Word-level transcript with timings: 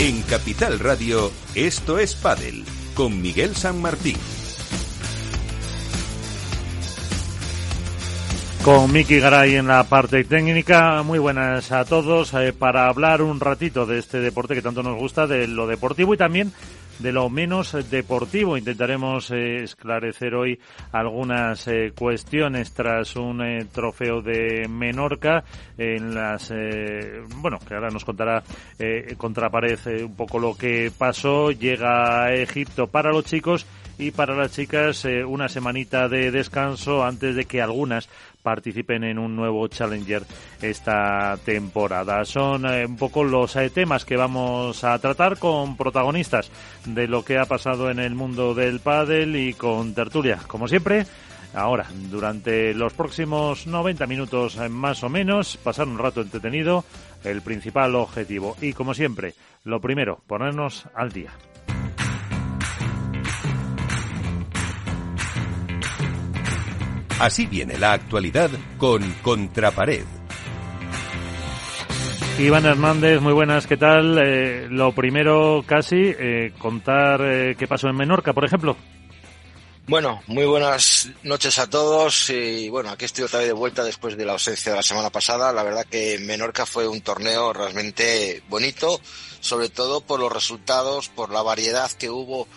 En 0.00 0.22
Capital 0.22 0.78
Radio, 0.78 1.30
esto 1.54 1.98
es 1.98 2.14
Padel, 2.14 2.64
con 2.94 3.20
Miguel 3.20 3.54
San 3.54 3.82
Martín. 3.82 4.16
Con 8.64 8.90
Miki 8.94 9.18
Garay 9.18 9.56
en 9.56 9.66
la 9.66 9.84
parte 9.84 10.24
técnica, 10.24 11.02
muy 11.02 11.18
buenas 11.18 11.70
a 11.70 11.84
todos 11.84 12.32
eh, 12.32 12.54
para 12.54 12.88
hablar 12.88 13.20
un 13.20 13.40
ratito 13.40 13.84
de 13.84 13.98
este 13.98 14.20
deporte 14.20 14.54
que 14.54 14.62
tanto 14.62 14.82
nos 14.82 14.98
gusta, 14.98 15.26
de 15.26 15.46
lo 15.46 15.66
deportivo 15.66 16.14
y 16.14 16.16
también 16.16 16.54
de 17.00 17.12
lo 17.12 17.30
menos 17.30 17.76
deportivo. 17.90 18.56
Intentaremos 18.56 19.30
eh, 19.30 19.62
esclarecer 19.64 20.34
hoy 20.34 20.58
algunas 20.92 21.66
eh, 21.66 21.92
cuestiones 21.96 22.72
tras 22.72 23.16
un 23.16 23.42
eh, 23.42 23.66
trofeo 23.72 24.20
de 24.20 24.68
Menorca 24.68 25.44
en 25.78 26.14
las, 26.14 26.52
bueno, 27.36 27.58
que 27.66 27.74
ahora 27.74 27.88
nos 27.88 28.04
contará 28.04 28.42
Contrapared 29.16 30.04
un 30.04 30.14
poco 30.14 30.38
lo 30.38 30.54
que 30.54 30.92
pasó. 30.96 31.50
Llega 31.52 32.24
a 32.24 32.34
Egipto 32.34 32.86
para 32.86 33.10
los 33.10 33.24
chicos 33.24 33.66
y 33.98 34.10
para 34.10 34.34
las 34.34 34.52
chicas 34.52 35.06
una 35.26 35.48
semanita 35.48 36.08
de 36.08 36.30
descanso 36.30 37.02
antes 37.02 37.34
de 37.34 37.46
que 37.46 37.62
algunas 37.62 38.08
participen 38.42 39.04
en 39.04 39.18
un 39.18 39.36
nuevo 39.36 39.66
Challenger 39.68 40.22
esta 40.60 41.36
temporada. 41.44 42.24
Son 42.24 42.66
eh, 42.66 42.86
un 42.86 42.96
poco 42.96 43.24
los 43.24 43.56
eh, 43.56 43.70
temas 43.70 44.04
que 44.04 44.16
vamos 44.16 44.84
a 44.84 44.98
tratar 44.98 45.38
con 45.38 45.76
protagonistas 45.76 46.50
de 46.86 47.06
lo 47.06 47.24
que 47.24 47.38
ha 47.38 47.44
pasado 47.44 47.90
en 47.90 47.98
el 47.98 48.14
mundo 48.14 48.54
del 48.54 48.80
pádel 48.80 49.36
y 49.36 49.54
con 49.54 49.94
tertulia, 49.94 50.38
como 50.46 50.68
siempre. 50.68 51.06
Ahora, 51.52 51.86
durante 52.10 52.72
los 52.74 52.92
próximos 52.92 53.66
90 53.66 54.06
minutos 54.06 54.56
eh, 54.56 54.68
más 54.68 55.02
o 55.02 55.08
menos, 55.08 55.56
pasar 55.56 55.88
un 55.88 55.98
rato 55.98 56.20
entretenido, 56.20 56.84
el 57.24 57.42
principal 57.42 57.94
objetivo. 57.96 58.56
Y 58.60 58.72
como 58.72 58.94
siempre, 58.94 59.34
lo 59.64 59.80
primero, 59.80 60.20
ponernos 60.26 60.86
al 60.94 61.10
día. 61.10 61.32
Así 67.20 67.44
viene 67.44 67.76
la 67.76 67.92
actualidad 67.92 68.48
con 68.78 69.12
Contrapared. 69.20 70.06
Iván 72.38 72.64
Hernández, 72.64 73.20
muy 73.20 73.34
buenas, 73.34 73.66
¿qué 73.66 73.76
tal? 73.76 74.18
Eh, 74.24 74.68
lo 74.70 74.94
primero, 74.94 75.62
casi, 75.66 76.14
eh, 76.18 76.54
contar 76.58 77.20
eh, 77.22 77.56
qué 77.58 77.68
pasó 77.68 77.88
en 77.88 77.96
Menorca, 77.96 78.32
por 78.32 78.46
ejemplo. 78.46 78.74
Bueno, 79.86 80.22
muy 80.28 80.46
buenas 80.46 81.10
noches 81.22 81.58
a 81.58 81.68
todos 81.68 82.30
y 82.30 82.70
bueno, 82.70 82.88
aquí 82.88 83.04
estoy 83.04 83.24
otra 83.24 83.40
vez 83.40 83.48
de 83.48 83.52
vuelta 83.54 83.84
después 83.84 84.16
de 84.16 84.24
la 84.24 84.32
ausencia 84.32 84.72
de 84.72 84.76
la 84.76 84.82
semana 84.82 85.10
pasada. 85.10 85.52
La 85.52 85.62
verdad 85.62 85.84
que 85.84 86.18
Menorca 86.20 86.64
fue 86.64 86.88
un 86.88 87.02
torneo 87.02 87.52
realmente 87.52 88.42
bonito, 88.48 88.98
sobre 89.40 89.68
todo 89.68 90.00
por 90.00 90.20
los 90.20 90.32
resultados, 90.32 91.10
por 91.10 91.30
la 91.30 91.42
variedad 91.42 91.90
que 91.90 92.08
hubo 92.08 92.48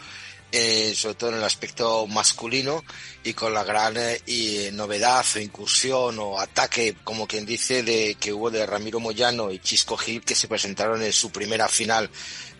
eh, 0.55 0.93
sobre 0.95 1.15
todo 1.15 1.31
en 1.31 1.37
el 1.37 1.43
aspecto 1.43 2.05
masculino 2.05 2.85
y 3.23 3.33
con 3.33 3.55
la 3.55 3.63
gran 3.63 3.95
eh, 3.97 4.69
novedad 4.71 5.25
o 5.35 5.39
incursión 5.39 6.19
o 6.19 6.39
ataque, 6.39 6.95
como 7.03 7.25
quien 7.25 7.43
dice, 7.43 7.81
de 7.81 8.15
que 8.19 8.31
hubo 8.31 8.51
de 8.51 8.63
Ramiro 8.67 8.99
Moyano 8.99 9.51
y 9.51 9.57
Chisco 9.57 9.97
Gil 9.97 10.21
que 10.21 10.35
se 10.35 10.47
presentaron 10.47 11.01
en 11.01 11.11
su 11.11 11.31
primera 11.31 11.67
final 11.67 12.07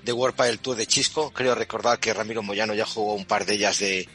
de 0.01 0.11
World 0.11 0.35
del 0.41 0.57
Tour 0.57 0.75
de 0.75 0.87
Chisco. 0.87 1.31
Creo 1.31 1.53
recordar 1.53 1.99
que 1.99 2.15
Ramiro 2.15 2.41
Moyano 2.41 2.73
ya 2.73 2.87
jugó 2.87 3.13
un 3.13 3.25
par 3.25 3.45
de 3.45 3.53
ellas 3.53 3.77
de, 3.77 4.09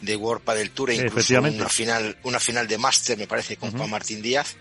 de 0.00 0.16
World 0.16 0.42
del 0.54 0.70
Tour 0.70 0.88
e 0.88 0.94
incluso 0.94 1.38
una 1.40 1.68
final, 1.68 2.16
una 2.22 2.40
final 2.40 2.66
de 2.66 2.78
Master, 2.78 3.18
me 3.18 3.26
parece, 3.26 3.58
con 3.58 3.70
Juan 3.72 3.90
Martín 3.90 4.22
Díaz. 4.22 4.56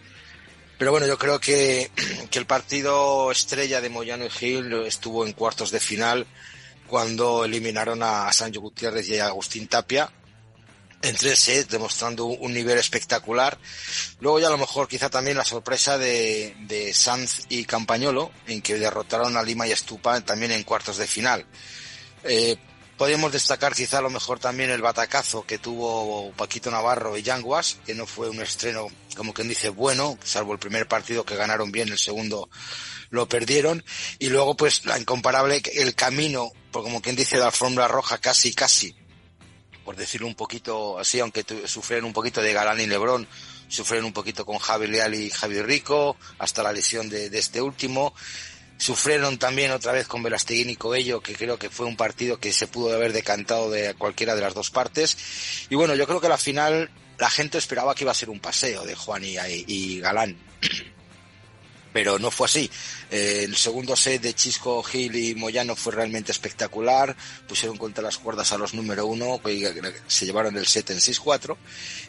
Pero 0.77 0.91
bueno, 0.91 1.07
yo 1.07 1.17
creo 1.17 1.39
que, 1.39 1.91
que 2.29 2.39
el 2.39 2.45
partido 2.45 3.31
estrella 3.31 3.79
de 3.79 3.87
Moyano 3.87 4.25
y 4.25 4.29
Gil 4.29 4.73
estuvo 4.85 5.25
en 5.25 5.31
cuartos 5.31 5.71
de 5.71 5.79
final 5.79 6.27
cuando 6.89 7.45
eliminaron 7.45 8.01
a 8.03 8.31
Sancho 8.33 8.61
Gutiérrez 8.61 9.07
y 9.09 9.19
a 9.19 9.27
Agustín 9.27 9.67
Tapia 9.67 10.11
en 11.01 11.15
tres 11.15 11.39
sets, 11.39 11.69
demostrando 11.69 12.25
un 12.25 12.53
nivel 12.53 12.77
espectacular. 12.77 13.57
Luego 14.19 14.39
ya 14.39 14.47
a 14.47 14.51
lo 14.51 14.57
mejor 14.57 14.87
quizá 14.87 15.09
también 15.09 15.37
la 15.37 15.45
sorpresa 15.45 15.97
de, 15.97 16.55
de 16.67 16.93
Sanz 16.93 17.45
y 17.47 17.63
Campañolo, 17.63 18.31
en 18.47 18.61
que 18.61 18.77
derrotaron 18.77 19.37
a 19.37 19.43
Lima 19.43 19.67
y 19.67 19.71
Estupa 19.71 20.19
también 20.21 20.51
en 20.51 20.63
cuartos 20.63 20.97
de 20.97 21.07
final. 21.07 21.45
Eh, 22.23 22.57
podemos 22.97 23.31
destacar 23.31 23.73
quizá 23.73 23.99
a 23.99 24.01
lo 24.01 24.09
mejor 24.09 24.39
también 24.39 24.71
el 24.71 24.81
batacazo 24.81 25.45
que 25.45 25.57
tuvo 25.57 26.33
Paquito 26.33 26.69
Navarro 26.69 27.17
y 27.17 27.23
Yanguas, 27.23 27.77
que 27.85 27.95
no 27.95 28.05
fue 28.05 28.29
un 28.29 28.41
estreno, 28.41 28.87
como 29.15 29.33
quien 29.33 29.47
dice, 29.47 29.69
bueno, 29.69 30.17
salvo 30.21 30.51
el 30.51 30.59
primer 30.59 30.85
partido 30.85 31.23
que 31.23 31.37
ganaron 31.37 31.71
bien, 31.71 31.87
el 31.87 31.97
segundo 31.97 32.49
lo 33.09 33.29
perdieron. 33.29 33.85
Y 34.19 34.27
luego, 34.27 34.57
pues, 34.57 34.85
la 34.85 34.99
incomparable, 34.99 35.61
el 35.75 35.95
camino, 35.95 36.51
por 36.71 36.83
como 36.83 37.01
quien 37.01 37.15
dice, 37.15 37.37
la 37.37 37.51
fórmula 37.51 37.87
roja, 37.87 38.17
casi, 38.17 38.53
casi, 38.53 38.95
por 39.83 39.95
decirlo 39.95 40.27
un 40.27 40.35
poquito 40.35 40.99
así, 40.99 41.19
aunque 41.19 41.45
sufrieron 41.65 42.05
un 42.05 42.13
poquito 42.13 42.41
de 42.41 42.53
Galán 42.53 42.79
y 42.79 42.85
Lebrón, 42.85 43.27
sufrieron 43.67 44.05
un 44.05 44.13
poquito 44.13 44.45
con 44.45 44.57
Javi 44.57 44.87
Leal 44.87 45.15
y 45.15 45.29
Javi 45.29 45.61
Rico, 45.61 46.17
hasta 46.37 46.63
la 46.63 46.71
lesión 46.71 47.09
de, 47.09 47.25
este 47.37 47.61
último. 47.61 48.13
Sufrieron 48.77 49.37
también 49.37 49.71
otra 49.71 49.91
vez 49.91 50.07
con 50.07 50.23
Velasteguín 50.23 50.69
y 50.69 50.75
Coello, 50.77 51.21
que 51.21 51.35
creo 51.35 51.59
que 51.59 51.69
fue 51.69 51.85
un 51.85 51.97
partido 51.97 52.39
que 52.39 52.53
se 52.53 52.67
pudo 52.67 52.95
haber 52.95 53.11
decantado 53.11 53.69
de 53.69 53.93
cualquiera 53.95 54.35
de 54.35 54.41
las 54.41 54.53
dos 54.53 54.71
partes. 54.71 55.17
Y 55.69 55.75
bueno, 55.75 55.95
yo 55.95 56.07
creo 56.07 56.21
que 56.21 56.29
la 56.29 56.37
final 56.37 56.89
la 57.17 57.29
gente 57.29 57.57
esperaba 57.57 57.93
que 57.93 58.05
iba 58.05 58.11
a 58.11 58.15
ser 58.15 58.29
un 58.29 58.39
paseo 58.39 58.85
de 58.85 58.95
Juan 58.95 59.23
y 59.25 59.99
Galán 59.99 60.37
pero 61.93 62.19
no 62.19 62.31
fue 62.31 62.45
así. 62.45 62.69
Eh, 63.09 63.41
el 63.43 63.55
segundo 63.55 63.95
set 63.95 64.21
de 64.21 64.33
Chisco, 64.33 64.83
Gil 64.83 65.15
y 65.15 65.35
Moyano 65.35 65.75
fue 65.75 65.93
realmente 65.93 66.31
espectacular. 66.31 67.15
Pusieron 67.47 67.77
contra 67.77 68.03
las 68.03 68.17
cuerdas 68.17 68.51
a 68.51 68.57
los 68.57 68.73
número 68.73 69.05
uno, 69.05 69.41
que 69.43 69.93
se 70.07 70.25
llevaron 70.25 70.55
el 70.57 70.67
set 70.67 70.89
en 70.91 70.97
6-4. 70.97 71.57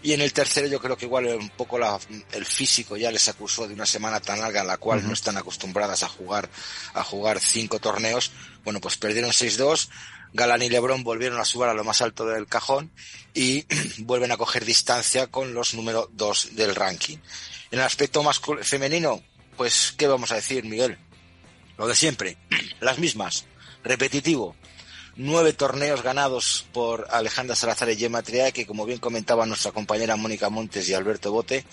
Y 0.03 0.13
en 0.13 0.21
el 0.21 0.33
tercero 0.33 0.67
yo 0.67 0.81
creo 0.81 0.97
que 0.97 1.07
igual 1.07 1.27
un 1.27 1.51
poco 1.51 1.79
la, 1.79 1.99
el 2.33 2.47
físico 2.47 2.97
ya 2.97 3.11
les 3.11 3.29
acusó 3.29 3.67
de 3.67 3.75
una 3.75 3.87
semana 3.87 4.21
tan 4.21 4.41
larga 4.41 4.61
en 4.61 4.67
la 4.67 4.77
cual 4.77 5.07
no 5.07 5.13
están 5.13 5.37
acostumbradas 5.37 6.03
a 6.03 6.09
jugar, 6.09 6.49
a 6.95 7.03
jugar 7.03 7.41
cinco 7.41 7.79
torneos. 7.79 8.33
Bueno, 8.65 8.81
pues 8.81 8.97
perdieron 8.97 9.31
6-2. 9.31 9.89
Galán 10.33 10.63
y 10.63 10.69
Lebron 10.69 11.03
volvieron 11.03 11.41
a 11.41 11.45
subir 11.45 11.69
a 11.69 11.75
lo 11.75 11.83
más 11.83 12.03
alto 12.03 12.25
del 12.25 12.47
cajón 12.47 12.93
y 13.35 13.67
vuelven 13.99 14.31
a 14.31 14.37
coger 14.37 14.65
distancia 14.65 15.27
con 15.27 15.55
los 15.55 15.75
número 15.75 16.09
dos 16.13 16.51
del 16.53 16.75
ranking. 16.75 17.19
En 17.71 17.79
el 17.79 17.85
aspecto 17.85 18.23
femenino, 18.63 19.23
pues, 19.61 19.93
¿qué 19.95 20.07
vamos 20.07 20.33
a 20.33 20.37
decir, 20.37 20.65
Miguel? 20.65 20.97
Lo 21.77 21.87
de 21.87 21.95
siempre, 21.95 22.39
las 22.81 22.99
mismas, 22.99 23.45
repetitivo. 23.85 24.57
Nueve 25.17 25.53
torneos 25.53 26.03
ganados 26.03 26.65
por 26.73 27.07
Alejandra 27.11 27.55
Salazar 27.55 27.91
y 27.91 27.97
Gemma 27.97 28.23
Triay, 28.23 28.53
que 28.53 28.65
como 28.65 28.87
bien 28.87 29.01
comentaba 29.01 29.45
nuestra 29.45 29.73
compañera 29.73 30.17
Mónica 30.17 30.49
Montes 30.49 30.89
y 30.89 30.95
Alberto 30.95 31.31
Bote, 31.31 31.67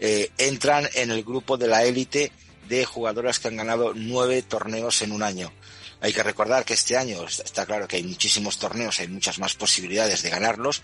eh, 0.00 0.32
entran 0.36 0.88
en 0.94 1.12
el 1.12 1.22
grupo 1.22 1.56
de 1.56 1.68
la 1.68 1.84
élite 1.84 2.32
de 2.68 2.84
jugadoras 2.84 3.38
que 3.38 3.46
han 3.46 3.56
ganado 3.56 3.92
nueve 3.94 4.42
torneos 4.42 5.00
en 5.02 5.12
un 5.12 5.22
año. 5.22 5.52
Hay 6.00 6.12
que 6.12 6.24
recordar 6.24 6.64
que 6.64 6.74
este 6.74 6.96
año 6.96 7.24
está 7.24 7.66
claro 7.66 7.86
que 7.86 7.98
hay 7.98 8.02
muchísimos 8.02 8.58
torneos, 8.58 8.98
hay 8.98 9.06
muchas 9.06 9.38
más 9.38 9.54
posibilidades 9.54 10.22
de 10.22 10.30
ganarlos, 10.30 10.82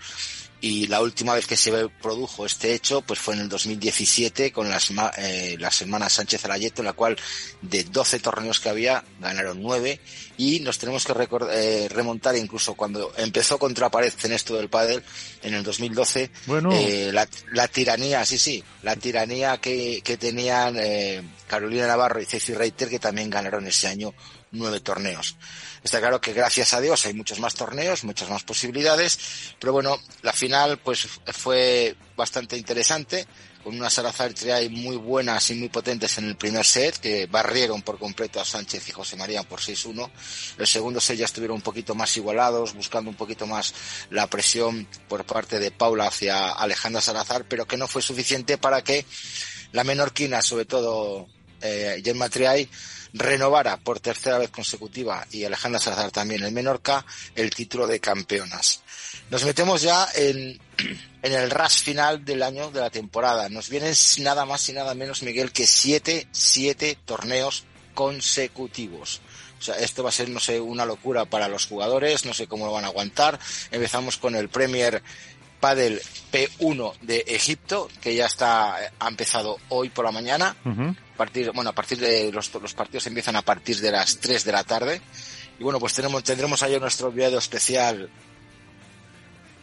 y 0.61 0.87
la 0.87 1.01
última 1.01 1.33
vez 1.33 1.47
que 1.47 1.57
se 1.57 1.89
produjo 2.01 2.45
este 2.45 2.73
hecho 2.73 3.01
pues 3.01 3.19
fue 3.19 3.35
en 3.35 3.41
el 3.41 3.49
2017 3.49 4.51
con 4.51 4.69
las, 4.69 4.91
eh, 5.17 5.55
las 5.59 5.81
hermanas 5.81 6.13
Sánchez 6.13 6.45
Alayeto, 6.45 6.81
en 6.81 6.87
la 6.87 6.93
cual 6.93 7.17
de 7.61 7.83
12 7.83 8.19
torneos 8.19 8.59
que 8.59 8.69
había 8.69 9.03
ganaron 9.19 9.61
9 9.61 9.99
y 10.37 10.59
nos 10.61 10.77
tenemos 10.77 11.05
que 11.05 11.13
eh, 11.51 11.87
remontar 11.89 12.35
incluso 12.35 12.73
cuando 12.73 13.11
empezó 13.17 13.57
contra 13.57 13.89
pared 13.89 14.13
en 14.23 14.31
esto 14.31 14.55
del 14.55 14.69
pádel 14.69 15.03
en 15.43 15.53
el 15.53 15.63
2012 15.63 16.31
bueno. 16.47 16.71
eh, 16.71 17.11
la, 17.13 17.27
la, 17.51 17.67
tiranía, 17.67 18.25
sí, 18.25 18.37
sí, 18.37 18.63
la 18.83 18.95
tiranía 18.95 19.57
que, 19.57 20.01
que 20.03 20.17
tenían 20.17 20.75
eh, 20.79 21.21
Carolina 21.47 21.87
Navarro 21.87 22.21
y 22.21 22.25
Ceci 22.25 22.53
Reiter 22.53 22.89
que 22.89 22.99
también 22.99 23.29
ganaron 23.29 23.67
ese 23.67 23.87
año 23.87 24.13
nueve 24.51 24.79
torneos. 24.79 25.35
Está 25.85 25.99
claro 25.99 26.19
que 26.19 26.33
gracias 26.33 26.73
a 26.73 26.81
Dios 26.81 27.05
hay 27.05 27.13
muchos 27.13 27.39
más 27.39 27.53
torneos, 27.53 28.03
muchas 28.05 28.27
más 28.27 28.41
posibilidades, 28.41 29.53
pero 29.59 29.71
bueno, 29.71 29.99
la 30.23 30.33
final 30.33 30.79
pues 30.79 31.07
fue 31.27 31.95
bastante 32.17 32.57
interesante, 32.57 33.27
con 33.63 33.75
unas 33.75 33.93
Salazar 33.93 34.33
Triay 34.33 34.67
muy 34.69 34.95
buenas 34.95 35.47
y 35.51 35.53
muy 35.53 35.69
potentes 35.69 36.17
en 36.17 36.25
el 36.25 36.37
primer 36.37 36.65
set, 36.65 36.97
que 36.97 37.27
barrieron 37.27 37.83
por 37.83 37.99
completo 37.99 38.41
a 38.41 38.45
Sánchez 38.45 38.89
y 38.89 38.93
José 38.93 39.15
María 39.15 39.43
por 39.43 39.59
6-1. 39.59 40.09
El 40.57 40.65
segundo 40.65 40.99
set 40.99 41.17
ya 41.17 41.25
estuvieron 41.25 41.57
un 41.57 41.61
poquito 41.61 41.93
más 41.93 42.17
igualados, 42.17 42.73
buscando 42.73 43.11
un 43.11 43.15
poquito 43.15 43.45
más 43.45 43.75
la 44.09 44.25
presión 44.25 44.87
por 45.07 45.23
parte 45.23 45.59
de 45.59 45.69
Paula 45.69 46.07
hacia 46.07 46.49
Alejandra 46.49 46.99
Salazar, 46.99 47.45
pero 47.47 47.67
que 47.67 47.77
no 47.77 47.87
fue 47.87 48.01
suficiente 48.01 48.57
para 48.57 48.83
que 48.83 49.05
la 49.71 49.83
menorquina, 49.83 50.41
sobre 50.41 50.65
todo 50.65 51.27
eh, 51.61 52.01
Gemma 52.03 52.27
Triay, 52.27 52.67
renovara 53.15 53.77
por 53.77 54.01
tercera 54.01 54.37
vez 54.37 54.49
consecutiva 54.49 55.25
y 55.31 55.45
Alejandra 55.45 55.79
Salazar 55.79 56.11
también 56.11 56.43
en 56.43 56.53
Menorca 56.53 57.05
el 57.33 57.49
título 57.49 57.87
de 57.87 58.01
campeonas. 58.01 58.81
Nos 59.29 59.45
metemos 59.45 59.81
ya 59.81 60.07
en, 60.15 60.59
en 61.21 61.31
el 61.33 61.49
ras 61.49 61.77
final 61.77 62.25
del 62.25 62.43
año 62.43 62.71
de 62.71 62.81
la 62.81 62.89
temporada. 62.89 63.47
Nos 63.47 63.69
vienen 63.69 63.93
nada 64.19 64.45
más 64.45 64.67
y 64.69 64.73
nada 64.73 64.93
menos, 64.93 65.23
Miguel, 65.23 65.51
que 65.53 65.65
siete, 65.65 66.27
siete 66.31 66.97
torneos 67.05 67.63
consecutivos. 67.93 69.21
O 69.57 69.61
sea, 69.63 69.75
esto 69.79 70.03
va 70.03 70.09
a 70.09 70.11
ser, 70.11 70.29
no 70.29 70.39
sé, 70.39 70.59
una 70.59 70.85
locura 70.85 71.25
para 71.25 71.47
los 71.47 71.65
jugadores, 71.65 72.25
no 72.25 72.33
sé 72.33 72.45
cómo 72.45 72.65
lo 72.65 72.73
van 72.73 72.83
a 72.83 72.89
aguantar. 72.89 73.39
Empezamos 73.71 74.17
con 74.17 74.35
el 74.35 74.49
Premier 74.49 75.01
Padel 75.59 76.01
P1 76.31 76.99
de 77.01 77.23
Egipto, 77.27 77.89
que 78.01 78.15
ya 78.15 78.25
está, 78.25 78.75
ha 78.99 79.07
empezado 79.07 79.57
hoy 79.69 79.89
por 79.89 80.05
la 80.05 80.11
mañana. 80.11 80.55
a 80.65 81.17
partir, 81.17 81.51
bueno, 81.53 81.69
a 81.69 81.73
partir 81.73 81.99
de 81.99 82.31
los, 82.31 82.53
los 82.53 82.73
partidos 82.73 83.07
empiezan 83.07 83.35
a 83.35 83.41
partir 83.41 83.79
de 83.79 83.91
las 83.91 84.17
3 84.17 84.43
de 84.43 84.51
la 84.51 84.63
tarde. 84.63 85.01
Y 85.59 85.63
bueno, 85.63 85.79
pues 85.79 85.93
tenemos, 85.93 86.23
tendremos 86.23 86.61
ahí 86.63 86.79
nuestro 86.79 87.11
video 87.11 87.39
especial 87.39 88.09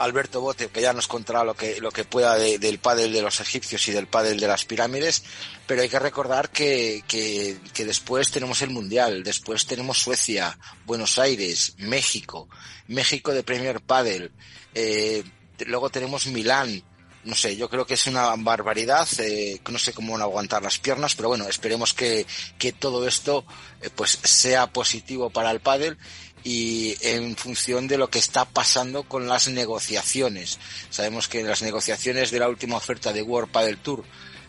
Alberto 0.03 0.41
Bote, 0.41 0.69
que 0.69 0.81
ya 0.81 0.93
nos 0.93 1.07
contará 1.07 1.45
lo 1.45 1.55
que, 1.55 1.81
lo 1.81 1.91
que 1.91 2.05
pueda 2.05 2.37
del 2.37 2.79
pádel 2.79 3.13
de 3.13 3.23
los 3.23 3.41
egipcios 3.41 3.87
y 3.89 3.93
del 3.93 4.09
pádel 4.09 4.41
de 4.41 4.49
las 4.49 4.65
pirámides, 4.65 5.23
pero 5.67 5.83
hay 5.83 5.89
que 5.89 5.99
recordar 5.99 6.51
que, 6.51 7.05
que, 7.07 7.85
después 7.85 8.31
tenemos 8.31 8.63
el 8.63 8.71
Mundial, 8.71 9.23
después 9.23 9.67
tenemos 9.67 9.99
Suecia, 9.99 10.59
Buenos 10.87 11.19
Aires, 11.19 11.75
México, 11.79 12.49
México 12.89 13.33
de 13.33 13.45
Premier 13.45 13.81
Padel, 13.81 14.33
eh, 14.75 15.23
luego 15.67 15.91
tenemos 15.91 16.27
Milán, 16.27 16.83
no 17.25 17.35
sé, 17.35 17.57
yo 17.57 17.71
creo 17.71 17.87
que 17.87 17.95
es 17.95 18.07
una 18.07 18.35
barbaridad, 18.37 19.09
eh, 19.19 19.61
no 19.71 19.79
sé 19.79 19.93
cómo 19.93 20.13
van 20.13 20.23
a 20.23 20.25
aguantar 20.25 20.63
las 20.63 20.79
piernas, 20.79 21.15
pero 21.15 21.29
bueno, 21.29 21.49
esperemos 21.49 21.95
que, 21.95 22.27
que 22.59 22.73
todo 22.73 23.07
esto 23.07 23.45
eh, 23.81 23.91
pues 23.95 24.19
sea 24.23 24.67
positivo 24.67 25.31
para 25.31 25.51
el 25.51 25.61
pádel 25.61 25.99
y 26.45 26.97
en 27.01 27.37
función 27.37 27.87
de 27.87 27.99
lo 27.99 28.11
que 28.11 28.19
está 28.19 28.45
pasando 28.45 29.05
con 29.05 29.29
las 29.29 29.49
negociaciones. 29.49 30.59
Sabemos 30.91 31.29
que 31.29 31.43
las 31.43 31.63
negociaciones 31.63 32.31
de 32.31 32.41
la 32.41 32.49
última 32.49 32.77
oferta 32.77 33.13
de 33.13 33.23
World 33.23 33.53
Padel 33.53 33.79
Tour 33.79 34.05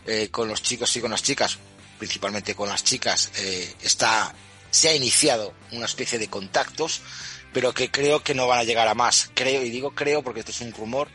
eh, 0.06 0.28
con 0.30 0.48
los 0.48 0.62
chicos 0.62 0.94
y 0.96 1.00
con 1.00 1.12
las 1.12 1.22
chicas, 1.22 1.58
principalmente 1.98 2.54
con 2.54 2.68
las 2.68 2.82
chicas, 2.84 3.30
eh, 3.36 3.74
está 3.82 4.34
se 4.70 4.88
ha 4.88 4.94
iniciado 4.94 5.54
una 5.70 5.86
especie 5.86 6.18
de 6.18 6.28
contactos, 6.28 7.00
pero 7.54 7.72
que 7.72 7.90
creo 7.90 8.22
que 8.22 8.34
no 8.34 8.46
van 8.46 8.58
a 8.58 8.64
llegar 8.64 8.88
a 8.88 8.94
más. 8.94 9.30
Creo 9.32 9.64
y 9.64 9.70
digo 9.70 9.92
creo 9.94 10.22
porque 10.22 10.40
esto 10.40 10.52
es 10.52 10.60
un 10.60 10.72
rumor 10.72 11.08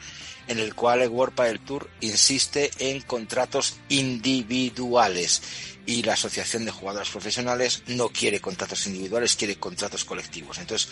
en 0.47 0.57
el 0.57 0.73
cual 0.73 1.01
el 1.01 1.09
World 1.09 1.35
Padel 1.35 1.59
Tour 1.59 1.91
insiste 2.01 2.71
en 2.79 3.01
contratos 3.01 3.75
individuales 3.89 5.43
y 5.85 6.01
la 6.01 6.13
Asociación 6.13 6.65
de 6.65 6.71
Jugadores 6.71 7.09
Profesionales 7.09 7.83
no 7.87 8.09
quiere 8.09 8.39
contratos 8.39 8.87
individuales, 8.87 9.35
quiere 9.35 9.57
contratos 9.57 10.05
colectivos. 10.05 10.57
Entonces, 10.57 10.89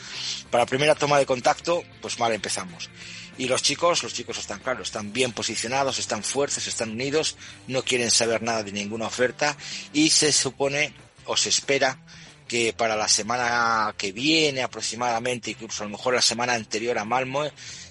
para 0.51 0.63
la 0.63 0.69
primera 0.69 0.95
toma 0.95 1.17
de 1.17 1.25
contacto, 1.25 1.83
pues 2.01 2.19
mal 2.19 2.33
empezamos. 2.33 2.89
Y 3.37 3.47
los 3.47 3.61
chicos, 3.61 4.03
los 4.03 4.13
chicos 4.13 4.37
están 4.37 4.59
claros, 4.59 4.87
están 4.87 5.13
bien 5.13 5.31
posicionados, 5.31 5.97
están 5.97 6.23
fuertes, 6.23 6.67
están 6.67 6.91
unidos, 6.91 7.35
no 7.67 7.83
quieren 7.83 8.11
saber 8.11 8.41
nada 8.41 8.63
de 8.63 8.71
ninguna 8.71 9.07
oferta 9.07 9.55
y 9.93 10.09
se 10.09 10.31
supone 10.31 10.93
o 11.25 11.37
se 11.37 11.49
espera 11.49 11.99
que 12.47 12.73
para 12.73 12.95
la 12.95 13.07
semana 13.07 13.93
que 13.97 14.11
viene 14.11 14.63
aproximadamente, 14.63 15.51
incluso 15.51 15.83
a 15.83 15.85
lo 15.85 15.91
mejor 15.91 16.15
la 16.15 16.21
semana 16.21 16.53
anterior 16.53 16.97
a 16.97 17.05
Malmo, 17.05 17.43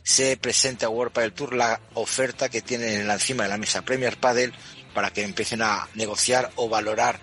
se 0.03 0.37
presente 0.37 0.85
a 0.85 0.89
World 0.89 1.13
Padel 1.13 1.33
Tour 1.33 1.55
la 1.55 1.81
oferta 1.95 2.49
que 2.49 2.63
tienen 2.63 3.01
en 3.01 3.09
la 3.09 3.15
encima 3.15 3.45
de 3.45 3.51
la 3.51 3.59
mesa 3.59 3.83
Premier 3.83 4.17
Padel 4.17 4.53
para 4.95 5.11
que 5.11 5.23
empiecen 5.23 5.63
a 5.63 5.89
negociar 5.95 6.51
o 6.57 6.69
valorar 6.69 7.21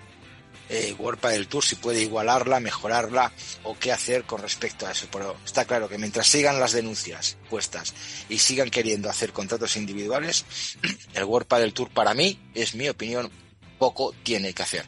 eh, 0.68 0.94
World 0.98 1.46
Tour, 1.48 1.64
si 1.64 1.76
puede 1.76 2.02
igualarla, 2.02 2.60
mejorarla 2.60 3.32
o 3.64 3.78
qué 3.78 3.92
hacer 3.92 4.24
con 4.24 4.40
respecto 4.40 4.86
a 4.86 4.92
eso. 4.92 5.06
Pero 5.10 5.36
está 5.44 5.64
claro 5.64 5.88
que 5.88 5.98
mientras 5.98 6.26
sigan 6.26 6.60
las 6.60 6.72
denuncias 6.72 7.36
puestas 7.50 7.94
y 8.28 8.38
sigan 8.38 8.70
queriendo 8.70 9.10
hacer 9.10 9.32
contratos 9.32 9.76
individuales, 9.76 10.44
el 11.14 11.24
World 11.24 11.48
del 11.48 11.74
Tour 11.74 11.90
para 11.90 12.14
mí, 12.14 12.40
es 12.54 12.74
mi 12.74 12.88
opinión, 12.88 13.30
poco 13.78 14.14
tiene 14.22 14.52
que 14.52 14.62
hacer. 14.62 14.86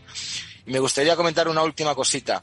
Me 0.67 0.79
gustaría 0.79 1.17
comentar 1.17 1.49
una 1.49 1.63
última 1.63 1.95
cosita. 1.95 2.43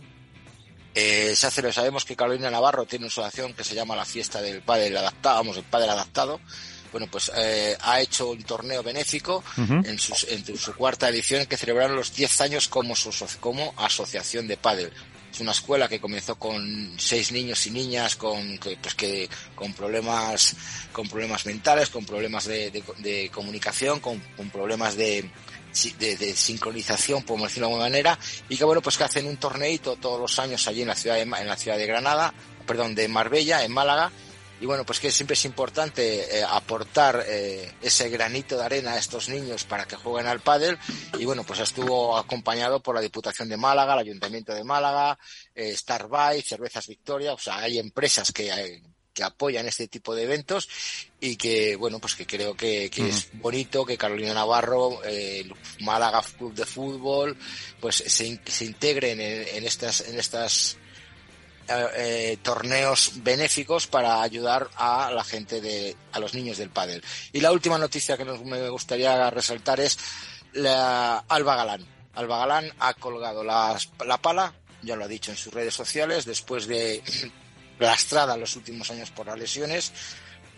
Eh, 0.96 1.34
se 1.36 1.48
hace, 1.48 1.74
sabemos 1.74 2.06
que 2.06 2.16
Carolina 2.16 2.52
Navarro 2.52 2.86
tiene 2.86 3.06
una 3.06 3.12
asociación 3.12 3.54
que 3.54 3.64
se 3.64 3.76
llama 3.76 3.96
la 3.96 4.06
fiesta 4.06 4.42
del 4.42 4.62
padre 4.62 4.96
adaptado, 4.98 5.38
vamos, 5.38 5.58
el 5.58 5.64
padre 5.64 5.90
adaptado, 5.90 6.40
bueno, 6.92 7.08
pues 7.10 7.32
eh, 7.36 7.76
ha 7.82 8.00
hecho 8.00 8.30
un 8.30 8.44
torneo 8.44 8.84
benéfico 8.84 9.44
en, 9.58 9.98
su 9.98 10.76
cuarta 10.76 11.10
edición 11.10 11.48
que 11.48 11.58
celebraron 11.58 11.96
los 11.96 12.14
10 12.14 12.42
años 12.42 12.68
como, 12.68 12.94
como 13.40 13.74
asociación 13.78 14.48
de 14.48 14.58
pádel. 14.58 14.94
Es 15.34 15.40
una 15.40 15.54
escuela 15.54 15.90
que 15.90 16.00
comenzó 16.00 16.36
con 16.36 16.94
seis 16.98 17.32
niños 17.32 17.66
y 17.66 17.72
niñas 17.72 18.16
con 18.16 18.60
pues 18.60 18.94
que 18.94 19.28
con 19.56 19.74
problemas 19.74 20.56
con 20.92 21.10
problemas 21.10 21.48
mentales, 21.48 21.90
con 21.90 22.06
problemas 22.06 22.46
de, 22.46 23.32
comunicación, 23.34 24.00
con, 24.00 24.22
problemas 24.52 24.96
de, 24.96 25.28
de, 25.98 26.36
sincronización, 26.36 27.24
por 27.24 27.40
decirlo 27.42 27.68
de 27.68 27.74
alguna 27.74 27.90
manera, 27.90 28.20
y 28.50 28.58
que 28.58 28.64
bueno, 28.64 28.82
pues 28.82 28.98
que 28.98 29.04
hacen 29.04 29.28
un 29.28 29.38
torneito 29.38 29.96
todos 29.96 30.20
los 30.20 30.40
años 30.40 30.68
allí 30.68 30.82
en 30.82 30.88
la 30.88 30.96
ciudad 30.96 31.16
de, 31.16 31.22
en 31.22 31.48
la 31.48 31.58
ciudad 31.58 31.78
de 31.78 31.88
Granada, 31.88 32.34
perdón, 32.66 32.96
de 32.96 33.08
Marbella, 33.08 33.64
en 33.64 33.72
Málaga, 33.72 34.12
y 34.64 34.66
bueno, 34.66 34.86
pues 34.86 35.02
que 35.02 35.12
siempre 35.12 35.34
es 35.34 35.44
importante 35.44 36.40
eh, 36.40 36.46
aportar 36.48 37.26
eh, 37.28 37.74
ese 37.82 38.10
granito 38.10 38.58
de 38.58 38.64
arena 38.64 38.94
a 38.94 38.98
estos 38.98 39.28
niños 39.28 39.66
para 39.66 39.86
que 39.86 39.98
jueguen 39.98 40.28
al 40.28 40.40
pádel 40.40 40.78
y 41.20 41.26
bueno, 41.26 41.44
pues 41.44 41.60
estuvo 41.60 42.16
acompañado 42.18 42.82
por 42.82 42.96
la 42.96 43.02
Diputación 43.02 43.50
de 43.50 43.58
Málaga, 43.58 43.94
el 43.94 44.00
Ayuntamiento 44.00 44.54
de 44.54 44.64
Málaga, 44.64 45.20
eh, 45.54 45.76
Cervezas 45.76 46.88
Victoria, 46.88 47.34
o 47.34 47.38
sea, 47.38 47.58
hay 47.58 47.78
empresas 47.78 48.32
que, 48.32 48.82
que 49.14 49.24
apoyan 49.24 49.68
este 49.68 49.88
tipo 49.88 50.16
de 50.16 50.24
eventos 50.24 50.68
y 51.20 51.36
que 51.36 51.76
bueno 51.76 52.00
pues 52.00 52.16
que 52.16 52.26
creo 52.26 52.56
que, 52.56 52.86
es 52.86 53.30
bonito 53.34 53.86
que 53.86 53.98
Carolina 53.98 54.34
Navarro 54.34 55.04
el 55.04 55.54
Málaga 55.82 56.22
Club 56.38 56.54
de 56.54 56.66
Fútbol 56.66 57.38
pues 57.80 57.96
se, 57.96 58.40
se 58.46 58.66
integren 58.66 59.22
en, 59.22 59.66
estas 59.66 60.02
en 60.02 60.20
estas 60.20 60.78
eh, 61.68 61.88
eh, 61.96 62.38
torneos 62.42 63.14
benéficos 63.24 63.88
para 63.88 64.22
ayudar 64.22 64.70
a 64.76 65.12
la 65.12 65.24
gente 65.24 65.62
de, 65.62 65.96
a 66.12 66.20
los 66.20 66.34
niños 66.34 66.58
del 66.58 66.70
pádel. 66.70 67.02
Y 67.32 67.40
la 67.40 67.54
última 67.54 67.78
noticia 67.78 68.18
que 68.18 68.26
nos, 68.26 68.44
me 68.44 68.68
gustaría 68.68 69.30
resaltar 69.30 69.80
es 69.80 69.98
la 70.52 71.20
Alba 71.20 71.56
Galán. 71.56 71.86
Alba 72.16 72.40
Galán 72.40 72.70
ha 72.80 72.94
colgado 72.96 73.46
la, 73.46 73.78
la 74.06 74.18
pala, 74.18 74.54
ya 74.82 74.98
lo 74.98 75.06
ha 75.06 75.08
dicho 75.08 75.32
en 75.32 75.38
sus 75.38 75.54
redes 75.54 75.74
sociales, 75.74 76.26
después 76.26 76.68
de 76.68 77.02
lastrada 77.80 78.38
los 78.38 78.56
últimos 78.56 78.90
años 78.92 79.12
por 79.12 79.28
las 79.28 79.38
lesiones, 79.38 79.92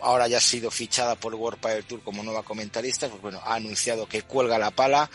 ahora 0.00 0.28
ya 0.28 0.38
ha 0.38 0.40
sido 0.40 0.70
fichada 0.70 1.14
por 1.14 1.34
World 1.34 1.60
Padel 1.60 1.84
Tour 1.84 2.02
como 2.02 2.22
nueva 2.22 2.42
comentarista, 2.42 3.08
pues 3.08 3.22
bueno, 3.22 3.40
ha 3.44 3.54
anunciado 3.54 4.06
que 4.06 4.22
cuelga 4.22 4.58
la 4.58 4.70
pala, 4.70 5.10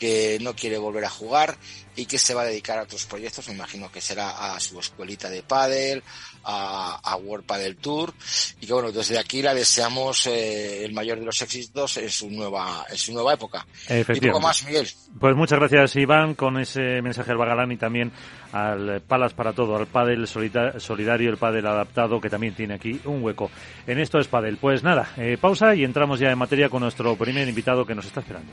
que 0.00 0.38
no 0.40 0.56
quiere 0.56 0.78
volver 0.78 1.04
a 1.04 1.10
jugar 1.10 1.56
y 1.94 2.06
que 2.06 2.18
se 2.18 2.34
va 2.34 2.42
a 2.42 2.46
dedicar 2.46 2.78
a 2.78 2.84
otros 2.84 3.04
proyectos, 3.04 3.46
me 3.48 3.54
imagino 3.54 3.92
que 3.92 4.00
será 4.00 4.54
a 4.54 4.58
su 4.58 4.80
escuelita 4.80 5.28
de 5.28 5.42
pádel, 5.42 6.02
a, 6.44 6.98
a 7.02 7.16
World 7.16 7.44
Padel 7.44 7.76
Tour 7.76 8.14
y 8.60 8.66
que 8.66 8.72
bueno, 8.72 8.90
desde 8.90 9.18
aquí 9.18 9.42
la 9.42 9.52
deseamos 9.52 10.26
eh, 10.26 10.84
el 10.84 10.94
mayor 10.94 11.18
de 11.18 11.26
los 11.26 11.42
éxitos 11.42 11.98
en 11.98 12.08
su 12.08 12.30
nueva 12.30 12.86
en 12.88 12.96
su 12.96 13.12
nueva 13.12 13.34
época. 13.34 13.66
Y 13.88 14.20
poco 14.20 14.40
más, 14.40 14.64
Miguel. 14.64 14.88
Pues 15.18 15.36
muchas 15.36 15.58
gracias, 15.58 15.96
Iván, 15.96 16.34
con 16.34 16.58
ese 16.58 17.02
mensaje 17.02 17.32
al 17.32 17.36
Bagalán 17.36 17.72
y 17.72 17.76
también 17.76 18.12
al 18.52 19.02
Palas 19.02 19.34
para 19.34 19.52
Todo, 19.52 19.76
al 19.76 19.86
Padel 19.86 20.26
Solidario, 20.26 21.30
el 21.30 21.36
Padel 21.36 21.66
Adaptado, 21.66 22.20
que 22.20 22.30
también 22.30 22.54
tiene 22.54 22.74
aquí 22.74 22.98
un 23.04 23.22
hueco. 23.22 23.50
En 23.86 23.98
esto 23.98 24.18
es 24.18 24.28
Padel. 24.28 24.56
Pues 24.56 24.82
nada, 24.82 25.12
eh, 25.18 25.36
pausa 25.38 25.74
y 25.74 25.84
entramos 25.84 26.18
ya 26.18 26.30
en 26.30 26.38
materia 26.38 26.70
con 26.70 26.80
nuestro 26.82 27.16
primer 27.16 27.46
invitado 27.46 27.84
que 27.84 27.94
nos 27.94 28.06
está 28.06 28.20
esperando. 28.20 28.52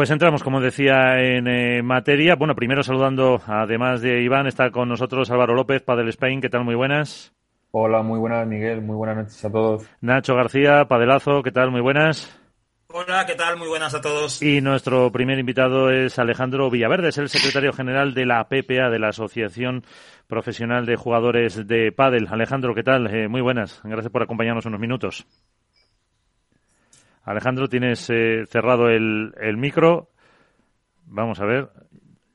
Pues 0.00 0.10
entramos, 0.10 0.42
como 0.42 0.62
decía, 0.62 1.20
en 1.20 1.46
eh, 1.46 1.82
materia. 1.82 2.34
Bueno, 2.34 2.54
primero 2.54 2.82
saludando, 2.82 3.42
además 3.46 4.00
de 4.00 4.22
Iván, 4.22 4.46
está 4.46 4.70
con 4.70 4.88
nosotros 4.88 5.30
Álvaro 5.30 5.54
López, 5.54 5.82
Padel 5.82 6.08
Spain. 6.08 6.40
¿Qué 6.40 6.48
tal? 6.48 6.64
Muy 6.64 6.74
buenas. 6.74 7.34
Hola, 7.70 8.00
muy 8.00 8.18
buenas, 8.18 8.46
Miguel. 8.46 8.80
Muy 8.80 8.96
buenas 8.96 9.18
noches 9.18 9.44
a 9.44 9.52
todos. 9.52 9.86
Nacho 10.00 10.34
García, 10.34 10.86
Padelazo. 10.86 11.42
¿Qué 11.42 11.52
tal? 11.52 11.70
Muy 11.70 11.82
buenas. 11.82 12.34
Hola, 12.86 13.26
¿qué 13.26 13.34
tal? 13.34 13.58
Muy 13.58 13.68
buenas 13.68 13.94
a 13.94 14.00
todos. 14.00 14.40
Y 14.40 14.62
nuestro 14.62 15.12
primer 15.12 15.38
invitado 15.38 15.90
es 15.90 16.18
Alejandro 16.18 16.70
Villaverde, 16.70 17.10
es 17.10 17.18
el 17.18 17.28
secretario 17.28 17.74
general 17.74 18.14
de 18.14 18.24
la 18.24 18.48
PPA, 18.48 18.88
de 18.88 18.98
la 18.98 19.08
Asociación 19.08 19.84
Profesional 20.26 20.86
de 20.86 20.96
Jugadores 20.96 21.66
de 21.66 21.92
Padel. 21.92 22.26
Alejandro, 22.30 22.74
¿qué 22.74 22.82
tal? 22.82 23.06
Eh, 23.14 23.28
muy 23.28 23.42
buenas. 23.42 23.82
Gracias 23.84 24.10
por 24.10 24.22
acompañarnos 24.22 24.64
unos 24.64 24.80
minutos. 24.80 25.26
Alejandro, 27.30 27.68
tienes 27.68 28.08
eh, 28.10 28.44
cerrado 28.46 28.88
el, 28.88 29.32
el 29.40 29.56
micro. 29.56 30.10
Vamos 31.06 31.40
a 31.40 31.44
ver. 31.44 31.68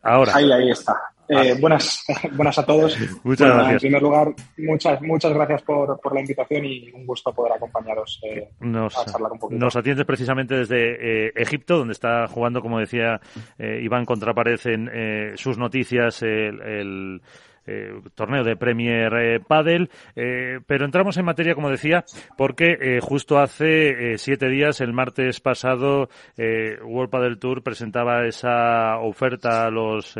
Ahora. 0.01 0.35
Ahí, 0.35 0.51
ahí 0.51 0.69
está. 0.71 0.95
Eh, 1.27 1.55
buenas, 1.59 2.03
buenas 2.33 2.57
a 2.59 2.65
todos. 2.65 2.97
Muchas 3.23 3.47
gracias. 3.47 3.73
En 3.73 3.79
primer 3.79 4.01
lugar, 4.01 4.33
muchas, 4.57 5.01
muchas 5.01 5.33
gracias 5.33 5.61
por, 5.63 5.99
por 5.99 6.13
la 6.13 6.21
invitación 6.21 6.65
y 6.65 6.91
un 6.91 7.05
gusto 7.05 7.33
poder 7.33 7.53
acompañaros 7.53 8.21
eh, 8.23 8.49
nos, 8.59 8.97
a 8.97 9.05
charlar 9.05 9.31
un 9.31 9.39
poquito. 9.39 9.59
Nos 9.59 9.75
atiendes 9.75 10.05
precisamente 10.05 10.55
desde 10.55 11.27
eh, 11.27 11.33
Egipto, 11.35 11.77
donde 11.77 11.93
está 11.93 12.27
jugando, 12.27 12.61
como 12.61 12.79
decía 12.79 13.19
Iván 13.57 14.05
Contrapared 14.05 14.59
en 14.65 15.37
sus 15.37 15.57
noticias, 15.57 16.21
el 16.21 17.21
eh, 17.65 17.99
torneo 18.13 18.43
de 18.43 18.55
Premier 18.55 19.13
eh, 19.13 19.39
Padel. 19.39 19.89
Eh, 20.15 20.59
pero 20.65 20.85
entramos 20.85 21.17
en 21.17 21.25
materia, 21.25 21.55
como 21.55 21.69
decía, 21.69 22.05
porque 22.37 22.99
justo 23.01 23.39
hace 23.39 24.17
siete 24.17 24.49
días, 24.49 24.81
el 24.81 24.93
martes 24.93 25.39
pasado, 25.39 26.09
World 26.37 27.09
Padel 27.09 27.39
Tour 27.39 27.63
presentaba 27.63 28.25
esa 28.25 28.99
oferta 28.99 29.65
a 29.65 29.71
los 29.71 30.15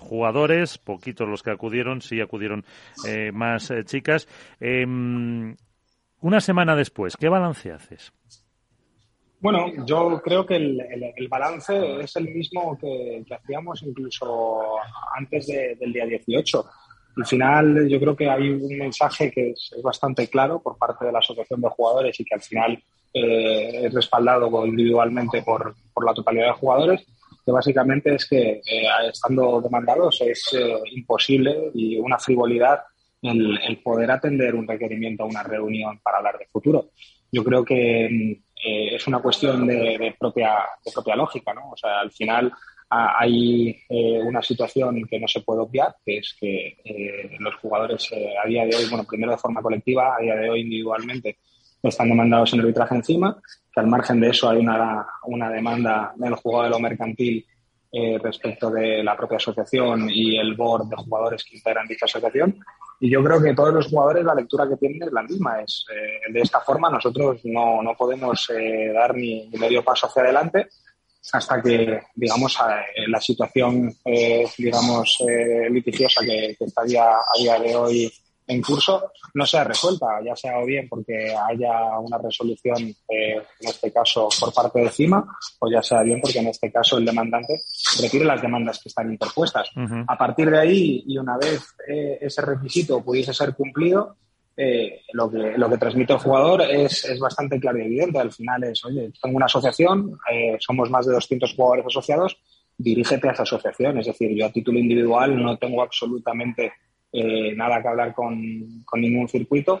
jugadores, 0.00 0.78
poquitos 0.78 1.28
los 1.28 1.42
que 1.42 1.50
acudieron, 1.50 2.00
sí 2.00 2.20
acudieron 2.20 2.64
más 3.32 3.72
chicas. 3.84 4.28
Em, 4.60 5.56
una 6.20 6.40
semana 6.40 6.76
después, 6.76 7.16
¿qué 7.16 7.28
balance 7.28 7.72
haces? 7.72 8.12
Bueno, 9.40 9.72
yo 9.86 10.20
creo 10.22 10.44
que 10.44 10.56
el, 10.56 11.28
balance 11.30 12.00
es 12.00 12.14
el 12.16 12.28
mismo 12.28 12.76
que, 12.78 13.24
hacíamos 13.30 13.82
incluso 13.82 14.76
antes 15.16 15.46
del 15.46 15.92
día 15.92 16.04
18. 16.04 16.62
Al 17.16 17.26
final, 17.26 17.88
yo 17.88 17.98
creo 17.98 18.16
que 18.16 18.28
hay 18.28 18.50
un 18.50 18.78
mensaje 18.78 19.30
que 19.30 19.50
es, 19.50 19.72
bastante 19.82 20.28
claro 20.28 20.62
por 20.62 20.78
parte 20.78 21.04
de 21.04 21.12
la 21.12 21.18
Asociación 21.18 21.60
de 21.60 21.68
Jugadores 21.68 22.18
y 22.18 22.24
que 22.24 22.34
al 22.34 22.42
final 22.42 22.82
eh, 23.12 23.86
es 23.86 23.92
respaldado 23.94 24.66
individualmente 24.66 25.42
por, 25.42 25.74
la 26.04 26.14
totalidad 26.14 26.46
de 26.46 26.52
jugadores, 26.52 27.06
que 27.44 27.52
básicamente 27.52 28.14
es 28.14 28.26
que 28.26 28.52
eh, 28.52 28.86
estando 29.12 29.60
demandados 29.60 30.20
es 30.22 30.48
eh, 30.54 30.80
imposible 30.92 31.70
y 31.74 31.96
una 31.98 32.18
frivolidad 32.18 32.80
el, 33.22 33.80
poder 33.84 34.10
atender 34.12 34.54
un 34.54 34.66
requerimiento 34.66 35.24
a 35.24 35.26
una 35.26 35.42
reunión 35.42 35.98
para 36.02 36.18
hablar 36.18 36.38
de 36.38 36.46
futuro. 36.46 36.90
Yo 37.30 37.44
creo 37.44 37.64
que 37.64 38.40
es 38.62 39.06
una 39.06 39.20
cuestión 39.20 39.66
de, 39.66 39.98
de, 39.98 40.14
propia, 40.18 40.54
de 40.84 40.92
propia 40.92 41.16
lógica, 41.16 41.52
¿no? 41.52 41.70
O 41.70 41.76
sea, 41.76 42.00
al 42.00 42.10
final 42.10 42.50
hay 42.90 43.76
eh, 43.88 44.20
una 44.20 44.42
situación 44.42 45.04
que 45.08 45.20
no 45.20 45.28
se 45.28 45.40
puede 45.40 45.60
obviar, 45.60 45.94
que 46.04 46.18
es 46.18 46.36
que 46.38 46.76
eh, 46.84 47.36
los 47.38 47.54
jugadores 47.56 48.08
eh, 48.10 48.34
a 48.44 48.48
día 48.48 48.66
de 48.66 48.74
hoy, 48.74 48.86
bueno, 48.88 49.04
primero 49.04 49.30
de 49.30 49.38
forma 49.38 49.62
colectiva, 49.62 50.16
a 50.16 50.20
día 50.20 50.34
de 50.34 50.50
hoy 50.50 50.62
individualmente, 50.62 51.38
están 51.82 52.08
demandados 52.08 52.52
en 52.52 52.60
arbitraje 52.60 52.96
encima, 52.96 53.40
que 53.72 53.80
al 53.80 53.86
margen 53.86 54.20
de 54.20 54.30
eso 54.30 54.50
hay 54.50 54.58
una, 54.58 55.06
una 55.22 55.48
demanda 55.50 56.12
del 56.16 56.34
jugador 56.34 56.64
de 56.66 56.70
lo 56.70 56.80
mercantil 56.80 57.46
respecto 58.22 58.70
de 58.70 59.02
la 59.02 59.16
propia 59.16 59.38
asociación 59.38 60.08
y 60.08 60.36
el 60.36 60.54
board 60.54 60.86
de 60.86 60.94
jugadores 60.94 61.42
que 61.42 61.56
integran 61.56 61.88
dicha 61.88 62.04
asociación. 62.04 62.56
Y 63.00 63.10
yo 63.10 63.24
creo 63.24 63.42
que 63.42 63.52
todos 63.52 63.74
los 63.74 63.88
jugadores 63.88 64.24
la 64.24 64.34
lectura 64.36 64.68
que 64.68 64.76
tienen 64.76 65.02
es 65.02 65.12
la 65.12 65.24
misma. 65.24 65.60
Es, 65.60 65.86
de 66.32 66.40
esta 66.40 66.60
forma 66.60 66.88
nosotros 66.88 67.40
no, 67.44 67.82
no 67.82 67.96
podemos 67.96 68.48
dar 68.94 69.16
ni 69.16 69.50
medio 69.58 69.82
paso 69.82 70.06
hacia 70.06 70.22
adelante 70.22 70.68
hasta 71.32 71.62
que, 71.62 72.00
digamos, 72.14 72.58
la 73.06 73.20
situación, 73.20 73.94
eh, 74.04 74.46
digamos, 74.56 75.18
eh, 75.28 75.68
litigiosa 75.70 76.22
que, 76.24 76.56
está 76.58 76.82
a 76.82 76.84
día 76.84 77.58
de 77.58 77.76
hoy 77.76 78.12
en 78.46 78.60
curso 78.62 79.12
no 79.34 79.46
sea 79.46 79.62
resuelta, 79.62 80.06
ya 80.24 80.34
sea 80.34 80.58
o 80.58 80.66
bien 80.66 80.88
porque 80.88 81.32
haya 81.48 81.96
una 82.00 82.18
resolución, 82.18 82.82
eh, 83.08 83.36
en 83.60 83.68
este 83.68 83.92
caso, 83.92 84.28
por 84.40 84.52
parte 84.52 84.80
de 84.80 84.90
CIMA, 84.90 85.24
o 85.60 85.70
ya 85.70 85.80
sea 85.82 86.02
bien 86.02 86.20
porque 86.20 86.40
en 86.40 86.48
este 86.48 86.72
caso 86.72 86.98
el 86.98 87.04
demandante 87.04 87.60
retire 88.00 88.24
las 88.24 88.42
demandas 88.42 88.80
que 88.82 88.88
están 88.88 89.12
interpuestas. 89.12 89.70
A 90.08 90.18
partir 90.18 90.50
de 90.50 90.58
ahí, 90.58 91.04
y 91.06 91.16
una 91.16 91.36
vez 91.38 91.62
ese 91.86 92.42
requisito 92.42 93.04
pudiese 93.04 93.32
ser 93.32 93.54
cumplido, 93.54 94.16
eh, 94.62 95.04
lo, 95.14 95.30
que, 95.30 95.56
lo 95.56 95.70
que 95.70 95.78
transmite 95.78 96.12
el 96.12 96.18
jugador 96.18 96.60
es, 96.60 97.06
es, 97.06 97.18
bastante 97.18 97.58
claro 97.58 97.78
y 97.78 97.86
evidente. 97.86 98.18
Al 98.18 98.30
final 98.30 98.62
es, 98.64 98.84
oye, 98.84 99.10
tengo 99.22 99.38
una 99.38 99.46
asociación, 99.46 100.18
eh, 100.30 100.58
somos 100.60 100.90
más 100.90 101.06
de 101.06 101.14
200 101.14 101.54
jugadores 101.54 101.86
asociados, 101.86 102.36
dirígete 102.76 103.26
a 103.26 103.32
esa 103.32 103.44
asociación. 103.44 103.96
Es 103.96 104.06
decir, 104.08 104.36
yo 104.36 104.44
a 104.44 104.52
título 104.52 104.78
individual 104.78 105.42
no 105.42 105.56
tengo 105.56 105.80
absolutamente 105.80 106.74
eh, 107.10 107.54
nada 107.56 107.80
que 107.80 107.88
hablar 107.88 108.14
con, 108.14 108.82
con, 108.84 109.00
ningún 109.00 109.30
circuito, 109.30 109.80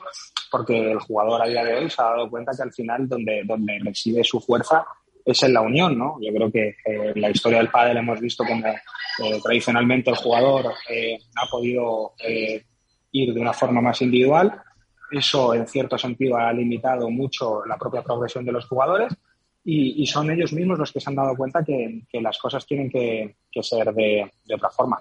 porque 0.50 0.92
el 0.92 0.98
jugador 1.00 1.42
a 1.42 1.46
día 1.46 1.62
de 1.62 1.74
hoy 1.74 1.90
se 1.90 2.00
ha 2.00 2.06
dado 2.06 2.30
cuenta 2.30 2.52
que 2.56 2.62
al 2.62 2.72
final 2.72 3.06
donde, 3.06 3.42
donde 3.44 3.78
reside 3.84 4.24
su 4.24 4.40
fuerza 4.40 4.86
es 5.26 5.42
en 5.42 5.52
la 5.52 5.60
unión, 5.60 5.98
¿no? 5.98 6.16
Yo 6.22 6.32
creo 6.32 6.50
que 6.50 6.76
en 6.86 7.20
la 7.20 7.28
historia 7.28 7.58
del 7.58 7.68
pádel 7.68 7.98
hemos 7.98 8.18
visto 8.18 8.44
como 8.46 8.64
tradicionalmente 9.42 10.08
el 10.08 10.16
jugador 10.16 10.72
ha 10.72 11.50
podido 11.50 12.14
ir 13.12 13.34
de 13.34 13.40
una 13.40 13.52
forma 13.52 13.82
más 13.82 14.00
individual 14.00 14.62
eso, 15.10 15.54
en 15.54 15.66
cierto 15.66 15.98
sentido, 15.98 16.36
ha 16.36 16.52
limitado 16.52 17.10
mucho 17.10 17.64
la 17.66 17.76
propia 17.76 18.02
progresión 18.02 18.44
de 18.44 18.52
los 18.52 18.66
jugadores 18.66 19.16
y, 19.64 20.06
son 20.06 20.30
ellos 20.30 20.52
mismos 20.52 20.78
los 20.78 20.92
que 20.92 21.00
se 21.00 21.10
han 21.10 21.16
dado 21.16 21.36
cuenta 21.36 21.62
que, 21.62 22.02
las 22.12 22.38
cosas 22.38 22.66
tienen 22.66 22.90
que, 22.90 23.34
ser 23.62 23.92
de, 23.92 24.30
otra 24.54 24.70
forma. 24.70 24.98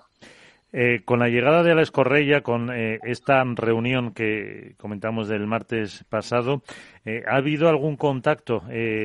Eh, 0.72 1.02
con 1.04 1.20
la 1.20 1.30
llegada 1.30 1.64
de 1.64 1.72
Alex 1.72 1.90
Correia, 1.90 2.42
con 2.42 2.70
eh, 2.72 3.00
esta 3.04 3.44
reunión 3.44 4.14
que 4.14 4.76
comentamos 4.78 5.28
del 5.28 5.48
martes 5.48 6.06
pasado, 6.10 6.62
eh, 7.06 7.24
¿ha 7.28 7.38
habido 7.38 7.70
algún 7.70 7.96
contacto? 7.96 8.64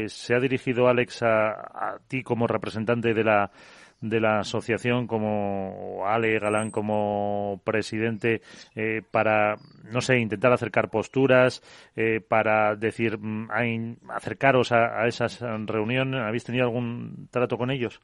¿Se 0.08 0.34
ha 0.34 0.40
dirigido 0.40 0.88
Alex 0.88 1.22
a 1.22 1.98
ti 2.08 2.22
como 2.22 2.46
representante 2.46 3.14
de 3.14 3.24
la 3.24 3.50
de 4.08 4.20
la 4.20 4.40
asociación 4.40 5.06
como 5.06 6.04
Ale 6.06 6.38
Galán 6.38 6.70
como 6.70 7.60
presidente 7.64 8.42
eh, 8.74 9.02
para, 9.10 9.56
no 9.90 10.00
sé, 10.00 10.18
intentar 10.18 10.52
acercar 10.52 10.90
posturas, 10.90 11.62
eh, 11.96 12.20
para 12.26 12.76
decir, 12.76 13.18
mm, 13.18 13.48
acercaros 14.10 14.72
a, 14.72 15.02
a 15.02 15.08
esas 15.08 15.40
reuniones? 15.40 16.20
¿Habéis 16.20 16.44
tenido 16.44 16.64
algún 16.64 17.28
trato 17.30 17.56
con 17.56 17.70
ellos? 17.70 18.00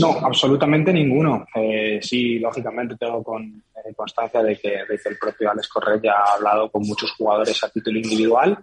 No, 0.00 0.18
absolutamente 0.24 0.92
ninguno. 0.92 1.46
Eh, 1.54 1.98
sí, 2.02 2.38
lógicamente 2.38 2.96
tengo 2.96 3.22
con, 3.22 3.62
constancia 3.96 4.42
de 4.42 4.56
que, 4.56 4.74
el 5.04 5.18
propio 5.18 5.50
Alex 5.50 5.68
Correa 5.68 6.12
ha 6.12 6.34
hablado 6.34 6.70
con 6.70 6.82
muchos 6.82 7.12
jugadores 7.12 7.62
a 7.64 7.70
título 7.70 7.98
individual 7.98 8.58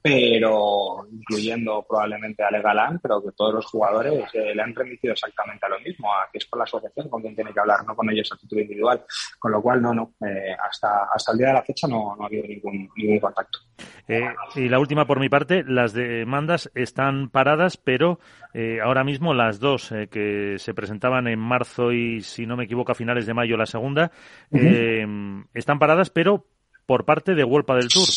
pero 0.00 1.06
incluyendo 1.10 1.84
probablemente 1.88 2.42
a 2.44 2.50
Legalán, 2.50 3.00
pero 3.00 3.22
que 3.22 3.32
todos 3.32 3.54
los 3.54 3.66
jugadores 3.66 4.24
eh, 4.32 4.54
le 4.54 4.62
han 4.62 4.74
remitido 4.74 5.12
exactamente 5.12 5.66
a 5.66 5.68
lo 5.68 5.80
mismo, 5.80 6.12
a 6.12 6.28
que 6.30 6.38
es 6.38 6.46
con 6.46 6.58
la 6.58 6.64
asociación 6.64 7.08
con 7.08 7.20
quien 7.20 7.34
tiene 7.34 7.52
que 7.52 7.60
hablar, 7.60 7.84
no 7.84 7.96
con 7.96 8.08
ellos 8.10 8.30
a 8.32 8.36
título 8.36 8.62
individual. 8.62 9.04
Con 9.38 9.52
lo 9.52 9.60
cual, 9.60 9.82
no, 9.82 9.92
no, 9.92 10.14
eh, 10.26 10.54
hasta, 10.68 11.08
hasta 11.12 11.32
el 11.32 11.38
día 11.38 11.48
de 11.48 11.54
la 11.54 11.62
fecha 11.62 11.88
no, 11.88 12.14
no 12.16 12.24
ha 12.24 12.26
habido 12.26 12.46
ningún, 12.46 12.88
ningún 12.96 13.18
contacto. 13.18 13.58
Eh, 14.06 14.28
y 14.54 14.68
la 14.68 14.78
última 14.78 15.06
por 15.06 15.18
mi 15.18 15.28
parte, 15.28 15.64
las 15.66 15.92
demandas 15.92 16.70
están 16.74 17.28
paradas, 17.30 17.76
pero 17.76 18.20
ahora 18.82 19.04
mismo 19.04 19.34
las 19.34 19.60
dos 19.60 19.92
que 20.10 20.56
se 20.58 20.74
presentaban 20.74 21.28
en 21.28 21.38
marzo 21.38 21.92
y, 21.92 22.22
si 22.22 22.46
no 22.46 22.56
me 22.56 22.64
equivoco, 22.64 22.90
a 22.90 22.96
finales 22.96 23.26
de 23.26 23.34
mayo 23.34 23.56
la 23.56 23.66
segunda, 23.66 24.10
están 24.50 25.78
paradas, 25.78 26.10
pero 26.10 26.46
por 26.86 27.04
parte 27.04 27.34
de 27.34 27.44
World 27.44 27.66
del 27.66 27.88
Tour. 27.88 28.08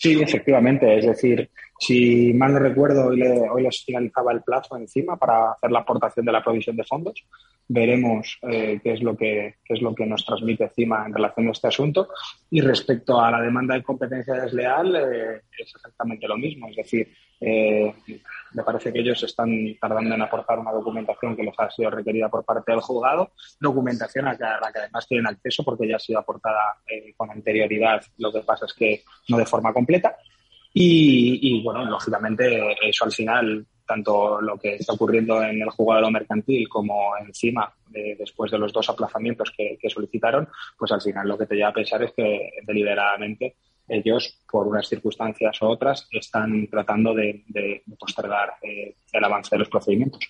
Sí, 0.00 0.18
efectivamente. 0.18 0.98
Es 0.98 1.04
decir, 1.04 1.50
si 1.78 2.32
mal 2.32 2.54
no 2.54 2.58
recuerdo, 2.58 3.08
hoy, 3.08 3.20
hoy 3.22 3.62
les 3.62 3.84
finalizaba 3.84 4.32
el 4.32 4.42
plazo 4.42 4.78
encima 4.78 5.18
para 5.18 5.52
hacer 5.52 5.70
la 5.70 5.80
aportación 5.80 6.24
de 6.24 6.32
la 6.32 6.42
provisión 6.42 6.74
de 6.74 6.84
fondos. 6.84 7.22
Veremos 7.68 8.38
eh, 8.50 8.80
qué, 8.82 8.94
es 8.94 9.02
lo 9.02 9.14
que, 9.14 9.56
qué 9.62 9.74
es 9.74 9.82
lo 9.82 9.94
que 9.94 10.06
nos 10.06 10.24
transmite 10.24 10.64
encima 10.64 11.04
en 11.04 11.12
relación 11.12 11.48
a 11.48 11.50
este 11.50 11.68
asunto. 11.68 12.08
Y 12.48 12.62
respecto 12.62 13.20
a 13.20 13.30
la 13.30 13.42
demanda 13.42 13.74
de 13.74 13.82
competencia 13.82 14.32
desleal, 14.32 14.96
eh, 14.96 15.42
es 15.58 15.74
exactamente 15.74 16.26
lo 16.26 16.38
mismo. 16.38 16.68
Es 16.70 16.76
decir, 16.76 17.12
eh, 17.40 17.94
me 18.52 18.62
parece 18.62 18.92
que 18.92 19.00
ellos 19.00 19.22
están 19.22 19.50
tardando 19.80 20.14
en 20.14 20.22
aportar 20.22 20.58
una 20.58 20.72
documentación 20.72 21.34
que 21.34 21.42
les 21.42 21.58
ha 21.58 21.70
sido 21.70 21.90
requerida 21.90 22.28
por 22.28 22.44
parte 22.44 22.72
del 22.72 22.80
juzgado, 22.80 23.32
documentación 23.58 24.28
a 24.28 24.32
la 24.32 24.72
que 24.72 24.78
además 24.80 25.06
tienen 25.08 25.26
acceso 25.26 25.64
porque 25.64 25.88
ya 25.88 25.96
ha 25.96 26.00
sido 26.00 26.18
aportada 26.18 26.78
eh, 26.86 27.14
con 27.16 27.30
anterioridad, 27.30 28.02
lo 28.18 28.32
que 28.32 28.40
pasa 28.40 28.66
es 28.66 28.74
que 28.74 29.02
no 29.28 29.38
de 29.38 29.46
forma 29.46 29.72
completa. 29.72 30.16
Y, 30.72 31.60
bueno, 31.64 31.84
lógicamente 31.84 32.76
eso 32.88 33.04
al 33.04 33.10
final, 33.10 33.66
tanto 33.84 34.40
lo 34.40 34.56
que 34.56 34.76
está 34.76 34.92
ocurriendo 34.92 35.42
en 35.42 35.60
el 35.60 35.70
juzgado 35.70 36.08
mercantil 36.12 36.68
como 36.68 37.16
encima, 37.16 37.74
después 37.88 38.52
de 38.52 38.58
los 38.58 38.72
dos 38.72 38.88
aplazamientos 38.88 39.52
que, 39.56 39.76
que 39.80 39.90
solicitaron, 39.90 40.48
pues 40.78 40.92
al 40.92 41.02
final 41.02 41.26
lo 41.26 41.36
que 41.36 41.46
te 41.46 41.56
lleva 41.56 41.70
a 41.70 41.74
pensar 41.74 42.04
es 42.04 42.12
que 42.12 42.52
deliberadamente 42.64 43.56
ellos, 43.90 44.38
por 44.50 44.66
unas 44.66 44.88
circunstancias 44.88 45.60
u 45.60 45.66
otras, 45.66 46.08
están 46.10 46.66
tratando 46.68 47.14
de, 47.14 47.44
postergar 47.98 48.54
eh, 48.62 48.94
el 49.12 49.24
avance 49.24 49.50
de 49.52 49.58
los 49.58 49.68
procedimientos. 49.68 50.20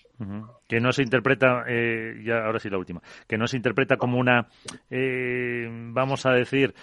Que 0.66 0.80
no 0.80 0.92
se 0.92 1.02
interpreta, 1.02 1.64
eh, 1.68 2.20
ya 2.24 2.44
ahora 2.44 2.58
sí 2.58 2.68
la 2.70 2.78
última, 2.78 3.00
que 3.26 3.38
no 3.38 3.46
se 3.46 3.56
interpreta 3.56 3.96
como 3.96 4.18
una, 4.18 4.48
eh, 4.90 5.68
vamos 5.70 6.26
a 6.26 6.32
decir, 6.32 6.74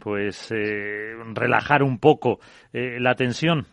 pues 0.00 0.50
relajar 1.34 1.82
un 1.82 1.98
poco 1.98 2.40
la 2.72 3.14
tensión. 3.14 3.66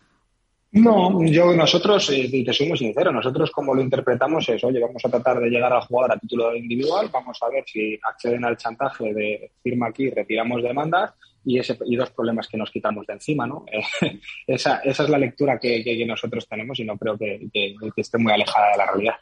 No, 0.74 1.24
yo 1.24 1.54
nosotros, 1.54 2.10
eh, 2.10 2.28
y 2.32 2.44
te 2.44 2.52
soy 2.52 2.66
muy 2.66 2.76
sincero, 2.76 3.12
nosotros 3.12 3.52
como 3.52 3.76
lo 3.76 3.80
interpretamos 3.80 4.48
es, 4.48 4.64
oye, 4.64 4.80
vamos 4.80 5.04
a 5.04 5.08
tratar 5.08 5.38
de 5.38 5.48
llegar 5.48 5.72
al 5.72 5.82
jugador 5.82 6.16
a 6.16 6.18
título 6.18 6.52
individual, 6.56 7.08
vamos 7.12 7.38
a 7.42 7.48
ver 7.48 7.62
si 7.64 7.96
acceden 8.02 8.44
al 8.44 8.56
chantaje 8.56 9.14
de 9.14 9.52
firma 9.62 9.86
aquí, 9.86 10.10
retiramos 10.10 10.64
demandas 10.64 11.14
y, 11.44 11.60
ese, 11.60 11.78
y 11.86 11.94
dos 11.94 12.10
problemas 12.10 12.48
que 12.48 12.56
nos 12.56 12.72
quitamos 12.72 13.06
de 13.06 13.12
encima, 13.12 13.46
¿no? 13.46 13.64
esa, 14.48 14.78
esa 14.78 15.04
es 15.04 15.08
la 15.08 15.18
lectura 15.18 15.60
que, 15.60 16.04
nosotros 16.08 16.48
tenemos 16.48 16.80
y 16.80 16.84
no 16.84 16.98
creo 16.98 17.16
que, 17.16 17.48
esté 17.96 18.18
muy 18.18 18.32
alejada 18.32 18.72
de 18.72 18.78
la 18.78 18.86
realidad. 18.86 19.14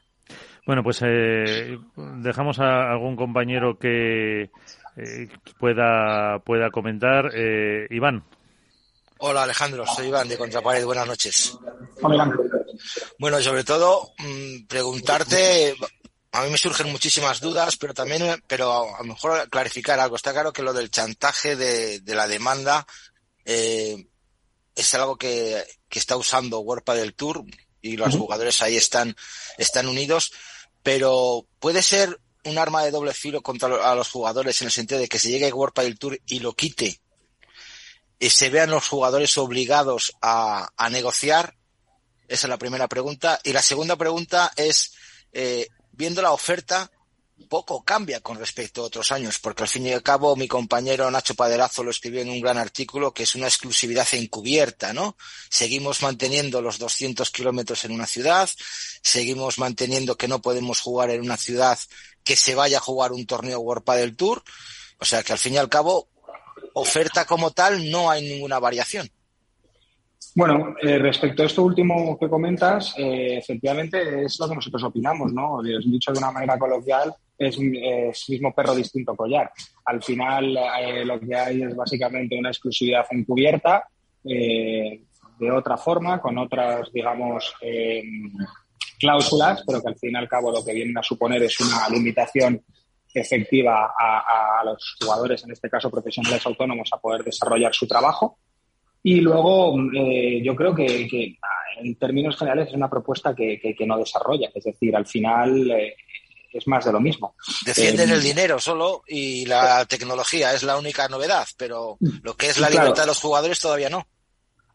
Bueno, 0.67 0.83
pues 0.83 1.03
eh, 1.05 1.77
dejamos 2.17 2.61
a 2.61 2.93
algún 2.93 3.15
compañero 3.15 3.79
que 3.79 4.45
eh, 4.97 5.29
pueda, 5.59 6.39
pueda 6.39 6.71
comentar. 6.71 7.31
Eh, 7.35 7.89
Iván. 7.91 8.23
Hola 9.25 9.45
Alejandro, 9.45 9.87
soy 9.87 10.09
Iván 10.09 10.27
de 10.27 10.37
Contrapared. 10.37 10.85
Buenas 10.85 11.07
noches. 11.07 11.57
Bueno, 13.21 13.41
sobre 13.41 13.63
todo 13.63 14.15
mm, 14.19 14.67
preguntarte, 14.67 15.77
a 16.33 16.43
mí 16.43 16.51
me 16.51 16.59
surgen 16.59 16.91
muchísimas 16.91 17.39
dudas, 17.39 17.77
pero 17.77 17.95
también, 17.95 18.43
pero 18.49 18.97
a 18.97 18.99
lo 18.99 19.05
mejor 19.05 19.49
clarificar 19.49 20.01
algo. 20.01 20.17
Está 20.17 20.33
claro 20.33 20.53
que 20.53 20.65
lo 20.65 20.73
del 20.73 20.91
chantaje 20.91 21.55
de, 21.55 22.03
la 22.05 22.27
demanda 22.27 22.85
eh, 23.45 24.09
es 24.75 24.95
algo 24.97 25.15
que, 25.15 25.63
está 25.89 26.17
usando 26.17 26.59
Warpa 26.59 26.97
del 26.97 27.15
Tour 27.15 27.45
y 27.81 27.97
los 27.97 28.17
jugadores 28.17 28.61
ahí 28.61 28.77
están, 28.77 29.15
están 29.57 29.87
unidos, 29.87 30.33
pero 30.83 31.47
puede 31.61 31.83
ser 31.85 32.21
un 32.43 32.59
arma 32.59 32.83
de 32.83 32.91
doble 32.91 33.15
filo 33.15 33.41
contra 33.41 33.89
a 33.89 33.95
los 33.95 34.11
jugadores 34.11 34.61
en 34.63 34.67
el 34.67 34.73
sentido 34.73 35.01
de 35.01 35.07
que 35.07 35.21
se 35.21 35.31
llegue 35.31 35.53
Warpa 35.53 35.85
del 35.85 35.97
Tour 35.97 36.19
y 36.27 36.41
lo 36.41 36.55
quite 36.55 37.02
se 38.31 38.51
vean 38.51 38.71
los 38.71 38.89
jugadores 38.89 39.37
obligados 39.39 40.13
a, 40.21 40.71
negociar? 40.91 41.57
Esa 42.29 42.47
es 42.47 42.51
la 42.51 42.59
primera 42.59 42.89
pregunta. 42.89 43.41
Y 43.45 43.53
la 43.53 43.63
segunda 43.63 43.97
pregunta 43.97 44.53
es, 44.57 44.93
eh, 45.33 45.69
viendo 45.93 46.23
la 46.23 46.33
oferta, 46.33 46.91
poco 47.53 47.85
cambia 47.85 48.21
con 48.21 48.39
respecto 48.39 48.81
a 48.81 48.87
otros 48.87 49.13
años, 49.13 49.39
porque 49.39 49.63
al 49.63 49.69
fin 49.69 49.87
y 49.87 49.93
al 49.93 50.03
cabo 50.03 50.37
mi 50.37 50.49
compañero 50.49 51.11
Nacho 51.11 51.35
Paderazo 51.35 51.85
lo 51.85 51.91
escribió 51.91 52.23
en 52.23 52.31
un 52.31 52.41
gran 52.41 52.59
artículo 52.59 53.13
que 53.13 53.25
es 53.25 53.35
una 53.35 53.47
exclusividad 53.47 54.07
encubierta, 54.13 54.93
¿no? 54.93 55.17
Seguimos 55.51 56.03
manteniendo 56.03 56.63
los 56.63 56.79
200 56.79 57.31
kilómetros 57.31 57.85
en 57.85 57.93
una 57.93 58.07
ciudad, 58.07 58.49
seguimos 59.03 59.59
manteniendo 59.59 60.17
que 60.17 60.29
no 60.29 60.41
podemos 60.41 60.81
jugar 60.81 61.11
en 61.11 61.21
una 61.21 61.37
ciudad 61.37 61.79
que 62.25 62.37
se 62.37 62.55
vaya 62.55 62.79
a 62.79 62.81
jugar 62.81 63.13
un 63.13 63.27
torneo 63.27 63.61
World 63.61 63.85
del 63.97 64.17
Tour, 64.17 64.43
o 64.99 65.05
sea 65.05 65.23
que 65.23 65.33
al 65.33 65.39
fin 65.39 65.55
y 65.55 65.59
al 65.59 65.69
cabo 65.69 66.09
oferta 66.75 67.25
como 67.25 67.51
tal 67.51 67.91
no 67.91 68.11
hay 68.11 68.23
ninguna 68.23 68.59
variación. 68.59 69.09
Bueno, 70.35 70.75
eh, 70.81 70.99
respecto 70.99 71.43
a 71.43 71.47
esto 71.47 71.63
último 71.63 72.19
que 72.19 72.29
comentas, 72.29 72.95
eh, 72.97 73.37
efectivamente 73.37 74.25
es 74.25 74.39
lo 74.41 74.49
que 74.49 74.55
nosotros 74.55 74.83
opinamos, 74.85 75.31
¿no? 75.33 75.61
Dicho 75.63 76.11
de 76.13 76.19
una 76.19 76.31
manera 76.31 76.59
coloquial, 76.59 77.15
es, 77.37 77.59
mismo 77.59 78.55
perro 78.55 78.75
distinto 78.75 79.15
collar. 79.15 79.51
Al 79.85 80.03
final 80.03 80.57
eh, 80.81 81.05
lo 81.05 81.21
que 81.21 81.35
hay 81.35 81.63
es 81.63 81.77
básicamente 81.77 82.39
una 82.39 82.49
exclusividad 82.49 83.05
encubierta 83.11 83.87
de 84.25 85.51
otra 85.51 85.77
forma, 85.77 86.21
con 86.21 86.39
otras, 86.39 86.93
digamos, 86.93 87.53
cláusulas, 89.01 89.65
pero 89.67 89.83
que 89.83 89.89
al 89.89 89.99
fin 89.99 90.13
y 90.13 90.17
al 90.17 90.29
cabo 90.29 90.53
lo 90.53 90.65
que 90.65 90.73
vienen 90.73 90.97
a 90.97 91.03
suponer 91.03 91.43
es 91.43 91.59
una 91.59 91.89
limitación 91.89 92.63
efectiva 93.15 93.93
a, 93.99 94.63
los 94.65 94.97
jugadores, 95.01 95.45
en 95.45 95.53
este 95.53 95.69
caso 95.69 95.91
profesionales 95.91 96.45
autónomos, 96.47 96.89
a 96.93 96.99
poder 96.99 97.25
desarrollar 97.25 97.75
su 97.75 97.87
trabajo. 97.87 98.39
Y 99.03 99.21
luego 99.21 99.77
eh, 99.95 100.41
yo 100.43 100.55
creo 100.55 100.75
que, 100.75 101.37
en 101.81 101.95
términos 101.97 102.37
generales 102.37 102.69
es 102.69 102.75
una 102.75 102.89
propuesta 102.89 103.35
que, 103.35 103.77
no 103.87 103.99
desarrolla. 103.99 104.51
Es 104.55 104.65
decir, 104.65 104.95
al 104.95 105.07
final 105.07 105.71
eh, 105.71 105.95
es 106.53 106.67
más 106.69 106.85
de 106.85 106.93
lo 106.93 107.01
mismo. 107.01 107.35
Defienden 107.65 108.11
eh, 108.11 108.15
el 108.15 108.23
dinero 108.23 108.59
solo 108.59 109.03
y 109.07 109.47
la 109.47 109.85
tecnología 109.87 110.55
es 110.55 110.63
la 110.63 110.77
única 110.77 111.09
novedad, 111.09 111.47
pero 111.57 111.97
lo 112.23 112.37
que 112.37 112.49
es 112.49 112.59
la 112.59 112.71
libertad 112.71 113.03
de 113.03 113.09
los 113.09 113.21
jugadores 113.21 113.59
todavía 113.59 113.91
no. 113.91 114.07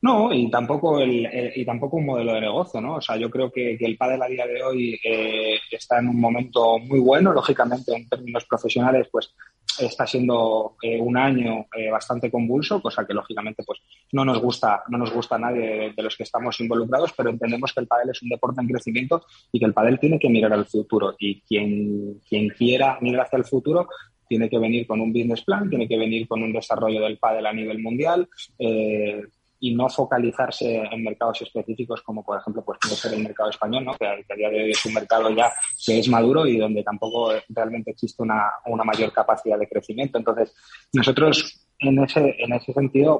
No, 0.01 0.31
y 0.31 0.49
tampoco 0.51 0.99
el, 0.99 1.27
y 1.55 1.65
tampoco 1.65 1.97
un 1.97 2.05
modelo 2.05 2.33
de 2.33 2.41
negocio, 2.41 2.79
¿no? 2.79 2.95
O 2.95 3.01
sea, 3.01 3.17
yo 3.17 3.31
creo 3.31 3.51
que, 3.51 3.77
el 3.79 3.97
pádel 3.97 4.21
a 4.21 4.27
día 4.27 4.45
de 4.45 4.61
hoy 4.61 4.99
eh, 5.03 5.57
está 5.71 5.99
en 5.99 6.09
un 6.09 6.19
momento 6.19 6.77
muy 6.77 6.99
bueno, 6.99 7.33
lógicamente 7.33 7.95
en 7.95 8.07
términos 8.07 8.45
profesionales, 8.45 9.07
pues 9.11 9.33
está 9.79 10.05
siendo 10.07 10.75
eh, 10.81 10.99
un 10.99 11.17
año 11.17 11.65
eh, 11.75 11.89
bastante 11.89 12.31
convulso, 12.31 12.81
cosa 12.81 13.05
que 13.05 13.13
lógicamente 13.13 13.63
pues 13.63 13.79
no 14.11 14.23
nos 14.23 14.39
gusta, 14.39 14.83
no 14.89 14.97
nos 14.97 15.11
gusta 15.11 15.35
a 15.35 15.39
nadie 15.39 15.93
de, 15.95 16.03
los 16.03 16.15
que 16.15 16.23
estamos 16.23 16.59
involucrados, 16.59 17.13
pero 17.15 17.29
entendemos 17.29 17.73
que 17.73 17.81
el 17.81 17.87
pádel 17.87 18.09
es 18.11 18.21
un 18.21 18.29
deporte 18.29 18.61
en 18.61 18.67
crecimiento 18.67 19.25
y 19.51 19.59
que 19.59 19.65
el 19.65 19.73
pádel 19.73 19.99
tiene 19.99 20.19
que 20.19 20.29
mirar 20.29 20.53
al 20.53 20.65
futuro 20.65 21.15
y 21.19 21.41
quien, 21.41 22.21
quien 22.27 22.49
quiera 22.49 22.97
mirar 23.01 23.25
hacia 23.25 23.37
el 23.37 23.45
futuro 23.45 23.87
tiene 24.27 24.49
que 24.49 24.59
venir 24.59 24.85
con 24.85 24.99
un 24.99 25.13
business 25.13 25.43
plan, 25.43 25.69
tiene 25.69 25.87
que 25.87 25.97
venir 25.97 26.27
con 26.27 26.43
un 26.43 26.51
desarrollo 26.51 27.01
del 27.01 27.17
pádel 27.17 27.45
a 27.45 27.53
nivel 27.53 27.79
mundial, 27.79 28.27
eh, 28.59 29.23
y 29.59 29.75
no 29.75 29.89
focalizarse 29.89 30.83
en 30.91 31.03
mercados 31.03 31.41
específicos 31.41 32.01
como 32.01 32.23
por 32.23 32.39
ejemplo 32.39 32.63
pues 32.63 32.79
puede 32.81 32.95
ser 32.95 33.13
el 33.13 33.23
mercado 33.23 33.49
español 33.49 33.85
¿no? 33.85 33.93
que, 33.95 34.05
a 34.05 34.35
día 34.35 34.49
de 34.49 34.63
hoy 34.63 34.71
es 34.71 34.85
un 34.85 34.93
mercado 34.93 35.29
ya 35.31 35.51
que 35.85 35.99
es 35.99 36.07
maduro 36.09 36.45
y 36.45 36.57
donde 36.57 36.83
tampoco 36.83 37.31
realmente 37.49 37.91
existe 37.91 38.21
una, 38.23 38.51
una 38.65 38.83
mayor 38.83 39.11
capacidad 39.11 39.57
de 39.57 39.67
crecimiento 39.67 40.17
entonces 40.17 40.55
nosotros 40.93 41.67
en 41.79 41.99
ese, 41.99 42.35
en 42.39 42.53
ese 42.53 42.73
sentido, 42.73 43.19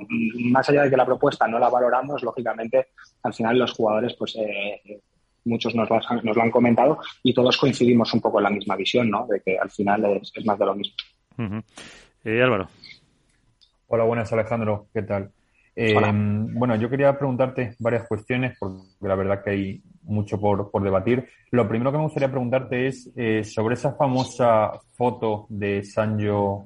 más 0.52 0.68
allá 0.70 0.84
de 0.84 0.90
que 0.90 0.98
la 0.98 1.06
propuesta 1.06 1.48
no 1.48 1.60
la 1.60 1.70
valoramos, 1.70 2.24
lógicamente, 2.24 2.88
al 3.24 3.34
final 3.34 3.60
los 3.60 3.74
jugadores, 3.74 4.16
pues 4.16 4.36
eh, 4.36 5.00
muchos 5.46 5.76
nos 5.76 5.90
lo, 5.90 5.96
han, 5.96 6.26
nos 6.26 6.36
lo 6.36 6.42
han 6.42 6.52
comentado 6.52 7.00
y 7.24 7.34
todos 7.34 7.58
coincidimos 7.58 8.14
un 8.14 8.22
poco 8.22 8.40
en 8.40 8.44
la 8.44 8.50
misma 8.50 8.76
visión, 8.76 9.10
¿no? 9.10 9.28
De 9.28 9.42
que 9.42 9.58
al 9.58 9.70
final 9.70 10.06
es, 10.22 10.46
más 10.46 10.58
de 10.58 10.66
lo 10.66 10.76
mismo. 10.76 10.96
eh, 12.24 12.42
Álvaro. 12.42 12.68
Hola, 13.88 14.04
buenas, 14.04 14.34
Alejandro. 14.34 14.88
¿Qué 14.94 15.04
tal? 15.04 15.32
Eh, 15.80 15.94
bueno, 15.94 16.76
yo 16.76 16.90
quería 16.90 17.16
preguntarte 17.16 17.76
varias 17.78 18.08
cuestiones, 18.08 18.58
porque 18.60 18.82
la 19.02 19.14
verdad 19.14 19.44
que 19.44 19.52
hay 19.52 19.84
mucho 20.02 20.40
por, 20.40 20.72
por 20.72 20.84
debatir. 20.84 21.28
Lo 21.52 21.70
primero 21.70 21.92
que 21.92 22.00
me 22.00 22.06
gustaría 22.06 22.32
preguntarte 22.32 22.88
es 22.88 23.12
eh, 23.16 23.44
sobre 23.44 23.76
esa 23.76 23.94
famosa 23.94 24.72
foto 24.94 25.46
de 25.50 25.84
Sancho 25.84 26.66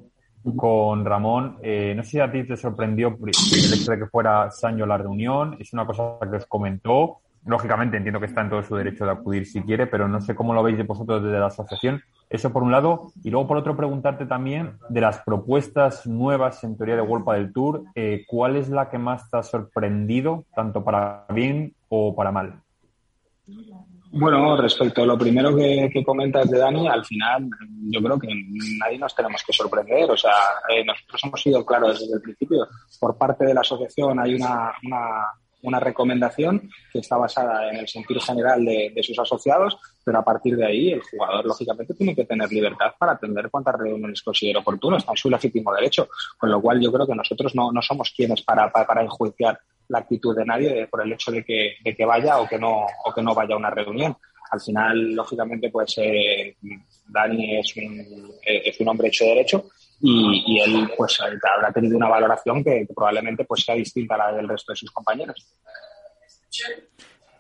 con 0.55 1.03
Ramón. 1.03 1.57
Eh, 1.61 1.93
no 1.93 2.03
sé 2.03 2.09
si 2.09 2.19
a 2.21 2.31
ti 2.31 2.45
te 2.45 2.55
sorprendió 2.55 3.09
el 3.09 3.73
hecho 3.73 3.91
de 3.91 3.99
que 3.99 4.07
fuera 4.07 4.49
Sancho 4.49 4.85
la 4.85 4.97
reunión. 4.97 5.57
Es 5.59 5.73
una 5.73 5.85
cosa 5.85 6.17
que 6.21 6.37
os 6.37 6.45
comentó. 6.45 7.17
Lógicamente 7.45 7.97
entiendo 7.97 8.19
que 8.21 8.27
está 8.27 8.41
en 8.41 8.49
todo 8.49 8.63
su 8.63 8.77
derecho 8.77 9.03
de 9.03 9.11
acudir 9.11 9.45
si 9.45 9.61
quiere, 9.61 9.87
pero 9.87 10.07
no 10.07 10.21
sé 10.21 10.33
cómo 10.33 10.53
lo 10.53 10.63
veis 10.63 10.87
vosotros 10.87 11.21
desde 11.21 11.37
la 11.37 11.47
asociación. 11.47 12.01
Eso 12.31 12.53
por 12.53 12.63
un 12.63 12.71
lado. 12.71 13.11
Y 13.23 13.29
luego 13.29 13.47
por 13.47 13.57
otro 13.57 13.75
preguntarte 13.75 14.25
también 14.25 14.77
de 14.89 15.01
las 15.01 15.19
propuestas 15.19 16.07
nuevas 16.07 16.63
en 16.63 16.77
teoría 16.77 16.95
de 16.95 17.01
World 17.01 17.29
del 17.29 17.53
Tour, 17.53 17.83
eh, 17.93 18.23
¿cuál 18.25 18.55
es 18.55 18.69
la 18.69 18.89
que 18.89 18.97
más 18.97 19.29
te 19.29 19.37
ha 19.37 19.43
sorprendido, 19.43 20.45
tanto 20.55 20.83
para 20.83 21.25
bien 21.29 21.75
o 21.89 22.15
para 22.15 22.31
mal? 22.31 22.61
Bueno, 24.13 24.55
respecto 24.55 25.03
a 25.03 25.05
lo 25.05 25.17
primero 25.17 25.55
que, 25.55 26.03
comentas 26.05 26.49
de 26.49 26.57
Dani, 26.57 26.87
al 26.87 27.05
final 27.05 27.49
yo 27.89 28.01
creo 28.01 28.19
que 28.19 28.27
nadie 28.79 28.97
nos 28.97 29.13
tenemos 29.13 29.43
que 29.45 29.53
sorprender. 29.53 30.09
O 30.09 30.17
sea, 30.17 30.33
eh, 30.69 30.85
nosotros 30.85 31.21
hemos 31.25 31.41
sido 31.41 31.65
claros 31.65 31.99
desde 31.99 32.15
el 32.15 32.21
principio. 32.21 32.67
Por 32.99 33.17
parte 33.17 33.45
de 33.45 33.53
la 33.53 33.61
asociación 33.61 34.19
hay 34.19 34.35
una, 34.35 34.73
una 34.83 35.27
recomendación 35.79 36.69
que 36.91 36.99
está 36.99 37.17
basada 37.17 37.69
en 37.69 37.77
el 37.77 37.87
sentir 37.87 38.19
general 38.19 38.63
de, 38.65 39.01
sus 39.03 39.17
asociados, 39.19 39.77
pero 40.03 40.19
a 40.19 40.23
partir 40.23 40.55
de 40.55 40.65
ahí 40.65 40.91
el 40.91 41.01
jugador 41.01 41.45
lógicamente 41.45 41.93
tiene 41.93 42.15
que 42.15 42.25
tener 42.25 42.51
libertad 42.51 42.93
para 42.97 43.13
atender 43.13 43.49
cuantas 43.49 43.75
reuniones 43.75 44.21
considere 44.21 44.59
oportuno, 44.59 44.97
está 44.97 45.11
en 45.11 45.17
su 45.17 45.29
legítimo 45.29 45.73
derecho, 45.73 46.09
con 46.37 46.49
lo 46.49 46.61
cual 46.61 46.79
yo 46.81 46.91
creo 46.91 47.07
que 47.07 47.15
nosotros 47.15 47.55
no, 47.55 47.71
no 47.71 47.81
somos 47.81 48.13
quienes 48.15 48.41
para, 48.41 48.71
para, 48.71 49.01
enjuiciar 49.01 49.59
la 49.87 49.99
actitud 49.99 50.35
de 50.35 50.45
nadie 50.45 50.87
por 50.87 51.01
el 51.01 51.13
hecho 51.13 51.31
de 51.31 51.43
que, 51.43 51.75
de 51.83 51.95
que 51.95 52.05
vaya 52.05 52.39
o 52.39 52.47
que 52.47 52.57
no 52.57 52.85
o 53.05 53.13
que 53.13 53.21
no 53.21 53.33
vaya 53.33 53.55
a 53.55 53.57
una 53.57 53.69
reunión. 53.69 54.15
Al 54.51 54.59
final, 54.59 55.13
lógicamente, 55.13 55.69
pues 55.69 55.95
eh, 55.97 56.57
Dani 57.07 57.57
es 57.57 57.75
un, 57.77 58.33
es 58.43 58.79
un 58.79 58.87
hombre 58.89 59.07
hecho 59.07 59.23
de 59.23 59.29
derecho 59.29 59.65
y, 60.01 60.59
él 60.59 60.89
pues 60.97 61.19
habrá 61.21 61.71
tenido 61.71 61.97
una 61.97 62.09
valoración 62.09 62.63
que, 62.63 62.87
probablemente 62.93 63.45
pues 63.45 63.63
sea 63.63 63.75
distinta 63.75 64.15
a 64.15 64.17
la 64.17 64.33
del 64.33 64.47
resto 64.47 64.71
de 64.71 64.77
sus 64.77 64.91
compañeros. 64.91 65.55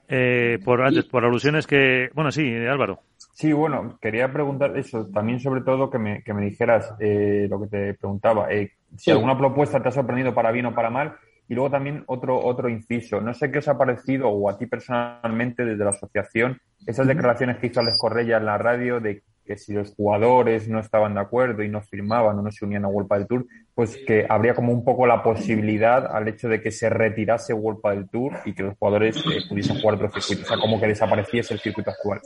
Eh, 0.07 0.59
por 0.63 0.81
antes, 0.81 1.05
por 1.05 1.23
alusiones 1.23 1.65
que, 1.65 2.09
bueno, 2.13 2.31
sí, 2.31 2.53
Álvaro. 2.53 2.99
Sí, 3.33 3.53
bueno, 3.53 3.97
quería 4.01 4.31
preguntar 4.31 4.77
eso, 4.77 5.07
también 5.07 5.39
sobre 5.39 5.61
todo 5.61 5.89
que 5.89 5.97
me, 5.97 6.21
que 6.23 6.33
me 6.33 6.45
dijeras 6.45 6.93
eh, 6.99 7.47
lo 7.49 7.61
que 7.61 7.67
te 7.67 7.93
preguntaba, 7.95 8.51
eh, 8.51 8.73
si 8.97 9.09
alguna 9.09 9.37
propuesta 9.37 9.81
te 9.81 9.89
ha 9.89 9.91
sorprendido 9.91 10.33
para 10.33 10.51
bien 10.51 10.65
o 10.67 10.75
para 10.75 10.89
mal, 10.89 11.15
y 11.47 11.55
luego 11.55 11.71
también 11.71 12.03
otro, 12.07 12.39
otro 12.39 12.69
inciso, 12.69 13.19
no 13.19 13.33
sé 13.33 13.51
qué 13.51 13.59
os 13.59 13.67
ha 13.67 13.77
parecido, 13.77 14.29
o 14.29 14.49
a 14.49 14.57
ti 14.57 14.67
personalmente 14.67 15.65
desde 15.65 15.83
la 15.83 15.89
asociación, 15.89 16.61
esas 16.85 17.07
declaraciones 17.07 17.57
que 17.57 17.67
hizo 17.67 17.79
Alex 17.79 17.97
Correia 17.99 18.37
en 18.37 18.45
la 18.45 18.57
radio 18.57 18.99
de 18.99 19.23
que 19.45 19.57
si 19.57 19.73
los 19.73 19.93
jugadores 19.95 20.67
no 20.67 20.79
estaban 20.79 21.13
de 21.15 21.21
acuerdo 21.21 21.63
y 21.63 21.69
no 21.69 21.81
firmaban 21.81 22.39
o 22.39 22.41
no 22.41 22.51
se 22.51 22.65
unían 22.65 22.85
a 22.85 22.87
World 22.87 23.11
del 23.11 23.27
Tour, 23.27 23.45
pues 23.73 23.97
que 24.05 24.25
habría 24.29 24.53
como 24.53 24.71
un 24.71 24.83
poco 24.83 25.07
la 25.07 25.23
posibilidad 25.23 26.05
al 26.15 26.27
hecho 26.27 26.47
de 26.47 26.61
que 26.61 26.71
se 26.71 26.89
retirase 26.89 27.53
World 27.53 27.81
del 27.83 28.09
Tour 28.09 28.33
y 28.45 28.53
que 28.53 28.63
los 28.63 28.77
jugadores 28.77 29.17
eh, 29.17 29.41
pudiesen 29.49 29.79
jugar 29.79 29.95
otro 29.95 30.09
circuito, 30.09 30.43
o 30.43 30.47
sea, 30.47 30.57
como 30.57 30.79
que 30.79 30.87
desapareciese 30.87 31.53
el 31.53 31.59
circuito 31.59 31.89
actual. 31.89 32.21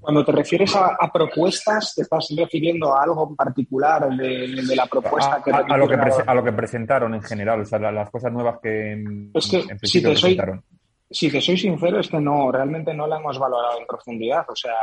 Cuando 0.00 0.24
te 0.24 0.32
refieres 0.32 0.74
a, 0.74 0.96
propuestas, 1.12 1.94
¿te 1.94 2.02
estás 2.02 2.28
refiriendo 2.36 2.96
a 2.96 3.02
algo 3.02 3.28
en 3.30 3.36
particular 3.36 4.08
de, 4.16 4.48
la 4.74 4.86
propuesta 4.86 5.42
que 5.44 5.50
a, 5.50 5.76
lo 5.76 5.88
que 5.88 5.94
a 5.94 6.34
lo 6.34 6.44
que 6.44 6.52
presentaron 6.52 7.14
en 7.14 7.22
general, 7.22 7.60
o 7.60 7.64
sea, 7.64 7.78
las 7.78 8.10
cosas 8.10 8.32
nuevas 8.32 8.58
que, 8.62 8.92
en, 8.92 9.30
principio 9.32 10.10
presentaron 10.10 10.62
si 11.10 11.30
te 11.30 11.40
soy 11.40 11.56
sincero, 11.56 12.00
es 12.00 12.08
que 12.08 12.20
no, 12.20 12.50
realmente 12.50 12.92
no 12.92 13.06
la 13.06 13.18
hemos 13.18 13.38
valorado 13.38 13.78
en 13.80 13.86
profundidad. 13.86 14.44
O 14.48 14.56
sea, 14.56 14.74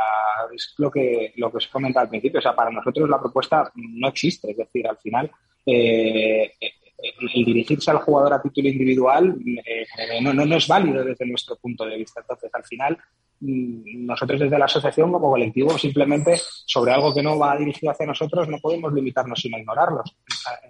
es 0.54 0.74
lo 0.78 0.90
que, 0.90 1.32
lo 1.36 1.50
que 1.50 1.58
os 1.58 1.68
comenta 1.68 2.00
al 2.00 2.08
principio. 2.08 2.38
O 2.38 2.42
sea, 2.42 2.54
para 2.54 2.70
nosotros 2.70 3.08
la 3.08 3.20
propuesta 3.20 3.70
no 3.74 4.08
existe. 4.08 4.50
Es 4.50 4.56
decir, 4.56 4.86
al 4.88 4.96
final, 4.98 5.30
eh, 5.66 6.52
el 6.98 7.44
dirigirse 7.44 7.90
al 7.90 7.98
jugador 7.98 8.32
a 8.32 8.42
título 8.42 8.68
individual 8.68 9.36
eh, 9.66 9.86
no, 10.22 10.32
no, 10.32 10.56
es 10.56 10.66
válido 10.66 11.04
desde 11.04 11.26
nuestro 11.26 11.56
punto 11.56 11.84
de 11.84 11.96
vista. 11.96 12.20
Entonces, 12.20 12.50
al 12.54 12.64
final, 12.64 12.98
mm, 13.40 14.06
nosotros 14.06 14.40
desde 14.40 14.58
la 14.58 14.64
asociación 14.64 15.12
como 15.12 15.30
colectivo 15.30 15.76
simplemente 15.76 16.36
sobre 16.66 16.92
algo 16.92 17.14
que 17.14 17.22
no 17.22 17.38
va 17.38 17.56
dirigido 17.56 17.92
hacia 17.92 18.06
nosotros 18.06 18.48
no 18.48 18.58
podemos 18.58 18.92
limitarnos 18.92 19.40
sin 19.40 19.54
ignorarlos. 19.54 20.16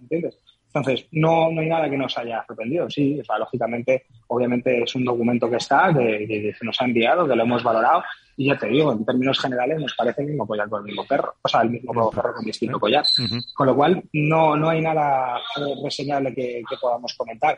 ¿Entiendes? 0.01 0.39
Entonces, 0.75 1.07
no, 1.13 1.53
no 1.53 1.61
hay 1.61 1.69
nada 1.69 1.89
que 1.89 1.97
nos 1.97 2.19
haya 2.19 2.45
sorprendido. 2.45 2.91
Sí, 2.91 3.21
o 3.21 3.25
sea, 3.25 3.39
lógicamente, 3.39 4.07
obviamente 4.27 4.83
es 4.83 4.93
un 4.97 5.05
documento 5.05 5.49
que 5.49 5.57
está, 5.57 5.95
que, 5.95 6.53
se 6.59 6.65
nos 6.67 6.81
ha 6.81 6.85
enviado, 6.85 7.29
que 7.29 7.37
lo 7.37 7.45
hemos 7.45 7.63
valorado. 7.63 8.03
Y 8.37 8.49
ya 8.49 8.59
te 8.59 8.67
digo, 8.67 8.91
en 8.91 9.05
términos 9.05 9.39
generales 9.39 9.79
nos 9.79 9.95
parece 9.95 10.23
el 10.23 10.29
mismo 10.29 10.49
collar 10.49 10.69
con 10.69 10.81
el 10.81 10.87
mismo 10.87 11.07
perro. 11.07 11.37
O 11.41 11.49
sea, 11.49 11.61
el 11.61 11.71
mismo 11.71 12.11
perro 12.11 12.35
con 12.35 12.45
distinto 12.45 12.81
collar. 12.81 13.05
Con 13.55 13.67
lo 13.69 13.77
cual, 13.77 14.03
no, 14.15 14.57
no 14.57 14.71
hay 14.71 14.81
nada 14.81 15.41
reseñable 15.85 16.35
que, 16.35 16.63
podamos 16.81 17.15
comentar. 17.15 17.57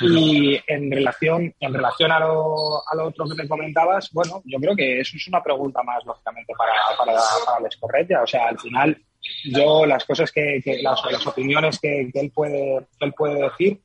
Y 0.00 0.56
en 0.68 0.92
relación, 0.92 1.52
en 1.58 1.74
relación 1.74 2.12
a, 2.12 2.20
lo, 2.20 2.82
a 2.88 2.94
lo 2.96 3.06
otro 3.06 3.26
que 3.28 3.34
me 3.34 3.48
comentabas, 3.48 4.12
bueno, 4.12 4.42
yo 4.44 4.60
creo 4.60 4.76
que 4.76 5.00
eso 5.00 5.16
es 5.16 5.26
una 5.26 5.42
pregunta 5.42 5.82
más, 5.82 6.04
lógicamente, 6.04 6.52
para, 6.56 6.72
para, 6.96 7.20
para 7.44 8.08
la 8.08 8.22
O 8.22 8.26
sea, 8.26 8.48
al 8.48 8.58
final, 8.60 8.96
yo 9.44 9.86
las 9.86 10.04
cosas 10.04 10.30
que, 10.32 10.62
las, 10.82 11.26
opiniones 11.26 11.78
que, 11.78 12.10
él 12.12 12.32
puede 12.34 12.86
él 13.00 13.12
puede 13.12 13.42
decir 13.42 13.80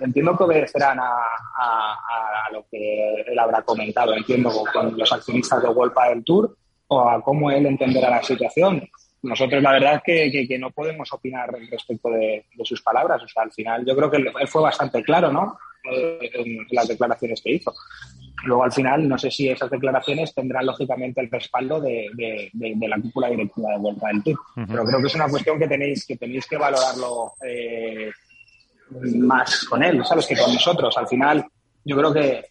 entiendo 0.00 0.36
que 0.36 0.44
obedecerán 0.44 0.98
a, 1.00 2.48
lo 2.52 2.64
que 2.70 3.22
él 3.26 3.38
habrá 3.38 3.62
comentado 3.62 4.14
entiendo 4.14 4.50
con, 4.72 4.96
los 4.98 5.12
accionistas 5.12 5.62
de 5.62 5.68
World 5.68 5.94
del 6.08 6.24
Tour 6.24 6.56
o 6.88 7.08
a 7.08 7.22
cómo 7.22 7.50
él 7.50 7.66
entenderá 7.66 8.10
la 8.10 8.22
situación. 8.22 8.88
Nosotros 9.22 9.62
la 9.62 9.72
verdad 9.72 10.02
es 10.04 10.48
que, 10.48 10.58
no 10.58 10.70
podemos 10.70 11.12
opinar 11.12 11.50
respecto 11.70 12.10
de, 12.10 12.46
sus 12.64 12.82
palabras 12.82 13.22
o 13.22 13.28
sea 13.28 13.42
al 13.44 13.52
final 13.52 13.84
yo 13.86 13.94
creo 13.96 14.10
que 14.10 14.16
él 14.16 14.48
fue 14.48 14.62
bastante 14.62 15.02
claro 15.02 15.32
no 15.32 15.58
en 15.84 16.66
las 16.70 16.88
declaraciones 16.88 17.40
que 17.42 17.52
hizo 17.52 17.72
Luego, 18.44 18.64
al 18.64 18.72
final, 18.72 19.08
no 19.08 19.18
sé 19.18 19.30
si 19.30 19.48
esas 19.48 19.70
declaraciones 19.70 20.34
tendrán 20.34 20.66
lógicamente 20.66 21.20
el 21.20 21.30
respaldo 21.30 21.80
de, 21.80 22.50
la 22.54 23.00
cúpula 23.00 23.28
directiva 23.28 23.70
de 23.70 23.78
Vuelta 23.78 24.08
del 24.08 24.22
Tour. 24.22 24.38
Pero 24.54 24.84
creo 24.84 25.00
que 25.00 25.06
es 25.06 25.14
una 25.14 25.28
cuestión 25.28 25.58
que 25.58 25.68
tenéis 25.68 26.06
que, 26.06 26.16
tenéis 26.16 26.46
que 26.46 26.56
valorarlo 26.56 27.32
eh, 27.46 28.10
más 29.16 29.64
con 29.64 29.82
él, 29.82 30.02
¿sabes? 30.04 30.26
Que 30.26 30.36
con 30.36 30.52
nosotros. 30.52 30.96
Al 30.96 31.06
final, 31.06 31.44
yo 31.84 31.96
creo 31.96 32.12
que 32.12 32.44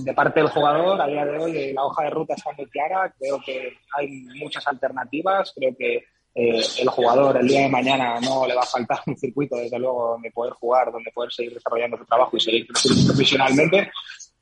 de 0.00 0.14
parte 0.14 0.40
del 0.40 0.48
jugador, 0.48 1.00
a 1.00 1.06
día 1.06 1.24
de 1.24 1.38
hoy, 1.38 1.72
la 1.72 1.84
hoja 1.84 2.04
de 2.04 2.10
ruta 2.10 2.34
está 2.34 2.50
muy 2.56 2.66
clara. 2.66 3.12
Creo 3.18 3.40
que 3.44 3.74
hay 3.96 4.08
muchas 4.40 4.66
alternativas. 4.66 5.52
Creo 5.54 5.76
que 5.78 6.04
eh, 6.34 6.62
el 6.78 6.88
jugador 6.88 7.36
el 7.36 7.48
día 7.48 7.62
de 7.62 7.68
mañana 7.68 8.20
no 8.20 8.46
le 8.46 8.54
va 8.54 8.62
a 8.62 8.66
faltar 8.66 9.00
un 9.06 9.16
circuito, 9.16 9.56
desde 9.56 9.78
luego, 9.78 10.12
donde 10.12 10.30
poder 10.30 10.52
jugar, 10.54 10.92
donde 10.92 11.10
poder 11.10 11.32
seguir 11.32 11.54
desarrollando 11.54 11.98
su 11.98 12.04
trabajo 12.04 12.36
y 12.36 12.40
seguir 12.40 12.66
creciendo 12.66 13.06
profesionalmente. 13.06 13.90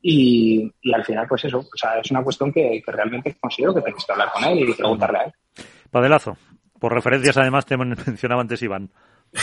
Y, 0.00 0.70
al 0.92 1.04
final, 1.04 1.26
pues 1.26 1.44
eso, 1.46 1.58
o 1.58 1.76
sea, 1.76 1.98
es 1.98 2.10
una 2.10 2.22
cuestión 2.22 2.52
que, 2.52 2.82
realmente 2.86 3.36
considero 3.40 3.74
que 3.74 3.80
tenéis 3.80 4.04
que 4.04 4.12
hablar 4.12 4.30
con 4.32 4.44
él 4.44 4.68
y 4.68 4.74
preguntarle 4.74 5.18
a 5.18 5.22
él. 5.24 5.32
Padelazo, 5.90 6.36
por 6.78 6.92
referencias 6.92 7.36
además 7.36 7.66
te 7.66 7.76
mencionaba 7.76 8.42
antes 8.42 8.62
Iván. 8.62 8.90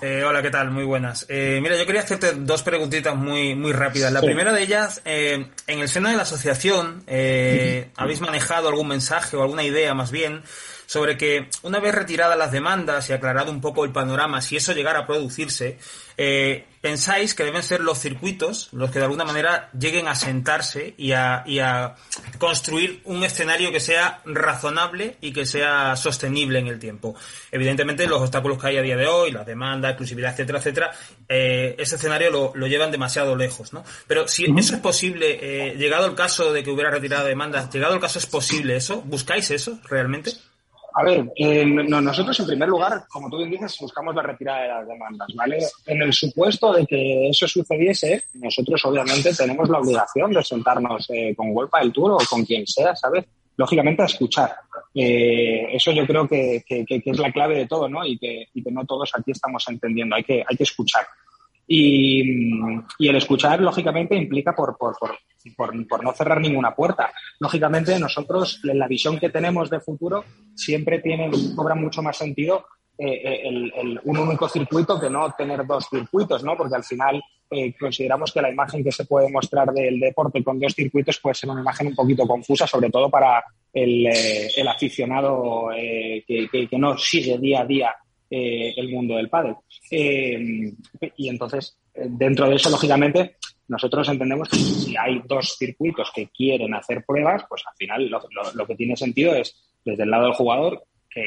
Eh, 0.00 0.24
hola, 0.24 0.40
¿qué 0.40 0.50
tal? 0.50 0.70
Muy 0.70 0.84
buenas. 0.84 1.26
Eh, 1.28 1.58
mira, 1.62 1.76
yo 1.76 1.84
quería 1.84 2.00
hacerte 2.00 2.32
dos 2.32 2.62
preguntitas 2.62 3.14
muy, 3.14 3.54
muy 3.54 3.72
rápidas. 3.72 4.10
La 4.10 4.22
primera 4.22 4.50
de 4.50 4.62
ellas, 4.62 5.02
eh, 5.04 5.50
en 5.66 5.78
el 5.78 5.88
seno 5.88 6.08
de 6.08 6.16
la 6.16 6.22
asociación, 6.22 7.04
¿habéis 7.96 8.20
manejado 8.22 8.68
algún 8.68 8.88
mensaje 8.88 9.36
o 9.36 9.42
alguna 9.42 9.62
idea 9.62 9.92
más 9.94 10.10
bien 10.10 10.42
sobre 10.86 11.16
que 11.16 11.48
una 11.62 11.80
vez 11.80 11.94
retiradas 11.94 12.38
las 12.38 12.52
demandas 12.52 13.08
y 13.10 13.12
aclarado 13.12 13.50
un 13.50 13.60
poco 13.60 13.84
el 13.84 13.92
panorama, 13.92 14.40
si 14.40 14.56
eso 14.56 14.72
llegara 14.72 15.00
a 15.00 15.06
producirse, 15.06 15.78
eh, 16.16 16.66
pensáis 16.80 17.34
que 17.34 17.44
deben 17.44 17.62
ser 17.62 17.80
los 17.80 17.98
circuitos 17.98 18.68
los 18.72 18.90
que 18.90 18.98
de 18.98 19.06
alguna 19.06 19.24
manera 19.24 19.70
lleguen 19.76 20.06
a 20.06 20.14
sentarse 20.14 20.94
y 20.96 21.12
a, 21.12 21.42
y 21.46 21.58
a 21.58 21.96
construir 22.38 23.00
un 23.04 23.24
escenario 23.24 23.72
que 23.72 23.80
sea 23.80 24.20
razonable 24.24 25.16
y 25.20 25.32
que 25.32 25.46
sea 25.46 25.96
sostenible 25.96 26.58
en 26.58 26.68
el 26.68 26.78
tiempo. 26.78 27.14
Evidentemente, 27.50 28.06
los 28.06 28.20
obstáculos 28.20 28.60
que 28.60 28.68
hay 28.68 28.76
a 28.76 28.82
día 28.82 28.96
de 28.96 29.06
hoy, 29.06 29.32
las 29.32 29.46
demandas, 29.46 29.92
exclusividad, 29.92 30.32
etcétera, 30.32 30.58
etcétera, 30.58 30.90
eh, 31.28 31.74
ese 31.78 31.96
escenario 31.96 32.30
lo, 32.30 32.52
lo, 32.54 32.66
llevan 32.66 32.90
demasiado 32.90 33.34
lejos, 33.34 33.72
¿no? 33.72 33.84
Pero 34.06 34.28
si 34.28 34.44
eso 34.56 34.74
es 34.74 34.80
posible, 34.80 35.38
eh, 35.40 35.74
llegado 35.76 36.06
el 36.06 36.14
caso 36.14 36.52
de 36.52 36.62
que 36.62 36.70
hubiera 36.70 36.90
retirado 36.90 37.24
demandas, 37.24 37.72
llegado 37.72 37.94
el 37.94 38.00
caso 38.00 38.18
es 38.18 38.26
posible 38.26 38.76
eso, 38.76 39.02
¿buscáis 39.02 39.50
eso 39.50 39.78
realmente? 39.88 40.32
A 40.96 41.02
ver, 41.02 41.26
nosotros 41.88 42.38
en 42.38 42.46
primer 42.46 42.68
lugar, 42.68 43.04
como 43.08 43.28
tú 43.28 43.38
bien 43.38 43.50
dices, 43.50 43.76
buscamos 43.80 44.14
la 44.14 44.22
retirada 44.22 44.62
de 44.62 44.68
las 44.68 44.86
demandas, 44.86 45.28
¿vale? 45.34 45.58
En 45.86 46.02
el 46.02 46.12
supuesto 46.12 46.72
de 46.72 46.86
que 46.86 47.28
eso 47.28 47.48
sucediese, 47.48 48.22
nosotros 48.34 48.84
obviamente 48.84 49.34
tenemos 49.34 49.68
la 49.68 49.80
obligación 49.80 50.32
de 50.32 50.44
sentarnos 50.44 51.10
eh, 51.10 51.34
con 51.34 51.48
Huelpa 51.50 51.80
del 51.80 51.92
Tour 51.92 52.12
o 52.12 52.18
con 52.30 52.44
quien 52.44 52.64
sea, 52.64 52.94
¿sabes? 52.94 53.24
Lógicamente 53.56 54.02
a 54.02 54.06
escuchar. 54.06 54.54
Eh, 54.94 55.66
eso 55.72 55.90
yo 55.90 56.06
creo 56.06 56.28
que, 56.28 56.64
es 56.68 57.18
la 57.18 57.32
clave 57.32 57.56
de 57.56 57.66
todo, 57.66 57.88
¿no? 57.88 58.06
Y 58.06 58.16
que, 58.16 58.46
y 58.54 58.62
que 58.62 58.70
no 58.70 58.84
todos 58.84 59.10
aquí 59.18 59.32
estamos 59.32 59.64
entendiendo. 59.68 60.14
Hay 60.14 60.22
que, 60.22 60.44
hay 60.48 60.56
que 60.56 60.62
escuchar. 60.62 61.04
Y, 61.66 62.20
el 63.00 63.16
escuchar, 63.16 63.60
lógicamente, 63.60 64.14
implica 64.14 64.54
por, 64.54 64.76
por, 64.76 64.96
por, 64.98 65.18
no 66.02 66.12
cerrar 66.12 66.40
ninguna 66.40 66.74
puerta. 66.74 67.12
Lógicamente, 67.38 67.98
nosotros, 67.98 68.60
en 68.64 68.78
la 68.78 68.88
visión 68.88 69.18
que 69.18 69.30
tenemos 69.30 69.70
de 69.70 69.80
futuro, 69.80 70.24
siempre 70.54 71.00
tiene, 71.00 71.30
cobra 71.54 71.74
mucho 71.74 72.02
más 72.02 72.16
sentido 72.16 72.64
eh, 72.96 73.06
eh, 73.06 73.48
el, 73.48 74.00
un 74.04 74.18
único 74.18 74.48
circuito 74.48 75.00
que 75.00 75.10
no 75.10 75.32
tener 75.36 75.66
dos 75.66 75.88
circuitos, 75.90 76.44
¿no? 76.44 76.56
Porque 76.56 76.76
al 76.76 76.84
final 76.84 77.20
eh, 77.50 77.74
consideramos 77.76 78.32
que 78.32 78.40
la 78.40 78.52
imagen 78.52 78.84
que 78.84 78.92
se 78.92 79.04
puede 79.04 79.28
mostrar 79.32 79.72
del 79.72 79.98
deporte 79.98 80.44
con 80.44 80.60
dos 80.60 80.74
circuitos 80.74 81.18
puede 81.18 81.34
ser 81.34 81.50
una 81.50 81.60
imagen 81.60 81.88
un 81.88 81.96
poquito 81.96 82.24
confusa, 82.24 82.68
sobre 82.68 82.90
todo 82.90 83.10
para 83.10 83.42
el, 83.72 84.06
aficionado 84.68 85.70
que, 85.74 86.68
no 86.78 86.96
sigue 86.96 87.36
día 87.38 87.62
a 87.62 87.66
día 87.66 87.96
el 88.30 88.88
mundo 88.88 89.16
del 89.16 89.28
pádel. 89.28 89.56
Y 89.90 91.28
entonces, 91.28 91.76
dentro 91.94 92.48
de 92.48 92.56
eso, 92.56 92.70
lógicamente, 92.70 93.36
nosotros 93.68 94.08
entendemos 94.08 94.48
que 94.48 94.56
si 94.56 94.96
hay 94.96 95.22
dos 95.26 95.56
circuitos 95.58 96.10
que 96.14 96.28
quieren 96.28 96.74
hacer 96.74 97.04
pruebas, 97.04 97.44
pues 97.48 97.62
al 97.66 97.74
final 97.76 98.10
lo, 98.54 98.66
que 98.66 98.74
tiene 98.74 98.96
sentido 98.96 99.34
es, 99.34 99.56
desde 99.84 100.02
el 100.02 100.10
lado 100.10 100.24
del 100.24 100.34
jugador, 100.34 100.84
que 101.08 101.24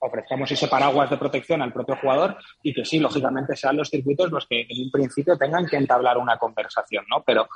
ofrezcamos 0.00 0.50
ese 0.50 0.68
paraguas 0.68 1.10
de 1.10 1.16
protección 1.16 1.62
al 1.62 1.72
propio 1.72 1.96
jugador 1.96 2.36
y 2.62 2.74
que 2.74 2.84
sí, 2.84 2.98
lógicamente, 2.98 3.56
sean 3.56 3.76
los 3.76 3.88
circuitos 3.88 4.30
los 4.30 4.46
que 4.46 4.66
en 4.68 4.84
un 4.84 4.90
principio 4.90 5.36
tengan 5.36 5.66
que 5.66 5.76
entablar 5.76 6.18
una 6.18 6.36
conversación, 6.36 7.04
¿no? 7.10 7.22
Pero 7.24 7.48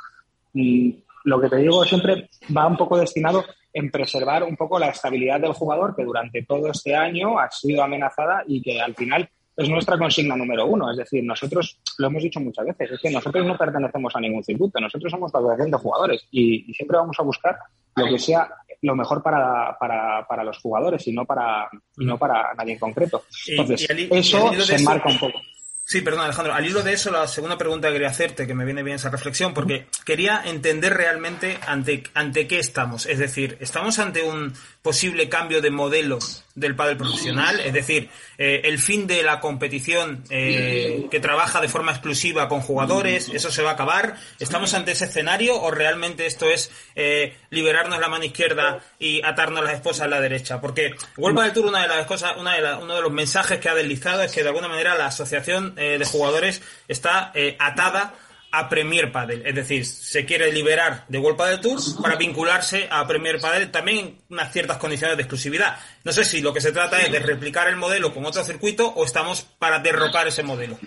mm, 0.54 0.90
lo 1.24 1.40
que 1.40 1.48
te 1.48 1.56
digo 1.56 1.84
siempre 1.84 2.28
va 2.56 2.66
un 2.66 2.76
poco 2.76 2.98
destinado 2.98 3.44
en 3.72 3.90
preservar 3.90 4.42
un 4.44 4.56
poco 4.56 4.78
la 4.78 4.88
estabilidad 4.88 5.40
del 5.40 5.52
jugador 5.52 5.94
que 5.94 6.04
durante 6.04 6.42
todo 6.42 6.70
este 6.70 6.94
año 6.94 7.38
ha 7.38 7.50
sido 7.50 7.82
amenazada 7.82 8.44
y 8.46 8.60
que 8.60 8.80
al 8.80 8.94
final 8.94 9.28
es 9.56 9.68
nuestra 9.68 9.98
consigna 9.98 10.36
número 10.36 10.66
uno. 10.66 10.90
Es 10.90 10.96
decir, 10.96 11.22
nosotros 11.24 11.78
lo 11.98 12.06
hemos 12.06 12.22
dicho 12.22 12.40
muchas 12.40 12.66
veces, 12.66 12.92
es 12.92 13.00
que 13.00 13.10
nosotros 13.10 13.46
no 13.46 13.56
pertenecemos 13.56 14.14
a 14.16 14.20
ningún 14.20 14.44
circuito, 14.44 14.80
nosotros 14.80 15.10
somos 15.10 15.32
la 15.32 15.40
asociación 15.40 15.70
de 15.70 15.76
jugadores 15.76 16.26
y, 16.30 16.72
siempre 16.72 16.96
vamos 16.96 17.16
a 17.18 17.22
buscar 17.22 17.56
lo 17.96 18.06
que 18.06 18.18
sea 18.18 18.48
lo 18.80 18.96
mejor 18.96 19.22
para, 19.22 19.76
para, 19.78 20.26
para 20.26 20.42
los 20.42 20.58
jugadores 20.58 21.06
y 21.06 21.12
no 21.12 21.24
para, 21.24 21.68
no 21.98 22.18
para 22.18 22.52
nadie 22.54 22.72
en 22.72 22.78
concreto. 22.78 23.22
Entonces, 23.46 23.86
eso 24.10 24.52
se 24.54 24.82
marca 24.82 25.08
un 25.08 25.18
poco. 25.18 25.38
Sí, 25.84 26.00
perdón, 26.00 26.22
Alejandro. 26.22 26.54
Al 26.54 26.64
hilo 26.64 26.82
de 26.82 26.92
eso, 26.92 27.10
la 27.10 27.26
segunda 27.26 27.58
pregunta 27.58 27.88
que 27.88 27.94
quería 27.94 28.08
hacerte, 28.08 28.46
que 28.46 28.54
me 28.54 28.64
viene 28.64 28.82
bien 28.82 28.96
esa 28.96 29.10
reflexión, 29.10 29.52
porque 29.52 29.86
quería 30.04 30.40
entender 30.44 30.94
realmente 30.94 31.58
ante, 31.66 32.04
ante 32.14 32.46
qué 32.46 32.58
estamos. 32.58 33.06
Es 33.06 33.18
decir, 33.18 33.58
¿estamos 33.60 33.98
ante 33.98 34.22
un 34.22 34.54
posible 34.82 35.28
cambio 35.28 35.60
de 35.60 35.70
modelo 35.70 36.18
del 36.54 36.74
pádel 36.74 36.96
profesional? 36.96 37.60
Es 37.60 37.72
decir, 37.72 38.10
eh, 38.36 38.62
el 38.64 38.78
fin 38.78 39.06
de 39.06 39.22
la 39.22 39.40
competición 39.40 40.24
eh, 40.28 41.06
que 41.10 41.20
trabaja 41.20 41.60
de 41.60 41.68
forma 41.68 41.92
exclusiva 41.92 42.48
con 42.48 42.60
jugadores, 42.60 43.30
¿eso 43.32 43.50
se 43.50 43.62
va 43.62 43.70
a 43.70 43.74
acabar? 43.74 44.16
¿Estamos 44.40 44.74
ante 44.74 44.92
ese 44.92 45.04
escenario 45.04 45.60
o 45.60 45.70
realmente 45.70 46.26
esto 46.26 46.46
es 46.46 46.70
eh, 46.94 47.36
liberarnos 47.50 48.00
la 48.00 48.08
mano 48.08 48.24
izquierda 48.24 48.80
y 48.98 49.22
atarnos 49.24 49.64
las 49.64 49.74
esposas 49.74 50.02
a 50.02 50.08
la 50.08 50.20
derecha? 50.20 50.60
Porque 50.60 50.94
World 51.16 51.40
del 51.40 51.52
Tour, 51.52 51.66
una 51.66 51.82
de 51.82 51.88
las 51.88 52.06
cosas, 52.06 52.36
una 52.36 52.54
de 52.54 52.82
uno 52.82 52.96
de 52.96 53.02
los 53.02 53.12
mensajes 53.12 53.60
que 53.60 53.68
ha 53.68 53.74
deslizado 53.74 54.22
es 54.22 54.32
que 54.32 54.42
de 54.42 54.48
alguna 54.48 54.68
manera 54.68 54.96
la 54.96 55.06
asociación 55.06 55.74
eh, 55.76 55.96
de 55.98 56.04
jugadores 56.04 56.62
está 56.88 57.30
eh, 57.34 57.56
atada 57.58 58.14
a 58.52 58.68
Premier 58.68 59.10
Padel. 59.10 59.44
Es 59.46 59.54
decir, 59.54 59.84
se 59.86 60.26
quiere 60.26 60.52
liberar 60.52 61.04
de 61.08 61.18
World 61.18 61.38
Padel 61.38 61.60
Tour 61.60 61.80
para 62.02 62.16
vincularse 62.16 62.86
a 62.90 63.06
Premier 63.06 63.40
Padel 63.40 63.70
también 63.70 63.98
en 63.98 64.18
unas 64.28 64.52
ciertas 64.52 64.76
condiciones 64.76 65.16
de 65.16 65.22
exclusividad. 65.22 65.76
No 66.04 66.12
sé 66.12 66.22
si 66.24 66.42
lo 66.42 66.52
que 66.52 66.60
se 66.60 66.70
trata 66.70 66.98
es 67.00 67.10
de 67.10 67.18
replicar 67.18 67.68
el 67.68 67.76
modelo 67.76 68.12
con 68.12 68.26
otro 68.26 68.44
circuito 68.44 68.86
o 68.88 69.04
estamos 69.04 69.42
para 69.58 69.78
derrocar 69.78 70.28
ese 70.28 70.42
modelo. 70.42 70.78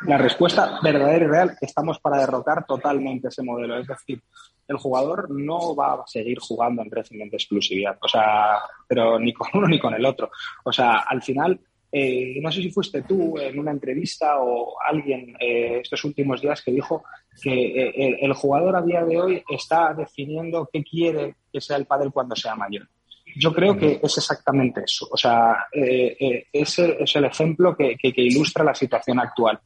La 0.00 0.18
respuesta 0.18 0.78
verdadera 0.82 1.24
y 1.24 1.28
real, 1.28 1.58
estamos 1.60 2.00
para 2.00 2.18
derrocar 2.18 2.66
totalmente 2.66 3.28
ese 3.28 3.42
modelo. 3.42 3.78
Es 3.78 3.86
decir, 3.86 4.20
el 4.66 4.76
jugador 4.76 5.30
no 5.30 5.76
va 5.76 5.94
a 5.94 6.06
seguir 6.06 6.38
jugando 6.40 6.82
en 6.82 6.90
régimen 6.90 7.30
de 7.30 7.36
exclusividad. 7.36 7.96
O 8.00 8.08
sea, 8.08 8.58
pero 8.88 9.18
ni 9.18 9.32
con 9.32 9.48
uno 9.54 9.68
ni 9.68 9.78
con 9.78 9.94
el 9.94 10.04
otro. 10.04 10.30
O 10.64 10.72
sea, 10.72 10.98
al 10.98 11.22
final 11.22 11.60
eh, 11.98 12.38
no 12.42 12.52
sé 12.52 12.60
si 12.60 12.70
fuiste 12.70 13.00
tú 13.04 13.38
en 13.38 13.58
una 13.58 13.70
entrevista 13.70 14.38
o 14.38 14.76
alguien 14.86 15.34
eh, 15.40 15.78
estos 15.80 16.04
últimos 16.04 16.42
días 16.42 16.60
que 16.60 16.70
dijo 16.70 17.02
que 17.40 17.54
eh, 17.54 18.18
el, 18.20 18.34
jugador 18.34 18.76
a 18.76 18.82
día 18.82 19.02
de 19.02 19.18
hoy 19.18 19.42
está 19.48 19.94
definiendo 19.94 20.68
qué 20.70 20.84
quiere 20.84 21.36
que 21.50 21.58
sea 21.58 21.78
el 21.78 21.86
pádel 21.86 22.12
cuando 22.12 22.36
sea 22.36 22.54
mayor. 22.54 22.86
Yo 23.34 23.50
creo 23.50 23.78
que 23.78 23.98
es 24.02 24.18
exactamente 24.18 24.82
eso. 24.84 25.08
O 25.10 25.16
sea, 25.16 25.68
ese 25.72 26.96
es 27.00 27.16
el 27.16 27.24
ejemplo 27.24 27.74
que 27.74 27.96
ilustra 28.16 28.62
la 28.62 28.74
situación 28.74 29.18
actual. 29.18 29.58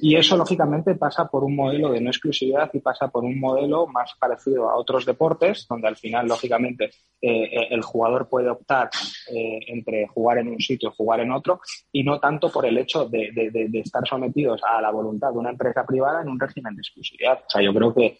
Y 0.00 0.16
eso, 0.16 0.36
lógicamente, 0.36 0.94
pasa 0.94 1.26
por 1.26 1.44
un 1.44 1.56
modelo 1.56 1.90
de 1.90 2.00
no 2.00 2.10
exclusividad 2.10 2.70
y 2.72 2.80
pasa 2.80 3.08
por 3.08 3.24
un 3.24 3.38
modelo 3.38 3.86
más 3.86 4.12
parecido 4.18 4.68
a 4.68 4.76
otros 4.76 5.06
deportes, 5.06 5.66
donde 5.68 5.88
al 5.88 5.96
final, 5.96 6.26
lógicamente, 6.26 6.90
eh, 7.20 7.44
eh, 7.44 7.68
el 7.70 7.82
jugador 7.82 8.28
puede 8.28 8.50
optar 8.50 8.90
eh, 9.34 9.60
entre 9.68 10.06
jugar 10.08 10.38
en 10.38 10.48
un 10.48 10.60
sitio 10.60 10.90
y 10.90 10.96
jugar 10.96 11.20
en 11.20 11.32
otro, 11.32 11.60
y 11.92 12.02
no 12.02 12.20
tanto 12.20 12.50
por 12.50 12.66
el 12.66 12.78
hecho 12.78 13.06
de, 13.06 13.30
estar 13.74 14.06
sometidos 14.06 14.60
a 14.64 14.80
la 14.80 14.90
voluntad 14.90 15.32
de 15.32 15.38
una 15.38 15.50
empresa 15.50 15.84
privada 15.84 16.22
en 16.22 16.28
un 16.28 16.40
régimen 16.40 16.74
de 16.74 16.80
exclusividad. 16.80 17.40
O 17.46 17.50
sea, 17.50 17.62
yo 17.62 17.72
creo 17.72 17.94
que 17.94 18.18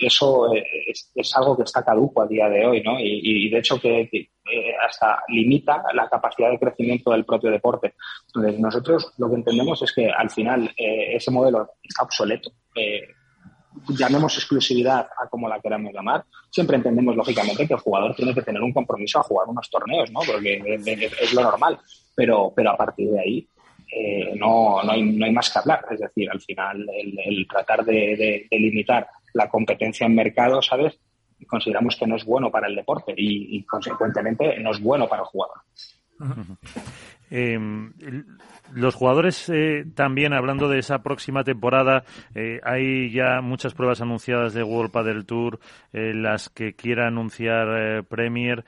eso 0.00 0.52
es, 0.54 1.36
algo 1.36 1.56
que 1.56 1.62
está 1.62 1.84
caduco 1.84 2.22
a 2.22 2.26
día 2.26 2.48
de 2.48 2.66
hoy, 2.66 2.82
¿no? 2.82 2.98
Y, 2.98 3.48
de 3.48 3.58
hecho 3.58 3.80
que, 3.80 4.08
hasta 4.86 5.22
limita 5.28 5.82
la 5.94 6.08
capacidad 6.08 6.50
de 6.50 6.58
crecimiento 6.58 7.10
del 7.10 7.24
propio 7.24 7.50
deporte. 7.50 7.94
Entonces, 8.26 8.60
nosotros 8.60 9.12
lo 9.18 9.28
que 9.28 9.36
entendemos 9.36 9.80
es 9.82 9.92
que 9.92 10.10
al 10.10 10.30
final 10.30 10.70
eh, 10.76 11.16
ese 11.16 11.30
modelo 11.30 11.70
está 11.82 12.02
obsoleto. 12.02 12.50
Eh, 12.74 13.08
llamemos 13.88 14.36
exclusividad 14.36 15.08
a 15.18 15.28
como 15.28 15.48
la 15.48 15.60
queramos 15.60 15.92
llamar, 15.92 16.24
siempre 16.50 16.76
entendemos 16.76 17.16
lógicamente 17.16 17.66
que 17.66 17.74
el 17.74 17.80
jugador 17.80 18.14
tiene 18.14 18.34
que 18.34 18.42
tener 18.42 18.62
un 18.62 18.72
compromiso 18.72 19.18
a 19.18 19.22
jugar 19.22 19.48
unos 19.48 19.68
torneos, 19.68 20.10
¿no? 20.12 20.20
Porque 20.20 20.62
es, 21.20 21.34
lo 21.34 21.42
normal, 21.42 21.78
pero, 22.14 22.52
pero 22.54 22.70
a 22.70 22.76
partir 22.76 23.10
de 23.10 23.20
ahí 23.20 23.48
eh, 23.94 24.34
no, 24.36 24.82
no, 24.82 24.92
hay, 24.92 25.02
no 25.02 25.24
hay 25.24 25.32
más 25.32 25.50
que 25.50 25.58
hablar. 25.58 25.84
Es 25.90 26.00
decir, 26.00 26.30
al 26.30 26.40
final 26.40 26.86
el, 26.92 27.46
tratar 27.48 27.84
de, 27.84 28.46
limitar 28.50 29.06
la 29.32 29.48
competencia 29.48 30.06
en 30.06 30.14
mercado, 30.14 30.60
¿sabes? 30.62 30.98
Consideramos 31.46 31.96
que 31.96 32.06
no 32.06 32.16
es 32.16 32.24
bueno 32.24 32.50
para 32.50 32.68
el 32.68 32.76
deporte 32.76 33.12
y, 33.16 33.58
y 33.58 33.64
consecuentemente 33.64 34.58
no 34.60 34.70
es 34.70 34.80
bueno 34.80 35.08
para 35.08 35.22
el 35.22 35.28
jugador. 35.28 35.58
Eh, 37.30 37.58
los 38.72 38.94
jugadores 38.94 39.48
eh, 39.50 39.84
también, 39.94 40.32
hablando 40.32 40.68
de 40.68 40.78
esa 40.78 41.02
próxima 41.02 41.44
temporada, 41.44 42.04
eh, 42.34 42.60
hay 42.64 43.10
ya 43.10 43.40
muchas 43.40 43.74
pruebas 43.74 44.00
anunciadas 44.00 44.54
de 44.54 44.62
World 44.62 44.90
Padel 44.90 45.26
Tour, 45.26 45.60
eh, 45.92 46.12
las 46.14 46.48
que 46.48 46.74
quiera 46.74 47.08
anunciar 47.08 48.04
Premier. 48.04 48.64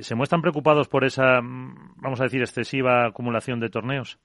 ¿Se 0.00 0.16
muestran 0.16 0.42
preocupados 0.42 0.88
por 0.88 1.04
esa, 1.04 1.40
mm, 1.40 1.94
vamos 1.96 2.20
a 2.20 2.24
decir, 2.24 2.40
excesiva 2.40 3.06
acumulación 3.06 3.60
de 3.60 3.70
torneos? 3.70 4.18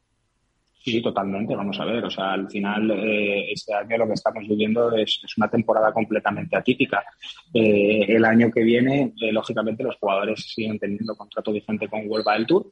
Sí, 0.86 1.02
totalmente. 1.02 1.56
Vamos 1.56 1.80
a 1.80 1.86
ver. 1.86 2.06
O 2.06 2.12
sea, 2.12 2.34
al 2.34 2.48
final, 2.48 2.91
este 2.91 3.74
año 3.74 3.98
lo 3.98 4.08
que 4.08 4.13
estamos 4.13 4.48
viviendo 4.48 4.95
es, 4.95 5.19
una 5.36 5.50
temporada 5.50 5.91
completamente 5.91 6.56
atípica. 6.56 7.04
el 7.52 8.24
año 8.24 8.52
que 8.52 8.62
viene, 8.62 9.12
lógicamente, 9.32 9.84
los 9.84 9.95
jugadores 9.95 10.54
siguen 10.54 10.78
teniendo 10.78 11.15
contrato 11.15 11.52
vigente 11.52 11.88
con 11.88 12.08
World 12.08 12.28
del 12.28 12.45
Tour 12.45 12.69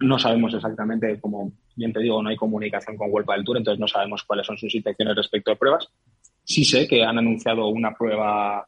no 0.00 0.18
sabemos 0.18 0.54
exactamente, 0.54 1.20
como 1.20 1.52
bien 1.74 1.92
te 1.92 2.00
digo, 2.00 2.22
no 2.22 2.28
hay 2.28 2.36
comunicación 2.36 2.96
con 2.96 3.08
Huelpa 3.10 3.34
del 3.34 3.44
Tour, 3.44 3.56
entonces 3.56 3.80
no 3.80 3.88
sabemos 3.88 4.22
cuáles 4.24 4.46
son 4.46 4.58
sus 4.58 4.74
intenciones 4.74 5.16
respecto 5.16 5.50
a 5.50 5.56
pruebas. 5.56 5.88
Sí 6.44 6.64
sé 6.64 6.86
que 6.86 7.04
han 7.04 7.18
anunciado 7.18 7.68
una 7.68 7.94
prueba 7.94 8.66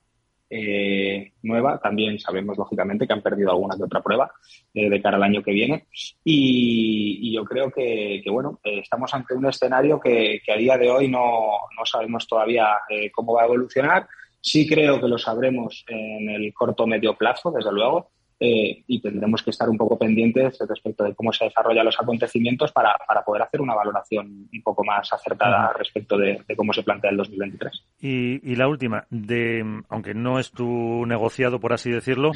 eh, 0.51 1.33
nueva. 1.43 1.79
También 1.79 2.19
sabemos, 2.19 2.59
lógicamente, 2.59 3.07
que 3.07 3.13
han 3.13 3.23
perdido 3.23 3.51
alguna 3.51 3.77
que 3.77 3.85
otra 3.85 4.03
prueba 4.03 4.33
eh, 4.75 4.91
de 4.91 5.01
cara 5.01 5.17
al 5.17 5.23
año 5.23 5.43
que 5.43 5.53
viene. 5.53 5.87
Y, 6.25 7.33
yo 7.33 7.45
creo 7.45 7.71
que, 7.71 8.23
bueno, 8.31 8.59
eh, 8.65 8.81
estamos 8.81 9.15
ante 9.15 9.35
un 9.35 9.47
escenario 9.47 10.01
que, 10.01 10.43
a 10.53 10.57
día 10.57 10.77
de 10.77 10.91
hoy 10.91 11.09
no, 11.09 11.53
no 11.79 11.87
sabemos 11.87 12.27
todavía 12.27 12.67
cómo 13.15 13.35
va 13.35 13.43
a 13.43 13.47
evolucionar. 13.47 14.09
Sí 14.41 14.67
creo 14.67 15.01
que 15.01 15.07
lo 15.07 15.19
sabremos 15.19 15.85
en 15.87 16.29
el 16.31 16.53
corto 16.53 16.87
medio 16.87 17.15
plazo, 17.15 17.53
desde 17.53 17.73
luego. 17.73 18.11
Eh, 18.43 18.85
y 18.87 19.03
tendremos 19.03 19.43
que 19.43 19.51
estar 19.51 19.69
un 19.69 19.77
poco 19.77 19.99
pendientes 19.99 20.59
respecto 20.67 21.05
de 21.05 21.15
cómo 21.15 21.31
se 21.31 21.45
desarrollan 21.45 21.85
los 21.85 22.01
acontecimientos 22.01 22.73
para, 22.73 22.97
para 23.07 23.23
poder 23.23 23.43
hacer 23.43 23.61
una 23.61 23.75
valoración 23.75 24.49
un 24.51 24.63
poco 24.63 24.83
más 24.83 25.13
acertada 25.13 25.75
respecto 25.77 26.17
de, 26.17 26.43
cómo 26.57 26.73
se 26.73 26.83
plantea 26.83 27.11
el 27.11 27.19
2023. 27.19 27.85
Y, 28.01 28.51
y 28.51 28.57
la 28.57 28.67
última, 28.67 29.05
de, 29.11 29.83
aunque 29.91 30.15
no 30.15 30.39
es 30.39 30.53
tu 30.53 31.05
negociado, 31.05 31.61
por 31.61 31.75
así 31.75 31.91
decirlo, 31.91 32.33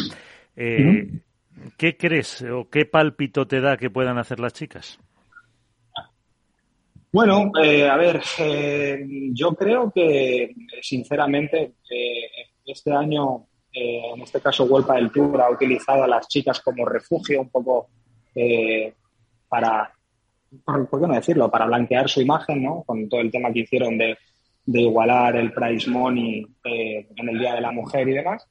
eh, 0.57 1.09
¿qué 1.79 1.97
crees 1.97 2.43
o 2.43 2.69
qué 2.69 2.85
pálpito 2.85 3.47
te 3.47 3.63
da 3.63 3.79
que 3.79 3.89
puedan 3.89 4.19
hacer 4.19 4.41
las 4.41 4.53
chicas? 4.53 5.01
Bueno, 7.13 7.51
eh, 7.63 7.89
a 7.89 7.97
ver, 7.97 8.21
yo 9.33 9.55
creo 9.55 9.91
que, 9.91 10.55
sinceramente, 10.83 11.73
este 12.67 12.93
año 12.93 13.47
eh, 13.75 14.13
en 14.15 14.23
este 14.23 14.41
caso 14.41 14.65
Huelpa 14.65 14.95
del 14.95 15.11
Tour 15.11 15.41
ha 15.41 15.51
utilizado 15.51 16.05
a 16.05 16.09
las 16.09 16.29
chicas 16.29 16.61
como 16.61 16.87
refugio 16.87 17.41
un 17.41 17.51
poco 17.51 17.89
eh, 18.33 18.95
para, 19.49 19.93
por, 20.65 20.89
qué 20.89 21.07
no 21.09 21.15
decirlo?, 21.15 21.51
para 21.51 21.67
blanquear 21.67 22.09
su 22.09 22.21
imagen, 22.21 22.63
¿no? 22.63 22.85
Con 22.85 23.09
todo 23.09 23.21
el 23.21 23.33
tema 23.33 23.53
que 23.53 23.61
hicieron 23.61 23.99
de, 23.99 24.17
igualar 24.67 25.37
el 25.37 25.53
price 25.53 25.91
money 25.91 26.47
eh, 26.65 27.09
en 27.17 27.29
el 27.29 27.39
Día 27.39 27.57
de 27.57 27.61
la 27.61 27.73
Mujer 27.73 28.09
y 28.09 28.13
demás. 28.13 28.47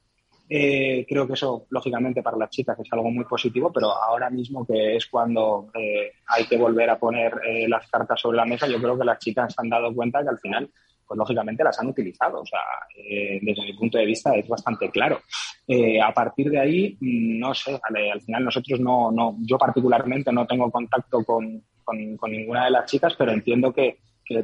creo 0.46 1.26
que 1.26 1.32
eso, 1.32 1.66
lógicamente, 1.70 2.22
para 2.22 2.36
las 2.36 2.50
chicas 2.50 2.78
es 2.78 2.92
algo 2.92 3.10
muy 3.10 3.24
positivo, 3.24 3.72
pero 3.72 3.90
ahora 3.92 4.28
mismo 4.28 4.66
que 4.66 4.96
es 4.96 5.06
cuando 5.06 5.70
hay 5.74 6.44
que 6.44 6.58
volver 6.58 6.90
a 6.90 6.98
poner 6.98 7.32
las 7.66 7.88
cartas 7.88 8.20
sobre 8.20 8.36
la 8.36 8.44
mesa, 8.44 8.68
yo 8.68 8.78
creo 8.78 8.98
que 8.98 9.06
las 9.06 9.18
chicas 9.18 9.54
se 9.54 9.62
han 9.62 9.70
dado 9.70 9.92
cuenta 9.94 10.22
que 10.22 10.28
al 10.28 10.38
final 10.38 10.70
pues 11.06 11.18
lógicamente 11.18 11.64
las 11.64 11.78
han 11.78 11.88
utilizado. 11.88 12.40
O 12.40 12.46
sea, 12.46 12.60
eh, 12.96 13.38
desde 13.42 13.64
mi 13.64 13.72
punto 13.74 13.98
de 13.98 14.06
vista 14.06 14.34
es 14.34 14.48
bastante 14.48 14.90
claro. 14.90 15.20
Eh, 15.66 16.00
a 16.00 16.12
partir 16.12 16.50
de 16.50 16.58
ahí, 16.60 16.96
mm, 17.00 17.38
no 17.38 17.54
sé, 17.54 17.80
al 17.82 18.20
final 18.20 18.44
nosotros 18.44 18.80
no, 18.80 19.10
no, 19.10 19.36
yo 19.40 19.58
particularmente 19.58 20.32
no 20.32 20.46
tengo 20.46 20.70
contacto 20.70 21.24
con, 21.24 21.62
con, 21.84 22.30
ninguna 22.30 22.64
de 22.64 22.70
las 22.70 22.90
chicas, 22.90 23.14
pero 23.16 23.32
entiendo 23.32 23.72
que, 23.72 23.98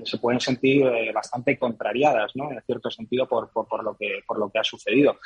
se 0.05 0.19
pueden 0.19 0.41
sentir 0.41 0.83
eh, 0.83 1.11
bastante 1.11 1.59
contrariadas, 1.59 2.33
¿no? 2.35 2.53
En 2.53 2.61
cierto 2.67 2.91
sentido, 2.91 3.27
por, 3.27 3.51
por, 3.51 3.67
por, 3.67 3.83
lo, 3.83 3.97
que, 3.97 4.21
por 4.27 4.39
lo 4.39 4.51
que 4.51 4.59
ha 4.59 4.65
sucedido. 4.65 5.17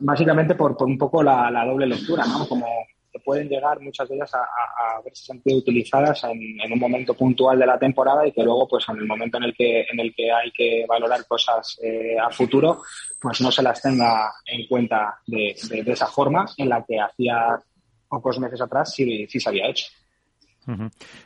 Básicamente 0.00 0.56
por, 0.56 0.76
por 0.76 0.88
un 0.88 0.98
poco 0.98 1.22
la, 1.22 1.48
la 1.52 1.64
doble 1.64 1.86
lectura, 1.86 2.24
¿no? 2.26 2.48
Como, 2.48 2.66
que 3.12 3.18
pueden 3.20 3.48
llegar 3.48 3.80
muchas 3.80 4.08
de 4.08 4.16
ellas 4.16 4.32
a, 4.34 4.38
a, 4.38 4.96
a 4.96 5.02
verse 5.02 5.24
sentido 5.24 5.58
utilizadas 5.58 6.22
en, 6.24 6.72
un 6.72 6.78
momento 6.78 7.14
puntual 7.14 7.58
de 7.58 7.66
la 7.66 7.78
temporada 7.78 8.26
y 8.26 8.32
que 8.32 8.42
luego, 8.42 8.68
pues 8.68 8.88
en 8.88 8.96
el 8.98 9.06
momento 9.06 9.38
en 9.38 9.44
el 9.44 9.54
que, 9.54 9.86
en 9.90 10.00
el 10.00 10.14
que 10.14 10.30
hay 10.30 10.50
que 10.52 10.84
valorar 10.88 11.26
cosas 11.26 11.78
eh, 11.82 12.16
a 12.18 12.30
futuro, 12.30 12.82
pues 13.20 13.40
no 13.40 13.50
se 13.50 13.62
las 13.62 13.80
tenga 13.82 14.32
en 14.46 14.66
cuenta 14.66 15.18
de, 15.26 15.54
esa 15.86 16.06
forma 16.06 16.46
en 16.56 16.68
la 16.68 16.84
que 16.86 16.98
hacía 17.00 17.58
pocos 18.08 18.38
meses 18.38 18.60
atrás 18.60 18.92
sí, 18.94 19.26
sí 19.28 19.40
se 19.40 19.48
había 19.48 19.68
hecho. 19.68 19.86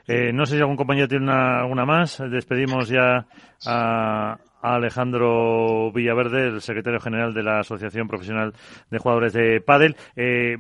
eh, 0.07 0.33
no 0.33 0.47
sé 0.47 0.55
si 0.55 0.61
algún 0.61 0.77
compañero 0.77 1.09
tiene 1.09 1.25
una, 1.25 1.67
una 1.67 1.85
más. 1.85 2.23
Despedimos 2.31 2.89
ya 2.89 3.27
a, 3.67 4.39
Alejandro 4.63 5.93
Villaverde, 5.93 6.47
el 6.49 6.63
secretario 6.63 6.99
general 6.99 7.35
de 7.35 7.43
la 7.43 7.61
Asociación 7.61 8.09
Profesional 8.09 8.55
de 8.91 8.99
Jugadores 8.99 9.35
de 9.35 9.61
Pádel. 9.61 9.97
Eh, 10.17 10.57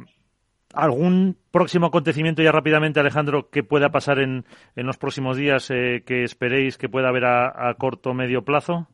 ¿Algún 0.74 1.36
próximo 1.50 1.86
acontecimiento 1.86 2.42
ya 2.42 2.52
rápidamente, 2.52 3.00
Alejandro, 3.00 3.48
que 3.50 3.62
pueda 3.62 3.90
pasar 3.90 4.18
en, 4.18 4.44
en 4.76 4.86
los 4.86 4.98
próximos 4.98 5.36
días 5.36 5.70
eh, 5.70 6.02
que 6.04 6.24
esperéis 6.24 6.76
que 6.76 6.88
pueda 6.88 7.08
haber 7.08 7.24
a, 7.24 7.74
corto 7.78 8.10
o 8.10 8.14
medio 8.14 8.44
plazo? 8.44 8.88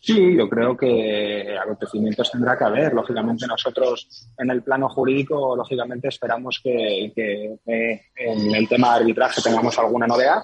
Sí, 0.00 0.36
yo 0.36 0.48
creo 0.50 0.76
que 0.76 1.56
acontecimientos 1.56 2.30
tendrá 2.30 2.58
que 2.58 2.64
haber. 2.64 2.92
Lógicamente 2.92 3.46
nosotros 3.46 4.28
en 4.36 4.50
el 4.50 4.62
plano 4.62 4.88
jurídico, 4.88 5.56
lógicamente 5.56 6.08
esperamos 6.08 6.60
que, 6.62 7.10
que 7.14 7.56
eh, 7.66 8.00
en 8.16 8.54
el 8.54 8.68
tema 8.68 8.90
de 8.94 9.00
arbitraje 9.00 9.40
tengamos 9.40 9.78
alguna 9.78 10.06
novedad 10.06 10.42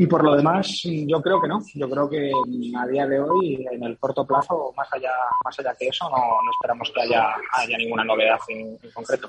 y 0.00 0.06
por 0.06 0.22
lo 0.22 0.36
demás, 0.36 0.82
yo 0.84 1.20
creo 1.20 1.40
que 1.42 1.48
no. 1.48 1.58
Yo 1.74 1.90
creo 1.90 2.08
que 2.08 2.30
a 2.78 2.86
día 2.86 3.04
de 3.04 3.18
hoy, 3.18 3.66
en 3.68 3.82
el 3.82 3.98
corto 3.98 4.24
plazo, 4.24 4.72
más 4.76 4.86
allá, 4.92 5.10
más 5.44 5.58
allá 5.58 5.74
que 5.76 5.88
eso, 5.88 6.08
no, 6.08 6.16
no 6.16 6.50
esperamos 6.52 6.92
que 6.94 7.02
haya, 7.02 7.34
haya 7.52 7.76
ninguna 7.76 8.04
novedad 8.04 8.38
en, 8.46 8.78
en 8.80 8.90
concreto. 8.94 9.28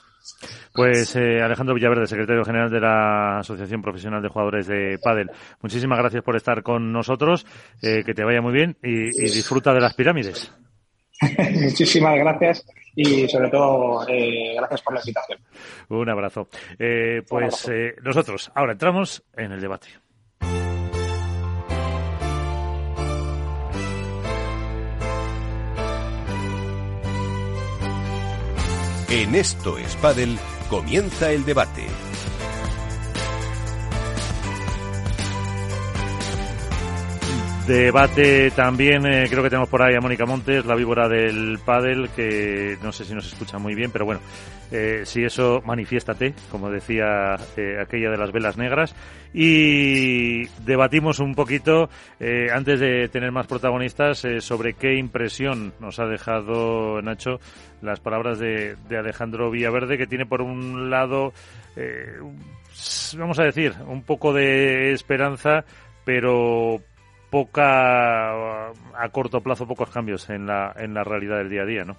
Pues 0.71 1.15
eh, 1.15 1.41
Alejandro 1.41 1.73
Villaverde, 1.73 2.05
secretario 2.05 2.45
general 2.45 2.69
de 2.69 2.81
la 2.81 3.39
Asociación 3.39 3.81
Profesional 3.81 4.21
de 4.21 4.29
Jugadores 4.29 4.67
de 4.67 4.99
Padel. 5.03 5.31
Muchísimas 5.59 5.97
gracias 5.97 6.23
por 6.23 6.35
estar 6.35 6.61
con 6.61 6.93
nosotros. 6.93 7.47
Eh, 7.81 8.03
que 8.05 8.13
te 8.13 8.23
vaya 8.23 8.39
muy 8.39 8.53
bien 8.53 8.77
y, 8.83 9.07
y 9.07 9.23
disfruta 9.31 9.73
de 9.73 9.81
las 9.81 9.95
pirámides. 9.95 10.53
Muchísimas 11.63 12.15
gracias 12.15 12.63
y 12.95 13.27
sobre 13.27 13.49
todo 13.49 14.07
eh, 14.07 14.53
gracias 14.55 14.83
por 14.83 14.93
la 14.93 14.99
invitación. 14.99 15.39
Un 15.89 16.09
abrazo. 16.09 16.47
Pues 16.77 17.31
Un 17.31 17.43
abrazo. 17.43 17.71
nosotros 18.03 18.51
ahora 18.53 18.73
entramos 18.73 19.23
en 19.35 19.51
el 19.51 19.61
debate. 19.61 19.87
En 29.11 29.33
Esto 29.33 29.79
es 29.79 29.95
comienza 30.69 31.31
el 31.31 31.43
debate. 31.43 31.87
Debate 37.69 38.49
también, 38.49 39.05
eh, 39.05 39.27
creo 39.29 39.43
que 39.43 39.51
tenemos 39.51 39.69
por 39.69 39.83
ahí 39.83 39.93
a 39.93 40.01
Mónica 40.01 40.25
Montes, 40.25 40.65
la 40.65 40.73
víbora 40.73 41.07
del 41.07 41.59
pádel, 41.63 42.09
que 42.15 42.75
no 42.81 42.91
sé 42.91 43.05
si 43.05 43.13
nos 43.13 43.27
escucha 43.27 43.59
muy 43.59 43.75
bien, 43.75 43.91
pero 43.91 44.05
bueno, 44.05 44.21
eh, 44.71 45.01
si 45.03 45.23
eso, 45.23 45.61
manifiéstate, 45.63 46.33
como 46.49 46.71
decía 46.71 47.35
eh, 47.55 47.77
aquella 47.79 48.09
de 48.09 48.17
las 48.17 48.31
velas 48.31 48.57
negras. 48.57 48.95
Y 49.35 50.47
debatimos 50.65 51.19
un 51.19 51.35
poquito, 51.35 51.91
antes 52.51 52.79
de 52.79 53.07
tener 53.09 53.31
más 53.31 53.45
protagonistas, 53.45 54.25
sobre 54.39 54.73
qué 54.73 54.95
impresión 54.95 55.71
nos 55.79 55.99
ha 55.99 56.07
dejado, 56.07 56.99
Nacho, 57.03 57.39
las 57.83 57.99
palabras 57.99 58.39
de, 58.39 58.77
de 58.87 58.97
Alejandro 58.97 59.51
Villaverde, 59.51 59.99
que 59.99 60.07
tiene 60.07 60.25
por 60.25 60.41
un 60.41 60.89
lado, 60.89 61.33
vamos 63.15 63.37
a 63.37 63.43
decir, 63.43 63.75
un 63.85 64.01
poco 64.01 64.33
de 64.33 64.91
esperanza, 64.91 65.63
pero 66.03 66.81
poca 67.29 68.69
a 68.69 69.09
corto 69.11 69.41
plazo 69.41 69.67
pocos 69.67 69.89
cambios 69.89 70.29
en 70.29 70.45
la 70.47 70.73
en 70.77 70.93
la 70.93 71.03
realidad 71.03 71.37
del 71.37 71.49
día 71.49 71.61
a 71.63 71.65
día, 71.65 71.85
¿no? 71.85 71.97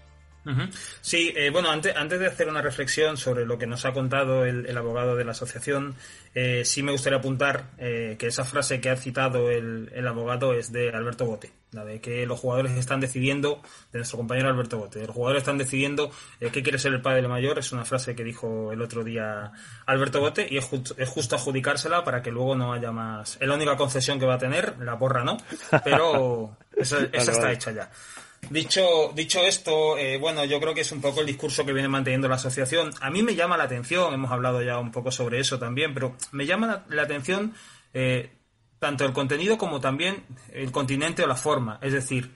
Sí, 1.01 1.33
eh, 1.37 1.51
bueno, 1.51 1.71
antes, 1.71 1.95
antes 1.97 2.19
de 2.19 2.27
hacer 2.27 2.49
una 2.49 2.63
reflexión 2.63 3.17
sobre 3.17 3.45
lo 3.45 3.59
que 3.59 3.67
nos 3.67 3.85
ha 3.85 3.93
contado 3.93 4.45
el, 4.45 4.67
el 4.67 4.77
abogado 4.77 5.17
de 5.17 5.25
la 5.25 5.33
asociación, 5.33 5.95
eh, 6.35 6.63
sí 6.65 6.85
me 6.85 6.93
gustaría 6.93 7.19
apuntar 7.19 7.65
eh, 7.79 8.15
que 8.17 8.29
esa 8.29 8.45
frase 8.45 8.81
que 8.81 8.89
ha 8.89 8.97
citado 8.97 9.51
el, 9.51 9.91
el 9.93 10.07
abogado 10.07 10.55
es 10.55 10.71
de 10.71 10.91
Alberto 10.91 11.27
Bote, 11.27 11.51
la 11.73 11.85
de 11.85 12.01
que 12.01 12.25
los 12.25 12.39
jugadores 12.39 12.73
están 12.73 13.01
decidiendo, 13.01 13.61
de 13.93 13.99
nuestro 13.99 14.19
compañero 14.19 14.49
Alberto 14.49 14.79
Bote, 14.79 15.05
los 15.05 15.15
jugadores 15.15 15.43
están 15.43 15.59
decidiendo 15.59 16.13
eh, 16.41 16.51
qué 16.53 16.63
quiere 16.63 16.79
ser 16.79 16.93
el 16.93 17.03
padre 17.03 17.27
mayor, 17.27 17.59
es 17.59 17.73
una 17.73 17.85
frase 17.85 18.15
que 18.15 18.23
dijo 18.23 18.71
el 18.71 18.81
otro 18.81 19.03
día 19.03 19.51
Alberto 19.87 20.21
Bote 20.21 20.47
y 20.49 20.57
es, 20.57 20.65
justo 20.65 20.95
es 20.97 21.09
justo 21.09 21.35
adjudicársela 21.35 22.05
para 22.05 22.23
que 22.23 22.31
luego 22.31 22.55
no 22.55 22.73
haya 22.73 22.93
más. 22.93 23.37
Es 23.41 23.49
la 23.49 23.55
única 23.55 23.77
concesión 23.77 24.21
que 24.21 24.27
va 24.27 24.35
a 24.35 24.39
tener, 24.39 24.79
la 24.79 24.97
porra 24.97 25.25
no, 25.25 25.37
pero 25.83 26.57
esa, 26.77 27.09
esa 27.13 27.33
está 27.33 27.51
hecha 27.51 27.73
ya. 27.73 27.91
Dicho, 28.49 29.13
dicho 29.15 29.41
esto, 29.41 29.97
eh, 29.97 30.19
bueno, 30.19 30.45
yo 30.45 30.59
creo 30.61 30.75
que 30.75 30.81
es 30.81 30.91
un 30.91 31.01
poco 31.01 31.21
el 31.21 31.27
discurso 31.27 31.65
que 31.65 31.73
viene 31.73 31.89
manteniendo 31.89 32.27
la 32.29 32.35
asociación. 32.37 32.91
A 33.01 33.11
mí 33.11 33.23
me 33.23 33.35
llama 33.37 33.57
la 33.57 33.65
atención, 33.65 34.13
hemos 34.13 34.31
hablado 34.33 34.63
ya 34.63 34.79
un 34.79 34.91
poco 34.91 35.13
sobre 35.13 35.39
eso 35.39 35.59
también, 35.59 35.95
pero 35.95 36.17
me 36.33 36.47
llama 36.47 36.67
la, 36.67 36.85
la 36.97 37.03
atención 37.03 37.55
eh, 37.95 38.31
tanto 38.81 39.05
el 39.05 39.13
contenido 39.13 39.57
como 39.59 39.81
también 39.81 40.25
el 40.53 40.73
continente 40.73 41.23
o 41.23 41.27
la 41.29 41.37
forma. 41.37 41.79
Es 41.83 41.93
decir, 41.93 42.31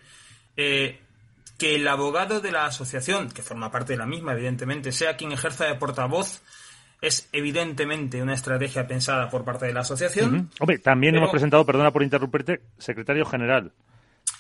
eh, 0.57 1.01
que 1.59 1.75
el 1.77 1.89
abogado 1.89 2.41
de 2.41 2.53
la 2.53 2.67
asociación, 2.67 3.31
que 3.31 3.43
forma 3.43 3.71
parte 3.73 3.95
de 3.95 3.99
la 3.99 4.07
misma, 4.07 4.33
evidentemente, 4.35 4.93
sea 4.93 5.17
quien 5.17 5.33
ejerza 5.33 5.65
de 5.65 5.75
portavoz, 5.77 6.43
es 7.01 7.29
evidentemente 7.33 8.23
una 8.23 8.35
estrategia 8.35 8.87
pensada 8.87 9.29
por 9.29 9.45
parte 9.45 9.67
de 9.67 9.73
la 9.73 9.81
asociación. 9.81 10.51
Hombre, 10.61 10.79
también 10.79 11.13
Pero- 11.15 11.23
hemos 11.25 11.33
presentado, 11.33 11.65
perdona 11.67 11.93
por 11.93 12.03
interrumpirte, 12.03 12.61
secretario 12.79 13.25
general 13.25 13.73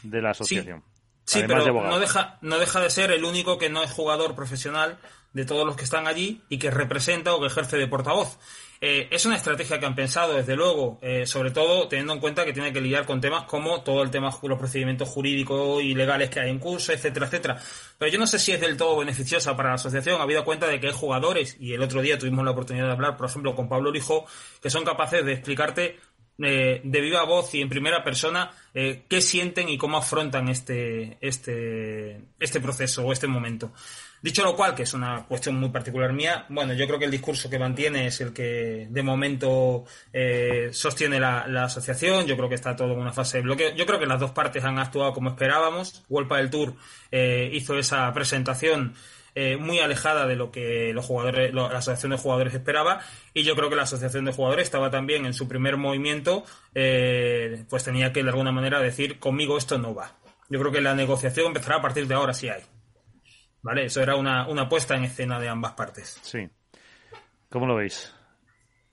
de 0.03 0.23
la 0.23 0.31
asociación. 0.31 0.81
Sí, 0.81 0.94
de 1.33 1.45
pero 1.45 1.73
no 1.73 1.99
deja, 1.99 2.39
no 2.43 2.59
deja 2.59 2.81
de 2.81 2.91
ser 2.91 3.11
el 3.11 3.25
único 3.25 3.59
que 3.59 3.71
no 3.71 3.83
es 3.83 3.91
jugador 3.91 4.35
profesional 4.35 4.99
de 5.33 5.45
todos 5.45 5.67
los 5.67 5.77
que 5.77 5.85
están 5.85 6.07
allí 6.07 6.43
y 6.49 6.59
que 6.59 6.71
representa 6.71 7.35
o 7.35 7.41
que 7.41 7.49
ejerce 7.49 7.77
de 7.77 7.89
portavoz. 7.89 8.39
Eh, 8.81 9.09
es 9.11 9.25
una 9.25 9.37
estrategia 9.37 9.81
que 9.81 9.87
han 9.87 9.95
pensado, 9.95 10.35
desde 10.35 10.57
luego, 10.57 10.99
eh, 11.01 11.27
sobre 11.27 11.51
todo 11.51 11.89
teniendo 11.89 12.13
en 12.13 12.21
cuenta 12.21 12.45
que 12.45 12.53
tiene 12.53 12.73
que 12.73 12.81
lidiar 12.81 13.07
con 13.07 13.21
temas 13.21 13.45
como 13.45 13.83
todo 13.83 14.03
el 14.03 14.11
tema, 14.11 14.31
los 14.43 14.59
procedimientos 14.59 15.09
jurídicos 15.09 15.83
y 15.83 15.95
legales 15.95 16.29
que 16.29 16.41
hay 16.41 16.51
en 16.51 16.59
curso, 16.59 16.93
etcétera, 16.93 17.27
etcétera. 17.27 17.59
Pero 17.99 18.13
yo 18.13 18.19
no 18.19 18.27
sé 18.27 18.39
si 18.39 18.53
es 18.53 18.61
del 18.61 18.77
todo 18.77 18.99
beneficiosa 18.99 19.57
para 19.57 19.71
la 19.71 19.77
asociación, 19.77 20.21
habida 20.21 20.45
cuenta 20.45 20.67
de 20.67 20.79
que 20.81 20.89
hay 20.89 20.93
jugadores, 20.93 21.57
y 21.59 21.73
el 21.73 21.83
otro 21.83 22.03
día 22.03 22.19
tuvimos 22.19 22.45
la 22.45 22.51
oportunidad 22.51 22.87
de 22.87 22.93
hablar, 22.93 23.17
por 23.17 23.27
ejemplo, 23.27 23.57
con 23.57 23.69
Pablo 23.69 23.91
Lijo, 23.91 24.27
que 24.61 24.71
son 24.71 24.85
capaces 24.85 25.25
de 25.25 25.33
explicarte 25.33 25.99
eh, 26.39 26.81
de 26.85 27.01
viva 27.01 27.23
voz 27.25 27.55
y 27.55 27.63
en 27.63 27.69
primera 27.69 28.03
persona 28.03 28.51
eh, 28.75 29.05
qué 29.09 29.21
sienten 29.21 29.69
y 29.69 29.79
cómo 29.79 29.97
afrontan 29.97 30.49
este, 30.49 31.17
este, 31.21 32.21
este 32.41 32.61
proceso 32.61 33.07
o 33.07 33.13
este 33.13 33.27
momento. 33.27 33.73
Dicho 34.25 34.43
lo 34.43 34.57
cual, 34.57 34.75
que 34.75 34.85
es 34.85 34.95
una 34.95 35.27
cuestión 35.27 35.57
muy 35.57 35.69
particular 35.69 36.13
mía, 36.15 36.47
bueno, 36.49 36.73
yo 36.73 36.87
creo 36.87 36.99
que 36.99 37.05
el 37.05 37.11
discurso 37.11 37.51
que 37.51 37.59
mantiene 37.59 38.07
es 38.07 38.23
el 38.23 38.33
que 38.33 38.87
de 38.89 39.03
momento 39.03 39.85
eh, 40.15 40.71
sostiene 40.73 41.21
la, 41.21 41.47
la 41.47 41.65
asociación. 41.65 42.25
Yo 42.27 42.35
creo 42.35 42.49
que 42.49 42.55
está 42.55 42.75
todo 42.75 42.95
en 42.95 43.01
una 43.01 43.13
fase 43.13 43.37
de 43.37 43.43
bloqueo. 43.43 43.75
Yo 43.75 43.85
creo 43.85 43.99
que 43.99 44.07
las 44.07 44.19
dos 44.19 44.31
partes 44.31 44.65
han 44.65 44.79
actuado 44.79 45.13
como 45.13 45.29
esperábamos. 45.29 46.03
Wolpa 46.09 46.39
del 46.39 46.49
Tour 46.49 46.75
eh, 47.11 47.51
hizo 47.53 47.79
esa 47.79 48.11
presentación 48.15 48.95
eh, 49.35 49.57
muy 49.57 49.81
alejada 49.81 50.27
de 50.27 50.37
lo 50.37 50.51
que 50.53 50.93
los 50.95 51.05
jugadores, 51.05 51.53
lo- 51.53 51.69
la 51.71 51.79
asociación 51.79 52.13
de 52.13 52.19
jugadores 52.19 52.55
esperaba 52.55 53.01
y 53.33 53.43
yo 53.43 53.57
creo 53.57 53.69
que 53.71 53.77
la 53.77 53.83
asociación 53.83 54.25
de 54.25 54.33
jugadores 54.33 54.65
estaba 54.65 54.91
también 54.91 55.27
en 55.27 55.35
su 55.35 55.49
primer 55.49 55.77
movimiento 55.77 56.45
eh, 56.75 57.65
pues 57.69 57.85
tenía 57.85 58.13
que 58.13 58.23
de 58.23 58.29
alguna 58.31 58.53
manera 58.53 58.81
decir 58.81 59.19
conmigo 59.19 59.59
esto 59.59 59.79
no 59.79 59.95
va 59.95 60.17
yo 60.49 60.61
creo 60.61 60.71
que 60.73 60.81
la 60.81 60.95
negociación 60.95 61.47
empezará 61.49 61.77
a 61.77 61.83
partir 61.83 62.07
de 62.07 62.15
ahora 62.15 62.33
si 62.35 62.49
hay 62.49 62.63
vale 63.63 63.87
eso 63.87 64.01
era 64.03 64.15
una, 64.17 64.47
una 64.49 64.69
puesta 64.69 64.95
en 64.95 65.05
escena 65.05 65.41
de 65.41 65.49
ambas 65.49 65.73
partes 65.73 66.19
Sí. 66.23 66.49
¿Cómo 67.51 67.67
lo 67.67 67.77
veis? 67.77 68.13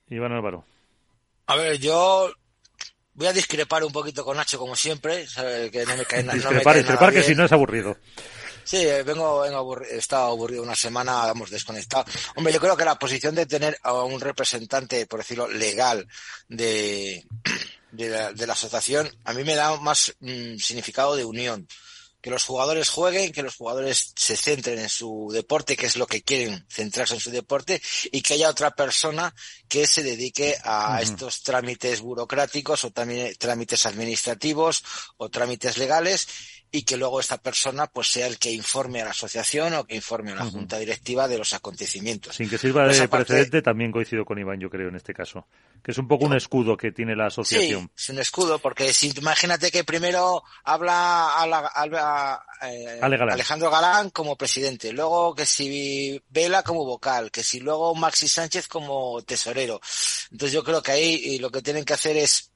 Iván 0.08 0.32
Álvaro. 0.32 0.64
A 1.46 1.56
ver, 1.56 1.78
yo 1.78 2.32
voy 3.14 3.26
a 3.26 3.32
discrepar 3.32 3.82
un 3.82 3.90
poquito 3.92 4.24
con 4.24 4.36
Nacho, 4.36 4.58
como 4.58 4.76
siempre, 4.76 5.26
sabe 5.26 5.70
que 5.70 5.84
no 5.84 5.96
me 5.96 6.04
cae, 6.04 6.22
na- 6.22 6.32
no 6.32 6.38
me 6.38 6.38
Discrepar, 6.38 6.64
cae 6.64 6.74
discrepar, 6.82 7.00
nada 7.02 7.12
que 7.12 7.18
bien. 7.18 7.28
si 7.28 7.34
no 7.34 7.44
es 7.44 7.52
aburrido. 7.52 7.96
Sí, 8.64 8.78
eh, 8.78 9.02
vengo, 9.02 9.40
vengo 9.40 9.58
aburri- 9.58 9.88
he 9.90 9.98
estado 9.98 10.26
aburrido 10.30 10.62
una 10.62 10.76
semana, 10.76 11.28
hemos 11.28 11.50
desconectado. 11.50 12.04
Hombre, 12.36 12.52
yo 12.52 12.60
creo 12.60 12.76
que 12.76 12.84
la 12.84 12.98
posición 12.98 13.34
de 13.34 13.46
tener 13.46 13.76
a 13.82 13.92
un 14.02 14.20
representante, 14.20 15.06
por 15.06 15.20
decirlo, 15.20 15.48
legal 15.48 16.06
de, 16.48 17.24
de, 17.92 18.08
la, 18.08 18.32
de 18.32 18.46
la 18.46 18.52
asociación, 18.52 19.10
a 19.24 19.32
mí 19.32 19.44
me 19.44 19.54
da 19.54 19.76
más 19.78 20.14
mm, 20.20 20.56
significado 20.58 21.16
de 21.16 21.24
unión. 21.24 21.66
Que 22.20 22.30
los 22.30 22.44
jugadores 22.44 22.88
jueguen, 22.88 23.32
que 23.32 23.42
los 23.42 23.56
jugadores 23.56 24.12
se 24.14 24.36
centren 24.36 24.78
en 24.78 24.88
su 24.88 25.28
deporte, 25.32 25.76
que 25.76 25.86
es 25.86 25.96
lo 25.96 26.06
que 26.06 26.22
quieren, 26.22 26.64
centrarse 26.70 27.14
en 27.14 27.20
su 27.20 27.32
deporte, 27.32 27.82
y 28.12 28.22
que 28.22 28.34
haya 28.34 28.48
otra 28.48 28.70
persona 28.70 29.34
que 29.68 29.88
se 29.88 30.04
dedique 30.04 30.56
a 30.62 31.00
estos 31.02 31.42
trámites 31.42 32.00
burocráticos 32.00 32.84
o 32.84 32.92
también 32.92 33.34
trámites 33.40 33.86
administrativos 33.86 34.84
o 35.16 35.30
trámites 35.30 35.78
legales 35.78 36.28
y 36.74 36.82
que 36.84 36.96
luego 36.96 37.20
esta 37.20 37.36
persona 37.36 37.86
pues 37.86 38.10
sea 38.10 38.26
el 38.26 38.38
que 38.38 38.50
informe 38.50 39.02
a 39.02 39.04
la 39.04 39.10
asociación 39.10 39.74
o 39.74 39.84
que 39.84 39.94
informe 39.94 40.32
a 40.32 40.36
la 40.36 40.46
junta 40.46 40.78
directiva 40.78 41.28
de 41.28 41.36
los 41.36 41.52
acontecimientos. 41.52 42.34
Sin 42.36 42.48
que 42.48 42.56
sirva 42.56 42.88
de 42.88 43.08
parte- 43.08 43.26
precedente, 43.26 43.60
también 43.60 43.92
coincido 43.92 44.24
con 44.24 44.38
Iván, 44.38 44.58
yo 44.58 44.70
creo, 44.70 44.88
en 44.88 44.96
este 44.96 45.12
caso. 45.12 45.46
Que 45.84 45.90
es 45.90 45.98
un 45.98 46.08
poco 46.08 46.24
un 46.24 46.34
escudo 46.34 46.76
que 46.78 46.90
tiene 46.90 47.14
la 47.14 47.24
Sí, 47.28 47.34
asociación. 47.34 47.90
es 47.94 48.08
un 48.08 48.18
escudo, 48.20 48.58
porque 48.58 48.94
si 48.94 49.10
imagínate 49.16 49.70
que 49.70 49.84
primero 49.84 50.42
habla 50.64 51.34
a 51.38 51.46
la- 51.46 51.70
a- 51.74 52.42
a- 52.60 52.72
eh, 52.72 52.98
Galán. 53.00 53.30
Alejandro 53.32 53.70
Galán 53.70 54.08
como 54.08 54.36
presidente, 54.36 54.92
luego 54.94 55.34
que 55.34 55.44
si 55.44 56.22
Vela 56.30 56.62
como 56.62 56.86
vocal, 56.86 57.30
que 57.30 57.44
si 57.44 57.60
luego 57.60 57.94
Maxi 57.94 58.28
Sánchez 58.28 58.66
como 58.68 59.20
tesorero. 59.22 59.78
Entonces 60.30 60.54
yo 60.54 60.64
creo 60.64 60.82
que 60.82 60.92
ahí 60.92 61.38
lo 61.38 61.50
que 61.50 61.60
tienen 61.60 61.84
que 61.84 61.92
hacer 61.92 62.16
es 62.16 62.50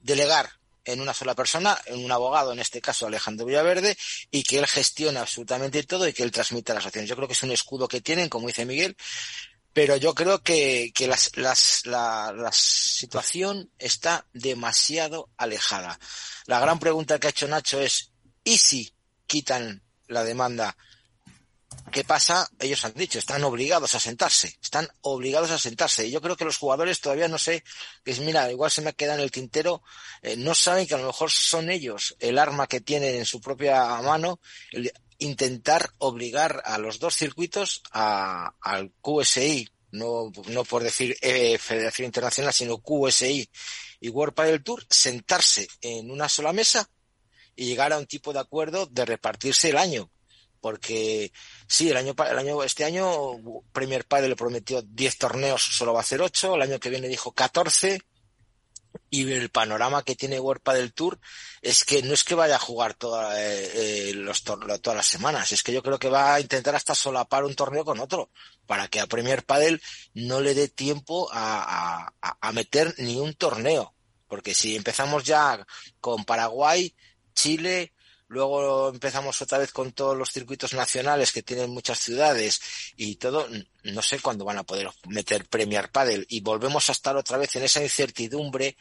delegar 0.00 0.48
en 0.84 1.00
una 1.00 1.14
sola 1.14 1.34
persona, 1.34 1.78
en 1.86 2.04
un 2.04 2.12
abogado, 2.12 2.52
en 2.52 2.58
este 2.58 2.80
caso 2.80 3.06
Alejandro 3.06 3.46
Villaverde, 3.46 3.96
y 4.30 4.42
que 4.42 4.58
él 4.58 4.66
gestiona 4.66 5.20
absolutamente 5.20 5.82
todo 5.84 6.06
y 6.06 6.12
que 6.12 6.22
él 6.22 6.30
transmite 6.30 6.74
las 6.74 6.86
acciones. 6.86 7.08
Yo 7.08 7.16
creo 7.16 7.28
que 7.28 7.34
es 7.34 7.42
un 7.42 7.52
escudo 7.52 7.88
que 7.88 8.00
tienen, 8.00 8.28
como 8.28 8.48
dice 8.48 8.64
Miguel, 8.64 8.96
pero 9.72 9.96
yo 9.96 10.14
creo 10.14 10.40
que, 10.42 10.92
que 10.94 11.08
las, 11.08 11.36
las, 11.36 11.84
la, 11.86 12.32
la, 12.32 12.52
situación 12.52 13.70
está 13.78 14.24
demasiado 14.32 15.30
alejada. 15.36 15.98
La 16.46 16.60
gran 16.60 16.78
pregunta 16.78 17.18
que 17.18 17.26
ha 17.26 17.30
hecho 17.30 17.48
Nacho 17.48 17.80
es, 17.80 18.12
¿y 18.44 18.58
si 18.58 18.94
quitan 19.26 19.82
la 20.06 20.22
demanda 20.22 20.76
¿Qué 21.94 22.02
pasa? 22.02 22.50
Ellos 22.58 22.84
han 22.84 22.94
dicho, 22.94 23.20
están 23.20 23.44
obligados 23.44 23.94
a 23.94 24.00
sentarse, 24.00 24.58
están 24.60 24.88
obligados 25.02 25.52
a 25.52 25.60
sentarse. 25.60 26.06
Y 26.06 26.10
yo 26.10 26.20
creo 26.20 26.36
que 26.36 26.44
los 26.44 26.58
jugadores 26.58 27.00
todavía 27.00 27.28
no 27.28 27.38
sé, 27.38 27.62
es, 28.04 28.18
mira, 28.18 28.50
igual 28.50 28.72
se 28.72 28.82
me 28.82 28.94
queda 28.94 29.14
en 29.14 29.20
el 29.20 29.30
tintero, 29.30 29.80
eh, 30.20 30.36
no 30.36 30.56
saben 30.56 30.88
que 30.88 30.94
a 30.94 30.98
lo 30.98 31.06
mejor 31.06 31.30
son 31.30 31.70
ellos 31.70 32.16
el 32.18 32.40
arma 32.40 32.66
que 32.66 32.80
tienen 32.80 33.14
en 33.14 33.24
su 33.24 33.40
propia 33.40 34.02
mano, 34.02 34.40
el 34.72 34.92
intentar 35.18 35.90
obligar 35.98 36.62
a 36.64 36.78
los 36.78 36.98
dos 36.98 37.14
circuitos 37.14 37.82
a, 37.92 38.54
al 38.60 38.90
QSI, 39.00 39.70
no, 39.92 40.32
no 40.48 40.64
por 40.64 40.82
decir 40.82 41.16
eh, 41.20 41.58
Federación 41.58 42.06
Internacional, 42.06 42.52
sino 42.52 42.78
QSI 42.78 43.48
y 44.00 44.08
World 44.08 44.34
Padel 44.34 44.64
Tour, 44.64 44.84
sentarse 44.90 45.68
en 45.80 46.10
una 46.10 46.28
sola 46.28 46.52
mesa 46.52 46.90
y 47.54 47.66
llegar 47.66 47.92
a 47.92 47.98
un 47.98 48.06
tipo 48.06 48.32
de 48.32 48.40
acuerdo 48.40 48.86
de 48.86 49.04
repartirse 49.04 49.70
el 49.70 49.76
año 49.76 50.10
porque 50.64 51.30
sí, 51.66 51.90
el 51.90 51.96
año, 51.98 52.14
el 52.16 52.38
año, 52.38 52.62
este 52.62 52.86
año 52.86 53.12
Premier 53.70 54.06
Padre 54.06 54.30
le 54.30 54.34
prometió 54.34 54.80
10 54.80 55.18
torneos, 55.18 55.62
solo 55.62 55.92
va 55.92 55.98
a 55.98 56.02
hacer 56.02 56.22
8, 56.22 56.54
el 56.54 56.62
año 56.62 56.80
que 56.80 56.88
viene 56.88 57.06
dijo 57.06 57.32
14, 57.32 58.00
y 59.10 59.30
el 59.30 59.50
panorama 59.50 60.02
que 60.04 60.16
tiene 60.16 60.40
World 60.40 60.62
del 60.72 60.94
Tour 60.94 61.20
es 61.60 61.84
que 61.84 62.02
no 62.02 62.14
es 62.14 62.24
que 62.24 62.34
vaya 62.34 62.56
a 62.56 62.58
jugar 62.58 62.94
toda, 62.94 63.38
eh, 63.42 64.08
eh, 64.08 64.14
los 64.14 64.42
todas 64.42 64.96
las 64.96 65.06
semanas, 65.06 65.52
es 65.52 65.62
que 65.62 65.74
yo 65.74 65.82
creo 65.82 65.98
que 65.98 66.08
va 66.08 66.32
a 66.32 66.40
intentar 66.40 66.74
hasta 66.74 66.94
solapar 66.94 67.44
un 67.44 67.54
torneo 67.54 67.84
con 67.84 68.00
otro, 68.00 68.30
para 68.64 68.88
que 68.88 69.00
a 69.00 69.06
Premier 69.06 69.44
Padel 69.44 69.82
no 70.14 70.40
le 70.40 70.54
dé 70.54 70.68
tiempo 70.68 71.28
a, 71.30 72.10
a, 72.22 72.38
a 72.40 72.52
meter 72.52 72.94
ni 72.96 73.16
un 73.16 73.34
torneo, 73.34 73.94
porque 74.28 74.54
si 74.54 74.76
empezamos 74.76 75.24
ya 75.24 75.62
con 76.00 76.24
Paraguay, 76.24 76.96
Chile, 77.34 77.92
Luego 78.28 78.88
empezamos 78.88 79.40
otra 79.42 79.58
vez 79.58 79.70
con 79.72 79.92
todos 79.92 80.16
los 80.16 80.30
circuitos 80.30 80.72
nacionales 80.72 81.30
que 81.30 81.42
tienen 81.42 81.70
muchas 81.70 81.98
ciudades 81.98 82.60
y 82.96 83.16
todo. 83.16 83.46
No 83.82 84.02
sé 84.02 84.18
cuándo 84.20 84.44
van 84.44 84.58
a 84.58 84.64
poder 84.64 84.90
meter 85.08 85.46
Premier 85.46 85.90
Padel 85.90 86.26
y 86.28 86.40
volvemos 86.40 86.88
a 86.88 86.92
estar 86.92 87.16
otra 87.16 87.36
vez 87.36 87.54
en 87.56 87.64
esa 87.64 87.82
incertidumbre 87.82 88.76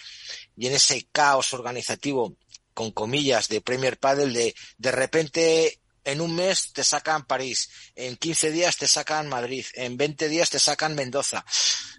y 0.55 0.67
en 0.67 0.73
ese 0.73 1.07
caos 1.11 1.53
organizativo 1.53 2.35
con 2.73 2.91
comillas 2.91 3.49
de 3.49 3.61
Premier 3.61 3.97
Padel 3.99 4.33
de 4.33 4.55
de 4.77 4.91
repente 4.91 5.79
en 6.05 6.21
un 6.21 6.35
mes 6.35 6.73
te 6.73 6.83
sacan 6.83 7.25
París, 7.25 7.69
en 7.95 8.17
15 8.17 8.51
días 8.51 8.77
te 8.77 8.87
sacan 8.87 9.29
Madrid, 9.29 9.65
en 9.73 9.95
20 9.97 10.27
días 10.27 10.49
te 10.49 10.59
sacan 10.59 10.95
Mendoza. 10.95 11.45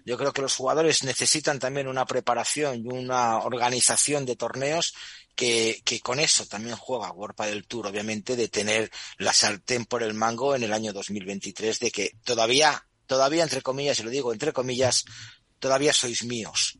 Yo 0.05 0.17
creo 0.17 0.31
que 0.31 0.41
los 0.41 0.55
jugadores 0.55 1.03
necesitan 1.03 1.59
también 1.59 1.87
una 1.87 2.05
preparación 2.05 2.85
y 2.85 2.87
una 2.87 3.39
organización 3.39 4.25
de 4.25 4.35
torneos 4.35 4.93
que, 5.35 5.81
que 5.83 5.99
con 5.99 6.19
eso 6.19 6.45
también 6.45 6.75
juega 6.75 7.11
World 7.11 7.35
del 7.41 7.67
Tour, 7.67 7.87
obviamente, 7.87 8.35
de 8.35 8.47
tener 8.47 8.89
la 9.17 9.33
sartén 9.33 9.85
por 9.85 10.01
el 10.01 10.13
mango 10.13 10.55
en 10.55 10.63
el 10.63 10.73
año 10.73 10.93
2023, 10.93 11.79
de 11.79 11.91
que 11.91 12.11
todavía, 12.23 12.87
todavía 13.05 13.43
entre 13.43 13.61
comillas, 13.61 13.99
y 13.99 14.03
lo 14.03 14.09
digo 14.09 14.33
entre 14.33 14.53
comillas, 14.53 15.05
todavía 15.59 15.93
sois 15.93 16.23
míos. 16.23 16.79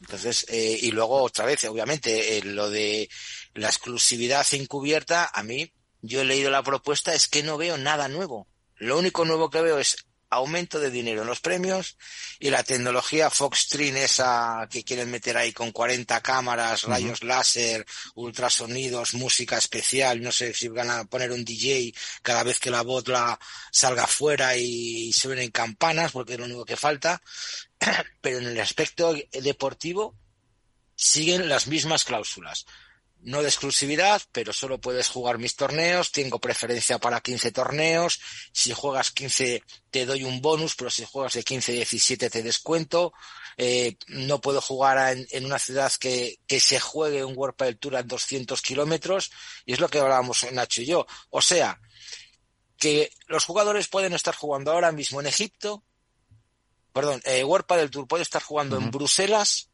Entonces, 0.00 0.46
eh, 0.48 0.78
y 0.82 0.92
luego 0.92 1.20
otra 1.20 1.44
vez, 1.44 1.64
obviamente, 1.64 2.38
eh, 2.38 2.44
lo 2.44 2.70
de 2.70 3.08
la 3.54 3.66
exclusividad 3.66 4.46
encubierta, 4.52 5.28
a 5.34 5.42
mí, 5.42 5.72
yo 6.00 6.20
he 6.20 6.24
leído 6.24 6.50
la 6.50 6.62
propuesta, 6.62 7.12
es 7.12 7.26
que 7.26 7.42
no 7.42 7.56
veo 7.56 7.76
nada 7.76 8.06
nuevo. 8.06 8.46
Lo 8.76 8.96
único 8.96 9.24
nuevo 9.24 9.50
que 9.50 9.60
veo 9.60 9.80
es 9.80 9.96
aumento 10.30 10.78
de 10.78 10.90
dinero 10.90 11.22
en 11.22 11.28
los 11.28 11.40
premios 11.40 11.96
y 12.38 12.50
la 12.50 12.62
tecnología 12.62 13.30
Foxstream 13.30 13.96
esa 13.96 14.68
que 14.70 14.84
quieren 14.84 15.10
meter 15.10 15.36
ahí 15.36 15.52
con 15.52 15.72
40 15.72 16.20
cámaras, 16.20 16.82
rayos 16.82 17.22
láser, 17.22 17.86
ultrasonidos, 18.14 19.14
música 19.14 19.56
especial, 19.56 20.20
no 20.20 20.32
sé 20.32 20.52
si 20.54 20.68
van 20.68 20.90
a 20.90 21.04
poner 21.04 21.32
un 21.32 21.44
DJ 21.44 21.94
cada 22.22 22.42
vez 22.42 22.60
que 22.60 22.70
la 22.70 22.82
voz 22.82 23.08
la 23.08 23.38
salga 23.72 24.06
fuera 24.06 24.56
y, 24.56 25.12
se 25.12 25.28
ven 25.28 25.38
en 25.38 25.50
campanas 25.50 26.12
porque 26.12 26.34
es 26.34 26.38
lo 26.38 26.44
único 26.44 26.64
que 26.64 26.76
falta, 26.76 27.22
pero 28.20 28.38
en 28.38 28.46
el 28.46 28.60
aspecto 28.60 29.14
deportivo 29.32 30.14
siguen 30.94 31.48
las 31.48 31.66
mismas 31.66 32.04
cláusulas 32.04 32.66
no 33.22 33.42
de 33.42 33.48
exclusividad, 33.48 34.22
pero 34.32 34.52
solo 34.52 34.80
puedes 34.80 35.08
jugar 35.08 35.38
mis 35.38 35.56
torneos, 35.56 36.12
tengo 36.12 36.38
preferencia 36.38 36.98
para 36.98 37.20
15 37.20 37.52
torneos, 37.52 38.20
si 38.52 38.72
juegas 38.72 39.10
15 39.10 39.62
te 39.90 40.06
doy 40.06 40.24
un 40.24 40.40
bonus, 40.40 40.74
pero 40.76 40.90
si 40.90 41.04
juegas 41.04 41.34
de 41.34 41.42
15 41.42 41.72
a 41.72 41.74
17 41.76 42.30
te 42.30 42.42
descuento, 42.42 43.12
eh, 43.56 43.96
no 44.06 44.40
puedo 44.40 44.60
jugar 44.60 45.16
en, 45.16 45.26
en, 45.30 45.44
una 45.44 45.58
ciudad 45.58 45.92
que, 45.98 46.38
que 46.46 46.60
se 46.60 46.78
juegue 46.78 47.24
un 47.24 47.36
World 47.36 47.56
Padel 47.56 47.78
Tour 47.78 47.96
a 47.96 48.02
200 48.02 48.62
kilómetros, 48.62 49.30
y 49.66 49.72
es 49.72 49.80
lo 49.80 49.88
que 49.88 49.98
hablábamos 49.98 50.46
Nacho 50.52 50.82
y 50.82 50.86
yo. 50.86 51.06
O 51.30 51.42
sea, 51.42 51.80
que 52.76 53.10
los 53.26 53.44
jugadores 53.44 53.88
pueden 53.88 54.12
estar 54.12 54.34
jugando 54.34 54.70
ahora 54.70 54.92
mismo 54.92 55.20
en 55.20 55.26
Egipto, 55.26 55.82
perdón, 56.92 57.20
eh, 57.24 57.42
World 57.42 57.66
Padel 57.66 57.90
Tour 57.90 58.06
puede 58.06 58.22
estar 58.22 58.42
jugando 58.42 58.76
uh 58.76 58.80
-huh. 58.80 58.84
en 58.84 58.90
Bruselas, 58.92 59.70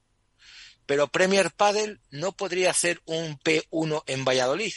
pero 0.86 1.08
Premier 1.08 1.50
Padel 1.50 2.00
no 2.10 2.32
podría 2.32 2.70
hacer 2.70 3.00
un 3.06 3.38
P1 3.38 4.02
en 4.06 4.24
Valladolid, 4.24 4.74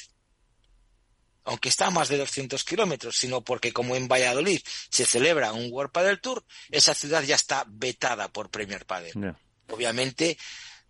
aunque 1.44 1.70
está 1.70 1.88
a 1.88 1.92
más 1.92 2.10
de 2.10 2.18
200 2.18 2.64
kilómetros, 2.64 3.18
sino 3.18 3.42
porque 3.42 3.72
como 3.72 3.96
en 3.96 4.08
Valladolid 4.08 4.62
se 4.90 5.06
celebra 5.06 5.54
un 5.54 5.72
World 5.72 5.92
Padel 5.92 6.20
Tour, 6.20 6.44
esa 6.70 6.94
ciudad 6.94 7.24
ya 7.24 7.36
está 7.36 7.66
vetada 7.68 8.28
por 8.30 8.50
Premier 8.50 8.86
Padel. 8.86 9.14
Yeah. 9.14 9.40
Obviamente, 9.70 10.38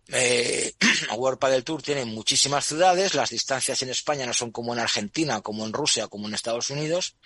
eh, 0.08 0.74
World 1.16 1.38
Padel 1.38 1.64
Tour 1.64 1.82
tiene 1.82 2.04
muchísimas 2.04 2.64
ciudades, 2.64 3.14
las 3.14 3.30
distancias 3.30 3.82
en 3.82 3.90
España 3.90 4.26
no 4.26 4.34
son 4.34 4.50
como 4.50 4.72
en 4.72 4.80
Argentina, 4.80 5.40
como 5.40 5.64
en 5.64 5.72
Rusia, 5.72 6.08
como 6.08 6.28
en 6.28 6.34
Estados 6.34 6.70
Unidos. 6.70 7.16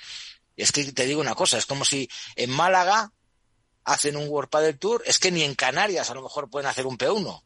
Es 0.56 0.72
que 0.72 0.92
te 0.92 1.06
digo 1.06 1.20
una 1.20 1.34
cosa, 1.34 1.56
es 1.56 1.66
como 1.66 1.84
si 1.84 2.08
en 2.36 2.50
Málaga 2.50 3.12
hacen 3.84 4.16
un 4.16 4.28
World 4.28 4.50
Padel 4.50 4.78
Tour, 4.78 5.02
es 5.06 5.18
que 5.18 5.30
ni 5.30 5.42
en 5.42 5.54
Canarias 5.54 6.10
a 6.10 6.14
lo 6.14 6.22
mejor 6.22 6.50
pueden 6.50 6.68
hacer 6.68 6.86
un 6.86 6.98
P1 6.98 7.42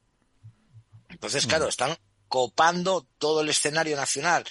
entonces, 1.09 1.47
claro, 1.47 1.69
están 1.69 1.97
copando 2.29 3.07
todo 3.19 3.41
el 3.41 3.49
escenario 3.49 3.97
nacional 3.97 4.45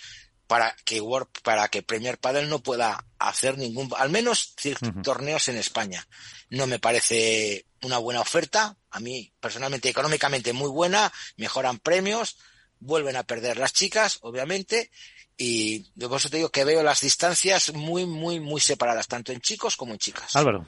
para 0.47 0.76
que 0.86 1.01
World, 1.01 1.28
para 1.43 1.68
que 1.68 1.82
Premier 1.82 2.18
Padel 2.18 2.49
no 2.49 2.60
pueda 2.60 3.06
hacer 3.18 3.58
ningún, 3.58 3.89
al 3.97 4.10
menos 4.10 4.56
uh 4.64 4.70
-huh. 4.70 5.01
torneos 5.03 5.47
en 5.47 5.58
España. 5.58 6.08
No 6.49 6.68
me 6.68 6.80
parece 6.80 7.66
una 7.82 7.97
buena 7.97 8.22
oferta. 8.22 8.78
A 8.91 8.99
mí, 8.99 9.34
personalmente, 9.39 9.89
económicamente 9.89 10.53
muy 10.53 10.70
buena, 10.70 11.12
mejoran 11.38 11.80
premios, 11.80 12.38
vuelven 12.80 13.16
a 13.16 13.24
perder 13.24 13.58
las 13.58 13.74
chicas, 13.74 14.20
obviamente, 14.22 14.91
y 15.38 15.91
por 15.99 16.18
eso 16.18 16.30
te 16.30 16.38
digo 16.38 16.49
que 16.49 16.64
veo 16.64 16.82
las 16.84 17.01
distancias 17.01 17.74
muy, 17.74 18.06
muy, 18.06 18.39
muy 18.39 18.62
separadas, 18.62 19.08
tanto 19.08 19.32
en 19.34 19.41
chicos 19.41 19.76
como 19.76 19.93
en 19.93 19.99
chicas. 19.99 20.36
Álvaro. 20.36 20.66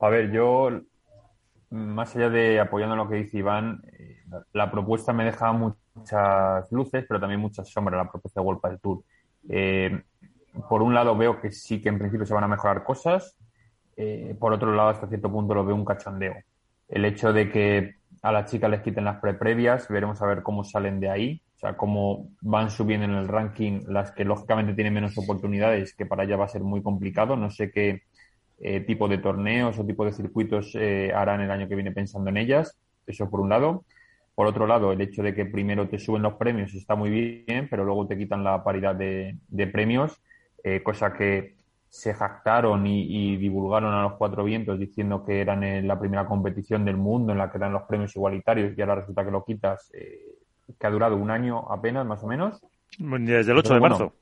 A 0.00 0.08
ver, 0.08 0.32
yo, 0.32 0.70
más 1.70 2.16
allá 2.16 2.28
de 2.28 2.60
apoyando 2.60 2.96
lo 2.96 3.08
que 3.08 3.16
dice 3.16 3.38
Iván, 3.38 3.82
la 4.52 4.70
propuesta 4.70 5.12
me 5.12 5.24
deja 5.24 5.52
muchas 5.52 6.70
luces, 6.72 7.04
pero 7.06 7.20
también 7.20 7.40
muchas 7.40 7.68
sombras, 7.68 7.98
la 7.98 8.10
propuesta 8.10 8.40
de 8.40 8.46
World 8.46 8.60
Padel 8.60 8.80
Tour. 8.80 9.02
Eh, 9.48 10.02
por 10.68 10.82
un 10.82 10.94
lado 10.94 11.16
veo 11.16 11.40
que 11.40 11.50
sí 11.50 11.80
que 11.80 11.88
en 11.88 11.98
principio 11.98 12.26
se 12.26 12.34
van 12.34 12.44
a 12.44 12.48
mejorar 12.48 12.82
cosas, 12.82 13.36
eh, 13.96 14.34
por 14.38 14.52
otro 14.52 14.74
lado 14.74 14.90
hasta 14.90 15.08
cierto 15.08 15.30
punto 15.30 15.54
lo 15.54 15.64
veo 15.64 15.74
un 15.74 15.84
cachondeo. 15.84 16.34
El 16.88 17.04
hecho 17.04 17.32
de 17.32 17.50
que 17.50 17.94
a 18.22 18.32
las 18.32 18.50
chicas 18.50 18.70
les 18.70 18.82
quiten 18.82 19.04
las 19.04 19.20
pre-previas, 19.20 19.88
veremos 19.88 20.20
a 20.22 20.26
ver 20.26 20.42
cómo 20.42 20.64
salen 20.64 21.00
de 21.00 21.10
ahí, 21.10 21.42
o 21.56 21.58
sea, 21.58 21.76
cómo 21.76 22.28
van 22.40 22.70
subiendo 22.70 23.06
en 23.06 23.14
el 23.14 23.28
ranking 23.28 23.82
las 23.88 24.12
que 24.12 24.24
lógicamente 24.24 24.74
tienen 24.74 24.94
menos 24.94 25.16
oportunidades, 25.16 25.94
que 25.94 26.06
para 26.06 26.24
ellas 26.24 26.40
va 26.40 26.44
a 26.44 26.48
ser 26.48 26.62
muy 26.62 26.82
complicado. 26.82 27.36
No 27.36 27.50
sé 27.50 27.70
qué 27.70 28.02
eh, 28.58 28.80
tipo 28.80 29.08
de 29.08 29.18
torneos 29.18 29.78
o 29.78 29.86
tipo 29.86 30.04
de 30.04 30.12
circuitos 30.12 30.76
harán 31.14 31.40
el 31.40 31.50
año 31.50 31.68
que 31.68 31.74
viene 31.74 31.92
pensando 31.92 32.30
en 32.30 32.36
ellas, 32.36 32.76
eso 33.06 33.30
por 33.30 33.40
un 33.40 33.48
lado. 33.48 33.84
Por 34.36 34.46
otro 34.46 34.66
lado, 34.66 34.92
el 34.92 35.00
hecho 35.00 35.22
de 35.22 35.34
que 35.34 35.46
primero 35.46 35.88
te 35.88 35.98
suben 35.98 36.20
los 36.20 36.34
premios 36.34 36.74
está 36.74 36.94
muy 36.94 37.08
bien, 37.08 37.68
pero 37.70 37.86
luego 37.86 38.06
te 38.06 38.18
quitan 38.18 38.44
la 38.44 38.62
paridad 38.62 38.94
de, 38.94 39.38
de 39.48 39.66
premios, 39.66 40.20
eh, 40.62 40.82
cosa 40.82 41.14
que 41.14 41.56
se 41.88 42.12
jactaron 42.12 42.86
y, 42.86 43.06
y, 43.08 43.36
divulgaron 43.38 43.94
a 43.94 44.02
los 44.02 44.12
cuatro 44.18 44.44
vientos 44.44 44.78
diciendo 44.78 45.24
que 45.24 45.40
eran 45.40 45.64
en 45.64 45.88
la 45.88 45.98
primera 45.98 46.26
competición 46.26 46.84
del 46.84 46.98
mundo 46.98 47.32
en 47.32 47.38
la 47.38 47.50
que 47.50 47.58
dan 47.58 47.72
los 47.72 47.84
premios 47.84 48.14
igualitarios 48.14 48.76
y 48.76 48.80
ahora 48.82 48.96
resulta 48.96 49.24
que 49.24 49.30
lo 49.30 49.42
quitas, 49.42 49.90
eh, 49.94 50.20
que 50.78 50.86
ha 50.86 50.90
durado 50.90 51.16
un 51.16 51.30
año 51.30 51.72
apenas, 51.72 52.04
más 52.04 52.22
o 52.22 52.26
menos. 52.26 52.60
Desde 52.98 53.52
el 53.52 53.56
8 53.56 53.72
de 53.72 53.80
marzo. 53.80 53.98
Bueno, 53.98 54.12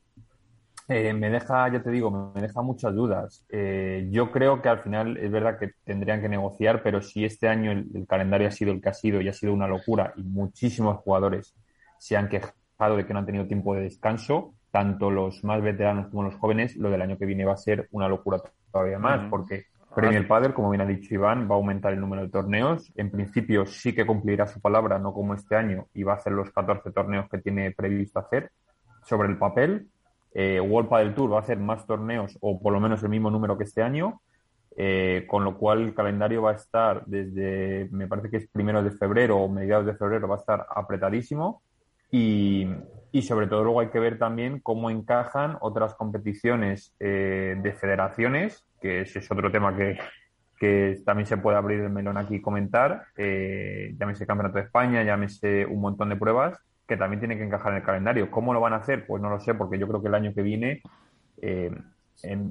eh, 0.88 1.12
me 1.14 1.30
deja, 1.30 1.68
ya 1.72 1.82
te 1.82 1.90
digo, 1.90 2.32
me 2.34 2.40
deja 2.40 2.62
muchas 2.62 2.94
dudas. 2.94 3.44
Eh, 3.48 4.08
yo 4.10 4.30
creo 4.30 4.60
que 4.60 4.68
al 4.68 4.80
final 4.80 5.16
es 5.16 5.30
verdad 5.30 5.58
que 5.58 5.72
tendrían 5.84 6.20
que 6.20 6.28
negociar, 6.28 6.82
pero 6.82 7.00
si 7.00 7.24
este 7.24 7.48
año 7.48 7.72
el, 7.72 7.88
el, 7.94 8.06
calendario 8.06 8.48
ha 8.48 8.52
sido 8.52 8.72
el 8.72 8.80
que 8.80 8.88
ha 8.90 8.94
sido 8.94 9.20
y 9.20 9.28
ha 9.28 9.32
sido 9.32 9.52
una 9.52 9.68
locura 9.68 10.12
y 10.16 10.22
muchísimos 10.22 10.98
jugadores 10.98 11.54
se 11.98 12.16
han 12.16 12.28
quejado 12.28 12.96
de 12.96 13.06
que 13.06 13.12
no 13.12 13.20
han 13.20 13.26
tenido 13.26 13.46
tiempo 13.46 13.74
de 13.74 13.82
descanso, 13.82 14.54
tanto 14.70 15.10
los 15.10 15.44
más 15.44 15.62
veteranos 15.62 16.08
como 16.08 16.24
los 16.24 16.34
jóvenes, 16.34 16.76
lo 16.76 16.90
del 16.90 17.00
año 17.00 17.16
que 17.16 17.26
viene 17.26 17.44
va 17.44 17.52
a 17.54 17.56
ser 17.56 17.88
una 17.92 18.08
locura 18.08 18.40
todavía 18.72 18.98
más, 18.98 19.30
porque 19.30 19.66
Premier 19.94 20.26
Padel, 20.26 20.52
como 20.52 20.70
bien 20.70 20.80
ha 20.80 20.86
dicho 20.86 21.14
Iván, 21.14 21.48
va 21.48 21.54
a 21.54 21.58
aumentar 21.58 21.92
el 21.92 22.00
número 22.00 22.22
de 22.22 22.28
torneos. 22.28 22.92
En 22.96 23.10
principio 23.10 23.64
sí 23.66 23.94
que 23.94 24.04
cumplirá 24.04 24.46
su 24.46 24.60
palabra, 24.60 24.98
no 24.98 25.12
como 25.12 25.34
este 25.34 25.54
año, 25.54 25.86
y 25.94 26.02
va 26.02 26.14
a 26.14 26.16
hacer 26.16 26.32
los 26.32 26.50
14 26.50 26.90
torneos 26.90 27.28
que 27.30 27.38
tiene 27.38 27.70
previsto 27.70 28.18
hacer 28.18 28.50
sobre 29.04 29.28
el 29.28 29.38
papel. 29.38 29.88
Eh, 30.34 30.60
World 30.60 30.88
Padel 30.88 31.14
Tour 31.14 31.32
va 31.32 31.36
a 31.38 31.42
hacer 31.42 31.58
más 31.58 31.86
torneos, 31.86 32.36
o 32.40 32.60
por 32.60 32.72
lo 32.72 32.80
menos 32.80 33.02
el 33.02 33.08
mismo 33.08 33.30
número 33.30 33.56
que 33.56 33.64
este 33.64 33.82
año, 33.82 34.20
eh, 34.76 35.24
con 35.28 35.44
lo 35.44 35.56
cual 35.56 35.82
el 35.82 35.94
calendario 35.94 36.42
va 36.42 36.50
a 36.50 36.54
estar 36.54 37.04
desde, 37.06 37.88
me 37.92 38.08
parece 38.08 38.28
que 38.28 38.38
es 38.38 38.48
primero 38.48 38.82
de 38.82 38.90
febrero 38.90 39.38
o 39.38 39.48
mediados 39.48 39.86
de 39.86 39.94
febrero, 39.94 40.26
va 40.26 40.34
a 40.34 40.40
estar 40.40 40.66
apretadísimo. 40.74 41.62
Y, 42.10 42.68
y 43.12 43.22
sobre 43.22 43.46
todo 43.46 43.62
luego 43.62 43.80
hay 43.80 43.88
que 43.88 44.00
ver 44.00 44.18
también 44.18 44.58
cómo 44.60 44.90
encajan 44.90 45.56
otras 45.60 45.94
competiciones 45.94 46.94
eh, 46.98 47.56
de 47.62 47.72
federaciones, 47.72 48.64
que 48.80 49.02
ese 49.02 49.20
es 49.20 49.30
otro 49.30 49.52
tema 49.52 49.76
que, 49.76 49.98
que 50.58 51.00
también 51.04 51.26
se 51.26 51.36
puede 51.36 51.56
abrir 51.56 51.80
el 51.80 51.90
melón 51.90 52.16
aquí 52.16 52.36
y 52.36 52.42
comentar, 52.42 53.04
eh, 53.16 53.94
llámese 53.98 54.26
Campeonato 54.26 54.58
de 54.58 54.64
España, 54.64 55.04
llámese 55.04 55.64
un 55.64 55.80
montón 55.80 56.08
de 56.08 56.16
pruebas, 56.16 56.58
que 56.86 56.96
también 56.96 57.20
tienen 57.20 57.38
que 57.38 57.44
encajar 57.44 57.72
en 57.72 57.78
el 57.78 57.84
calendario. 57.84 58.30
¿Cómo 58.30 58.52
lo 58.52 58.60
van 58.60 58.74
a 58.74 58.76
hacer? 58.76 59.06
Pues 59.06 59.22
no 59.22 59.30
lo 59.30 59.40
sé, 59.40 59.54
porque 59.54 59.78
yo 59.78 59.88
creo 59.88 60.02
que 60.02 60.08
el 60.08 60.14
año 60.14 60.34
que 60.34 60.42
viene, 60.42 60.82
eh, 61.40 61.70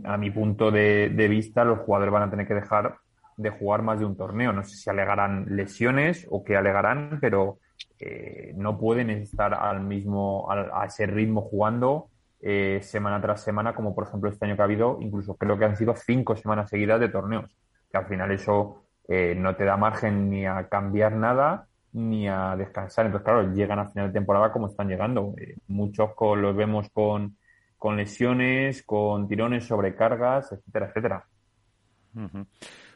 a 0.03 0.17
mi 0.17 0.31
punto 0.31 0.71
de, 0.71 1.09
vista, 1.29 1.63
los 1.63 1.79
jugadores 1.79 2.11
van 2.11 2.23
a 2.23 2.29
tener 2.29 2.47
que 2.47 2.55
dejar 2.55 2.97
de 3.37 3.49
jugar 3.49 3.81
más 3.81 3.99
de 3.99 4.05
un 4.05 4.17
torneo. 4.17 4.53
No 4.53 4.63
sé 4.63 4.75
si 4.75 4.89
alegarán 4.89 5.45
lesiones 5.49 6.27
o 6.29 6.43
qué 6.43 6.55
alegarán, 6.55 7.19
pero 7.21 7.59
eh, 7.99 8.53
no 8.55 8.77
pueden 8.77 9.09
estar 9.09 9.53
al 9.53 9.81
mismo, 9.81 10.51
a, 10.51 10.85
ese 10.85 11.05
ritmo 11.05 11.41
jugando 11.41 12.09
eh, 12.41 12.79
semana 12.81 13.21
tras 13.21 13.41
semana, 13.41 13.73
como 13.73 13.95
por 13.95 14.05
ejemplo 14.05 14.29
este 14.29 14.45
año 14.45 14.55
que 14.55 14.61
ha 14.61 14.65
habido, 14.65 14.97
incluso 14.99 15.35
creo 15.37 15.57
que 15.57 15.65
han 15.65 15.77
sido 15.77 15.95
cinco 15.95 16.35
semanas 16.35 16.69
seguidas 16.69 16.99
de 16.99 17.07
torneos, 17.07 17.55
que 17.89 17.97
al 17.97 18.05
final 18.05 18.31
eso 18.31 18.83
eh, 19.07 19.33
no 19.37 19.55
te 19.55 19.63
da 19.63 19.77
margen 19.77 20.29
ni 20.29 20.45
a 20.45 20.67
cambiar 20.67 21.13
nada 21.13 21.67
ni 21.93 22.27
a 22.27 22.55
descansar. 22.55 23.05
Entonces, 23.05 23.25
claro, 23.25 23.53
llegan 23.53 23.79
a 23.79 23.89
final 23.89 24.07
de 24.07 24.13
temporada 24.13 24.51
como 24.51 24.67
están 24.67 24.87
llegando. 24.87 25.33
muchos 25.67 26.09
los 26.37 26.55
vemos 26.55 26.89
con, 26.91 27.37
con 27.77 27.97
lesiones, 27.97 28.83
con 28.83 29.27
tirones, 29.27 29.65
sobrecargas, 29.65 30.51
etcétera, 30.51 30.87
etcétera. 30.87 31.25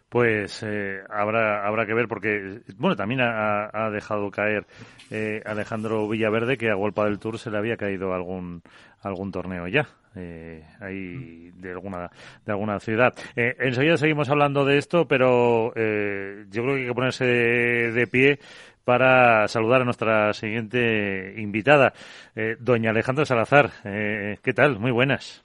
Pues 0.09 0.63
eh, 0.63 1.01
habrá 1.09 1.67
habrá 1.67 1.85
que 1.85 1.93
ver 1.93 2.07
porque 2.07 2.61
bueno 2.77 2.95
también 2.95 3.19
ha, 3.21 3.89
dejado 3.91 4.31
caer 4.31 4.65
eh, 5.11 5.41
Alejandro 5.45 6.07
Villaverde 6.07 6.57
que 6.57 6.69
a 6.69 6.75
Golpa 6.75 7.03
del 7.03 7.19
Tour 7.19 7.37
se 7.37 7.51
le 7.51 7.57
había 7.57 7.75
caído 7.75 8.13
algún 8.13 8.61
algún 9.01 9.31
torneo 9.31 9.67
ya 9.67 9.87
eh, 10.19 10.63
ahí 10.79 11.51
de 11.51 11.71
alguna 11.71 12.09
de 12.45 12.51
alguna 12.51 12.79
ciudad. 12.79 13.13
Eh, 13.35 13.55
enseguida 13.59 13.97
seguimos 13.97 14.29
hablando 14.29 14.65
de 14.65 14.77
esto, 14.77 15.07
pero 15.07 15.71
eh, 15.75 16.45
yo 16.49 16.63
creo 16.63 16.75
que 16.75 16.81
hay 16.81 16.87
que 16.87 16.93
ponerse 16.93 17.25
de, 17.25 18.07
pie 18.07 18.39
para 18.87 19.49
saludar 19.49 19.81
a 19.81 19.83
nuestra 19.83 20.31
siguiente 20.31 21.33
invitada, 21.35 21.91
eh, 22.37 22.55
doña 22.57 22.91
Alejandra 22.91 23.25
Salazar. 23.25 23.69
Eh, 23.83 24.37
¿Qué 24.41 24.53
tal? 24.53 24.79
Muy 24.79 24.91
buenas. 24.91 25.43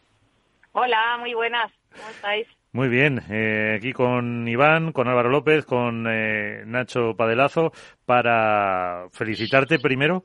Hola, 0.71 1.17
muy 1.19 1.35
buenas. 1.35 1.73
¿Cómo 1.91 2.09
estáis? 2.11 2.47
Muy 2.71 2.89
bien, 2.89 3.21
eh, 3.29 3.75
aquí 3.79 3.93
con 3.93 4.47
Iván, 4.47 4.93
con 4.93 5.09
Álvaro 5.09 5.29
López, 5.29 5.65
con 5.65 6.07
eh, 6.09 6.63
Nacho 6.67 7.17
Padelazo, 7.17 7.73
para 8.07 9.09
felicitarte 9.11 9.81
primero 9.81 10.23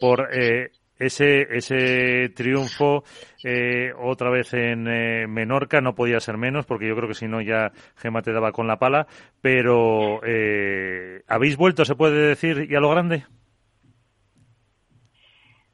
por 0.00 0.30
eh, 0.32 0.70
ese, 0.98 1.42
ese 1.50 2.28
triunfo 2.30 3.04
eh, 3.42 3.92
otra 3.98 4.30
vez 4.30 4.54
en 4.54 4.86
eh, 4.88 5.26
Menorca, 5.26 5.80
no 5.80 5.94
podía 5.94 6.20
ser 6.20 6.36
menos, 6.36 6.66
porque 6.66 6.88
yo 6.88 6.96
creo 6.96 7.08
que 7.08 7.14
si 7.14 7.26
no 7.26 7.40
ya 7.40 7.72
Gema 7.96 8.22
te 8.22 8.32
daba 8.32 8.52
con 8.52 8.66
la 8.66 8.78
pala, 8.78 9.06
pero 9.40 10.20
eh, 10.24 11.22
¿habéis 11.28 11.56
vuelto, 11.56 11.84
se 11.84 11.96
puede 11.96 12.28
decir, 12.28 12.66
y 12.70 12.74
a 12.74 12.80
lo 12.80 12.90
grande? 12.90 13.24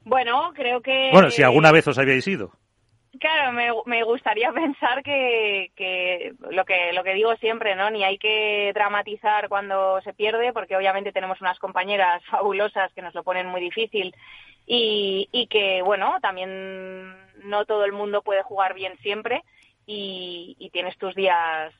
Bueno, 0.03 0.51
creo 0.55 0.81
que... 0.81 1.09
Bueno, 1.13 1.29
si 1.29 1.43
alguna 1.43 1.71
vez 1.71 1.87
os 1.87 1.99
habíais 1.99 2.27
ido. 2.27 2.51
Claro, 3.19 3.51
me, 3.51 3.67
me 3.85 4.03
gustaría 4.03 4.51
pensar 4.53 5.03
que, 5.03 5.71
que 5.75 6.33
lo 6.49 6.65
que 6.65 6.93
lo 6.93 7.03
que 7.03 7.13
digo 7.13 7.35
siempre, 7.35 7.75
¿no? 7.75 7.89
Ni 7.89 8.03
hay 8.03 8.17
que 8.17 8.71
dramatizar 8.73 9.49
cuando 9.49 10.01
se 10.01 10.13
pierde, 10.13 10.53
porque 10.53 10.75
obviamente 10.75 11.11
tenemos 11.11 11.39
unas 11.41 11.59
compañeras 11.59 12.23
fabulosas 12.25 12.91
que 12.93 13.01
nos 13.01 13.13
lo 13.13 13.23
ponen 13.23 13.47
muy 13.47 13.61
difícil 13.61 14.15
y, 14.73 15.27
y 15.33 15.47
que, 15.47 15.81
bueno, 15.81 16.15
también 16.21 17.13
no 17.43 17.65
todo 17.65 17.83
el 17.83 17.91
mundo 17.91 18.21
puede 18.21 18.41
jugar 18.41 18.73
bien 18.73 18.97
siempre 18.99 19.43
y, 19.85 20.55
y 20.59 20.69
tienes 20.69 20.97
tus 20.97 21.13
días 21.13 21.73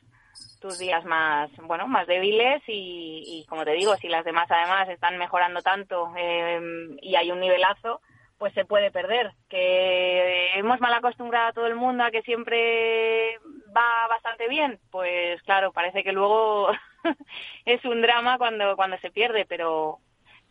tus 0.60 0.78
días 0.78 1.04
más 1.06 1.50
bueno 1.64 1.88
más 1.88 2.06
débiles 2.08 2.62
y, 2.68 3.24
y, 3.26 3.46
como 3.48 3.64
te 3.64 3.72
digo 3.72 3.96
si 3.96 4.10
las 4.10 4.26
demás 4.26 4.50
además 4.50 4.90
están 4.90 5.18
mejorando 5.18 5.62
tanto 5.62 6.12
eh, 6.18 6.60
y 7.02 7.16
hay 7.16 7.32
un 7.32 7.40
nivelazo 7.40 8.02
pues 8.42 8.56
se 8.56 8.66
puede 8.66 8.90
perder. 8.90 9.34
Que 9.50 10.56
hemos 10.56 10.80
mal 10.80 10.92
acostumbrado 10.96 11.50
a 11.50 11.54
todo 11.54 11.68
el 11.68 11.76
mundo 11.76 12.04
a 12.04 12.10
que 12.10 12.24
siempre 12.24 13.38
va 13.68 14.08
bastante 14.10 14.48
bien, 14.48 14.80
pues 14.90 15.40
claro, 15.44 15.72
parece 15.72 16.04
que 16.04 16.12
luego 16.12 16.72
es 17.66 17.86
un 17.86 18.02
drama 18.02 18.40
cuando, 18.40 18.76
cuando 18.76 18.98
se 18.98 19.12
pierde, 19.12 19.46
pero, 19.46 20.00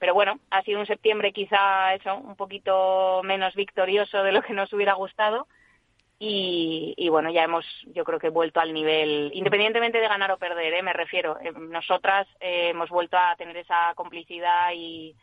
pero 0.00 0.14
bueno, 0.14 0.40
ha 0.50 0.62
sido 0.62 0.80
un 0.80 0.86
septiembre 0.86 1.32
quizá 1.32 1.94
eso, 1.94 2.16
un 2.16 2.34
poquito 2.34 3.20
menos 3.22 3.54
victorioso 3.54 4.24
de 4.24 4.32
lo 4.32 4.42
que 4.42 4.54
nos 4.54 4.72
hubiera 4.72 4.94
gustado. 4.94 5.46
Y, 6.18 6.94
y, 6.98 7.08
bueno, 7.08 7.30
ya 7.30 7.44
hemos, 7.44 7.64
yo 7.94 8.04
creo 8.04 8.18
que 8.18 8.28
vuelto 8.28 8.60
al 8.60 8.74
nivel, 8.74 9.30
independientemente 9.32 9.98
de 9.98 10.08
ganar 10.08 10.30
o 10.32 10.38
perder, 10.38 10.74
¿eh? 10.74 10.82
me 10.82 10.92
refiero. 10.92 11.38
Eh, 11.40 11.52
nosotras 11.52 12.26
eh, 12.40 12.70
hemos 12.70 12.90
vuelto 12.90 13.16
a 13.16 13.36
tener 13.36 13.56
esa 13.56 13.92
complicidad 13.94 14.72
y, 14.74 15.14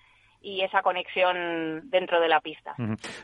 esa 0.42 0.82
conexión 0.82 1.90
dentro 1.90 2.22
de 2.22 2.30
la 2.30 2.40
pista. 2.40 2.74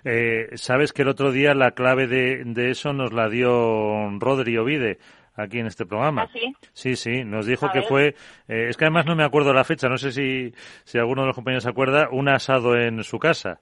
eh, 0.04 0.50
Sabes 0.56 0.92
que 0.92 1.04
el 1.04 1.08
otro 1.08 1.32
día 1.32 1.54
la 1.54 1.72
clave 1.72 2.06
de, 2.06 2.44
de 2.44 2.72
eso 2.72 2.92
nos 2.92 3.14
la 3.14 3.30
dio 3.30 4.10
Rodri 4.20 4.58
Ovide 4.58 5.00
aquí 5.36 5.60
en 5.60 5.68
este 5.68 5.86
programa. 5.86 6.24
¿Ah, 6.24 6.30
sí? 6.34 6.56
Sí, 6.74 6.96
sí, 6.96 7.24
nos 7.24 7.46
dijo 7.46 7.72
que 7.72 7.82
fue, 7.82 8.16
eh, 8.48 8.68
es 8.70 8.78
que 8.78 8.86
además 8.86 9.06
no 9.06 9.16
me 9.16 9.24
acuerdo 9.24 9.54
la 9.54 9.64
fecha, 9.64 9.90
no 9.90 9.98
sé 9.98 10.12
si, 10.12 10.54
si 10.84 10.98
alguno 10.98 11.22
de 11.22 11.28
los 11.28 11.36
compañeros 11.36 11.64
se 11.64 11.70
acuerda, 11.70 12.10
un 12.12 12.30
asado 12.30 12.76
en 12.76 13.04
su 13.04 13.20
casa. 13.20 13.60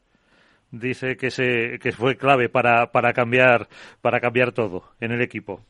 Dice 0.72 1.17
que 1.17 1.32
se, 1.32 1.80
que 1.80 1.91
fue 1.91 2.15
clave 2.15 2.47
para, 2.47 2.91
para 2.93 3.11
cambiar, 3.11 3.67
para 4.01 4.22
cambiar 4.22 4.53
todo 4.53 4.84
en 5.01 5.11
el 5.11 5.22
equipo. 5.22 5.61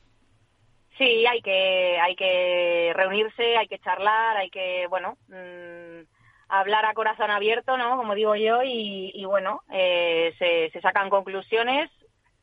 Sí, 0.97 1.25
hay 1.25 1.41
que, 1.41 1.97
hay 1.99 2.15
que 2.15 2.93
reunirse, 2.95 3.57
hay 3.57 3.67
que 3.67 3.79
charlar, 3.79 4.37
hay 4.37 4.51
que, 4.51 4.85
bueno, 4.87 5.17
mmm, 5.29 6.03
hablar 6.49 6.85
a 6.85 6.93
corazón 6.93 7.31
abierto, 7.31 7.77
¿no? 7.77 7.97
Como 7.97 8.13
digo 8.13 8.35
yo, 8.35 8.61
y, 8.61 9.11
y 9.15 9.25
bueno, 9.25 9.61
eh, 9.71 10.35
se, 10.37 10.69
se, 10.69 10.81
sacan 10.81 11.09
conclusiones 11.09 11.89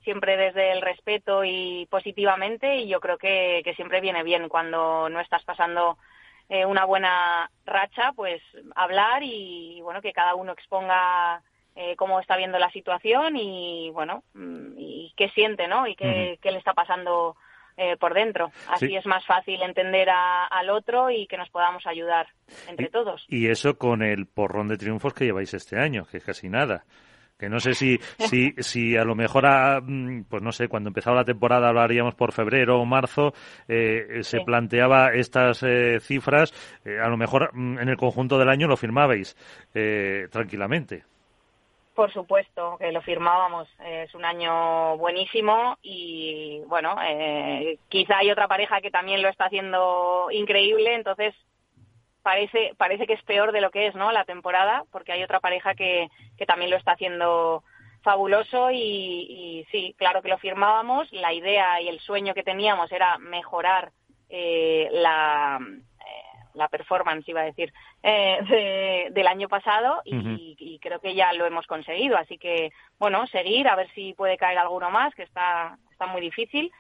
siempre 0.09 0.39
desde 0.39 0.73
el 0.73 0.81
respeto 0.81 1.45
y 1.45 1.87
positivamente, 1.91 2.77
y 2.77 2.89
yo 2.89 2.99
creo 2.99 3.19
que, 3.19 3.61
que 3.63 3.75
siempre 3.75 4.01
viene 4.01 4.23
bien 4.23 4.49
cuando 4.49 5.11
no 5.11 5.21
estás 5.21 5.45
pasando 5.45 5.99
eh, 6.49 6.65
una 6.65 6.87
buena 6.87 7.51
racha, 7.67 8.13
pues 8.17 8.41
hablar 8.75 9.23
y, 9.23 9.83
bueno, 9.83 10.01
que 10.01 10.15
cada 10.15 10.35
uno 10.35 10.53
exponga 10.53 11.43
eh, 11.77 11.95
cómo 11.97 12.21
está 12.21 12.39
viendo 12.39 12.59
la 12.59 12.71
situación 12.71 13.37
y 13.37 13.91
bueno, 13.91 14.23
mm, 14.33 14.79
y 14.79 15.13
qué 15.15 15.29
siente, 15.29 15.69
¿no? 15.69 15.87
Y 15.87 15.95
qué, 15.95 16.07
uh 16.07 16.09
-huh. 16.09 16.39
qué 16.41 16.53
le 16.53 16.59
está 16.59 16.73
pasando 16.73 17.37
eh, 17.77 17.99
por 17.99 18.15
dentro. 18.15 18.51
Así 18.71 18.87
sí. 18.87 18.97
es 18.97 19.05
más 19.05 19.27
fácil 19.27 19.61
entender 19.61 20.09
a, 20.09 20.47
al 20.47 20.71
otro 20.71 21.11
y 21.11 21.27
que 21.27 21.37
nos 21.37 21.51
podamos 21.51 21.87
ayudar 21.87 22.29
entre 22.67 22.87
y, 22.87 22.91
todos. 22.91 23.27
Y 23.29 23.49
eso 23.51 23.77
con 23.77 24.03
el 24.03 24.25
porrón 24.27 24.69
de 24.69 24.79
triunfos 24.79 25.13
que 25.13 25.27
lleváis 25.27 25.53
este 25.53 25.79
año, 25.79 26.07
que 26.07 26.17
es 26.17 26.25
casi 26.25 26.49
nada. 26.49 26.87
Que 27.39 27.49
no 27.49 27.61
sé 27.61 27.75
si, 27.75 27.99
si, 28.19 28.53
si 28.59 28.97
a 28.97 29.05
lo 29.05 29.15
mejor, 29.15 29.47
a, 29.47 29.81
pues 30.29 30.43
no 30.43 30.51
sé, 30.51 30.69
cuando 30.69 30.89
empezaba 30.89 31.19
la 31.19 31.25
temporada 31.25 31.69
hablaríamos 31.69 32.15
por 32.15 32.33
febrero 32.33 32.81
o 32.81 32.85
marzo, 32.85 33.33
eh, 33.69 34.23
se 34.23 34.39
sí. 34.39 34.45
planteaba 34.45 35.13
estas 35.13 35.63
eh, 35.63 36.01
cifras, 36.01 36.53
eh, 36.85 36.99
a 37.01 37.09
lo 37.09 37.17
mejor 37.17 37.51
mm, 37.55 37.79
en 37.79 37.89
el 37.89 37.97
conjunto 37.97 38.39
del 38.39 38.49
año 38.49 38.67
lo 38.67 38.77
firmabais 38.77 39.37
eh, 39.75 40.27
tranquilamente. 40.31 41.05
Por 41.95 42.13
supuesto, 42.13 42.77
que 42.79 42.93
lo 42.93 43.03
firmábamos. 43.03 43.69
Es 43.85 44.15
un 44.15 44.25
año 44.25 44.97
buenísimo 44.99 45.79
y, 45.83 46.63
bueno, 46.67 46.95
eh, 47.05 47.79
quizá 47.89 48.19
hay 48.19 48.31
otra 48.31 48.47
pareja 48.47 48.81
que 48.81 48.93
también 48.93 49.21
lo 49.21 49.29
está 49.29 49.47
haciendo 49.47 50.29
increíble, 50.31 50.95
entonces 50.95 51.35
parece, 52.29 52.75
parece 52.77 53.07
que 53.07 53.15
es 53.15 53.23
peor 53.23 53.53
de 53.53 53.63
lo 53.63 53.71
que 53.71 53.87
es, 53.87 53.95
¿no? 53.95 54.13
La 54.13 54.27
temporada, 54.27 54.85
porque 54.93 55.13
hay 55.13 55.23
otra 55.23 55.41
pareja 55.41 55.75
que, 55.75 56.11
que 56.37 56.45
también 56.45 56.71
lo 56.71 56.77
está 56.77 56.93
haciendo 56.93 57.65
fabuloso 58.03 58.71
y, 58.71 58.77
y 58.77 59.67
sí, 59.71 59.95
claro 59.97 60.21
que 60.21 60.29
lo 60.29 60.37
firmábamos. 60.37 61.11
La 61.11 61.33
idea 61.33 61.81
y 61.81 61.89
el 61.89 62.01
sueño 62.01 62.35
que 62.35 62.43
teníamos 62.43 62.93
era 62.93 63.17
mejorar 63.17 63.93
eh, 64.29 64.91
la 64.93 65.59
la 66.59 66.69
performance, 66.69 67.27
iba 67.29 67.41
a 67.41 67.45
decir, 67.45 67.73
eh, 68.03 69.09
del 69.11 69.27
año 69.27 69.49
pasado 69.49 70.03
y, 70.05 70.79
creo 70.81 71.01
que 71.01 71.15
ya 71.15 71.33
lo 71.33 71.47
hemos 71.47 71.67
conseguido. 71.67 72.17
Así 72.17 72.39
que, 72.39 72.73
bueno, 72.99 73.27
seguir, 73.27 73.69
a 73.69 73.77
ver 73.77 73.89
si 73.95 74.13
puede 74.15 74.37
caer 74.37 74.59
alguno 74.59 74.91
más, 74.91 75.15
que 75.15 75.23
está, 75.23 75.79
está 75.91 76.07
muy 76.07 76.21
difícil. 76.21 76.71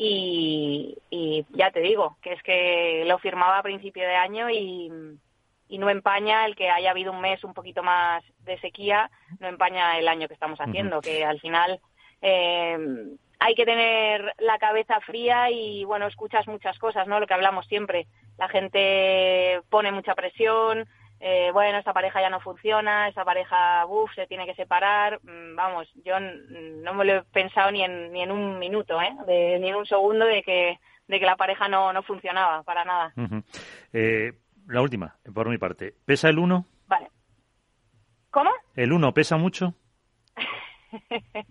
Y, 0.00 0.96
y 1.10 1.44
ya 1.50 1.72
te 1.72 1.80
digo, 1.80 2.16
que 2.22 2.32
es 2.32 2.42
que 2.44 3.02
lo 3.04 3.18
firmaba 3.18 3.58
a 3.58 3.62
principio 3.64 4.04
de 4.04 4.14
año 4.14 4.48
y, 4.48 4.88
y 5.68 5.78
no 5.78 5.90
empaña 5.90 6.46
el 6.46 6.54
que 6.54 6.70
haya 6.70 6.92
habido 6.92 7.10
un 7.10 7.20
mes 7.20 7.42
un 7.42 7.52
poquito 7.52 7.82
más 7.82 8.22
de 8.44 8.58
sequía, 8.60 9.10
no 9.40 9.48
empaña 9.48 9.98
el 9.98 10.06
año 10.06 10.28
que 10.28 10.34
estamos 10.34 10.60
haciendo, 10.60 11.00
que 11.00 11.24
al 11.24 11.40
final 11.40 11.80
eh, 12.22 12.78
hay 13.40 13.54
que 13.54 13.64
tener 13.64 14.34
la 14.38 14.58
cabeza 14.58 15.00
fría 15.00 15.50
y 15.50 15.84
bueno, 15.84 16.06
escuchas 16.06 16.46
muchas 16.48 16.78
cosas, 16.78 17.06
¿no? 17.06 17.20
Lo 17.20 17.26
que 17.26 17.34
hablamos 17.34 17.66
siempre. 17.66 18.06
La 18.38 18.48
gente 18.48 19.60
pone 19.68 19.92
mucha 19.92 20.14
presión, 20.14 20.88
eh, 21.20 21.50
bueno, 21.52 21.78
esta 21.78 21.92
pareja 21.92 22.20
ya 22.20 22.30
no 22.30 22.40
funciona, 22.40 23.08
esta 23.08 23.24
pareja, 23.24 23.84
uff, 23.86 24.12
se 24.14 24.26
tiene 24.26 24.46
que 24.46 24.54
separar. 24.54 25.18
Mm, 25.22 25.56
vamos, 25.56 25.88
yo 26.04 26.18
no 26.20 26.94
me 26.94 27.04
lo 27.04 27.16
he 27.16 27.22
pensado 27.24 27.70
ni 27.70 27.82
en, 27.82 28.12
ni 28.12 28.22
en 28.22 28.30
un 28.30 28.58
minuto, 28.58 29.00
¿eh? 29.00 29.12
ni 29.58 29.68
en 29.68 29.74
un 29.74 29.86
segundo 29.86 30.24
de 30.26 30.42
que, 30.42 30.78
de 31.08 31.18
que 31.20 31.26
la 31.26 31.36
pareja 31.36 31.68
no, 31.68 31.92
no 31.92 32.02
funcionaba, 32.02 32.62
para 32.62 32.84
nada. 32.84 33.12
eh, 33.92 34.32
la 34.68 34.80
última, 34.80 35.16
por 35.34 35.48
mi 35.48 35.58
parte. 35.58 35.94
¿Pesa 36.04 36.28
el 36.28 36.38
1? 36.38 36.64
Vale. 36.86 37.08
¿Cómo? 38.30 38.50
¿El 38.76 38.92
1 38.92 39.12
pesa 39.14 39.36
mucho? 39.36 39.74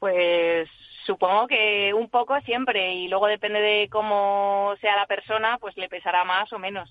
pues 0.00 0.68
supongo 1.04 1.46
que 1.46 1.92
un 1.94 2.08
poco 2.08 2.40
siempre 2.40 2.94
y 2.94 3.08
luego 3.08 3.26
depende 3.26 3.60
de 3.60 3.88
cómo 3.90 4.74
sea 4.80 4.96
la 4.96 5.06
persona, 5.06 5.58
pues 5.58 5.76
le 5.76 5.88
pesará 5.88 6.24
más 6.24 6.52
o 6.52 6.58
menos. 6.58 6.90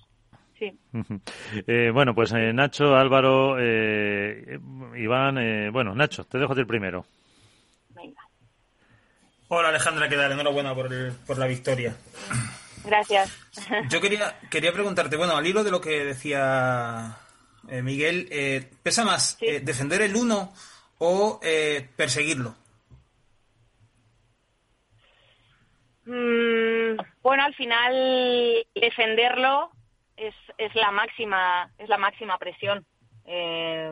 Sí. 0.61 0.79
eh, 1.65 1.89
bueno, 1.91 2.13
pues 2.13 2.31
eh, 2.33 2.53
Nacho, 2.53 2.95
Álvaro, 2.95 3.55
eh, 3.59 4.59
Iván, 4.95 5.39
eh, 5.39 5.71
bueno, 5.71 5.95
Nacho, 5.95 6.23
te 6.25 6.37
dejo 6.37 6.53
el 6.53 6.67
primero. 6.67 7.03
Venga. 7.89 8.21
Hola 9.47 9.69
Alejandra, 9.69 10.07
¿qué 10.07 10.15
tal? 10.15 10.31
Enhorabuena 10.33 10.75
por, 10.75 10.93
el, 10.93 11.13
por 11.25 11.39
la 11.39 11.47
victoria. 11.47 11.95
Gracias. 12.85 13.35
Yo 13.89 13.99
quería, 14.01 14.37
quería 14.51 14.71
preguntarte, 14.71 15.17
bueno, 15.17 15.35
al 15.35 15.47
hilo 15.47 15.63
de 15.63 15.71
lo 15.71 15.81
que 15.81 16.05
decía 16.05 17.17
eh, 17.67 17.81
Miguel, 17.81 18.27
eh, 18.29 18.69
¿pesa 18.83 19.03
más 19.03 19.37
sí. 19.39 19.47
eh, 19.47 19.59
defender 19.61 20.03
el 20.03 20.15
uno 20.15 20.53
o 20.99 21.39
eh, 21.41 21.89
perseguirlo? 21.95 22.53
Mm, 26.05 26.97
bueno, 27.23 27.45
al 27.45 27.55
final 27.55 28.63
defenderlo 28.75 29.71
es, 30.27 30.35
es 30.57 30.73
la 30.75 30.91
máxima 30.91 31.71
es 31.77 31.89
la 31.89 31.97
máxima 31.97 32.37
presión 32.37 32.85
eh, 33.25 33.91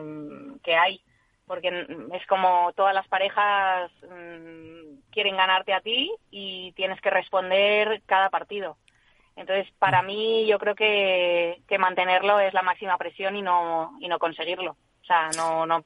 que 0.62 0.76
hay 0.76 1.02
porque 1.46 1.68
es 2.12 2.26
como 2.28 2.72
todas 2.76 2.94
las 2.94 3.08
parejas 3.08 3.90
mmm, 4.08 5.00
quieren 5.10 5.36
ganarte 5.36 5.72
a 5.72 5.80
ti 5.80 6.12
y 6.30 6.70
tienes 6.72 7.00
que 7.00 7.10
responder 7.10 8.02
cada 8.06 8.30
partido. 8.30 8.76
Entonces, 9.34 9.66
para 9.80 10.00
mí, 10.02 10.46
yo 10.46 10.60
creo 10.60 10.76
que, 10.76 11.60
que 11.66 11.76
mantenerlo 11.78 12.38
es 12.38 12.54
la 12.54 12.62
máxima 12.62 12.96
presión 12.98 13.34
y 13.34 13.42
no 13.42 13.96
y 14.00 14.06
no 14.06 14.20
conseguirlo. 14.20 14.76
O 15.02 15.04
sea, 15.04 15.30
no 15.36 15.66
no 15.66 15.84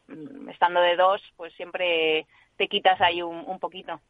estando 0.50 0.80
de 0.82 0.96
dos, 0.96 1.22
pues 1.36 1.54
siempre 1.54 2.26
te 2.58 2.68
quitas 2.68 3.00
ahí 3.00 3.22
un 3.22 3.58
poquito. 3.58 4.00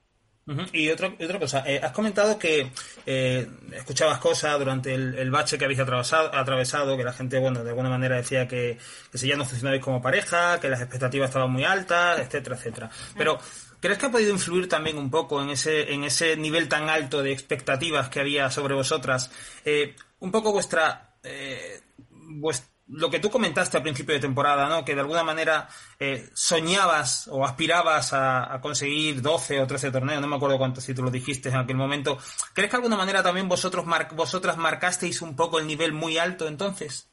Uh 0.47 0.53
-huh. 0.53 0.69
Y 0.73 0.91
otra, 0.91 1.09
otra 1.09 1.39
cosa, 1.39 1.65
eh, 1.67 1.81
has 1.83 1.93
comentado 1.93 2.39
que 2.39 2.71
eh, 3.07 3.49
escuchabas 3.73 4.19
cosas 4.19 4.59
durante 4.59 4.93
el, 4.93 5.15
el, 5.15 5.31
bache 5.31 5.57
que 5.57 5.65
habéis 5.65 5.81
atravesado, 5.81 6.35
atravesado, 6.35 6.97
que 6.99 7.05
la 7.05 7.15
gente, 7.15 7.39
bueno, 7.39 7.65
de 7.65 7.71
alguna 7.71 7.89
manera 7.89 8.17
decía 8.17 8.47
que, 8.47 8.77
que 9.11 9.19
si 9.19 9.27
ya 9.27 9.37
no 9.37 9.47
funcionabais 9.47 9.83
como 9.83 10.03
pareja, 10.03 10.61
que 10.61 10.69
las 10.69 10.81
expectativas 10.81 11.31
estaban 11.31 11.51
muy 11.51 11.65
altas, 11.65 12.21
etcétera, 12.21 12.57
etcétera. 12.57 12.91
Pero, 13.17 13.39
¿crees 13.81 13.97
que 13.97 14.07
ha 14.07 14.11
podido 14.11 14.33
influir 14.33 14.69
también 14.69 14.99
un 14.99 15.11
poco 15.11 15.41
en 15.43 15.49
ese, 15.49 15.93
en 15.95 16.05
ese 16.05 16.37
nivel 16.37 16.69
tan 16.69 16.91
alto 16.91 17.23
de 17.23 17.33
expectativas 17.33 18.11
que 18.11 18.21
había 18.21 18.51
sobre 18.51 18.75
vosotras? 18.75 19.31
Eh, 19.65 19.97
un 20.21 20.31
poco 20.31 20.53
vuestra, 20.53 21.17
eh, 21.23 21.81
vuestra 22.11 22.74
lo 22.89 23.11
que 23.11 23.19
tú 23.19 23.31
comentaste 23.31 23.77
al 23.77 23.83
principio 23.83 24.15
de 24.15 24.21
temporada, 24.21 24.69
¿no? 24.69 24.85
Que 24.85 24.95
de 24.95 25.01
alguna 25.01 25.25
manera 25.25 25.69
eh, 25.99 26.29
soñabas 26.35 27.29
o 27.29 27.45
aspirabas 27.45 28.13
a, 28.13 28.59
conseguir 28.61 29.23
12 29.23 29.61
o 29.61 29.67
13 29.67 29.91
torneos, 29.91 30.21
no 30.21 30.29
me 30.29 30.37
acuerdo 30.37 30.59
cuántos 30.59 30.85
títulos 30.85 31.13
dijiste 31.13 31.49
en 31.49 31.57
aquel 31.57 31.77
momento. 31.77 32.19
¿Crees 32.53 32.71
que 32.71 32.77
de 32.77 32.83
alguna 32.83 32.97
manera 32.97 33.23
también 33.23 33.49
vosotros 33.49 33.87
mar 33.87 34.09
vosotras 34.15 34.57
marcasteis 34.57 35.23
un 35.23 35.35
poco 35.35 35.59
el 35.59 35.67
nivel 35.67 35.93
muy 35.93 36.19
alto 36.19 36.47
entonces? 36.47 37.11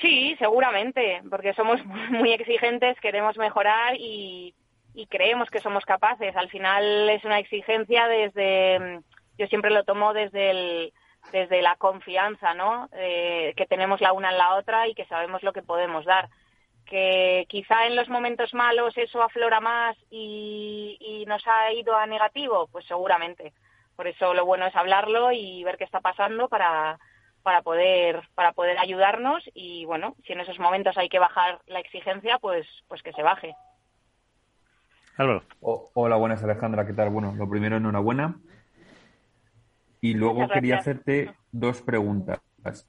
Sí, 0.00 0.34
seguramente, 0.38 1.22
porque 1.30 1.54
somos 1.54 1.84
muy 2.10 2.32
exigentes, 2.32 2.98
queremos 3.00 3.36
mejorar 3.36 3.96
y, 3.98 4.54
y 4.94 5.06
creemos 5.06 5.50
que 5.50 5.60
somos 5.60 5.84
capaces. 5.84 6.34
Al 6.36 6.48
final 6.48 7.10
es 7.10 7.22
una 7.24 7.38
exigencia 7.38 8.06
desde, 8.08 9.00
yo 9.38 9.46
siempre 9.48 9.70
lo 9.70 9.84
tomo 9.84 10.14
desde 10.14 10.50
el 10.50 10.92
desde 11.34 11.62
la 11.62 11.74
confianza, 11.74 12.54
¿no? 12.54 12.88
Eh, 12.92 13.54
que 13.56 13.66
tenemos 13.66 14.00
la 14.00 14.12
una 14.12 14.30
en 14.30 14.38
la 14.38 14.54
otra 14.54 14.86
y 14.86 14.94
que 14.94 15.04
sabemos 15.06 15.42
lo 15.42 15.52
que 15.52 15.62
podemos 15.62 16.04
dar. 16.04 16.28
Que 16.86 17.44
quizá 17.48 17.88
en 17.88 17.96
los 17.96 18.08
momentos 18.08 18.54
malos 18.54 18.96
eso 18.96 19.20
aflora 19.20 19.58
más 19.58 19.96
y, 20.10 20.96
y 21.00 21.26
nos 21.26 21.44
ha 21.48 21.72
ido 21.72 21.96
a 21.96 22.06
negativo, 22.06 22.68
pues 22.70 22.86
seguramente. 22.86 23.52
Por 23.96 24.06
eso 24.06 24.32
lo 24.32 24.46
bueno 24.46 24.66
es 24.66 24.76
hablarlo 24.76 25.32
y 25.32 25.64
ver 25.64 25.76
qué 25.76 25.82
está 25.82 25.98
pasando 25.98 26.48
para, 26.48 27.00
para 27.42 27.62
poder 27.62 28.22
para 28.36 28.52
poder 28.52 28.78
ayudarnos 28.78 29.42
y 29.54 29.86
bueno, 29.86 30.14
si 30.24 30.34
en 30.34 30.40
esos 30.40 30.60
momentos 30.60 30.96
hay 30.96 31.08
que 31.08 31.18
bajar 31.18 31.58
la 31.66 31.80
exigencia, 31.80 32.38
pues 32.38 32.64
pues 32.86 33.02
que 33.02 33.12
se 33.12 33.24
baje. 33.24 33.56
Oh, 35.60 35.90
hola, 35.94 36.14
buenas 36.14 36.44
Alejandra, 36.44 36.86
¿qué 36.86 36.92
tal? 36.92 37.10
Bueno, 37.10 37.34
lo 37.36 37.48
primero 37.48 37.76
enhorabuena 37.76 38.36
y 40.04 40.12
luego 40.12 40.46
quería 40.48 40.76
hacerte 40.76 41.30
dos 41.50 41.80
preguntas. 41.80 42.40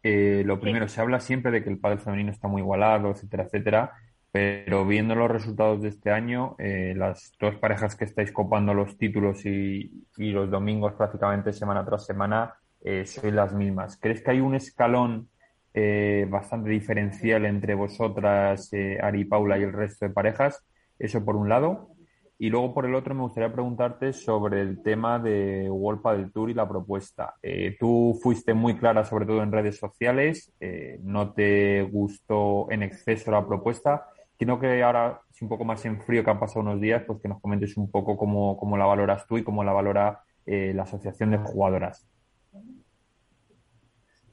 Eh, 0.03 0.43
lo 0.45 0.59
primero, 0.59 0.85
sí. 0.89 0.95
se 0.95 1.01
habla 1.01 1.21
siempre 1.21 1.49
de 1.49 1.63
que 1.63 1.69
el 1.69 1.79
pádel 1.79 1.99
femenino 1.99 2.29
está 2.29 2.49
muy 2.49 2.61
igualado, 2.61 3.11
etcétera, 3.11 3.43
etcétera, 3.43 3.91
pero 4.33 4.85
viendo 4.85 5.15
los 5.15 5.31
resultados 5.31 5.81
de 5.81 5.87
este 5.87 6.11
año, 6.11 6.57
eh, 6.59 6.93
las 6.93 7.31
dos 7.39 7.55
parejas 7.55 7.95
que 7.95 8.03
estáis 8.03 8.33
copando 8.33 8.73
los 8.73 8.97
títulos 8.97 9.45
y, 9.45 10.05
y 10.17 10.31
los 10.31 10.51
domingos 10.51 10.91
prácticamente 10.95 11.53
semana 11.53 11.85
tras 11.85 12.05
semana, 12.05 12.55
eh, 12.83 13.05
sois 13.05 13.33
las 13.33 13.53
mismas. 13.53 13.97
¿Crees 13.97 14.21
que 14.21 14.31
hay 14.31 14.41
un 14.41 14.55
escalón 14.55 15.29
eh, 15.73 16.27
bastante 16.29 16.69
diferencial 16.69 17.45
entre 17.45 17.75
vosotras, 17.75 18.73
eh, 18.73 18.99
Ari 19.01 19.21
y 19.21 19.25
Paula, 19.25 19.57
y 19.57 19.63
el 19.63 19.71
resto 19.71 20.05
de 20.05 20.11
parejas? 20.11 20.65
Eso 20.99 21.23
por 21.23 21.37
un 21.37 21.47
lado. 21.47 21.94
Y 22.37 22.49
luego, 22.49 22.73
por 22.73 22.85
el 22.85 22.95
otro, 22.95 23.15
me 23.15 23.21
gustaría 23.21 23.51
preguntarte 23.51 24.11
sobre 24.11 24.59
el 24.59 24.83
tema 24.83 25.19
de 25.19 25.69
World 25.69 26.03
del 26.17 26.33
Tour 26.33 26.49
y 26.49 26.53
la 26.53 26.67
propuesta. 26.67 27.35
Eh, 27.41 27.77
tú 27.79 28.19
fuiste 28.21 28.53
muy 28.53 28.75
clara, 28.77 29.05
sobre 29.05 29.25
todo 29.25 29.41
en 29.41 29.53
redes 29.53 29.77
sociales, 29.77 30.53
eh, 30.59 30.99
no 31.01 31.33
te 31.33 31.83
gustó 31.83 32.69
en 32.71 32.83
exceso 32.83 33.31
la 33.31 33.45
propuesta. 33.45 34.07
Quiero 34.37 34.59
que 34.59 34.83
ahora, 34.83 35.21
si 35.31 35.45
un 35.45 35.49
poco 35.49 35.63
más 35.63 35.85
en 35.85 36.01
frío 36.01 36.25
que 36.25 36.29
han 36.29 36.39
pasado 36.39 36.59
unos 36.59 36.81
días, 36.81 37.03
pues 37.07 37.21
que 37.21 37.29
nos 37.29 37.39
comentes 37.39 37.77
un 37.77 37.89
poco 37.89 38.17
cómo, 38.17 38.57
cómo 38.57 38.75
la 38.75 38.85
valoras 38.85 39.25
tú 39.27 39.37
y 39.37 39.43
cómo 39.43 39.63
la 39.63 39.71
valora 39.71 40.19
eh, 40.45 40.73
la 40.75 40.83
Asociación 40.83 41.31
de 41.31 41.37
Jugadoras. 41.37 42.05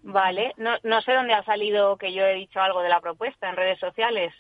Vale, 0.03 0.55
no, 0.57 0.73
no 0.83 1.01
sé 1.03 1.13
dónde 1.13 1.35
ha 1.35 1.45
salido 1.45 1.97
que 1.97 2.13
yo 2.13 2.25
he 2.25 2.35
dicho 2.35 2.61
algo 2.61 2.83
de 2.83 2.89
la 2.89 3.01
propuesta 3.01 3.49
en 3.49 3.55
redes 3.55 3.79
sociales. 3.79 4.35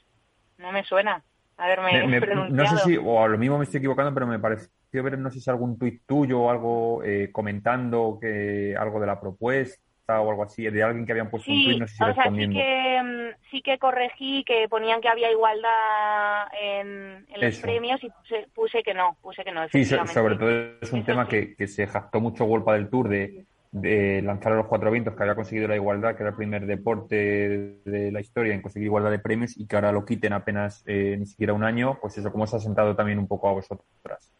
No 0.58 0.72
me 0.72 0.82
suena 0.82 1.22
haberme 1.56 2.06
me, 2.06 2.20
me, 2.20 2.50
No 2.50 2.66
sé 2.66 2.78
si, 2.78 2.96
o 2.96 3.22
a 3.22 3.28
lo 3.28 3.38
mismo 3.38 3.58
me 3.58 3.64
estoy 3.64 3.78
equivocando, 3.78 4.12
pero 4.12 4.26
me 4.26 4.38
pareció 4.38 4.70
ver, 5.02 5.18
no 5.18 5.30
sé 5.30 5.40
si 5.40 5.50
algún 5.50 5.78
tuit 5.78 6.02
tuyo 6.06 6.42
o 6.42 6.50
algo 6.50 7.02
eh, 7.04 7.30
comentando 7.32 8.18
que 8.20 8.74
algo 8.78 9.00
de 9.00 9.06
la 9.06 9.20
propuesta 9.20 10.20
o 10.20 10.30
algo 10.30 10.42
así, 10.42 10.68
de 10.68 10.82
alguien 10.82 11.06
que 11.06 11.12
habían 11.12 11.30
puesto 11.30 11.46
sí, 11.46 11.58
un 11.58 11.64
tuit, 11.64 11.80
no 11.80 11.86
sé 11.86 11.94
si 11.94 12.02
o 12.02 12.06
sea, 12.06 12.14
respondiendo. 12.14 12.54
Sí 12.54 12.62
que, 12.62 13.36
sí 13.50 13.62
que 13.62 13.78
corregí 13.78 14.44
que 14.44 14.68
ponían 14.68 15.00
que 15.00 15.08
había 15.08 15.30
igualdad 15.30 16.48
en, 16.60 17.26
en 17.28 17.40
los 17.40 17.58
premios 17.58 18.02
y 18.02 18.10
puse, 18.10 18.48
puse, 18.54 18.82
que 18.82 18.94
no, 18.94 19.16
puse 19.22 19.44
que 19.44 19.52
no. 19.52 19.68
Sí, 19.68 19.84
so, 19.84 20.06
sobre 20.06 20.36
todo 20.36 20.50
es 20.50 20.92
un 20.92 21.00
Eso 21.00 21.06
tema 21.06 21.24
sí. 21.24 21.30
que, 21.30 21.56
que, 21.56 21.66
se 21.66 21.86
jactó 21.86 22.20
mucho 22.20 22.44
Golpa 22.44 22.74
del 22.74 22.90
Tour 22.90 23.08
de, 23.08 23.46
de 23.72 24.20
lanzar 24.20 24.52
a 24.52 24.56
los 24.56 24.66
cuatro 24.66 24.90
vientos, 24.90 25.16
que 25.16 25.22
había 25.22 25.34
conseguido 25.34 25.66
la 25.66 25.76
igualdad, 25.76 26.14
que 26.14 26.22
era 26.22 26.30
el 26.30 26.36
primer 26.36 26.66
deporte 26.66 27.80
de 27.84 28.12
la 28.12 28.20
historia 28.20 28.54
en 28.54 28.60
conseguir 28.60 28.86
igualdad 28.86 29.10
de 29.10 29.18
premios 29.18 29.56
y 29.56 29.66
que 29.66 29.76
ahora 29.76 29.92
lo 29.92 30.04
quiten 30.04 30.34
apenas 30.34 30.84
eh, 30.86 31.16
ni 31.18 31.24
siquiera 31.24 31.54
un 31.54 31.64
año, 31.64 31.98
pues 32.00 32.18
eso, 32.18 32.30
¿cómo 32.30 32.46
se 32.46 32.56
ha 32.56 32.60
sentado 32.60 32.94
también 32.94 33.18
un 33.18 33.26
poco 33.26 33.48
a 33.48 33.52
vosotras? 33.52 34.30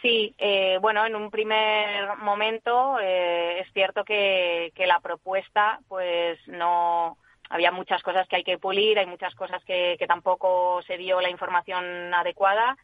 Sí, 0.00 0.34
eh, 0.38 0.78
bueno, 0.80 1.04
en 1.04 1.14
un 1.14 1.30
primer 1.30 2.16
momento 2.16 2.98
eh, 2.98 3.60
es 3.60 3.70
cierto 3.74 4.04
que, 4.04 4.72
que, 4.74 4.86
la 4.86 4.98
propuesta, 5.00 5.78
pues 5.86 6.38
no 6.48 7.18
había 7.50 7.70
muchas 7.72 8.02
cosas 8.02 8.26
que 8.26 8.36
hay 8.36 8.42
que 8.42 8.58
pulir, 8.58 8.98
hay 8.98 9.06
muchas 9.06 9.34
cosas 9.34 9.62
que, 9.64 9.96
que 9.98 10.06
tampoco 10.06 10.80
se 10.86 10.96
dio 10.96 11.20
la 11.20 11.30
información 11.30 12.12
adecuada 12.14 12.76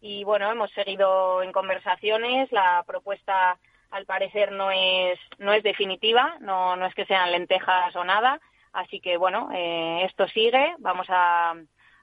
y 0.00 0.24
bueno, 0.24 0.50
hemos 0.50 0.72
seguido 0.72 1.42
en 1.42 1.52
conversaciones, 1.52 2.50
la 2.50 2.84
propuesta 2.86 3.58
al 3.90 4.06
parecer 4.06 4.52
no 4.52 4.70
es, 4.70 5.18
no 5.38 5.52
es 5.52 5.62
definitiva, 5.62 6.36
no, 6.40 6.76
no 6.76 6.86
es 6.86 6.94
que 6.94 7.06
sean 7.06 7.32
lentejas 7.32 7.94
o 7.96 8.04
nada. 8.04 8.40
Así 8.72 9.00
que 9.00 9.16
bueno, 9.16 9.50
eh, 9.54 10.04
esto 10.04 10.28
sigue. 10.28 10.74
Vamos 10.78 11.06
a, 11.08 11.54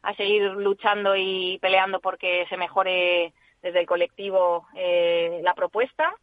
a, 0.02 0.14
seguir 0.16 0.44
luchando 0.52 1.16
y 1.16 1.60
peleando 1.62 2.00
porque 2.00 2.46
se 2.50 2.58
mejore 2.58 3.34
desde 3.62 3.80
el 3.80 3.86
colectivo 3.86 4.68
eh, 4.76 5.40
la 5.44 5.54
propuesta 5.54 6.14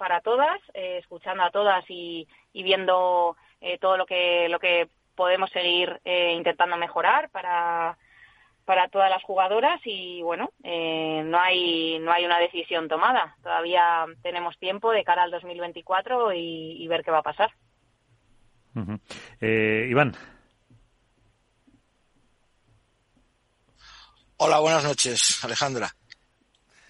para 0.00 0.22
todas, 0.22 0.58
eh, 0.72 0.96
escuchando 0.98 1.42
a 1.42 1.50
todas 1.50 1.84
y, 1.88 2.26
y 2.54 2.62
viendo 2.62 3.36
eh, 3.60 3.76
todo 3.78 3.98
lo 3.98 4.06
que, 4.06 4.48
lo 4.48 4.58
que 4.58 4.88
podemos 5.14 5.50
seguir 5.50 6.00
eh, 6.06 6.32
intentando 6.32 6.78
mejorar 6.78 7.28
para 7.28 7.98
para 8.70 8.86
todas 8.86 9.10
las 9.10 9.24
jugadoras 9.24 9.80
y 9.84 10.22
bueno 10.22 10.52
eh, 10.62 11.24
no 11.24 11.40
hay 11.40 11.98
no 11.98 12.12
hay 12.12 12.24
una 12.24 12.38
decisión 12.38 12.86
tomada. 12.86 13.36
Todavía 13.42 14.06
tenemos 14.22 14.56
tiempo 14.60 14.92
de 14.92 15.02
cara 15.02 15.24
al 15.24 15.32
2024 15.32 16.32
y, 16.34 16.80
y 16.80 16.86
ver 16.86 17.02
qué 17.02 17.10
va 17.10 17.18
a 17.18 17.22
pasar. 17.24 17.50
Eh, 19.40 19.88
Iván. 19.90 20.14
Hola 24.36 24.60
buenas 24.60 24.84
noches 24.84 25.42
Alejandra. 25.42 25.92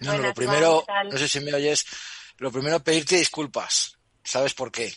No, 0.01 0.15
lo 0.19 0.35
primero 0.35 0.83
no 1.11 1.17
sé 1.17 1.27
si 1.27 1.39
me 1.39 1.51
oyes. 1.51 1.83
Lo 2.37 2.51
primero 2.51 2.79
pedirte 2.81 3.15
disculpas. 3.15 3.97
Sabes 4.23 4.53
por 4.53 4.71
qué 4.71 4.93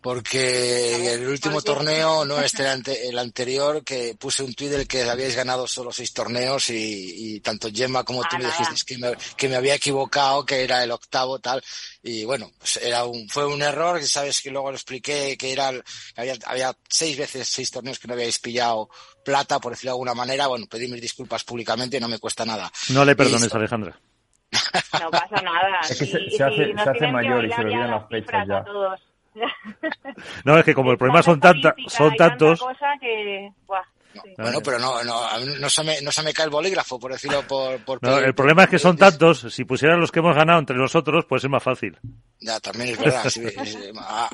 porque 0.00 1.14
el 1.14 1.28
último 1.28 1.60
torneo, 1.62 2.24
no 2.24 2.38
este 2.42 2.64
el 3.08 3.18
anterior, 3.18 3.82
que 3.82 4.16
puse 4.18 4.42
un 4.42 4.54
tuit 4.54 4.70
del 4.70 4.86
que 4.86 5.02
habíais 5.02 5.34
ganado 5.34 5.66
solo 5.66 5.92
seis 5.92 6.12
torneos 6.12 6.70
y, 6.70 7.36
y 7.36 7.40
tanto 7.40 7.68
Gemma 7.72 8.04
como 8.04 8.22
tú 8.22 8.36
ah, 8.36 8.38
me 8.38 8.44
dijiste 8.44 8.84
que 8.86 8.98
me, 8.98 9.12
que 9.36 9.48
me, 9.48 9.56
había 9.56 9.74
equivocado, 9.74 10.44
que 10.44 10.62
era 10.62 10.82
el 10.84 10.90
octavo 10.90 11.38
tal, 11.38 11.62
y 12.02 12.24
bueno, 12.24 12.50
pues 12.58 12.76
era 12.78 13.04
un, 13.04 13.28
fue 13.28 13.46
un 13.46 13.62
error, 13.62 13.98
que 13.98 14.06
sabes 14.06 14.40
que 14.40 14.50
luego 14.50 14.70
lo 14.70 14.76
expliqué, 14.76 15.36
que 15.36 15.52
era, 15.52 15.72
había, 16.16 16.36
había 16.46 16.76
seis 16.88 17.16
veces, 17.16 17.48
seis 17.48 17.70
torneos 17.70 17.98
que 17.98 18.08
no 18.08 18.14
habíais 18.14 18.38
pillado 18.38 18.88
plata, 19.24 19.58
por 19.58 19.72
decirlo 19.72 19.90
de 19.90 19.94
alguna 19.94 20.14
manera, 20.14 20.46
bueno, 20.46 20.66
pedí 20.66 20.88
mis 20.88 21.02
disculpas 21.02 21.44
públicamente, 21.44 22.00
no 22.00 22.08
me 22.08 22.18
cuesta 22.18 22.46
nada. 22.46 22.70
No 22.90 23.04
le 23.04 23.14
perdones, 23.14 23.52
Alejandra. 23.54 23.98
No 25.00 25.10
pasa 25.10 25.42
nada. 25.42 25.80
Es 25.82 25.98
que 25.98 26.06
se, 26.06 26.30
se 26.30 26.42
hace, 26.42 26.72
se 26.72 26.90
hace 26.90 27.06
mayor 27.08 27.44
y 27.44 27.52
se 27.52 27.60
olvidan 27.60 27.90
las 27.90 28.08
fechas 28.08 28.48
ya. 28.48 28.64
No, 30.44 30.58
es 30.58 30.64
que 30.64 30.74
como 30.74 30.92
el 30.92 30.98
problema 30.98 31.22
son, 31.22 31.40
tanta, 31.40 31.74
son 31.86 32.14
tantos... 32.16 32.64
Que, 33.00 33.52
Bueno, 34.36 34.60
pero 34.64 34.78
no, 34.78 35.02
no, 35.04 35.38
no, 35.58 35.70
se 35.70 35.82
me, 35.82 36.00
no 36.00 36.12
se 36.12 36.22
me 36.22 36.32
cae 36.32 36.46
el 36.46 36.50
bolígrafo, 36.50 36.98
por 36.98 37.12
decirlo 37.12 37.42
por... 37.46 37.84
por 37.84 38.02
no, 38.02 38.18
el 38.18 38.34
problema 38.34 38.64
es 38.64 38.70
que 38.70 38.78
son 38.78 38.96
tantos, 38.96 39.46
si 39.50 39.64
pusieran 39.64 40.00
los 40.00 40.12
que 40.12 40.20
hemos 40.20 40.36
ganado 40.36 40.58
entre 40.58 40.76
nosotros, 40.76 41.24
pues 41.28 41.44
es 41.44 41.50
más 41.50 41.62
fácil. 41.62 41.98
Ya, 42.40 42.60
también 42.60 42.90
es 42.90 42.98
verdad. 42.98 43.24
Sí, 43.28 43.44
ha, 44.00 44.28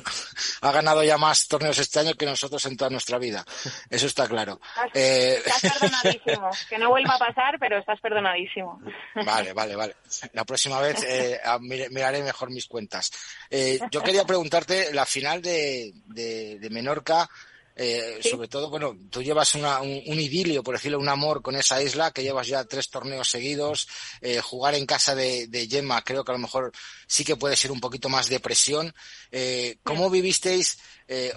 ha, 0.61 0.71
ganado 0.71 1.03
ya 1.03 1.17
más 1.17 1.47
torneos 1.47 1.77
este 1.79 1.99
año 1.99 2.13
que 2.13 2.25
nosotros 2.25 2.63
en 2.65 2.77
toda 2.77 2.89
nuestra 2.89 3.17
vida. 3.17 3.43
Eso 3.89 4.05
está 4.05 4.27
claro. 4.27 4.59
Estás, 4.85 4.91
eh... 4.93 5.41
estás 5.45 5.79
perdonadísimo. 5.79 6.49
Que 6.69 6.77
no 6.77 6.89
vuelva 6.89 7.15
a 7.15 7.19
pasar, 7.19 7.57
pero 7.59 7.77
estás 7.77 7.99
perdonadísimo. 7.99 8.79
Vale, 9.25 9.53
vale, 9.53 9.75
vale. 9.75 9.95
La 10.33 10.45
próxima 10.45 10.79
vez 10.79 11.03
eh, 11.07 11.39
miraré 11.59 12.23
mejor 12.23 12.51
mis 12.51 12.67
cuentas. 12.67 13.11
Eh, 13.49 13.79
yo 13.91 14.01
quería 14.01 14.25
preguntarte, 14.25 14.93
la 14.93 15.05
final 15.05 15.41
de, 15.41 15.91
de, 16.05 16.59
de 16.59 16.69
Menorca, 16.69 17.29
eh, 17.75 18.19
¿Sí? 18.21 18.29
Sobre 18.29 18.47
todo, 18.47 18.69
bueno, 18.69 18.97
tú 19.09 19.21
llevas 19.21 19.53
una, 19.55 19.81
un, 19.81 20.01
un, 20.05 20.19
idilio, 20.19 20.63
por 20.63 20.75
decirlo, 20.75 20.97
un 20.97 21.09
amor 21.09 21.41
con 21.41 21.55
esa 21.55 21.81
isla, 21.81 22.11
que 22.11 22.23
llevas 22.23 22.47
ya 22.47 22.63
tres 22.63 22.89
torneos 22.89 23.29
seguidos. 23.29 23.87
Eh, 24.21 24.39
jugar 24.39 24.75
en 24.75 24.85
casa 24.85 25.13
de, 25.13 25.47
de, 25.47 25.67
Gemma 25.67 26.01
creo 26.01 26.23
que 26.23 26.31
a 26.31 26.35
lo 26.35 26.39
mejor 26.39 26.71
sí 27.05 27.25
que 27.25 27.35
puede 27.35 27.57
ser 27.57 27.71
un 27.71 27.81
poquito 27.81 28.07
más 28.07 28.29
de 28.29 28.39
presión. 28.39 28.93
Eh, 29.31 29.77
¿Cómo 29.83 30.09
vivisteis 30.09 30.77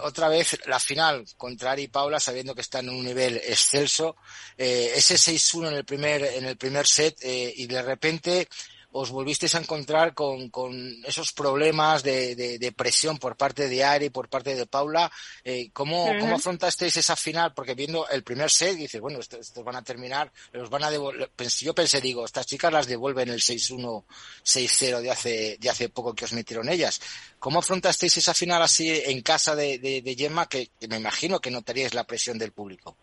otra 0.01 0.29
vez 0.31 0.59
la 0.67 0.81
final 0.81 1.27
contra 1.37 1.73
Ari 1.73 1.83
y 1.83 1.89
Paula, 1.89 2.19
sabiendo 2.19 2.55
que 2.55 2.63
están 2.63 2.89
en 2.89 2.95
un 2.95 3.05
nivel 3.05 3.37
excelso? 3.37 4.17
Ese 4.57 5.17
6-1 5.17 5.69
en 5.69 5.75
el 5.75 5.85
primer, 5.85 6.23
en 6.23 6.47
el 6.47 6.57
primer 6.57 6.87
set 6.87 7.19
y 7.23 7.67
de 7.67 7.83
repente 7.83 8.49
os 8.91 9.11
volvisteis 9.11 9.55
a 9.55 9.61
encontrar 9.61 10.15
con, 10.15 10.49
con 10.49 10.73
esos 11.05 11.33
problemas 11.33 12.03
de, 12.03 12.35
de, 12.35 12.59
de, 12.59 12.73
presión 12.73 13.19
por 13.19 13.37
parte 13.37 13.69
de 13.69 13.85
Ari, 13.85 14.09
por 14.09 14.29
parte 14.29 14.55
de 14.55 14.67
Paula. 14.67 15.11
Eh, 15.45 15.71
¿cómo, 15.73 16.07
uh 16.07 16.09
-huh. 16.09 16.21
¿Cómo 16.21 16.37
afrontasteis 16.37 16.97
esa 16.97 17.15
final? 17.15 17.53
Porque 17.55 17.75
viendo 17.75 18.09
el 18.09 18.23
primer 18.23 18.51
set, 18.51 18.77
dices, 18.77 19.01
bueno, 19.01 19.21
estos, 19.21 19.41
estos 19.41 19.63
van 19.63 19.77
a 19.77 19.83
terminar, 19.83 20.33
los 20.53 20.71
van 20.71 20.85
a 20.85 20.91
devolver. 20.91 21.31
Yo 21.61 21.75
pensé, 21.75 22.01
digo, 22.01 22.25
estas 22.25 22.47
chicas 22.47 22.73
las 22.73 22.87
devuelven 22.87 23.29
el 23.29 23.41
6-1, 23.41 24.05
6-0 24.45 25.01
de 25.01 25.11
hace, 25.11 25.59
de 25.61 25.71
hace 25.71 25.89
poco 25.91 26.15
que 26.15 26.25
os 26.25 26.33
metieron 26.33 26.69
ellas. 26.69 27.01
¿Cómo 27.39 27.59
afrontasteis 27.59 28.17
esa 28.17 28.33
final 28.33 28.63
así 28.63 28.91
en 28.91 29.21
casa 29.21 29.55
de, 29.55 29.79
de, 29.79 30.01
de 30.01 30.15
Gemma, 30.15 30.49
que, 30.49 30.71
que 30.81 30.89
me 30.89 30.97
imagino 30.97 31.41
que 31.41 31.51
notaríais 31.51 31.95
la 31.95 32.05
presión 32.05 32.39
del 32.39 32.53
público? 32.53 32.97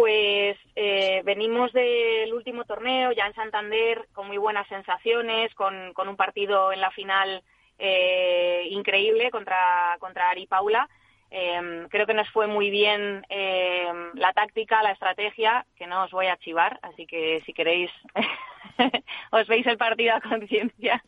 Pues 0.00 0.56
eh, 0.76 1.20
venimos 1.26 1.74
del 1.74 2.32
último 2.32 2.64
torneo 2.64 3.12
ya 3.12 3.26
en 3.26 3.34
Santander 3.34 4.08
con 4.14 4.28
muy 4.28 4.38
buenas 4.38 4.66
sensaciones, 4.66 5.54
con, 5.54 5.92
con 5.92 6.08
un 6.08 6.16
partido 6.16 6.72
en 6.72 6.80
la 6.80 6.90
final 6.90 7.42
eh, 7.78 8.66
increíble 8.70 9.30
contra, 9.30 9.98
contra 9.98 10.30
Ari 10.30 10.46
Paula. 10.46 10.88
Eh, 11.30 11.86
creo 11.90 12.06
que 12.06 12.14
nos 12.14 12.30
fue 12.30 12.46
muy 12.46 12.70
bien 12.70 13.26
eh, 13.28 13.92
la 14.14 14.32
táctica, 14.32 14.82
la 14.82 14.92
estrategia, 14.92 15.66
que 15.76 15.86
no 15.86 16.04
os 16.04 16.12
voy 16.12 16.28
a 16.28 16.38
chivar, 16.38 16.78
así 16.80 17.06
que 17.06 17.42
si 17.44 17.52
queréis 17.52 17.90
os 19.32 19.46
veis 19.48 19.66
el 19.66 19.76
partido 19.76 20.14
a 20.14 20.22
conciencia. 20.22 21.04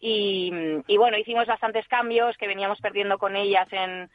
Y 0.00 0.50
bueno, 0.98 1.16
hicimos 1.16 1.46
bastantes 1.46 1.86
cambios 1.86 2.36
que 2.38 2.48
veníamos 2.48 2.80
perdiendo 2.80 3.18
con 3.18 3.36
ellas 3.36 3.68
en, 3.70 4.10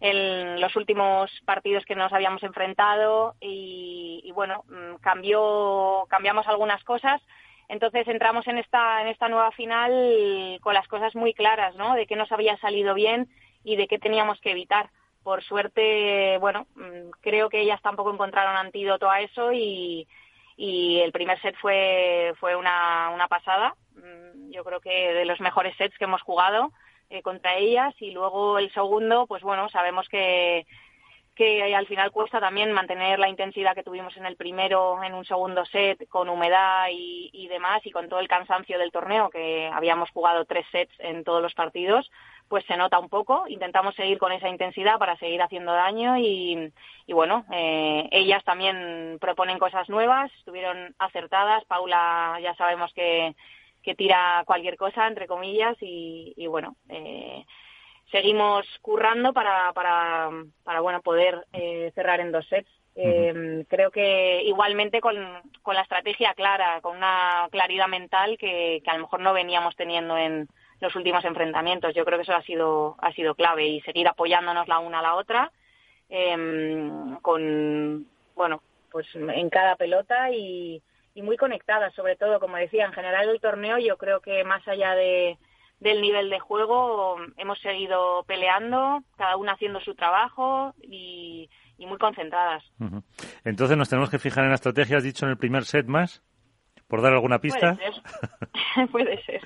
en 0.00 0.60
los 0.60 0.76
últimos 0.76 1.30
partidos 1.44 1.84
que 1.84 1.96
nos 1.96 2.12
habíamos 2.12 2.42
enfrentado 2.42 3.34
y, 3.40 4.20
y 4.24 4.32
bueno, 4.32 4.64
mm, 4.68 4.96
cambió, 5.00 6.04
cambiamos 6.08 6.46
algunas 6.46 6.82
cosas. 6.84 7.20
Entonces 7.68 8.06
entramos 8.08 8.46
en 8.46 8.58
esta, 8.58 9.02
en 9.02 9.08
esta 9.08 9.28
nueva 9.28 9.50
final 9.52 10.58
con 10.62 10.74
las 10.74 10.88
cosas 10.88 11.14
muy 11.14 11.34
claras, 11.34 11.74
¿no? 11.76 11.94
De 11.94 12.06
qué 12.06 12.16
nos 12.16 12.30
había 12.32 12.56
salido 12.58 12.94
bien 12.94 13.28
y 13.64 13.76
de 13.76 13.88
qué 13.88 13.98
teníamos 13.98 14.40
que 14.40 14.52
evitar. 14.52 14.90
Por 15.22 15.42
suerte, 15.42 16.38
bueno, 16.38 16.66
mm, 16.76 17.10
creo 17.20 17.50
que 17.50 17.60
ellas 17.60 17.82
tampoco 17.82 18.12
encontraron 18.12 18.56
antídoto 18.56 19.10
a 19.10 19.20
eso 19.20 19.52
y, 19.52 20.06
y 20.56 21.00
el 21.00 21.12
primer 21.12 21.40
set 21.40 21.56
fue, 21.56 22.34
fue 22.38 22.54
una, 22.56 23.10
una 23.10 23.28
pasada. 23.28 23.74
Mm, 23.96 24.50
yo 24.52 24.64
creo 24.64 24.80
que 24.80 25.12
de 25.12 25.24
los 25.24 25.40
mejores 25.40 25.76
sets 25.76 25.98
que 25.98 26.04
hemos 26.04 26.22
jugado 26.22 26.72
eh, 27.10 27.22
contra 27.22 27.56
ellas 27.56 27.94
y 28.00 28.10
luego 28.10 28.58
el 28.58 28.72
segundo, 28.72 29.26
pues 29.26 29.42
bueno, 29.42 29.68
sabemos 29.68 30.08
que, 30.08 30.66
que 31.34 31.74
al 31.74 31.86
final 31.86 32.10
cuesta 32.10 32.40
también 32.40 32.72
mantener 32.72 33.18
la 33.18 33.28
intensidad 33.28 33.74
que 33.74 33.82
tuvimos 33.82 34.16
en 34.16 34.26
el 34.26 34.36
primero, 34.36 35.02
en 35.02 35.14
un 35.14 35.24
segundo 35.24 35.64
set, 35.66 36.08
con 36.08 36.28
humedad 36.28 36.88
y, 36.90 37.30
y 37.32 37.48
demás, 37.48 37.84
y 37.86 37.90
con 37.90 38.08
todo 38.08 38.20
el 38.20 38.28
cansancio 38.28 38.78
del 38.78 38.92
torneo, 38.92 39.30
que 39.30 39.70
habíamos 39.72 40.10
jugado 40.10 40.44
tres 40.44 40.66
sets 40.72 40.94
en 40.98 41.24
todos 41.24 41.40
los 41.40 41.54
partidos, 41.54 42.10
pues 42.48 42.64
se 42.64 42.76
nota 42.76 42.98
un 42.98 43.08
poco. 43.08 43.44
Intentamos 43.46 43.94
seguir 43.94 44.18
con 44.18 44.32
esa 44.32 44.48
intensidad 44.48 44.98
para 44.98 45.16
seguir 45.18 45.40
haciendo 45.42 45.72
daño 45.72 46.16
y, 46.16 46.72
y 47.06 47.12
bueno, 47.12 47.44
eh, 47.52 48.08
ellas 48.10 48.42
también 48.42 49.18
proponen 49.20 49.58
cosas 49.58 49.88
nuevas, 49.88 50.32
estuvieron 50.38 50.94
acertadas. 50.98 51.64
Paula 51.66 52.38
ya 52.42 52.54
sabemos 52.54 52.92
que 52.94 53.34
que 53.88 53.94
tira 53.94 54.42
cualquier 54.44 54.76
cosa, 54.76 55.06
entre 55.06 55.26
comillas, 55.26 55.74
y, 55.80 56.34
y 56.36 56.46
bueno, 56.46 56.76
eh, 56.90 57.42
seguimos 58.10 58.66
currando 58.82 59.32
para, 59.32 59.72
para, 59.72 60.28
para 60.62 60.80
bueno, 60.80 61.00
poder 61.00 61.46
eh, 61.54 61.90
cerrar 61.94 62.20
en 62.20 62.30
dos 62.30 62.46
sets. 62.48 62.68
Eh, 62.94 63.32
uh 63.32 63.36
-huh. 63.36 63.66
Creo 63.66 63.90
que 63.90 64.42
igualmente 64.42 65.00
con, 65.00 65.16
con, 65.62 65.74
la 65.74 65.82
estrategia 65.82 66.34
clara, 66.34 66.82
con 66.82 66.98
una 66.98 67.48
claridad 67.50 67.88
mental 67.88 68.36
que, 68.36 68.82
que, 68.84 68.90
a 68.90 68.94
lo 68.94 69.04
mejor 69.04 69.20
no 69.20 69.32
veníamos 69.32 69.74
teniendo 69.74 70.18
en 70.18 70.48
los 70.80 70.94
últimos 70.94 71.24
enfrentamientos. 71.24 71.94
Yo 71.94 72.04
creo 72.04 72.18
que 72.18 72.24
eso 72.24 72.34
ha 72.34 72.42
sido, 72.42 72.96
ha 72.98 73.10
sido 73.12 73.34
clave 73.34 73.66
y 73.68 73.80
seguir 73.80 74.06
apoyándonos 74.06 74.68
la 74.68 74.80
una 74.80 74.98
a 74.98 75.02
la 75.02 75.14
otra 75.14 75.50
eh, 76.10 76.90
con, 77.22 78.06
bueno, 78.34 78.60
pues 78.90 79.06
en 79.14 79.48
cada 79.48 79.76
pelota 79.76 80.30
y, 80.30 80.82
y 81.18 81.22
muy 81.22 81.36
conectadas, 81.36 81.92
sobre 81.94 82.14
todo, 82.14 82.38
como 82.38 82.58
decía, 82.58 82.86
en 82.86 82.92
general 82.92 83.28
el 83.28 83.40
torneo 83.40 83.76
yo 83.78 83.96
creo 83.96 84.20
que 84.20 84.44
más 84.44 84.66
allá 84.68 84.94
de, 84.94 85.36
del 85.80 86.00
nivel 86.00 86.30
de 86.30 86.38
juego 86.38 87.16
hemos 87.36 87.58
seguido 87.58 88.22
peleando, 88.22 89.02
cada 89.16 89.36
una 89.36 89.54
haciendo 89.54 89.80
su 89.80 89.96
trabajo 89.96 90.74
y, 90.80 91.50
y 91.76 91.86
muy 91.86 91.98
concentradas. 91.98 92.62
Entonces 93.44 93.76
nos 93.76 93.88
tenemos 93.88 94.10
que 94.10 94.20
fijar 94.20 94.44
en 94.44 94.50
la 94.50 94.54
estrategia, 94.54 94.98
has 94.98 95.02
dicho 95.02 95.24
en 95.24 95.32
el 95.32 95.38
primer 95.38 95.64
set 95.64 95.86
más, 95.86 96.22
por 96.88 97.02
dar 97.02 97.12
alguna 97.12 97.38
pista. 97.38 97.78
puede 98.92 99.22
ser. 99.24 99.40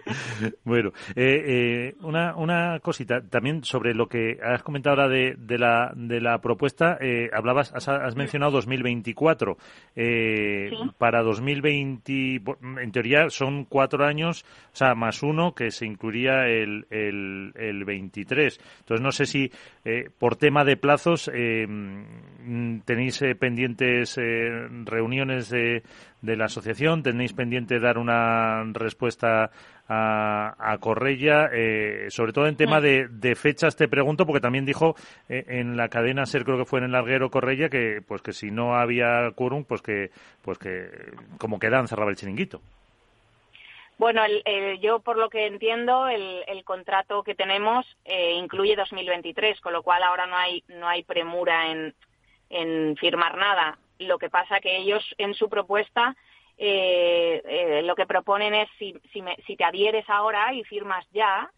Bueno, 0.64 0.92
eh, 1.14 1.42
eh, 1.46 1.94
una, 2.02 2.36
una 2.36 2.78
cosita 2.80 3.20
también 3.20 3.64
sobre 3.64 3.94
lo 3.94 4.06
que 4.08 4.38
has 4.42 4.62
comentado 4.62 4.96
ahora 4.96 5.08
de, 5.08 5.34
de, 5.36 5.58
la, 5.58 5.92
de 5.94 6.20
la 6.20 6.38
propuesta. 6.40 6.96
Eh, 7.00 7.30
hablabas, 7.32 7.72
has, 7.74 8.16
mencionado 8.16 8.52
2024. 8.52 9.56
Eh, 9.96 10.70
Para 10.98 11.22
2020, 11.22 12.42
en 12.80 12.92
teoría 12.92 13.28
son 13.30 13.64
cuatro 13.64 14.04
años, 14.04 14.44
o 14.72 14.76
sea, 14.76 14.94
más 14.94 15.22
uno 15.22 15.54
que 15.54 15.70
se 15.70 15.86
incluiría 15.86 16.46
el, 16.46 16.86
el, 16.90 17.52
el 17.56 17.84
23. 17.84 18.60
Entonces, 18.80 19.02
no 19.02 19.12
sé 19.12 19.26
si 19.26 19.50
eh, 19.84 20.08
por 20.18 20.36
tema 20.36 20.64
de 20.64 20.76
plazos 20.76 21.30
tenéis 22.84 23.24
pendientes 23.38 24.16
reuniones 24.84 25.50
de 25.50 25.82
de 26.22 26.36
la 26.36 26.46
asociación. 26.46 27.02
Tenéis 27.02 27.34
pendiente 27.34 27.78
dar 27.80 27.98
una 27.98 28.64
respuesta 28.72 29.50
a, 29.88 30.54
a 30.58 30.78
Correia, 30.78 31.50
eh, 31.52 32.06
sobre 32.08 32.32
todo 32.32 32.46
en 32.46 32.56
tema 32.56 32.80
de, 32.80 33.08
de, 33.08 33.34
fechas. 33.34 33.76
Te 33.76 33.88
pregunto 33.88 34.24
porque 34.24 34.40
también 34.40 34.64
dijo 34.64 34.94
eh, 35.28 35.44
en 35.48 35.76
la 35.76 35.88
cadena 35.88 36.24
Ser 36.24 36.44
creo 36.44 36.56
que 36.56 36.64
fue 36.64 36.78
en 36.78 36.86
el 36.86 36.92
larguero 36.92 37.30
Correia 37.30 37.68
que 37.68 38.00
pues 38.06 38.22
que 38.22 38.32
si 38.32 38.50
no 38.50 38.76
había 38.76 39.30
quórum 39.34 39.64
pues 39.64 39.82
que 39.82 40.10
pues 40.42 40.58
que 40.58 40.88
como 41.38 41.58
quedan 41.58 41.88
cerraba 41.88 42.10
el 42.10 42.16
chiringuito. 42.16 42.60
Bueno, 43.98 44.22
el, 44.24 44.80
yo 44.80 45.00
por 45.00 45.16
lo 45.16 45.28
que 45.28 45.46
entiendo, 45.46 46.08
el, 46.08 46.42
el 46.48 46.64
contrato 46.64 47.22
que 47.22 47.34
tenemos 47.34 47.86
eh, 48.04 48.32
incluye 48.32 48.74
2023, 48.74 49.60
con 49.60 49.72
lo 49.72 49.82
cual 49.82 50.02
ahora 50.02 50.26
no 50.26 50.36
hay 50.36 50.64
no 50.68 50.88
hay 50.88 51.04
premura 51.04 51.70
en, 51.70 51.94
en 52.50 52.96
firmar 52.96 53.36
nada. 53.36 53.78
Lo 54.02 54.18
que 54.18 54.30
pasa 54.30 54.60
que 54.60 54.76
ellos 54.76 55.02
en 55.18 55.34
su 55.34 55.48
propuesta 55.48 56.16
eh, 56.58 57.42
eh, 57.44 57.82
lo 57.82 57.94
que 57.94 58.06
proponen 58.06 58.54
es 58.54 58.68
si, 58.78 58.94
si, 59.12 59.22
si, 59.46 59.56
te 59.56 59.64
adhieres 59.64 60.08
ahora 60.08 60.52
y 60.54 60.62
firmas 60.64 61.04
ya, 61.12 61.50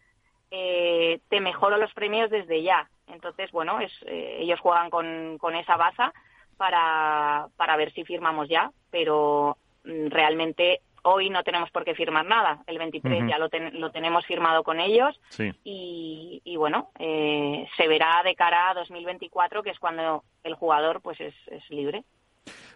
eh, 0.51 1.19
te 1.29 1.39
mejoro 1.41 1.77
los 1.77 1.93
premios 1.93 2.29
desde 2.29 2.63
ya. 2.63 2.89
Entonces, 3.07 3.51
bueno, 3.51 3.79
es, 3.79 3.91
eh, 4.07 4.37
ellos 4.39 4.59
juegan 4.59 4.89
con, 4.89 5.37
con 5.37 5.55
esa 5.55 5.77
baza 5.77 6.13
para, 6.57 7.47
para 7.57 7.75
ver 7.77 7.93
si 7.93 8.03
firmamos 8.03 8.49
ya, 8.49 8.71
pero 8.89 9.57
mm, 9.83 10.07
realmente 10.07 10.81
hoy 11.03 11.29
no 11.29 11.43
tenemos 11.43 11.69
por 11.69 11.85
qué 11.85 11.93
firmar 11.93 12.25
nada. 12.25 12.63
El 12.65 12.79
23 12.79 13.27
ya 13.29 13.37
lo, 13.37 13.49
lo, 13.73 13.91
tenemos 13.91 14.25
firmado 14.25 14.63
con 14.63 14.79
ellos 14.79 15.19
y, 15.63 16.41
y, 16.43 16.55
bueno, 16.55 16.89
eh, 16.97 17.67
se 17.77 17.87
verá 17.87 18.23
de 18.23 18.33
cara 18.33 18.71
a 18.71 18.73
2024, 18.73 19.61
que 19.61 19.69
es 19.69 19.79
cuando 19.79 20.23
el 20.43 20.55
jugador 20.55 21.01
pues 21.01 21.21
es, 21.21 21.35
es 21.47 21.69
libre. 21.69 22.03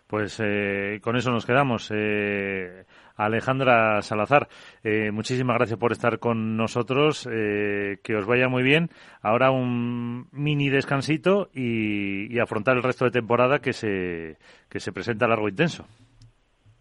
Pues 0.09 0.41
eh, 0.43 0.99
con 1.03 1.17
eso 1.17 1.29
nos 1.29 1.45
quedamos. 1.45 1.91
Eh, 1.93 2.83
Alejandra 3.15 4.01
Salazar, 4.01 4.47
eh, 4.83 5.11
muchísimas 5.11 5.55
gracias 5.55 5.77
por 5.77 5.91
estar 5.91 6.17
con 6.17 6.57
nosotros. 6.57 7.29
Eh, 7.31 7.99
que 8.03 8.15
os 8.15 8.25
vaya 8.25 8.47
muy 8.47 8.63
bien. 8.63 8.89
Ahora 9.21 9.51
un 9.51 10.27
mini 10.31 10.69
descansito 10.69 11.51
y, 11.53 12.33
y, 12.35 12.39
afrontar 12.39 12.75
el 12.75 12.81
resto 12.81 13.05
de 13.05 13.11
temporada 13.11 13.59
que 13.59 13.71
se, 13.71 14.37
que 14.67 14.79
se 14.79 14.91
presenta 14.91 15.27
largo 15.27 15.45
e 15.45 15.51
intenso. 15.51 15.85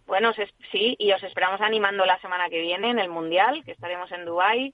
Bueno, 0.06 0.32
sí, 0.72 0.96
y 0.98 1.12
os 1.12 1.22
esperamos 1.22 1.60
animando 1.60 2.06
la 2.06 2.18
semana 2.20 2.48
que 2.48 2.62
viene 2.62 2.92
en 2.92 2.98
el 2.98 3.10
Mundial, 3.10 3.62
que 3.62 3.72
estaremos 3.72 4.10
en 4.10 4.24
Dubái. 4.24 4.72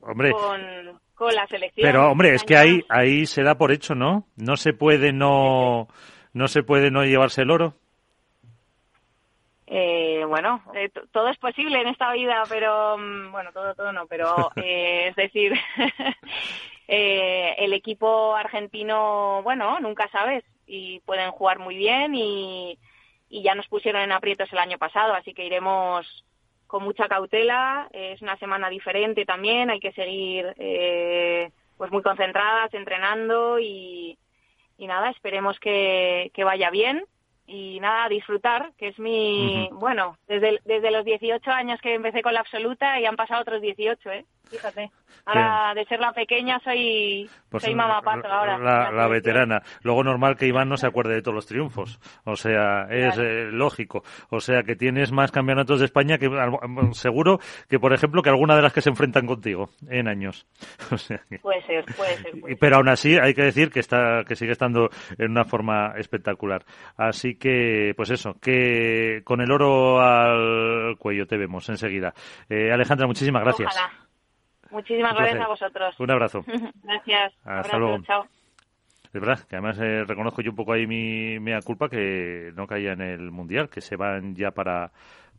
Hombre, 0.00 0.30
con, 0.30 0.98
con 1.14 1.34
la 1.34 1.46
selección. 1.48 1.86
Pero, 1.86 2.10
hombre, 2.10 2.32
es 2.32 2.44
que 2.44 2.56
ahí, 2.56 2.80
ahí 2.88 3.26
se 3.26 3.42
da 3.42 3.56
por 3.56 3.72
hecho, 3.72 3.94
¿no? 3.94 4.24
No 4.36 4.56
se 4.56 4.72
puede 4.72 5.12
no, 5.12 5.88
no 6.32 6.48
se 6.48 6.62
puede 6.62 6.90
no 6.90 7.04
llevarse 7.04 7.42
el 7.42 7.50
oro. 7.50 7.74
Eh, 9.72 10.24
bueno, 10.26 10.64
eh, 10.74 10.90
todo 11.12 11.28
es 11.28 11.38
posible 11.38 11.80
en 11.80 11.86
esta 11.86 12.12
vida, 12.12 12.42
pero 12.48 12.98
mm, 12.98 13.30
bueno, 13.30 13.52
todo, 13.52 13.72
todo 13.76 13.92
no, 13.92 14.08
pero 14.08 14.50
eh, 14.56 15.06
es 15.10 15.14
decir, 15.14 15.52
eh, 16.88 17.54
el 17.56 17.72
equipo 17.72 18.34
argentino, 18.34 19.42
bueno, 19.44 19.78
nunca 19.78 20.08
sabes 20.08 20.42
y 20.66 20.98
pueden 21.00 21.30
jugar 21.30 21.60
muy 21.60 21.76
bien 21.76 22.16
y, 22.16 22.76
y 23.28 23.42
ya 23.42 23.54
nos 23.54 23.68
pusieron 23.68 24.02
en 24.02 24.10
aprietos 24.10 24.52
el 24.52 24.58
año 24.58 24.76
pasado, 24.76 25.14
así 25.14 25.34
que 25.34 25.46
iremos 25.46 26.24
con 26.66 26.82
mucha 26.82 27.06
cautela. 27.06 27.88
Es 27.92 28.20
una 28.22 28.36
semana 28.38 28.70
diferente 28.70 29.24
también, 29.24 29.70
hay 29.70 29.78
que 29.78 29.92
seguir 29.92 30.52
eh, 30.58 31.52
pues 31.78 31.92
muy 31.92 32.02
concentradas, 32.02 32.74
entrenando 32.74 33.60
y, 33.60 34.18
y 34.78 34.86
nada, 34.88 35.10
esperemos 35.10 35.60
que, 35.60 36.32
que 36.34 36.42
vaya 36.42 36.70
bien 36.70 37.04
y 37.50 37.80
nada, 37.80 38.08
disfrutar, 38.08 38.70
que 38.78 38.88
es 38.88 38.98
mi, 39.00 39.68
bueno, 39.72 40.16
desde, 40.28 40.60
desde 40.64 40.92
los 40.92 41.04
18 41.04 41.50
años 41.50 41.80
que 41.80 41.94
empecé 41.94 42.22
con 42.22 42.32
la 42.32 42.40
absoluta 42.40 43.00
y 43.00 43.06
han 43.06 43.16
pasado 43.16 43.42
otros 43.42 43.60
18, 43.60 44.10
¿eh? 44.10 44.24
Fíjate. 44.50 44.90
Ahora, 45.26 45.74
de 45.74 45.84
ser 45.84 46.00
la 46.00 46.12
pequeña, 46.12 46.58
soy, 46.60 47.28
pues 47.50 47.62
soy 47.62 47.74
mamá 47.74 48.00
pato 48.02 48.26
ahora. 48.26 48.58
La, 48.58 49.06
veterana. 49.06 49.62
Luego, 49.82 50.02
normal 50.02 50.36
que 50.36 50.46
Iván 50.46 50.68
no 50.68 50.76
se 50.76 50.86
acuerde 50.86 51.14
de 51.14 51.22
todos 51.22 51.34
los 51.34 51.46
triunfos. 51.46 52.00
O 52.24 52.36
sea, 52.36 52.86
es 52.90 53.16
eh, 53.18 53.48
lógico. 53.52 54.02
O 54.30 54.40
sea, 54.40 54.62
que 54.62 54.76
tienes 54.76 55.12
más 55.12 55.30
campeonatos 55.30 55.78
de 55.78 55.84
España 55.84 56.18
que 56.18 56.28
seguro 56.92 57.38
que, 57.68 57.78
por 57.78 57.92
ejemplo, 57.92 58.22
que 58.22 58.30
alguna 58.30 58.56
de 58.56 58.62
las 58.62 58.72
que 58.72 58.80
se 58.80 58.90
enfrentan 58.90 59.26
contigo 59.26 59.70
en 59.88 60.08
años. 60.08 60.46
O 60.92 60.98
sea, 60.98 61.20
puede 61.40 61.62
ser, 61.62 61.84
puede 61.96 62.16
ser. 62.16 62.58
Pero 62.58 62.76
aún 62.76 62.88
así, 62.88 63.16
hay 63.16 63.32
que 63.32 63.42
decir 63.42 63.70
que 63.70 63.78
está 63.78 64.24
que 64.26 64.34
sigue 64.34 64.52
estando 64.52 64.90
en 65.18 65.30
una 65.30 65.44
forma 65.44 65.94
espectacular. 65.96 66.64
Así 66.96 67.36
que, 67.40 67.92
pues 67.96 68.10
eso, 68.10 68.34
que 68.40 69.22
con 69.24 69.40
el 69.40 69.50
oro 69.50 70.00
al 70.00 70.96
cuello 70.98 71.26
te 71.26 71.36
vemos 71.36 71.68
enseguida. 71.68 72.14
Eh, 72.48 72.70
Alejandra, 72.72 73.06
muchísimas 73.08 73.42
gracias. 73.42 73.74
Muchísimas 74.70 75.14
gracias 75.14 75.40
a 75.40 75.48
vosotros. 75.48 75.98
Un 75.98 76.10
abrazo. 76.12 76.44
gracias. 76.84 77.34
Hasta 77.44 77.78
luego. 77.78 78.02
Chao. 78.02 78.24
Es 79.12 79.20
verdad 79.20 79.40
que 79.48 79.56
además 79.56 79.76
eh, 79.80 80.04
reconozco 80.04 80.40
yo 80.40 80.50
un 80.50 80.56
poco 80.56 80.72
ahí 80.72 80.86
mi 80.86 81.40
mea 81.40 81.60
culpa 81.62 81.88
que 81.88 82.52
no 82.54 82.68
caía 82.68 82.92
en 82.92 83.00
el 83.00 83.32
mundial, 83.32 83.68
que 83.68 83.80
se 83.80 83.96
van 83.96 84.36
ya 84.36 84.52
para 84.52 84.92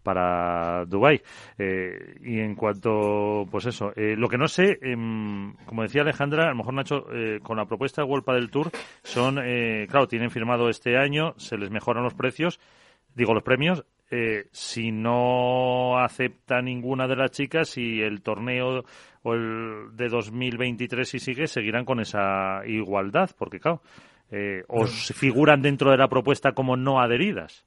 para 0.04 0.86
Dubai 0.86 1.22
eh, 1.58 2.16
y 2.24 2.40
en 2.40 2.56
cuanto 2.56 3.48
pues 3.50 3.66
eso 3.66 3.92
eh, 3.96 4.16
lo 4.18 4.28
que 4.28 4.38
no 4.38 4.48
sé 4.48 4.80
em, 4.82 5.54
como 5.66 5.84
decía 5.84 6.02
Alejandra 6.02 6.46
a 6.46 6.50
lo 6.50 6.56
mejor 6.56 6.74
Nacho 6.74 7.06
eh, 7.14 7.40
con 7.42 7.58
la 7.58 7.66
propuesta 7.66 8.02
de 8.02 8.08
Wolpa 8.08 8.34
del 8.34 8.50
Tour 8.50 8.72
son 9.04 9.40
eh, 9.44 9.88
claro 9.90 10.08
tienen 10.08 10.32
firmado 10.32 10.70
este 10.70 10.98
año 10.98 11.34
se 11.38 11.58
les 11.58 11.70
mejoran 11.70 12.04
los 12.04 12.14
precios 12.14 12.60
digo 13.16 13.34
los 13.34 13.44
premios 13.44 13.86
eh, 14.14 14.48
si 14.52 14.92
no 14.92 15.98
acepta 15.98 16.62
ninguna 16.62 17.08
de 17.08 17.16
las 17.16 17.32
chicas 17.32 17.78
y 17.78 18.02
el 18.02 18.22
torneo 18.22 18.84
o 19.24 19.34
el 19.34 19.96
de 19.96 20.10
2023 20.10 21.08
si 21.08 21.20
sigue 21.20 21.48
seguirán 21.48 21.86
con 21.86 22.02
esa 22.02 22.62
igualdad 22.66 23.30
porque 23.38 23.62
claro 23.62 23.82
eh, 24.30 24.64
os 24.68 25.14
figuran 25.16 25.62
dentro 25.62 25.92
de 25.92 25.98
la 25.98 26.10
propuesta 26.10 26.52
como 26.52 26.76
no 26.76 27.00
adheridas 27.00 27.66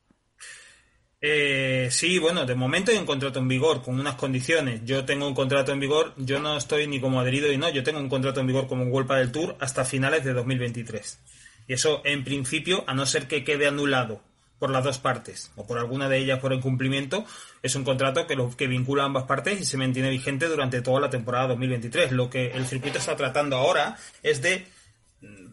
eh, 1.26 1.88
sí, 1.90 2.18
bueno, 2.18 2.44
de 2.44 2.54
momento 2.54 2.90
hay 2.90 2.98
un 2.98 3.06
contrato 3.06 3.38
en 3.38 3.48
vigor 3.48 3.80
con 3.80 3.98
unas 3.98 4.16
condiciones. 4.16 4.82
Yo 4.84 5.06
tengo 5.06 5.26
un 5.26 5.34
contrato 5.34 5.72
en 5.72 5.80
vigor, 5.80 6.12
yo 6.18 6.38
no 6.38 6.58
estoy 6.58 6.86
ni 6.86 7.00
como 7.00 7.18
adherido 7.18 7.50
y 7.50 7.56
no, 7.56 7.70
yo 7.70 7.82
tengo 7.82 7.98
un 7.98 8.10
contrato 8.10 8.40
en 8.40 8.46
vigor 8.46 8.66
como 8.66 8.84
World 8.84 9.10
del 9.10 9.32
Tour 9.32 9.56
hasta 9.58 9.86
finales 9.86 10.22
de 10.22 10.34
2023. 10.34 11.18
Y 11.66 11.72
eso, 11.72 12.02
en 12.04 12.24
principio, 12.24 12.84
a 12.86 12.92
no 12.92 13.06
ser 13.06 13.26
que 13.26 13.42
quede 13.42 13.66
anulado 13.66 14.20
por 14.58 14.68
las 14.68 14.84
dos 14.84 14.98
partes 14.98 15.50
o 15.56 15.66
por 15.66 15.78
alguna 15.78 16.10
de 16.10 16.18
ellas 16.18 16.40
por 16.40 16.52
incumplimiento, 16.52 17.24
es 17.62 17.74
un 17.74 17.84
contrato 17.84 18.26
que, 18.26 18.36
lo, 18.36 18.54
que 18.54 18.66
vincula 18.66 19.04
a 19.04 19.06
ambas 19.06 19.24
partes 19.24 19.58
y 19.58 19.64
se 19.64 19.78
mantiene 19.78 20.10
vigente 20.10 20.46
durante 20.46 20.82
toda 20.82 21.00
la 21.00 21.08
temporada 21.08 21.48
2023. 21.48 22.12
Lo 22.12 22.28
que 22.28 22.48
el 22.48 22.66
circuito 22.66 22.98
está 22.98 23.16
tratando 23.16 23.56
ahora 23.56 23.96
es 24.22 24.42
de 24.42 24.66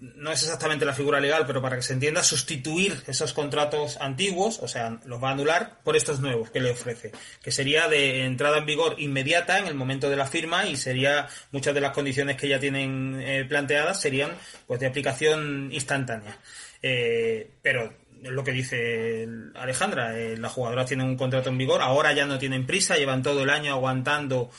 no 0.02 0.32
es 0.32 0.44
exactamente 0.44 0.86
la 0.86 0.94
figura 0.94 1.20
legal, 1.20 1.46
pero 1.46 1.62
para 1.62 1.76
que 1.76 1.82
se 1.82 1.94
entienda, 1.94 2.24
sustituir 2.24 3.04
esos 3.08 3.34
contratos 3.34 3.98
antiguos, 4.02 4.60
o 4.60 4.68
sea, 4.68 5.00
los 5.06 5.22
va 5.22 5.30
a 5.30 5.34
anular 5.34 5.80
por 5.84 5.96
estos 5.96 6.20
nuevos 6.20 6.50
que 6.50 6.60
le 6.60 6.72
ofrece, 6.72 7.12
que 7.42 7.52
sería 7.52 7.88
de 7.88 8.26
entrada 8.26 8.60
en 8.60 8.66
vigor 8.66 8.96
inmediata 9.00 9.60
en 9.60 9.68
el 9.68 9.76
momento 9.76 10.10
de 10.10 10.16
la 10.16 10.26
firma 10.26 10.66
y 10.66 10.76
sería 10.76 11.28
muchas 11.52 11.74
de 11.74 11.82
las 11.82 11.92
condiciones 11.92 12.36
que 12.36 12.48
ya 12.48 12.60
tienen 12.60 13.20
eh, 13.22 13.46
planteadas 13.46 14.02
serían 14.02 14.32
pues 14.68 14.80
de 14.80 14.88
aplicación 14.88 15.70
instantánea. 15.72 16.38
Eh, 16.82 17.52
pero 17.62 17.94
lo 18.24 18.44
que 18.44 18.52
dice 18.52 19.28
Alejandra, 19.56 20.18
eh, 20.18 20.38
la 20.38 20.50
jugadora 20.50 20.86
tiene 20.86 21.04
un 21.04 21.18
contrato 21.18 21.50
en 21.50 21.58
vigor, 21.58 21.82
ahora 21.82 22.14
ya 22.14 22.26
no 22.26 22.38
tienen 22.38 22.68
prisa, 22.68 22.98
llevan 22.98 23.24
todo 23.24 23.44
el 23.44 23.50
año 23.50 23.74
aguantando 23.74 24.52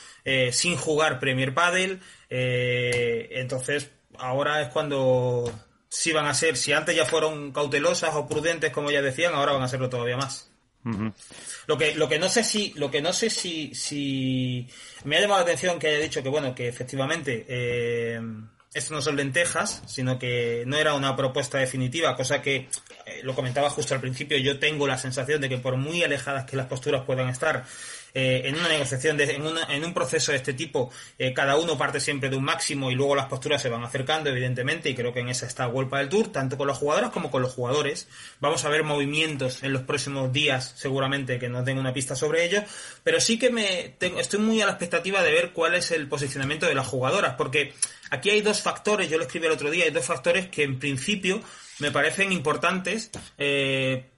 sin 0.51 0.75
jugar 0.75 1.19
Premier 1.19 1.53
Padel, 1.53 1.99
entonces 2.29 3.89
ahora 4.19 4.61
es 4.61 4.69
cuando 4.69 5.51
sí 5.89 6.11
van 6.11 6.25
a 6.25 6.33
ser, 6.33 6.57
si 6.57 6.73
antes 6.73 6.95
ya 6.95 7.05
fueron 7.05 7.51
cautelosas 7.51 8.15
o 8.15 8.27
prudentes, 8.27 8.71
como 8.71 8.91
ya 8.91 9.01
decían, 9.01 9.35
ahora 9.35 9.53
van 9.53 9.63
a 9.63 9.67
serlo 9.67 9.89
todavía 9.89 10.17
más. 10.17 10.49
Lo 11.65 11.77
que, 11.77 11.95
lo 11.95 12.09
que 12.09 12.19
no 12.19 12.27
sé 12.27 12.43
si, 12.43 12.73
lo 12.75 12.91
que 12.91 13.01
no 13.01 13.13
sé 13.13 13.29
si, 13.29 13.73
si 13.73 14.67
me 15.05 15.15
ha 15.15 15.21
llamado 15.21 15.39
la 15.39 15.45
atención 15.45 15.79
que 15.79 15.87
haya 15.87 15.99
dicho 15.99 16.21
que 16.21 16.29
bueno, 16.29 16.53
que 16.53 16.67
efectivamente 16.67 17.45
eh, 17.47 18.19
esto 18.73 18.93
no 18.93 19.01
son 19.01 19.15
lentejas, 19.15 19.83
sino 19.85 20.19
que 20.19 20.63
no 20.65 20.77
era 20.77 20.93
una 20.93 21.15
propuesta 21.15 21.59
definitiva, 21.59 22.15
cosa 22.15 22.41
que 22.41 22.67
eh, 23.05 23.21
lo 23.23 23.35
comentaba 23.35 23.69
justo 23.69 23.93
al 23.93 24.01
principio, 24.01 24.37
yo 24.39 24.59
tengo 24.59 24.87
la 24.87 24.97
sensación 24.97 25.39
de 25.39 25.49
que 25.49 25.57
por 25.57 25.77
muy 25.77 26.03
alejadas 26.03 26.45
que 26.45 26.57
las 26.57 26.67
posturas 26.67 27.03
puedan 27.05 27.29
estar, 27.29 27.65
eh, 28.15 28.43
en 28.45 28.55
una 28.55 28.67
negociación, 28.67 29.17
de, 29.17 29.23
en, 29.23 29.43
en, 29.69 29.83
un 29.83 29.93
proceso 29.93 30.31
de 30.31 30.37
este 30.37 30.53
tipo, 30.53 30.91
eh, 31.17 31.33
cada 31.33 31.55
uno 31.55 31.77
parte 31.77 31.99
siempre 31.99 32.29
de 32.29 32.35
un 32.35 32.43
máximo 32.43 32.91
y 32.91 32.95
luego 32.95 33.15
las 33.15 33.25
posturas 33.25 33.61
se 33.61 33.69
van 33.69 33.83
acercando, 33.83 34.29
evidentemente, 34.29 34.89
y 34.89 34.95
creo 34.95 35.11
que 35.11 35.21
en 35.21 35.29
esa 35.29 35.47
está 35.47 35.65
Vuelta 35.65 35.97
del 35.97 36.09
Tour, 36.09 36.31
tanto 36.31 36.55
con 36.55 36.67
las 36.67 36.77
jugadoras 36.77 37.09
como 37.09 37.31
con 37.31 37.41
los 37.41 37.53
jugadores. 37.53 38.07
Vamos 38.39 38.65
a 38.65 38.69
ver 38.69 38.83
movimientos 38.83 39.63
en 39.63 39.73
los 39.73 39.81
próximos 39.81 40.31
días, 40.31 40.73
seguramente, 40.75 41.39
que 41.39 41.49
no 41.49 41.63
tengo 41.63 41.79
una 41.79 41.93
pista 41.93 42.15
sobre 42.15 42.45
ello, 42.45 42.63
pero 43.03 43.19
sí 43.19 43.39
que 43.39 43.49
me 43.49 43.95
estoy 43.99 44.39
muy 44.39 44.61
a 44.61 44.65
la 44.65 44.73
expectativa 44.73 45.23
de 45.23 45.31
ver 45.31 45.51
cuál 45.51 45.73
es 45.73 45.91
el 45.91 46.07
posicionamiento 46.07 46.67
de 46.67 46.75
las 46.75 46.85
jugadoras, 46.85 47.33
porque 47.35 47.73
aquí 48.11 48.29
hay 48.29 48.41
dos 48.41 48.61
factores, 48.61 49.09
yo 49.09 49.17
lo 49.17 49.23
escribí 49.23 49.47
el 49.47 49.53
otro 49.53 49.71
día, 49.71 49.85
hay 49.85 49.91
dos 49.91 50.05
factores 50.05 50.49
que 50.49 50.61
en 50.61 50.77
principio 50.77 51.41
me 51.79 51.91
parecen 51.91 52.31
importantes 52.31 53.09
eh, 53.37 54.12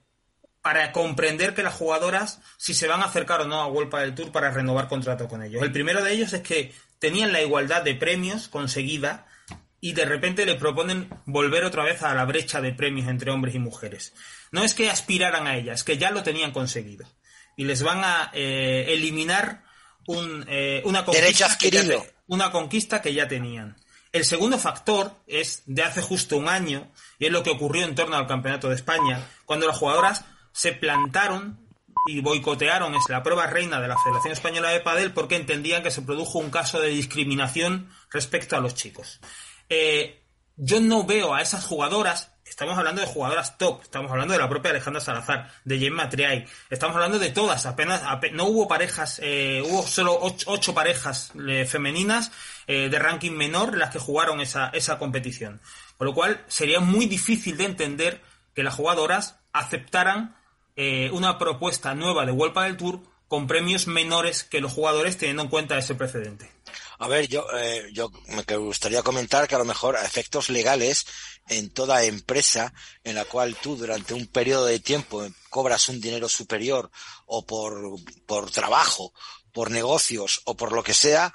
para 0.66 0.90
comprender 0.90 1.54
que 1.54 1.62
las 1.62 1.74
jugadoras 1.74 2.40
si 2.56 2.74
se 2.74 2.88
van 2.88 3.00
a 3.00 3.04
acercar 3.04 3.40
o 3.40 3.44
no 3.44 3.60
a 3.60 3.68
World 3.68 3.94
del 4.00 4.16
Tour 4.16 4.32
para 4.32 4.50
renovar 4.50 4.88
contrato 4.88 5.28
con 5.28 5.44
ellos. 5.44 5.62
El 5.62 5.70
primero 5.70 6.02
de 6.02 6.12
ellos 6.12 6.32
es 6.32 6.42
que 6.42 6.74
tenían 6.98 7.30
la 7.30 7.40
igualdad 7.40 7.82
de 7.82 7.94
premios 7.94 8.48
conseguida 8.48 9.28
y 9.80 9.92
de 9.92 10.04
repente 10.04 10.44
le 10.44 10.56
proponen 10.56 11.08
volver 11.24 11.62
otra 11.62 11.84
vez 11.84 12.02
a 12.02 12.12
la 12.16 12.24
brecha 12.24 12.60
de 12.60 12.72
premios 12.72 13.06
entre 13.06 13.30
hombres 13.30 13.54
y 13.54 13.60
mujeres. 13.60 14.12
No 14.50 14.64
es 14.64 14.74
que 14.74 14.90
aspiraran 14.90 15.46
a 15.46 15.56
ella, 15.56 15.72
es 15.72 15.84
que 15.84 15.98
ya 15.98 16.10
lo 16.10 16.24
tenían 16.24 16.50
conseguido. 16.50 17.06
Y 17.56 17.62
les 17.62 17.84
van 17.84 18.02
a 18.02 18.32
eh, 18.34 18.86
eliminar 18.88 19.62
un, 20.08 20.46
eh, 20.48 20.82
una, 20.84 21.04
conquista 21.04 21.56
una 22.26 22.50
conquista 22.50 23.00
que 23.00 23.14
ya 23.14 23.28
tenían. 23.28 23.76
El 24.10 24.24
segundo 24.24 24.58
factor 24.58 25.12
es 25.28 25.62
de 25.66 25.84
hace 25.84 26.02
justo 26.02 26.36
un 26.36 26.48
año, 26.48 26.90
y 27.20 27.26
es 27.26 27.30
lo 27.30 27.44
que 27.44 27.50
ocurrió 27.50 27.84
en 27.84 27.94
torno 27.94 28.16
al 28.16 28.26
Campeonato 28.26 28.68
de 28.68 28.74
España, 28.74 29.24
cuando 29.44 29.68
las 29.68 29.78
jugadoras 29.78 30.24
se 30.56 30.72
plantaron 30.72 31.60
y 32.06 32.22
boicotearon 32.22 32.94
es 32.94 33.04
la 33.10 33.22
prueba 33.22 33.46
reina 33.46 33.78
de 33.78 33.88
la 33.88 33.98
Federación 33.98 34.32
Española 34.32 34.70
de 34.70 34.80
Padel 34.80 35.12
porque 35.12 35.36
entendían 35.36 35.82
que 35.82 35.90
se 35.90 36.00
produjo 36.00 36.38
un 36.38 36.50
caso 36.50 36.80
de 36.80 36.88
discriminación 36.88 37.90
respecto 38.10 38.56
a 38.56 38.60
los 38.60 38.74
chicos. 38.74 39.20
Eh, 39.68 40.24
yo 40.56 40.80
no 40.80 41.04
veo 41.04 41.34
a 41.34 41.42
esas 41.42 41.62
jugadoras, 41.62 42.32
estamos 42.46 42.78
hablando 42.78 43.02
de 43.02 43.06
jugadoras 43.06 43.58
top, 43.58 43.82
estamos 43.82 44.10
hablando 44.10 44.32
de 44.32 44.38
la 44.38 44.48
propia 44.48 44.70
Alejandra 44.70 45.02
Salazar, 45.02 45.52
de 45.66 45.78
Gemma 45.78 46.08
Triay, 46.08 46.46
estamos 46.70 46.96
hablando 46.96 47.18
de 47.18 47.28
todas, 47.28 47.66
apenas, 47.66 48.02
no 48.32 48.44
hubo 48.44 48.66
parejas, 48.66 49.20
eh, 49.22 49.62
hubo 49.62 49.82
solo 49.86 50.18
ocho, 50.22 50.72
parejas 50.72 51.32
eh, 51.46 51.66
femeninas 51.66 52.32
de 52.66 52.98
ranking 52.98 53.32
menor 53.32 53.76
las 53.76 53.90
que 53.90 53.98
jugaron 53.98 54.40
esa, 54.40 54.70
esa 54.70 54.98
competición. 54.98 55.60
Con 55.98 56.06
lo 56.06 56.14
cual 56.14 56.42
sería 56.48 56.80
muy 56.80 57.04
difícil 57.04 57.58
de 57.58 57.66
entender 57.66 58.22
que 58.54 58.62
las 58.62 58.74
jugadoras 58.74 59.38
aceptaran 59.52 60.35
eh, 60.76 61.10
una 61.12 61.38
propuesta 61.38 61.94
nueva 61.94 62.26
de 62.26 62.32
Vuelta 62.32 62.62
del 62.62 62.76
Tour 62.76 63.00
con 63.28 63.46
premios 63.46 63.86
menores 63.86 64.44
que 64.44 64.60
los 64.60 64.72
jugadores 64.72 65.18
teniendo 65.18 65.42
en 65.42 65.48
cuenta 65.48 65.78
ese 65.78 65.94
precedente. 65.94 66.50
A 66.98 67.08
ver, 67.08 67.28
yo, 67.28 67.46
eh, 67.58 67.90
yo 67.92 68.10
me 68.28 68.56
gustaría 68.56 69.02
comentar 69.02 69.46
que 69.48 69.54
a 69.54 69.58
lo 69.58 69.64
mejor 69.64 69.96
a 69.96 70.04
efectos 70.04 70.48
legales 70.48 71.06
en 71.48 71.70
toda 71.70 72.04
empresa 72.04 72.72
en 73.04 73.16
la 73.16 73.24
cual 73.24 73.56
tú 73.56 73.76
durante 73.76 74.14
un 74.14 74.26
periodo 74.26 74.66
de 74.66 74.80
tiempo 74.80 75.26
cobras 75.50 75.88
un 75.88 76.00
dinero 76.00 76.28
superior 76.28 76.90
o 77.26 77.44
por, 77.44 77.96
por 78.26 78.50
trabajo, 78.50 79.12
por 79.52 79.70
negocios 79.70 80.40
o 80.44 80.56
por 80.56 80.72
lo 80.72 80.82
que 80.82 80.94
sea, 80.94 81.32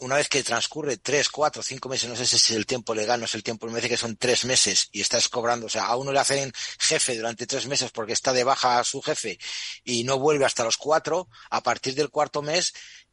una 0.00 0.16
vez 0.16 0.28
que 0.28 0.42
transcurre 0.42 0.96
tres, 0.96 1.28
cuatro, 1.28 1.62
cinco 1.62 1.88
meses, 1.88 2.08
no 2.08 2.16
sé 2.16 2.26
si 2.26 2.36
es 2.36 2.50
el 2.50 2.64
tiempo 2.64 2.94
legal, 2.94 3.20
no 3.20 3.26
es 3.26 3.34
el 3.34 3.42
tiempo, 3.42 3.66
me 3.66 3.72
parece 3.72 3.90
que 3.90 3.96
son 3.96 4.16
tres 4.16 4.44
meses 4.44 4.88
y 4.92 5.00
estás 5.00 5.28
cobrando, 5.28 5.66
o 5.66 5.68
sea, 5.68 5.86
a 5.86 5.96
uno 5.96 6.12
le 6.12 6.20
hacen 6.20 6.52
jefe 6.78 7.16
durante 7.16 7.46
tres 7.46 7.66
meses 7.66 7.90
porque 7.90 8.14
está 8.14 8.32
de 8.32 8.44
baja 8.44 8.78
a 8.78 8.84
su 8.84 9.02
jefe 9.02 9.38
y 9.84 10.04
no 10.04 10.18
vuelve 10.18 10.46
hasta 10.46 10.64
los 10.64 10.78
cuatro, 10.78 11.28
a 11.50 11.62
partir 11.62 11.94
del 11.94 12.10
cuarto 12.10 12.40
mes 12.40 12.72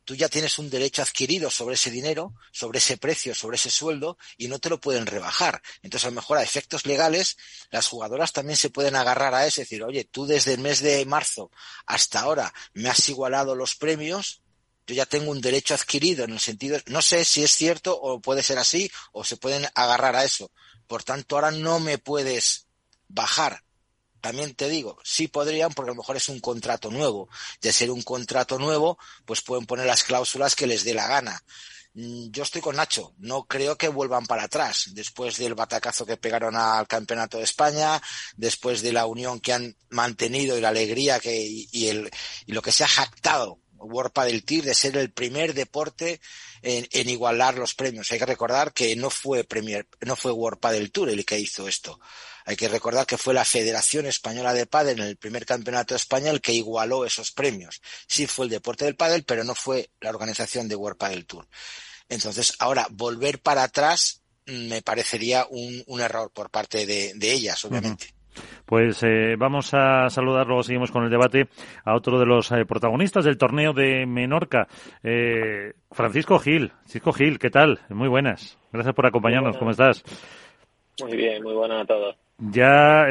tú 0.10 0.16
ya 0.16 0.28
tienes 0.28 0.58
un 0.58 0.72
derecho 0.72 1.04
adquirido 1.04 1.52
sobre 1.52 1.76
ese 1.76 1.92
dinero, 1.92 2.34
sobre 2.52 2.80
ese 2.80 2.98
precio, 2.98 3.36
sobre 3.36 3.58
ese 3.58 3.70
sueldo 3.70 4.18
y 4.38 4.48
no 4.48 4.58
te 4.58 4.72
lo 4.72 4.80
pueden 4.80 5.06
rebajar. 5.06 5.62
Entonces, 5.84 6.08
a 6.08 6.10
lo 6.10 6.16
mejor 6.16 6.40
a 6.40 6.42
efectos 6.42 6.88
legales, 6.88 7.38
las 7.70 7.86
jugadoras 7.86 8.34
también 8.34 8.58
se 8.58 8.72
pueden 8.72 8.96
agarrar 8.96 9.36
a 9.36 9.46
eso 9.46 9.62
decir, 9.62 9.84
oye, 9.84 10.06
tú 10.06 10.26
desde 10.26 10.54
el 10.56 10.62
mes 10.62 10.80
de 10.80 11.06
marzo 11.06 11.52
hasta 11.86 12.22
ahora 12.22 12.52
me 12.74 12.90
has 12.90 13.08
igualado 13.08 13.54
los 13.54 13.76
premios, 13.76 14.42
yo 14.90 14.96
ya 14.96 15.06
tengo 15.06 15.30
un 15.30 15.40
derecho 15.40 15.76
adquirido 15.76 16.24
en 16.26 16.32
el 16.32 16.40
sentido, 16.40 16.80
no 16.88 17.04
sé 17.04 17.24
si 17.24 17.44
es 17.44 17.52
cierto 17.52 17.96
o 17.96 18.20
puede 18.20 18.42
ser 18.42 18.58
así 18.58 18.92
o 19.12 19.24
se 19.24 19.38
pueden 19.38 19.68
agarrar 19.76 20.16
a 20.16 20.24
eso. 20.24 20.52
Por 20.88 21.04
tanto, 21.04 21.36
ahora 21.36 21.52
no 21.52 21.80
me 21.80 22.00
puedes 22.00 22.66
bajar. 23.08 23.64
También 24.20 24.56
te 24.56 24.68
digo, 24.68 24.98
sí 25.04 25.28
podrían 25.28 25.72
porque 25.74 25.92
a 25.92 25.94
lo 25.94 26.00
mejor 26.00 26.18
es 26.18 26.28
un 26.28 26.40
contrato 26.40 26.90
nuevo. 26.90 27.30
De 27.62 27.72
ser 27.72 27.92
un 27.92 28.02
contrato 28.02 28.58
nuevo, 28.58 28.98
pues 29.26 29.44
pueden 29.44 29.68
poner 29.68 29.86
las 29.86 30.04
cláusulas 30.04 30.56
que 30.56 30.66
les 30.66 30.84
dé 30.84 30.96
la 30.96 31.08
gana. 31.08 31.40
Mm, 31.94 32.32
yo 32.32 32.42
estoy 32.42 32.62
con 32.62 32.76
Nacho, 32.76 33.14
no 33.20 33.44
creo 33.44 33.78
que 33.78 33.90
vuelvan 33.90 34.26
para 34.26 34.46
atrás 34.46 34.90
después 34.94 35.38
del 35.38 35.54
batacazo 35.54 36.04
que 36.04 36.18
pegaron 36.18 36.56
al 36.56 36.88
Campeonato 36.88 37.38
de 37.38 37.44
España, 37.44 38.02
después 38.38 38.82
de 38.82 38.92
la 38.92 39.06
unión 39.06 39.40
que 39.40 39.54
han 39.54 39.78
mantenido 39.90 40.58
y 40.58 40.62
la 40.62 40.70
alegría 40.70 41.20
que, 41.20 41.46
y, 41.48 41.88
el, 41.90 42.10
y 42.48 42.54
lo 42.54 42.64
que 42.64 42.72
se 42.72 42.84
ha 42.84 42.88
jactado 42.88 43.60
World 43.80 44.14
del 44.26 44.44
TIR 44.44 44.66
de 44.66 44.76
ser 44.76 44.98
el 44.98 45.12
primer 45.12 45.54
deporte 45.54 46.20
en, 46.62 47.10
igualar 47.10 47.58
los 47.58 47.74
premios. 47.74 48.12
Hay 48.12 48.20
que 48.20 48.26
recordar 48.26 48.74
que 48.74 48.96
no 48.96 49.10
fue 49.10 49.44
Premier, 49.44 49.88
no 50.02 50.16
fue 50.16 50.32
World 50.32 50.60
del 50.72 50.92
Tour 50.92 51.10
el 51.10 51.26
que 51.26 51.40
hizo 51.40 51.68
esto. 51.68 52.00
Hay 52.46 52.56
que 52.56 52.68
recordar 52.68 53.06
que 53.06 53.18
fue 53.18 53.34
la 53.34 53.46
Federación 53.46 54.06
Española 54.06 54.54
de 54.54 54.66
Pádel 54.66 55.00
en 55.00 55.08
el 55.08 55.18
primer 55.18 55.46
campeonato 55.46 55.96
el 55.96 56.42
que 56.42 56.54
igualó 56.54 57.06
esos 57.06 57.32
premios. 57.32 57.82
Sí 58.08 58.28
fue 58.28 58.46
el 58.46 58.52
deporte 58.52 58.86
del 58.86 58.96
pádel, 58.96 59.24
pero 59.24 59.44
no 59.44 59.56
fue 59.56 59.92
la 60.00 60.10
organización 60.10 60.68
de 60.68 60.76
World 60.76 61.00
del 61.10 61.26
Tour. 61.26 61.48
Entonces, 62.10 62.54
ahora 62.60 62.88
volver 62.90 63.40
para 63.40 63.64
atrás 63.64 64.22
mm, 64.48 64.68
me 64.68 64.82
parecería 64.82 65.46
un, 65.50 66.02
error 66.02 66.32
por 66.32 66.50
parte 66.50 66.86
de, 66.86 67.14
ellas, 67.22 67.64
obviamente. 67.66 68.19
Pues 68.66 69.04
eh, 69.04 69.36
vamos 69.38 69.74
a 69.74 70.10
saludar, 70.10 70.48
luego 70.48 70.64
seguimos 70.64 70.92
con 70.92 71.04
el 71.04 71.10
debate, 71.10 71.48
a 71.84 71.96
otro 71.96 72.20
de 72.20 72.26
los 72.26 72.52
eh, 72.52 72.66
protagonistas 72.66 73.26
del 73.26 73.38
torneo 73.38 73.74
de 73.74 74.06
Menorca, 74.06 74.68
eh, 75.04 75.74
Francisco 75.92 76.40
Gil. 76.40 76.70
Francisco 76.70 77.14
Gil, 77.14 77.40
¿qué 77.40 77.50
tal? 77.50 77.80
Muy 77.90 78.08
buenas. 78.08 78.60
Gracias 78.72 78.96
por 78.96 79.06
acompañarnos. 79.06 79.58
¿Cómo 79.58 79.72
estás? 79.72 80.04
Muy 81.02 81.16
bien, 81.16 81.42
muy 81.44 81.54
buenas 81.54 81.84
a 81.84 81.86
todos. 81.86 82.16
Ya 82.38 83.06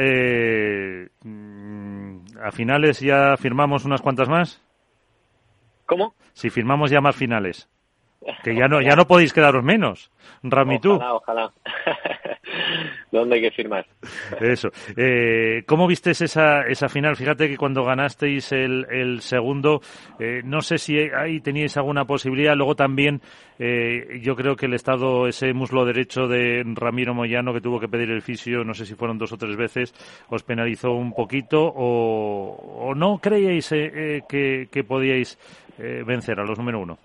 mm, 1.23 2.17
a 2.41 2.51
finales 2.51 2.99
ya 2.99 3.35
firmamos 3.37 3.85
unas 3.85 4.01
cuantas 4.01 4.29
más. 4.29 4.61
¿Cómo? 5.85 6.13
Si 6.33 6.49
firmamos 6.49 6.91
ya 6.91 7.01
más 7.01 7.15
finales. 7.15 7.69
Que 8.43 8.53
ya 8.53 8.67
no, 8.67 8.81
ya 8.81 8.95
no 8.95 9.07
podéis 9.07 9.33
quedaros 9.33 9.63
menos. 9.63 10.11
Rami, 10.43 10.79
tú. 10.79 10.93
Ojalá, 10.93 11.15
ojalá. 11.15 11.51
¿Dónde 13.11 13.35
hay 13.35 13.41
que 13.41 13.51
firmar? 13.51 13.85
Eso. 14.39 14.69
Eh, 14.95 15.63
¿Cómo 15.65 15.87
viste 15.87 16.11
esa, 16.11 16.61
esa 16.63 16.89
final? 16.89 17.15
Fíjate 17.15 17.47
que 17.47 17.57
cuando 17.57 17.83
ganasteis 17.83 18.51
el, 18.51 18.85
el 18.89 19.21
segundo, 19.21 19.81
eh, 20.19 20.41
no 20.43 20.61
sé 20.61 20.77
si 20.77 20.97
ahí 20.97 21.39
teníais 21.39 21.77
alguna 21.77 22.05
posibilidad. 22.05 22.55
Luego 22.55 22.75
también, 22.75 23.21
eh, 23.57 24.19
yo 24.21 24.35
creo 24.35 24.55
que 24.55 24.65
el 24.65 24.73
Estado, 24.73 25.27
ese 25.27 25.53
muslo 25.53 25.85
derecho 25.85 26.27
de 26.27 26.63
Ramiro 26.75 27.13
Moyano, 27.13 27.53
que 27.53 27.61
tuvo 27.61 27.79
que 27.79 27.87
pedir 27.87 28.11
el 28.11 28.21
fisio, 28.21 28.63
no 28.63 28.73
sé 28.73 28.85
si 28.85 28.95
fueron 28.95 29.17
dos 29.17 29.31
o 29.31 29.37
tres 29.37 29.55
veces, 29.55 29.93
os 30.29 30.43
penalizó 30.43 30.91
un 30.91 31.13
poquito 31.13 31.61
o, 31.63 32.89
o 32.89 32.95
no 32.95 33.19
creíais 33.19 33.71
eh, 33.71 34.21
que, 34.27 34.67
que 34.71 34.83
podíais 34.83 35.37
vencer 36.05 36.37
a 36.37 36.43
los 36.43 36.57
número 36.57 36.81
uno. 36.81 36.99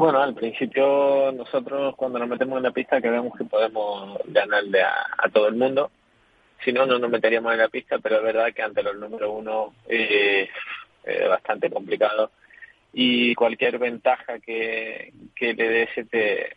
Bueno, 0.00 0.22
al 0.22 0.32
principio 0.32 1.30
nosotros 1.30 1.94
cuando 1.94 2.18
nos 2.18 2.26
metemos 2.26 2.56
en 2.56 2.62
la 2.62 2.70
pista 2.70 3.02
creemos 3.02 3.36
que 3.36 3.44
podemos 3.44 4.18
ganarle 4.28 4.80
a, 4.80 5.28
todo 5.30 5.46
el 5.48 5.56
mundo. 5.56 5.90
Si 6.64 6.72
no, 6.72 6.86
no 6.86 6.98
nos 6.98 7.10
meteríamos 7.10 7.52
en 7.52 7.58
la 7.58 7.68
pista, 7.68 7.98
pero 7.98 8.16
es 8.16 8.22
verdad 8.22 8.50
que 8.54 8.62
ante 8.62 8.82
los 8.82 8.96
número 8.96 9.30
uno 9.30 9.74
eh, 9.86 10.48
es 11.04 11.28
bastante 11.28 11.68
complicado 11.68 12.30
y 12.94 13.34
cualquier 13.34 13.78
ventaja 13.78 14.38
que, 14.38 15.12
que 15.36 15.52
le 15.52 15.68
des 15.68 15.90
se 15.94 16.04
te, 16.06 16.56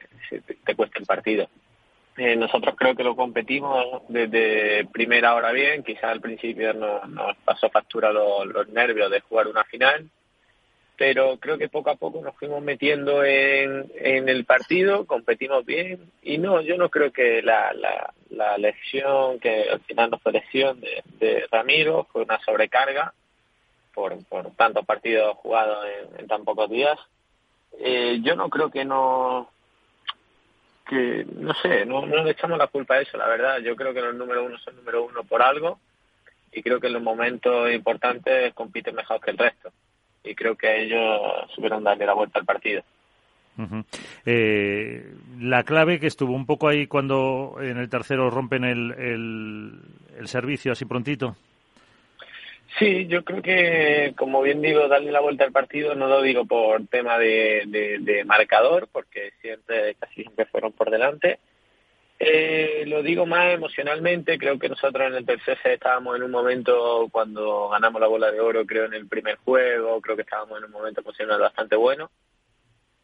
te, 0.64 0.76
cuesta 0.76 1.00
el 1.00 1.06
partido. 1.06 1.50
Eh, 2.16 2.38
nosotros 2.38 2.76
creo 2.78 2.96
que 2.96 3.04
lo 3.04 3.18
competimos 3.18 4.04
desde 4.08 4.86
primera 4.86 5.36
hora 5.36 5.52
bien, 5.52 5.84
quizás 5.84 6.06
al 6.06 6.22
principio 6.22 6.74
nos, 6.74 7.10
nos 7.10 7.36
pasó 7.44 7.70
factura 7.70 8.14
los 8.14 8.70
nervios 8.70 9.12
de 9.12 9.20
jugar 9.20 9.50
una 9.50 9.66
final, 9.66 10.10
pero 10.98 11.38
creo 11.38 11.58
que 11.58 11.70
poco 11.70 11.90
a 11.90 11.96
poco 11.96 12.22
nos 12.22 12.36
fuimos 12.36 12.62
metiendo 12.62 13.24
en, 13.24 13.92
en 13.96 14.30
el 14.30 14.46
partido, 14.46 15.06
competimos 15.06 15.66
bien 15.66 16.12
y 16.22 16.38
no, 16.38 16.62
yo 16.62 16.78
no 16.78 16.90
creo 16.90 17.12
que 17.12 17.42
la, 17.42 17.74
la, 17.74 18.14
la 18.30 18.58
lesión, 18.58 19.40
que 19.40 19.70
al 19.72 19.80
final 19.82 20.12
no 20.12 20.20
fue 20.20 20.34
lesión 20.34 20.80
de, 20.82 21.48
Ramiro, 21.52 22.08
fue 22.12 22.22
una 22.22 22.40
sobrecarga 22.40 23.14
por, 23.94 24.24
por 24.26 24.52
tantos 24.52 24.86
partidos 24.86 25.36
jugados 25.38 25.86
en, 26.18 26.28
tan 26.28 26.44
pocos 26.46 26.70
días. 26.70 27.00
Eh, 27.80 28.20
yo 28.22 28.36
no 28.36 28.50
creo 28.50 28.70
que 28.70 28.86
no, 28.86 29.50
que 30.88 31.26
no 31.38 31.56
sé, 31.56 31.86
no, 31.86 32.06
no 32.06 32.24
le 32.24 32.32
echamos 32.32 32.60
la 32.60 32.68
culpa 32.68 32.96
a 32.96 33.02
eso, 33.02 33.18
la 33.18 33.28
verdad. 33.28 33.60
Yo 33.60 33.76
creo 33.76 33.96
que 33.96 34.02
los 34.02 34.14
número 34.14 34.44
uno 34.46 34.60
son 34.60 34.76
número 34.76 35.04
uno 35.04 35.24
por 35.24 35.42
algo 35.42 35.80
y 36.52 36.62
creo 36.62 36.80
que 36.80 36.86
en 36.86 36.94
los 36.94 37.02
momentos 37.02 37.72
importantes 37.72 38.54
compiten 38.54 38.94
mejor 38.94 39.20
que 39.20 39.32
el 39.32 39.40
resto 39.40 39.72
y 40.24 40.36
creo 40.36 40.56
que 40.56 40.84
ellos 40.84 41.22
supieron 41.54 41.84
darle 41.84 42.06
la 42.06 42.14
vuelta 42.14 42.40
al 42.40 42.46
partido. 42.46 42.84
eh, 44.26 45.14
la 45.40 45.64
clave 45.64 46.00
que 46.00 46.08
estuvo 46.08 46.34
un 46.34 46.46
poco 46.46 46.68
ahí 46.68 46.88
cuando 46.88 47.58
en 47.62 47.78
el 47.78 47.90
tercero 47.90 48.30
rompen 48.30 48.64
el, 48.64 48.92
el, 48.98 49.80
el 50.18 50.28
servicio 50.28 50.72
así 50.72 50.86
prontito. 50.86 51.36
Sí, 52.80 53.06
yo 53.06 53.24
creo 53.24 53.44
que, 53.44 54.14
como 54.18 54.42
bien 54.42 54.60
digo, 54.62 54.88
darle 54.88 55.12
la 55.12 55.20
vuelta 55.20 55.44
al 55.44 55.52
partido 55.52 55.94
no 55.94 56.08
lo 56.08 56.24
digo 56.24 56.46
por 56.46 56.88
tema 56.88 57.20
de, 57.20 57.64
de, 57.68 58.00
de 58.00 58.26
marcador, 58.26 58.88
porque 58.92 59.34
siempre, 59.42 59.94
casi 60.00 60.24
siempre 60.24 60.46
fueron 60.46 60.72
por 60.72 60.90
delante. 60.90 61.38
Eh, 62.20 62.84
lo 62.88 63.04
digo 63.04 63.26
más 63.26 63.54
emocionalmente, 63.54 64.38
creo 64.38 64.58
que 64.58 64.70
nosotros 64.70 65.08
en 65.08 65.16
el 65.16 65.26
tercer 65.26 65.58
set 65.62 65.74
estábamos 65.74 66.16
en 66.16 66.24
un 66.24 66.32
momento 66.32 67.08
cuando 67.12 67.70
ganamos 67.70 68.00
la 68.00 68.08
bola 68.08 68.32
de 68.32 68.40
oro, 68.40 68.66
creo 68.66 68.86
en 68.86 68.94
el 68.94 69.08
primer 69.08 69.38
juego, 69.38 70.00
creo 70.00 70.16
que 70.16 70.22
estábamos 70.22 70.58
en 70.58 70.66
un 70.66 70.72
momento 70.72 71.02
emocional 71.02 71.40
bastante 71.40 71.76
bueno. 71.76 72.12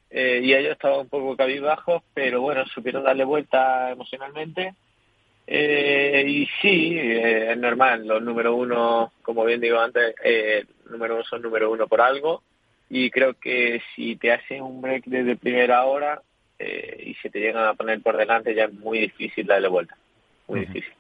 Eh, 0.10 0.41
y 0.43 0.53
ellos 0.53 0.72
estaban 0.72 1.01
un 1.01 1.10
poco 1.10 1.36
cabizbajos, 1.36 2.01
pero 2.14 2.41
bueno, 2.41 2.66
supieron 2.68 3.03
darle 3.03 3.26
vuelta 3.26 3.91
emocionalmente 3.91 4.74
eh, 5.51 6.24
y 6.28 6.45
sí, 6.62 6.95
eh, 6.95 7.53
es 7.53 7.57
normal, 7.57 8.05
los 8.05 8.22
número 8.22 8.55
uno, 8.55 9.14
como 9.24 9.43
bien 9.45 9.60
digo 9.60 9.80
antes, 9.80 10.14
eh, 10.24 10.64
número 10.91 11.16
uno 11.16 11.24
son 11.24 11.41
número 11.41 11.72
uno 11.72 11.88
por 11.88 12.01
algo 12.01 12.43
y 12.88 13.10
creo 13.10 13.34
que 13.34 13.82
si 13.95 14.16
te 14.16 14.32
hacen 14.32 14.62
un 14.62 14.80
break 14.80 15.05
desde 15.05 15.38
primera 15.38 15.86
hora 15.86 16.22
eh, 16.60 17.03
y 17.07 17.16
se 17.16 17.30
te 17.30 17.39
llegan 17.39 17.66
a 17.66 17.74
poner 17.74 18.01
por 18.01 18.18
delante 18.18 18.53
ya 18.53 18.66
es 18.66 18.74
muy 18.74 18.99
difícil 18.99 19.47
darle 19.47 19.70
vuelta, 19.70 19.95
muy 20.47 20.60
uh 20.60 20.64
-huh. 20.64 20.68
difícil. 20.68 20.93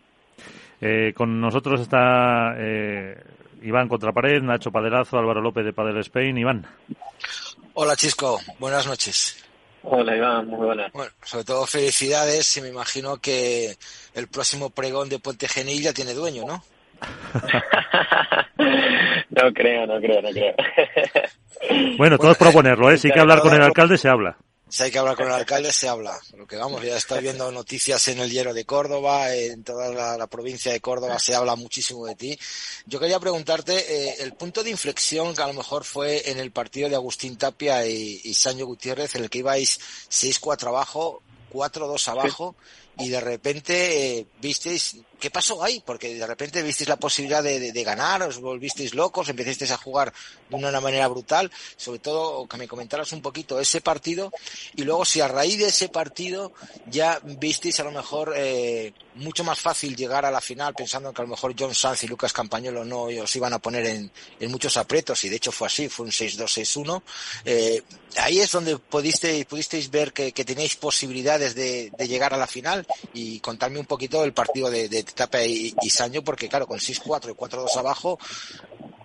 Eh, 0.81 1.13
con 1.13 1.41
nosotros 1.41 1.81
está 1.81 2.55
eh, 2.57 3.21
Iván 3.63 3.89
Contrapared, 3.89 4.41
Nacho 4.41 4.71
Paderazo, 4.71 5.19
Álvaro 5.19 5.41
López 5.41 5.65
de 5.65 5.73
Padel 5.73 5.97
Spain. 5.97 6.37
Iván. 6.37 6.65
Hola 7.73 7.95
Chisco, 7.97 8.39
buenas 8.59 8.87
noches. 8.87 9.45
Hola 9.83 10.15
Iván, 10.15 10.47
muy 10.47 10.65
buenas. 10.65 10.91
Bueno, 10.93 11.11
sobre 11.23 11.43
todo 11.43 11.65
felicidades 11.65 12.55
y 12.57 12.61
me 12.61 12.69
imagino 12.69 13.17
que 13.17 13.75
el 14.13 14.27
próximo 14.27 14.69
pregón 14.69 15.09
de 15.09 15.19
Puente 15.19 15.47
Genil 15.47 15.81
ya 15.81 15.93
tiene 15.93 16.13
dueño, 16.13 16.43
¿no? 16.45 16.63
no 19.29 19.53
creo, 19.53 19.87
no 19.87 19.99
creo, 19.99 20.21
no 20.21 20.29
creo. 20.29 20.55
bueno, 21.97 22.17
todo 22.17 22.31
es 22.31 22.37
proponerlo, 22.37 22.91
¿eh? 22.91 22.97
Si 22.97 23.07
hay 23.07 23.13
que 23.13 23.19
hablar 23.21 23.39
con 23.39 23.53
el 23.53 23.61
alcalde, 23.61 23.97
se 23.97 24.09
habla. 24.09 24.37
Si 24.69 24.83
hay 24.83 24.91
que 24.91 24.99
hablar 24.99 25.15
con 25.15 25.25
el 25.25 25.33
alcalde, 25.33 25.73
se 25.73 25.89
habla. 25.89 26.19
Lo 26.37 26.45
que 26.45 26.55
vamos, 26.55 26.83
ya 26.83 26.95
estoy 26.95 27.21
viendo 27.21 27.51
noticias 27.51 28.07
en 28.09 28.19
el 28.19 28.29
Hierro 28.29 28.53
de 28.53 28.65
Córdoba, 28.65 29.33
en 29.33 29.63
toda 29.63 29.89
la, 29.89 30.15
la, 30.15 30.27
provincia 30.27 30.71
de 30.71 30.79
Córdoba 30.79 31.17
se 31.17 31.33
habla 31.33 31.55
muchísimo 31.55 32.05
de 32.05 32.15
ti. 32.15 32.39
Yo 32.85 32.99
quería 32.99 33.19
preguntarte, 33.19 33.73
eh, 33.77 34.15
el 34.19 34.33
punto 34.33 34.63
de 34.63 34.69
inflexión 34.69 35.35
que 35.35 35.41
a 35.41 35.47
lo 35.47 35.53
mejor 35.53 35.83
fue 35.83 36.29
en 36.29 36.39
el 36.39 36.51
partido 36.51 36.87
de 36.87 36.95
Agustín 36.95 37.35
Tapia 37.35 37.85
y, 37.87 38.21
y 38.23 38.33
Sancho 38.35 38.67
Gutiérrez, 38.67 39.15
en 39.15 39.23
el 39.23 39.29
que 39.29 39.39
ibais 39.39 39.79
6-4 40.09 40.67
abajo, 40.67 41.23
4-2 41.51 42.07
abajo, 42.07 42.55
sí. 42.97 43.05
y 43.05 43.09
de 43.09 43.19
repente 43.21 44.19
eh, 44.19 44.27
visteis 44.39 44.97
¿qué 45.19 45.29
pasó 45.29 45.63
ahí? 45.63 45.81
Porque 45.85 46.15
de 46.15 46.25
repente 46.25 46.61
visteis 46.61 46.89
la 46.89 46.97
posibilidad 46.97 47.43
de, 47.43 47.59
de, 47.59 47.71
de, 47.71 47.83
ganar, 47.83 48.23
os 48.23 48.39
volvisteis 48.39 48.93
locos, 48.93 49.29
empezasteis 49.29 49.71
a 49.71 49.77
jugar 49.77 50.13
de 50.49 50.55
una 50.55 50.81
manera 50.81 51.07
brutal, 51.07 51.51
sobre 51.77 51.99
todo 51.99 52.47
que 52.47 52.57
me 52.57 52.67
comentaras 52.67 53.11
un 53.11 53.21
poquito 53.21 53.59
ese 53.59 53.81
partido 53.81 54.31
y 54.75 54.83
luego 54.83 55.05
si 55.05 55.21
a 55.21 55.27
raíz 55.27 55.57
de 55.59 55.67
ese 55.67 55.89
partido 55.89 56.53
ya 56.87 57.19
visteis 57.23 57.79
a 57.79 57.83
lo 57.83 57.91
mejor 57.91 58.33
eh, 58.35 58.93
mucho 59.15 59.43
más 59.43 59.59
fácil 59.59 59.95
llegar 59.95 60.25
a 60.25 60.31
la 60.31 60.41
final 60.41 60.73
pensando 60.73 61.13
que 61.13 61.21
a 61.21 61.25
lo 61.25 61.29
mejor 61.29 61.53
John 61.57 61.75
Sanz 61.75 62.03
y 62.03 62.07
Lucas 62.07 62.33
Campañolo 62.33 62.85
no 62.85 63.03
os 63.03 63.35
iban 63.35 63.53
a 63.53 63.59
poner 63.59 63.85
en, 63.85 64.11
en 64.39 64.51
muchos 64.51 64.77
apretos 64.77 65.23
y 65.23 65.29
de 65.29 65.35
hecho 65.35 65.51
fue 65.51 65.67
así, 65.67 65.89
fue 65.89 66.05
un 66.05 66.11
6-2-6-1. 66.11 67.01
Eh, 67.45 67.83
ahí 68.17 68.39
es 68.39 68.51
donde 68.51 68.77
pudisteis, 68.77 69.45
pudisteis 69.45 69.89
ver 69.89 70.13
que, 70.13 70.31
que 70.31 70.45
tenéis 70.45 70.75
posibilidades 70.75 71.55
de, 71.55 71.91
de, 71.97 72.07
llegar 72.07 72.33
a 72.33 72.37
la 72.37 72.47
final 72.47 72.87
y 73.13 73.39
contarme 73.39 73.79
un 73.79 73.85
poquito 73.85 74.23
el 74.23 74.33
partido 74.33 74.69
de, 74.69 74.89
de 74.89 75.05
Tapia 75.15 75.45
y, 75.45 75.73
y 75.81 76.21
porque 76.21 76.49
claro, 76.49 76.67
con 76.67 76.79
6-4 76.79 77.31
y 77.31 77.33
4-2 77.33 77.77
abajo, 77.77 78.19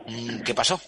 mm, 0.07 0.43
¿qué 0.43 0.55
pasó? 0.55 0.81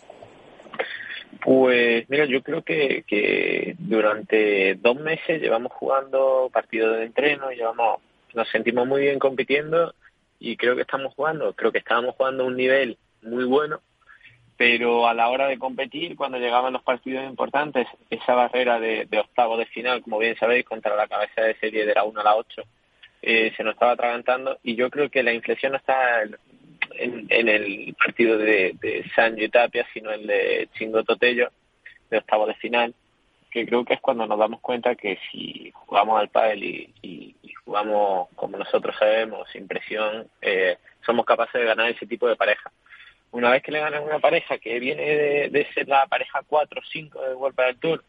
Pues 1.46 2.08
mira, 2.08 2.24
yo 2.24 2.42
creo 2.42 2.62
que, 2.62 3.04
que 3.06 3.76
durante 3.78 4.74
dos 4.74 4.96
meses 4.96 5.40
llevamos 5.40 5.72
jugando 5.72 6.50
partidos 6.52 6.96
de 6.96 7.04
entreno, 7.04 7.50
llevamos, 7.50 8.00
nos 8.34 8.48
sentimos 8.48 8.86
muy 8.86 9.02
bien 9.02 9.18
compitiendo 9.18 9.94
y 10.40 10.56
creo 10.56 10.74
que 10.74 10.82
estamos 10.82 11.14
jugando, 11.14 11.52
creo 11.54 11.70
que 11.70 11.78
estábamos 11.78 12.16
jugando 12.16 12.42
a 12.42 12.46
un 12.46 12.56
nivel 12.56 12.98
muy 13.22 13.44
bueno, 13.44 13.80
pero 14.56 15.06
a 15.06 15.14
la 15.14 15.28
hora 15.28 15.46
de 15.46 15.58
competir, 15.58 16.16
cuando 16.16 16.38
llegaban 16.38 16.72
los 16.72 16.82
partidos 16.82 17.24
importantes, 17.24 17.86
esa 18.10 18.34
barrera 18.34 18.80
de, 18.80 19.04
de 19.04 19.18
octavo 19.20 19.56
de 19.56 19.66
final, 19.66 20.02
como 20.02 20.18
bien 20.18 20.36
sabéis, 20.36 20.64
contra 20.64 20.96
la 20.96 21.06
cabeza 21.06 21.42
de 21.42 21.56
serie 21.58 21.86
de 21.86 21.94
la 21.94 22.04
1 22.04 22.20
a 22.20 22.24
la 22.24 22.36
8, 22.36 22.62
eh, 23.28 23.52
se 23.56 23.64
nos 23.64 23.74
estaba 23.74 23.90
atragantando 23.90 24.60
y 24.62 24.76
yo 24.76 24.88
creo 24.88 25.10
que 25.10 25.24
la 25.24 25.32
inflexión 25.32 25.72
no 25.72 25.78
está 25.78 26.22
en, 26.22 27.48
el 27.48 27.92
partido 27.98 28.38
de, 28.38 28.76
de 28.80 29.04
Sancho 29.16 29.50
Tapia, 29.50 29.84
sino 29.92 30.12
el 30.12 30.28
de 30.28 30.68
Chingo 30.78 31.02
Totello, 31.02 31.50
de 32.08 32.18
octavo 32.18 32.46
de 32.46 32.54
final, 32.54 32.94
que 33.50 33.66
creo 33.66 33.84
que 33.84 33.94
es 33.94 34.00
cuando 34.00 34.28
nos 34.28 34.38
damos 34.38 34.60
cuenta 34.60 34.94
que 34.94 35.18
si 35.28 35.72
jugamos 35.74 36.20
al 36.20 36.28
pádel 36.28 36.62
y, 36.62 37.34
jugamos 37.64 38.28
como 38.36 38.58
nosotros 38.58 38.94
sabemos, 38.96 39.48
sin 39.50 39.66
presión, 39.66 40.28
eh, 40.40 40.78
somos 41.04 41.26
capaces 41.26 41.60
de 41.60 41.66
ganar 41.66 41.90
ese 41.90 42.06
tipo 42.06 42.28
de 42.28 42.36
pareja. 42.36 42.70
Una 43.32 43.50
vez 43.50 43.60
que 43.60 43.72
le 43.72 43.80
ganan 43.80 44.04
una 44.04 44.20
pareja 44.20 44.56
que 44.58 44.78
viene 44.78 45.02
de, 45.02 45.48
de 45.48 45.66
ser 45.74 45.88
la 45.88 46.06
pareja 46.06 46.42
4 46.46 46.80
o 46.80 46.84
5 46.92 47.22
del 47.22 47.34
World 47.34 47.56
del 47.56 47.78
Tour, 47.78 48.04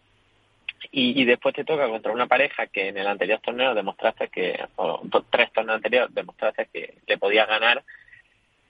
y, 0.91 1.21
y, 1.21 1.25
después 1.25 1.55
te 1.55 1.65
toca 1.65 1.87
contra 1.87 2.11
una 2.11 2.27
pareja 2.27 2.67
que 2.67 2.89
en 2.89 2.97
el 2.97 3.07
anterior 3.07 3.39
torneo 3.41 3.73
demostraste 3.73 4.29
que, 4.29 4.59
o 4.75 5.01
tres 5.29 5.51
torneos 5.51 5.77
anteriores 5.77 6.13
demostraste 6.13 6.67
que 6.71 6.95
le 7.05 7.17
podía 7.17 7.45
ganar, 7.45 7.83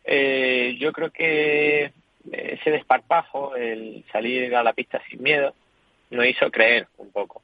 eh, 0.04 0.76
yo 0.80 0.94
creo 0.94 1.12
que 1.12 1.92
ese 2.32 2.72
desparpajo, 2.72 3.56
el 3.56 4.04
salir 4.12 4.56
a 4.56 4.64
la 4.64 4.74
pista 4.74 5.02
sin 5.10 5.22
miedo, 5.22 5.54
nos 6.10 6.26
hizo 6.26 6.50
creer 6.50 6.88
un 6.98 7.12
poco. 7.12 7.42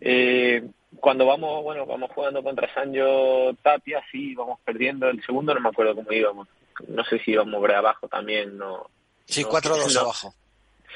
Eh, 0.00 0.62
cuando 1.00 1.26
vamos, 1.26 1.62
bueno, 1.62 1.86
vamos 1.86 2.10
jugando 2.12 2.42
contra 2.42 2.72
Sancho 2.72 3.54
Tapia, 3.62 4.02
sí, 4.10 4.34
vamos 4.34 4.60
perdiendo. 4.64 5.08
El 5.08 5.24
segundo 5.24 5.54
no 5.54 5.60
me 5.60 5.68
acuerdo 5.68 5.94
cómo 5.94 6.12
íbamos. 6.12 6.48
No 6.86 7.04
sé 7.04 7.18
si 7.20 7.32
íbamos 7.32 7.60
por 7.60 7.72
abajo 7.72 8.08
también, 8.08 8.56
no. 8.56 8.88
Sí, 9.24 9.44
4-2 9.44 9.94
no, 9.94 10.00
abajo. 10.00 10.34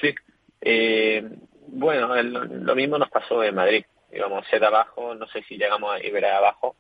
Sí. 0.01 0.15
Eh, 0.61 1.29
bueno, 1.73 2.15
el, 2.15 2.33
lo 2.33 2.75
mismo 2.75 2.99
nos 2.99 3.09
pasó 3.09 3.43
en 3.43 3.55
Madrid. 3.55 3.85
Íbamos 4.13 4.47
set 4.49 4.63
abajo, 4.63 5.15
no 5.15 5.27
sé 5.29 5.43
si 5.45 5.57
llegamos 5.57 5.91
a 5.91 6.05
ir 6.05 6.25
abajo, 6.27 6.77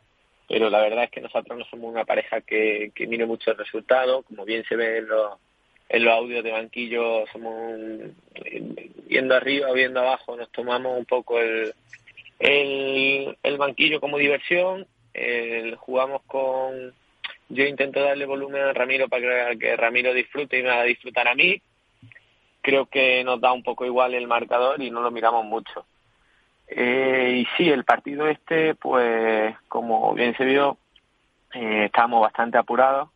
pero 0.47 0.69
la 0.69 0.83
verdad 0.83 1.05
es 1.05 1.11
que 1.11 1.23
nosotros 1.23 1.59
no 1.59 1.65
somos 1.65 1.91
una 1.91 2.05
pareja 2.05 2.43
que, 2.43 2.93
que 2.95 3.07
mire 3.07 3.25
mucho 3.25 3.51
el 3.51 3.57
resultado, 3.57 4.23
como 4.23 4.45
bien 4.45 4.65
se 4.69 4.77
ve 4.77 4.99
en 4.99 5.09
los, 5.09 5.39
audios 6.13 6.45
de 6.45 6.53
banquillo, 6.53 7.25
somos 7.33 7.55
un, 7.55 8.15
viendo 9.07 9.35
arriba 9.35 9.73
viendo 9.73 10.01
abajo, 10.01 10.37
nos 10.37 10.51
tomamos 10.51 10.99
un 10.99 11.07
poco 11.07 11.41
el, 11.41 11.73
el, 12.39 13.39
el 13.43 13.57
banquillo 13.57 13.99
como 13.99 14.19
diversión, 14.19 14.87
el, 15.15 15.75
jugamos 15.77 16.21
con, 16.27 16.93
yo 17.49 17.65
intento 17.65 18.03
darle 18.03 18.27
volumen 18.27 18.61
a 18.61 18.75
Ramiro 18.75 19.09
para 19.09 19.53
que, 19.53 19.59
que 19.59 19.77
Ramiro 19.77 20.13
disfrute 20.13 20.59
y 20.59 20.63
me 20.63 20.69
haga 20.69 20.85
disfrutar 20.85 21.29
a 21.29 21.35
mí, 21.35 21.63
creo 22.63 22.87
que 22.87 23.23
nos 23.25 23.41
da 23.41 23.53
un 23.53 23.63
poco 23.63 23.85
igual 23.85 24.15
el 24.15 24.27
marcador 24.27 24.81
y 24.81 24.91
no 24.91 25.03
lo 25.03 25.11
miramos 25.11 25.45
mucho. 25.45 25.85
Eh, 26.69 27.43
y 27.43 27.47
sí, 27.57 27.69
el 27.69 27.85
partido 27.85 28.27
este, 28.27 28.75
pues 28.75 29.55
como 29.69 30.15
bien 30.15 30.35
se 30.37 30.45
vio, 30.45 30.79
eh, 31.53 31.91
bastante 31.93 32.57
apurados, 32.57 33.11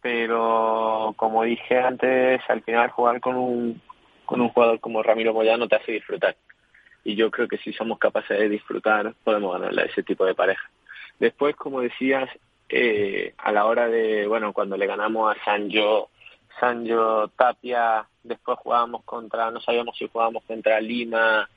pero 0.00 1.14
como 1.16 1.44
dije 1.44 1.78
antes, 1.78 2.40
al 2.48 2.62
final 2.62 2.90
jugar 2.90 3.20
con 3.20 3.36
un, 3.36 3.80
con 4.24 4.40
un 4.40 4.48
jugador 4.48 4.80
como 4.80 5.02
Ramiro 5.02 5.32
Moyano 5.32 5.68
te 5.68 5.76
hace 5.76 5.92
disfrutar. 5.92 6.34
Y 7.04 7.14
yo 7.14 7.30
creo 7.30 7.46
que 7.46 7.58
si 7.58 7.72
somos 7.72 7.98
capaces 7.98 8.38
de 8.38 8.48
disfrutar, 8.48 9.14
podemos 9.22 9.52
ganarle 9.52 9.82
a 9.82 9.86
ese 9.86 10.02
tipo 10.02 10.24
de 10.24 10.34
pareja. 10.34 10.70
Después, 11.18 11.54
como 11.56 11.80
decías, 11.80 12.28
eh, 12.68 13.34
a 13.38 13.52
la 13.52 13.66
hora 13.66 13.88
de, 13.88 14.26
bueno, 14.26 14.52
cuando 14.52 14.76
le 14.76 14.86
ganamos 14.86 15.34
a 15.36 15.44
Sancho, 15.44 16.08
Sancho 16.58 17.28
Tapia, 17.36 18.06
después 18.22 18.58
jugábamos 18.58 19.04
contra, 19.04 19.50
no 19.50 19.60
sabíamos 19.60 19.96
si 19.96 20.08
jugábamos 20.08 20.44
contra 20.44 20.80
Lima, 20.80 21.48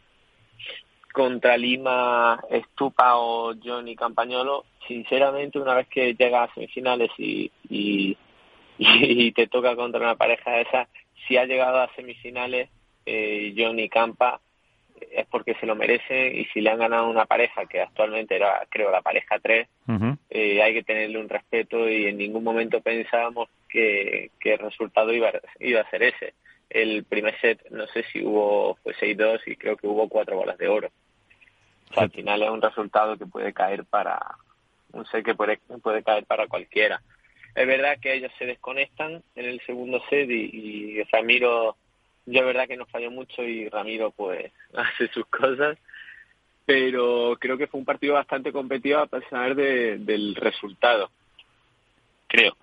contra 1.13 1.57
Lima, 1.57 2.39
Estupa 2.49 3.17
o 3.17 3.53
Johnny 3.63 3.95
Campañolo, 3.95 4.65
sinceramente 4.87 5.59
una 5.59 5.73
vez 5.73 5.87
que 5.87 6.13
llegas 6.13 6.49
a 6.49 6.53
semifinales 6.53 7.11
y, 7.17 7.51
y, 7.69 8.17
y, 8.77 9.31
te 9.31 9.47
toca 9.47 9.75
contra 9.75 10.01
una 10.01 10.15
pareja 10.15 10.51
de 10.51 10.61
esas, 10.61 10.87
si 11.27 11.37
ha 11.37 11.45
llegado 11.45 11.79
a 11.79 11.93
semifinales 11.95 12.69
eh, 13.05 13.53
Johnny 13.55 13.87
Campa 13.89 14.39
es 15.11 15.25
porque 15.27 15.55
se 15.55 15.65
lo 15.65 15.75
merece 15.75 16.27
y 16.33 16.45
si 16.45 16.61
le 16.61 16.69
han 16.69 16.79
ganado 16.79 17.09
una 17.09 17.25
pareja 17.25 17.65
que 17.65 17.81
actualmente 17.81 18.35
era 18.35 18.65
creo 18.69 18.91
la 18.91 19.01
pareja 19.01 19.39
3 19.39 19.67
uh 19.87 19.91
-huh. 19.91 20.17
eh, 20.29 20.61
hay 20.61 20.73
que 20.73 20.83
tenerle 20.83 21.19
un 21.19 21.29
respeto 21.29 21.89
y 21.89 22.05
en 22.05 22.17
ningún 22.17 22.43
momento 22.43 22.81
pensábamos 22.81 23.49
que, 23.75 24.31
que 24.39 24.53
el 24.53 24.59
resultado 24.59 25.13
iba, 25.13 25.31
iba 25.59 25.81
a 25.81 25.89
ser 25.89 26.03
ese 26.03 26.33
el 26.69 27.03
primer 27.03 27.39
set, 27.39 27.69
no 27.71 27.87
sé 27.87 28.03
si 28.11 28.23
hubo 28.23 28.75
fue 28.83 28.93
6-2 28.95 29.41
y 29.45 29.55
creo 29.55 29.77
que 29.77 29.87
hubo 29.87 30.09
cuatro 30.09 30.37
bolas 30.37 30.57
de 30.57 30.67
oro. 30.67 30.89
al 31.95 32.11
final 32.11 32.41
es 32.43 32.49
un 32.49 32.61
resultado 32.61 33.17
que 33.17 33.25
puede 33.25 33.53
caer 33.53 33.85
para 33.85 34.19
un 34.91 35.05
set 35.07 35.23
que 35.23 35.35
puede, 35.35 35.57
puede 35.81 36.03
caer 36.03 36.25
para 36.25 36.47
cualquiera. 36.47 37.01
Es 37.53 37.67
verdad 37.67 37.97
que 38.01 38.13
ellos 38.13 38.31
se 38.37 38.45
desconectan 38.45 39.23
en 39.35 39.45
el 39.45 39.61
segundo 39.61 40.01
set 40.09 40.29
y, 40.29 40.99
y 40.99 41.03
Ramiro, 41.03 41.77
yo 42.25 42.39
es 42.39 42.45
verdad 42.45 42.67
que 42.67 42.77
nos 42.77 42.89
falló 42.89 43.11
mucho 43.11 43.43
y 43.43 43.69
Ramiro 43.69 44.11
pues 44.11 44.51
hace 44.73 45.07
sus 45.09 45.25
cosas, 45.27 45.77
pero 46.65 47.37
creo 47.39 47.57
que 47.57 47.67
fue 47.67 47.79
un 47.79 47.85
partido 47.85 48.15
bastante 48.15 48.51
competitivo 48.51 48.99
a 48.99 49.07
pesar 49.07 49.55
de, 49.55 49.97
del 49.99 50.35
resultado 50.35 51.09
creo. 52.35 52.53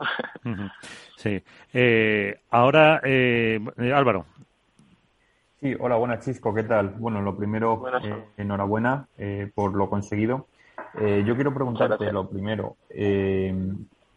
Sí. 1.17 1.43
Eh, 1.73 2.41
ahora, 2.51 3.01
eh, 3.05 3.61
Álvaro. 3.95 4.27
Sí, 5.61 5.75
hola, 5.79 5.95
buenas, 5.95 6.25
Chisco, 6.25 6.53
¿qué 6.53 6.65
tal? 6.65 6.89
Bueno, 6.99 7.21
lo 7.21 7.37
primero, 7.37 7.85
eh, 8.03 8.25
enhorabuena 8.37 9.07
eh, 9.17 9.51
por 9.55 9.73
lo 9.75 9.89
conseguido. 9.89 10.49
yo 10.95 11.35
quiero 11.35 11.55
preguntarte 11.55 12.13
lo 12.13 12.29
primero. 12.29 12.77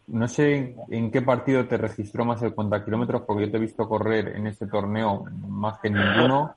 no 0.08 0.28
sé 0.28 0.74
en 0.88 1.10
qué 1.12 1.22
partido 1.22 1.66
te 1.66 1.76
registró 1.76 2.24
más 2.24 2.42
el 2.42 2.54
cuenta 2.54 2.84
kilómetros, 2.84 3.22
porque 3.22 3.46
yo 3.46 3.52
te 3.52 3.56
he 3.58 3.60
visto 3.60 3.88
correr 3.88 4.34
en 4.36 4.48
este 4.48 4.66
torneo 4.66 5.24
más 5.48 5.78
que 5.78 5.90
ninguno, 5.90 6.56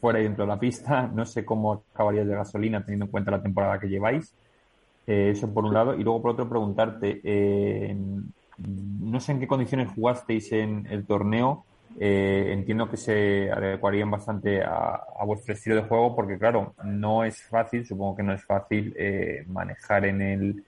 fuera 0.00 0.18
y 0.18 0.24
dentro 0.24 0.44
de 0.44 0.48
la 0.48 0.58
pista. 0.58 1.06
No 1.06 1.24
sé 1.24 1.44
cómo 1.44 1.84
acabarías 1.94 2.26
de 2.26 2.34
gasolina 2.34 2.82
teniendo 2.82 3.04
en 3.04 3.10
cuenta 3.12 3.30
la 3.30 3.42
temporada 3.42 3.78
que 3.78 3.88
lleváis. 3.88 4.34
Eh, 5.06 5.30
eso 5.30 5.52
por 5.52 5.64
un 5.64 5.74
lado. 5.74 5.94
Y 5.94 6.04
luego 6.04 6.22
por 6.22 6.32
otro 6.32 6.48
preguntarte, 6.48 7.20
eh, 7.24 7.96
no 8.58 9.20
sé 9.20 9.32
en 9.32 9.40
qué 9.40 9.46
condiciones 9.46 9.90
jugasteis 9.94 10.52
en 10.52 10.86
el 10.90 11.06
torneo. 11.06 11.64
Eh, 11.98 12.50
entiendo 12.52 12.88
que 12.88 12.96
se 12.96 13.50
adecuarían 13.50 14.10
bastante 14.10 14.62
a, 14.62 15.02
vuestro 15.26 15.54
estilo 15.54 15.76
de 15.76 15.82
juego 15.82 16.14
porque, 16.14 16.38
claro, 16.38 16.74
no 16.84 17.24
es 17.24 17.42
fácil, 17.42 17.84
supongo 17.84 18.16
que 18.16 18.22
no 18.22 18.32
es 18.32 18.44
fácil 18.44 18.94
manejar 19.48 20.04
en 20.06 20.22
el, 20.22 20.64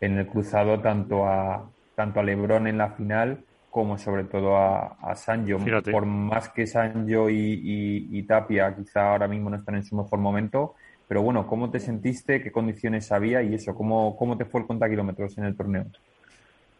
en 0.00 0.18
el 0.18 0.26
cruzado 0.26 0.80
tanto 0.80 1.26
a, 1.26 1.68
tanto 1.96 2.20
a 2.20 2.22
Lebron 2.22 2.66
en 2.66 2.78
la 2.78 2.90
final 2.90 3.44
como 3.70 3.96
sobre 3.98 4.24
todo 4.24 4.56
a, 4.56 4.96
a 5.00 5.14
Sanjo. 5.14 5.58
Por 5.90 6.04
más 6.04 6.48
que 6.48 6.66
Sanjo 6.66 7.30
y, 7.30 8.24
Tapia 8.26 8.74
quizá 8.74 9.12
ahora 9.12 9.28
mismo 9.28 9.48
no 9.48 9.56
están 9.56 9.76
en 9.76 9.84
su 9.84 9.96
mejor 9.96 10.18
momento, 10.18 10.74
pero 11.10 11.22
bueno, 11.22 11.44
¿cómo 11.44 11.72
te 11.72 11.80
sentiste? 11.80 12.40
¿Qué 12.40 12.52
condiciones 12.52 13.10
había? 13.10 13.42
Y 13.42 13.52
eso, 13.52 13.74
¿cómo, 13.74 14.16
cómo 14.16 14.38
te 14.38 14.44
fue 14.44 14.60
el 14.60 14.90
kilómetros 14.90 15.36
en 15.38 15.44
el 15.44 15.56
torneo? 15.56 15.86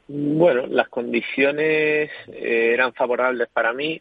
Bueno, 0.06 0.68
las 0.68 0.88
condiciones 0.88 2.12
eh, 2.28 2.70
eran 2.72 2.94
favorables 2.94 3.48
para 3.48 3.72
mí, 3.72 4.00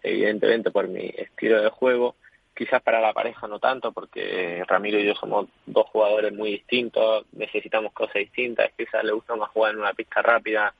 evidentemente 0.00 0.70
por 0.70 0.86
mi 0.86 1.12
estilo 1.18 1.60
de 1.60 1.70
juego. 1.70 2.14
Quizás 2.54 2.82
para 2.82 3.00
la 3.00 3.12
pareja 3.12 3.48
no 3.48 3.58
tanto, 3.58 3.90
porque 3.90 4.62
Ramiro 4.68 5.00
y 5.00 5.06
yo 5.06 5.16
somos 5.16 5.48
dos 5.66 5.86
jugadores 5.88 6.32
muy 6.32 6.52
distintos, 6.52 7.26
necesitamos 7.32 7.92
cosas 7.92 8.14
distintas. 8.14 8.70
Quizás 8.78 9.02
le 9.02 9.10
gusta 9.10 9.34
más 9.34 9.50
jugar 9.50 9.72
en 9.74 9.80
una 9.80 9.92
pista 9.92 10.22
rápida, 10.22 10.72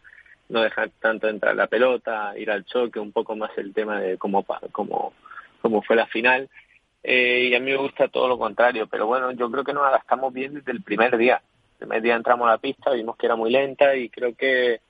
no 0.51 0.63
dejar 0.63 0.91
tanto 1.01 1.29
entrar 1.29 1.57
la 1.57 1.67
pelota, 1.67 2.33
ir 2.39 2.49
al 2.49 2.65
choque, 2.65 3.01
un 3.01 3.11
poco 3.11 3.35
más 3.35 3.51
el 3.59 3.75
tema 3.75 4.01
de 4.01 4.19
cómo, 4.19 4.47
cómo, 4.71 5.15
cómo 5.61 5.83
fue 5.83 5.97
la 5.97 6.07
final. 6.07 6.49
Eh, 7.07 7.49
y 7.51 7.55
a 7.55 7.61
mí 7.61 7.71
me 7.71 7.77
gusta 7.77 8.09
todo 8.09 8.29
lo 8.29 8.39
contrario, 8.39 8.87
pero 8.87 9.07
bueno, 9.07 9.31
yo 9.33 9.51
creo 9.51 9.63
que 9.63 9.75
nos 9.75 9.85
adaptamos 9.85 10.33
bien 10.33 10.55
desde 10.55 10.73
el 10.73 10.83
primer 10.83 11.19
día. 11.19 11.43
El 11.75 11.79
primer 11.81 12.03
día 12.03 12.17
entramos 12.17 12.49
a 12.49 12.53
la 12.53 12.59
pista, 12.59 12.93
vimos 12.93 13.17
que 13.19 13.27
era 13.27 13.37
muy 13.37 13.51
lenta 13.51 13.95
y 13.95 14.09
creo 14.09 14.35
que 14.35 14.81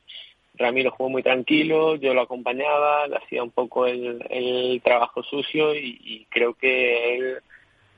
Ramiro 0.55 0.93
jugó 0.93 1.11
muy 1.11 1.25
tranquilo, 1.25 1.97
yo 1.97 2.15
lo 2.15 2.21
acompañaba, 2.21 3.09
le 3.09 3.17
hacía 3.17 3.43
un 3.43 3.51
poco 3.51 3.87
el, 3.87 4.81
trabajo 4.85 5.25
sucio 5.25 5.75
y, 5.75 6.25
creo 6.31 6.55
que 6.55 7.17
él 7.17 7.39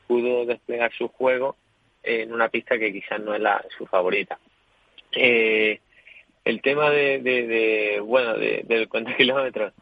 pudo 0.06 0.46
desplegar 0.46 0.90
su 0.94 1.08
juego 1.08 1.56
en 2.02 2.32
una 2.32 2.48
pista 2.48 2.78
que 2.78 2.92
quizás 2.92 3.20
no 3.20 3.34
es 3.34 3.40
la, 3.42 3.62
su 3.76 3.84
favorita. 3.84 4.38
Eh, 5.12 5.80
el 6.44 6.62
tema 6.62 6.88
de, 6.90 7.20
de, 7.20 8.00
bueno, 8.00 8.34
de, 8.34 8.62
del 8.64 8.88
cuenta 8.88 9.14
kilómetros, 9.14 9.74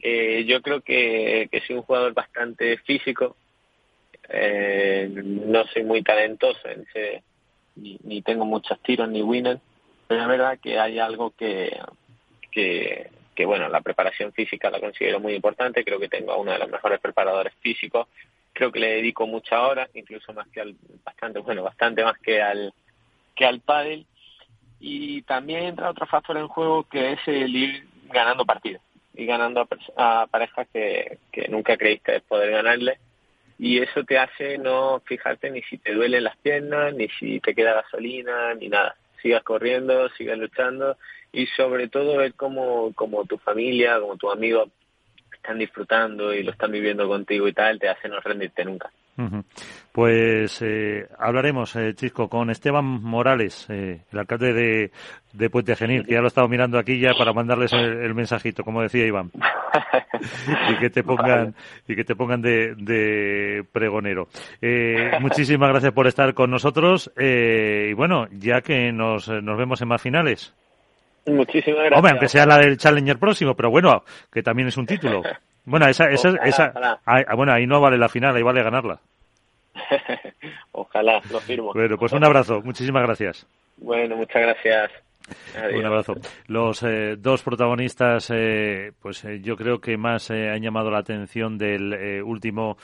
eh, 0.00 0.44
yo 0.46 0.62
creo 0.62 0.80
que, 0.80 1.48
que 1.52 1.60
soy 1.60 1.76
un 1.76 1.82
jugador 1.82 2.14
bastante 2.14 2.78
físico, 2.78 3.36
eh, 4.28 5.10
no 5.12 5.66
soy 5.66 5.84
muy 5.84 6.02
talentoso 6.02 6.68
en 6.68 6.82
ese, 6.82 7.22
ni, 7.76 8.22
tengo 8.22 8.44
muchos 8.44 8.80
tiros 8.80 9.08
ni 9.08 9.22
winners, 9.22 9.60
pero 10.06 10.22
es 10.22 10.28
verdad 10.28 10.58
que 10.60 10.78
hay 10.78 10.98
algo 10.98 11.30
que, 11.30 11.78
que, 12.50 13.10
bueno, 13.44 13.68
la 13.68 13.80
preparación 13.80 14.32
física 14.32 14.70
la 14.70 14.80
considero 14.80 15.20
muy 15.20 15.34
importante, 15.34 15.84
creo 15.84 15.98
que 15.98 16.08
tengo 16.08 16.32
a 16.32 16.36
uno 16.36 16.52
de 16.52 16.58
los 16.58 16.70
mejores 16.70 17.00
preparadores 17.00 17.52
físicos, 17.60 18.06
creo 18.52 18.70
que 18.70 18.80
le 18.80 18.94
dedico 18.94 19.26
mucha 19.26 19.66
hora, 19.66 19.88
incluso 19.94 20.32
más 20.32 20.46
que 20.48 20.60
al, 20.60 20.76
bastante, 21.04 21.40
bueno, 21.40 21.62
bastante 21.62 22.04
más 22.04 22.18
que 22.18 22.40
al, 22.40 22.72
que 23.34 23.44
al 23.44 23.60
pádel, 23.60 24.06
y 24.78 25.22
también 25.22 25.64
entra 25.64 25.90
otro 25.90 26.06
factor 26.06 26.36
en 26.36 26.48
juego 26.48 26.84
que 26.84 27.12
es 27.12 27.20
el 27.26 27.54
ir 27.54 27.86
ganando 28.12 28.44
partidos 28.44 28.82
y 29.14 29.26
ganando 29.26 29.66
a, 29.96 30.26
parejas 30.30 30.68
que, 30.72 31.18
que 31.30 31.48
nunca 31.48 31.76
creíste 31.76 32.20
poder 32.20 32.50
ganarle 32.50 32.98
y 33.64 33.78
eso 33.78 34.02
te 34.02 34.18
hace 34.18 34.58
no 34.58 35.00
fijarte 35.06 35.48
ni 35.48 35.62
si 35.62 35.78
te 35.78 35.94
duelen 35.94 36.24
las 36.24 36.36
piernas, 36.38 36.92
ni 36.94 37.06
si 37.10 37.38
te 37.38 37.54
queda 37.54 37.74
gasolina, 37.74 38.52
ni 38.54 38.68
nada. 38.68 38.96
Sigas 39.22 39.44
corriendo, 39.44 40.08
sigas 40.18 40.36
luchando 40.36 40.96
y 41.30 41.46
sobre 41.46 41.86
todo 41.86 42.16
ver 42.16 42.34
cómo, 42.34 42.92
como 42.96 43.24
tu 43.24 43.38
familia, 43.38 44.00
como 44.00 44.16
tus 44.16 44.32
amigos 44.32 44.68
están 45.32 45.60
disfrutando 45.60 46.34
y 46.34 46.42
lo 46.42 46.50
están 46.50 46.72
viviendo 46.72 47.06
contigo 47.06 47.46
y 47.46 47.52
tal, 47.52 47.78
te 47.78 47.88
hace 47.88 48.08
no 48.08 48.18
rendirte 48.18 48.64
nunca. 48.64 48.90
Pues 49.92 50.62
eh, 50.62 51.06
hablaremos, 51.18 51.76
eh, 51.76 51.94
Chisco, 51.94 52.28
con 52.28 52.48
Esteban 52.50 52.84
Morales, 52.84 53.66
eh, 53.68 54.00
el 54.10 54.18
alcalde 54.18 54.52
de, 54.54 54.90
de, 55.32 55.50
Puente 55.50 55.76
Genil, 55.76 56.06
que 56.06 56.14
ya 56.14 56.20
lo 56.20 56.24
he 56.24 56.28
estado 56.28 56.48
mirando 56.48 56.78
aquí 56.78 56.98
ya 56.98 57.12
para 57.12 57.34
mandarles 57.34 57.72
el, 57.74 58.14
mensajito, 58.14 58.64
como 58.64 58.80
decía 58.80 59.06
Iván, 59.06 59.30
y 60.70 60.76
que 60.76 60.88
te 60.88 61.02
pongan 61.02 61.54
y 61.86 61.94
que 61.94 62.04
te 62.04 62.16
pongan 62.16 62.40
de, 62.40 62.74
de 62.76 63.64
pregonero. 63.70 64.28
Eh, 64.62 65.10
muchísimas 65.20 65.68
gracias 65.68 65.92
por 65.92 66.06
estar 66.06 66.32
con 66.32 66.50
nosotros 66.50 67.12
y 67.18 67.92
bueno, 67.92 68.28
ya 68.32 68.62
que 68.62 68.92
nos, 68.92 69.28
nos 69.28 69.58
vemos 69.58 69.82
en 69.82 69.88
más 69.88 70.00
finales. 70.00 70.54
Muchísimas 71.26 71.80
gracias. 71.80 71.98
Hombre, 71.98 72.12
aunque 72.12 72.28
sea 72.28 72.46
la 72.46 72.58
del 72.58 72.78
Challenger 72.78 73.18
próximo, 73.18 73.54
pero 73.54 73.70
bueno, 73.70 74.04
que 74.32 74.42
también 74.42 74.68
es 74.68 74.76
un 74.76 74.86
título. 74.86 75.22
Bueno, 75.64 75.86
esa, 75.86 76.10
esa, 76.10 76.30
esa, 76.44 77.00
Ahí, 77.04 77.24
bueno, 77.36 77.52
ahí 77.52 77.66
no 77.66 77.80
vale 77.80 77.98
la 77.98 78.08
final, 78.08 78.34
ahí 78.34 78.42
vale 78.42 78.62
ganarla. 78.62 79.00
ojalá, 80.72 81.20
lo 81.30 81.40
firmo. 81.40 81.72
Bueno, 81.72 81.96
pues 81.96 82.12
un 82.12 82.24
abrazo, 82.24 82.60
muchísimas 82.62 83.02
gracias. 83.02 83.46
Bueno, 83.76 84.16
muchas 84.16 84.42
gracias. 84.42 84.90
Un 85.74 85.84
abrazo. 85.84 86.14
Los 86.46 86.82
eh, 86.82 87.16
dos 87.18 87.42
protagonistas, 87.42 88.30
eh, 88.34 88.92
pues 89.00 89.24
eh, 89.24 89.40
yo 89.40 89.56
creo 89.56 89.80
que 89.80 89.96
más 89.96 90.30
han 90.30 90.60
llamado 90.60 90.90
la 90.90 90.98
atención 90.98 91.58
del 91.58 92.22
último 92.24 92.76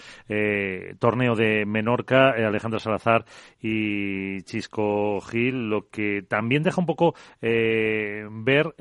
torneo 0.99 1.35
de 1.35 1.65
Menorca, 1.67 2.31
Alejandro 2.31 2.79
Salazar 2.79 3.25
y 3.61 4.43
Chisco 4.43 5.21
Gil, 5.21 5.69
lo 5.69 5.89
que 5.89 6.23
también 6.29 6.63
deja 6.63 6.81
un 6.81 6.87
poco 6.87 7.15
ver 7.41 8.75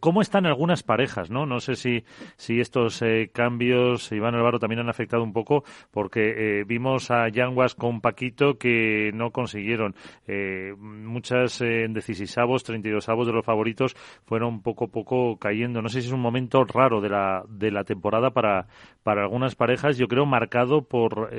cómo 0.00 0.22
están 0.22 0.46
algunas 0.46 0.82
parejas, 0.82 1.30
¿no? 1.30 1.46
No 1.46 1.60
sé 1.60 1.74
si, 1.74 2.04
si 2.36 2.60
estos 2.60 3.02
eh, 3.02 3.30
cambios, 3.32 4.10
Iván 4.12 4.34
Álvaro, 4.34 4.58
también 4.58 4.80
han 4.80 4.88
afectado 4.88 5.22
un 5.22 5.32
poco, 5.32 5.64
porque 5.90 6.60
eh, 6.60 6.64
vimos 6.64 7.10
a 7.10 7.28
Yanguas 7.28 7.74
con 7.74 8.00
Paquito 8.00 8.58
que 8.58 9.10
no 9.14 9.30
consiguieron. 9.30 9.94
Eh, 10.26 10.74
muchas 10.78 11.60
en 11.60 11.94
16 11.94 12.38
avos, 12.38 12.64
32 12.64 13.08
avos 13.08 13.26
de 13.26 13.32
los 13.32 13.44
favoritos 13.44 13.94
fueron 14.24 14.62
poco 14.62 14.86
a 14.86 14.88
poco 14.88 15.36
cayendo. 15.36 15.82
No 15.82 15.88
sé 15.88 16.00
si 16.00 16.08
es 16.08 16.12
un 16.12 16.20
momento 16.20 16.64
raro 16.64 17.00
de 17.00 17.08
la, 17.08 17.44
de 17.48 17.70
la 17.70 17.84
temporada 17.84 18.30
para, 18.30 18.66
para 19.02 19.22
algunas 19.22 19.54
parejas, 19.54 19.98
yo 19.98 20.06
creo 20.06 20.26
marcado 20.26 20.82
por, 20.82 21.30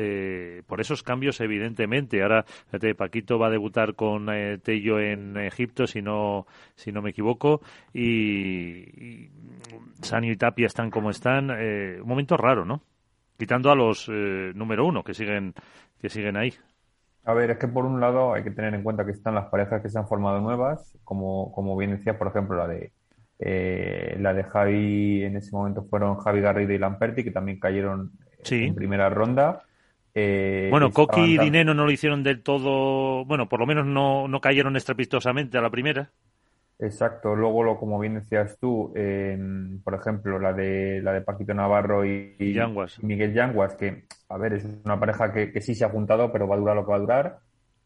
por 0.67 0.81
esos 0.81 1.03
cambios, 1.03 1.39
evidentemente. 1.39 2.21
Ahora, 2.21 2.45
Paquito 2.97 3.39
va 3.39 3.47
a 3.47 3.51
debutar 3.51 3.95
con 3.95 4.27
Tello 4.63 4.99
en 4.99 5.37
Egipto, 5.37 5.87
si 5.87 6.01
no, 6.01 6.45
si 6.75 6.91
no 6.91 7.01
me 7.01 7.11
equivoco 7.11 7.32
y, 7.93 9.29
Sanio 10.01 10.31
y 10.31 10.37
Tapia 10.37 10.67
están 10.67 10.89
como 10.89 11.09
están. 11.09 11.49
Eh, 11.51 11.99
un 12.01 12.07
momento 12.07 12.37
raro, 12.37 12.65
¿no? 12.65 12.81
Quitando 13.37 13.71
a 13.71 13.75
los 13.75 14.09
eh, 14.09 14.51
número 14.55 14.85
uno 14.85 15.03
que 15.03 15.13
siguen, 15.13 15.53
que 15.99 16.09
siguen 16.09 16.37
ahí. 16.37 16.53
A 17.25 17.33
ver, 17.33 17.51
es 17.51 17.57
que 17.57 17.67
por 17.67 17.85
un 17.85 17.99
lado 17.99 18.33
hay 18.33 18.43
que 18.43 18.51
tener 18.51 18.73
en 18.73 18.83
cuenta 18.83 19.05
que 19.05 19.11
están 19.11 19.35
las 19.35 19.47
parejas 19.47 19.81
que 19.81 19.89
se 19.89 19.97
han 19.97 20.07
formado 20.07 20.41
nuevas, 20.41 20.97
como, 21.03 21.51
como 21.53 21.77
bien 21.77 21.91
decía, 21.91 22.17
por 22.17 22.27
ejemplo, 22.27 22.57
la 22.57 22.67
de 22.67 22.91
eh, 23.39 24.15
la 24.19 24.33
de 24.33 24.43
Javi, 24.43 25.23
en 25.23 25.37
ese 25.37 25.51
momento 25.51 25.83
fueron 25.89 26.17
Javi 26.17 26.41
Garrido 26.41 26.73
y 26.73 26.77
Lamperti, 26.77 27.23
que 27.23 27.31
también 27.31 27.59
cayeron 27.59 28.11
en 28.49 28.75
primera 28.75 29.09
ronda. 29.09 29.63
bueno, 30.13 30.91
Coqui 30.91 31.21
y 31.21 31.37
Dineno 31.37 31.73
no 31.73 31.85
lo 31.85 31.91
hicieron 31.91 32.23
del 32.23 32.43
todo, 32.43 33.25
bueno, 33.25 33.49
por 33.49 33.59
lo 33.59 33.65
menos 33.65 33.85
no, 33.85 34.27
no 34.27 34.41
cayeron 34.41 34.75
estrepitosamente 34.75 35.57
a 35.57 35.61
la 35.61 35.69
primera. 35.69 36.11
Exacto. 36.79 37.35
Luego, 37.35 37.63
lo, 37.63 37.77
como 37.77 37.99
bien 37.99 38.15
decías 38.15 38.57
tú, 38.59 38.91
em, 38.95 39.81
por 39.83 39.93
ejemplo, 39.93 40.39
la 40.39 40.53
de 40.53 41.01
la 41.01 41.13
de 41.13 41.21
Paquito 41.21 41.53
Navarro 41.53 42.05
y, 42.05 42.35
Miguel 43.01 43.33
Yanguas, 43.33 43.75
que, 43.75 44.05
a 44.29 44.37
ver, 44.37 44.53
es 44.53 44.65
una 44.83 44.99
pareja 44.99 45.31
que, 45.31 45.51
que, 45.51 45.61
sí 45.61 45.75
se 45.75 45.85
ha 45.85 45.89
juntado, 45.89 46.31
pero 46.31 46.47
va 46.47 46.55
a 46.55 46.59
durar 46.59 46.75
lo 46.75 46.85
que 46.85 46.91
va 46.91 46.97
a 46.97 46.99
durar. 46.99 47.39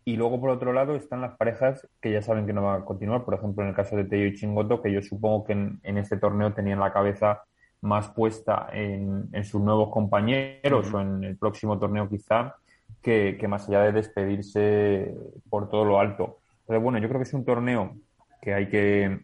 Y 0.06 0.16
luego, 0.16 0.40
por 0.40 0.52
otro 0.52 0.72
lado, 0.72 0.96
están 0.96 1.22
las 1.22 1.36
parejas 1.36 1.88
que 2.02 2.12
ya 2.12 2.22
saben 2.22 2.46
que 2.46 2.54
no 2.54 2.64
van 2.64 2.82
a 2.82 2.86
continuar. 2.86 3.26
Por 3.26 3.34
ejemplo, 3.34 3.64
en 3.64 3.70
el 3.70 3.76
caso 3.76 3.96
de 3.98 4.06
Tello 4.06 4.26
y 4.26 4.36
Chingoto, 4.36 4.82
que 4.82 4.92
yo 4.92 5.02
supongo 5.02 5.44
que 5.44 5.54
en, 5.54 5.80
en 5.84 5.98
este 5.98 6.18
torneo 6.18 6.54
tenían 6.54 6.80
la 6.80 6.94
cabeza 6.94 7.44
más 7.82 8.10
puesta 8.10 8.70
en, 8.72 9.30
en 9.34 9.46
sus 9.46 9.62
nuevos 9.62 9.92
compañeros 9.92 10.94
o 10.94 11.02
en 11.02 11.24
el 11.24 11.38
próximo 11.38 11.78
torneo 11.78 12.10
quizá, 12.10 12.56
que, 13.02 13.38
que 13.40 13.48
más 13.48 13.68
allá 13.68 13.82
de 13.82 13.92
despedirse 13.92 15.14
por 15.50 15.70
todo 15.70 15.86
lo 15.86 16.00
alto. 16.00 16.40
Pero 16.66 16.82
bueno, 16.82 17.00
yo 17.00 17.08
creo 17.08 17.20
que 17.20 17.28
es 17.28 17.34
un 17.34 17.46
torneo 17.46 17.96
que 18.42 18.54
hay 18.54 18.68
que, 18.68 19.20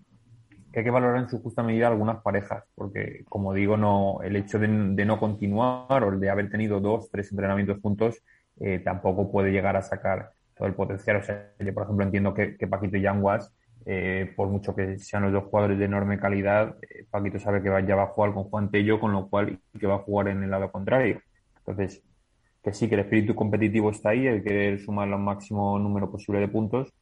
que 0.72 0.80
hay 0.80 0.84
que 0.84 0.92
valorar 0.92 1.22
en 1.22 1.30
su 1.30 1.42
justa 1.42 1.64
medida 1.64 1.88
algunas 1.88 2.22
parejas, 2.22 2.64
porque 2.76 3.24
como 3.30 3.54
digo, 3.54 3.78
no, 3.78 4.20
el 4.24 4.36
hecho 4.36 4.60
de, 4.60 4.68
no 4.68 5.20
continuar 5.20 6.04
o 6.04 6.10
el 6.10 6.20
de 6.20 6.30
haber 6.30 6.50
tenido 6.50 6.80
dos, 6.80 7.10
tres 7.12 7.32
entrenamientos 7.32 7.80
juntos 7.82 8.22
eh, 8.60 8.80
tampoco 8.80 9.32
puede 9.32 9.52
llegar 9.52 9.76
a 9.76 9.82
sacar 9.82 10.32
todo 10.56 10.68
el 10.68 10.74
potencial. 10.74 11.18
O 11.18 11.24
sea, 11.24 11.52
yo 11.60 11.74
por 11.74 11.84
ejemplo 11.84 12.06
entiendo 12.06 12.34
que, 12.34 12.68
Paquito 12.68 12.98
y 12.98 13.02
Yanguas, 13.02 13.54
eh, 13.86 14.32
por 14.36 14.48
mucho 14.48 14.76
que 14.76 14.98
sean 14.98 15.24
los 15.24 15.34
dos 15.34 15.44
jugadores 15.46 15.78
de 15.78 15.86
enorme 15.86 16.20
calidad, 16.20 16.76
eh, 16.82 17.06
Paquito 17.10 17.40
sabe 17.40 17.62
que 17.62 17.70
ya 17.88 17.96
va 17.96 18.04
a 18.04 18.08
jugar 18.08 18.34
con 18.34 18.46
Juan 18.46 18.72
Tello, 18.72 19.00
con 19.00 19.12
lo 19.12 19.30
cual 19.30 19.60
que 19.80 19.88
va 19.88 19.96
a 19.96 20.00
jugar 20.00 20.30
en 20.30 20.44
el 20.44 20.50
lado 20.50 20.72
contrario. 20.72 21.22
Entonces, 21.60 22.02
que 22.64 22.74
sí, 22.74 22.88
que 22.88 22.96
el 22.96 23.02
espíritu 23.02 23.36
competitivo 23.36 23.92
está 23.92 24.10
ahí, 24.10 24.26
el 24.26 24.44
querer 24.44 24.80
sumar 24.80 25.08
el 25.08 25.18
máximo 25.18 25.78
número 25.78 26.10
posible 26.10 26.40
de 26.40 26.48
puntos, 26.48 26.94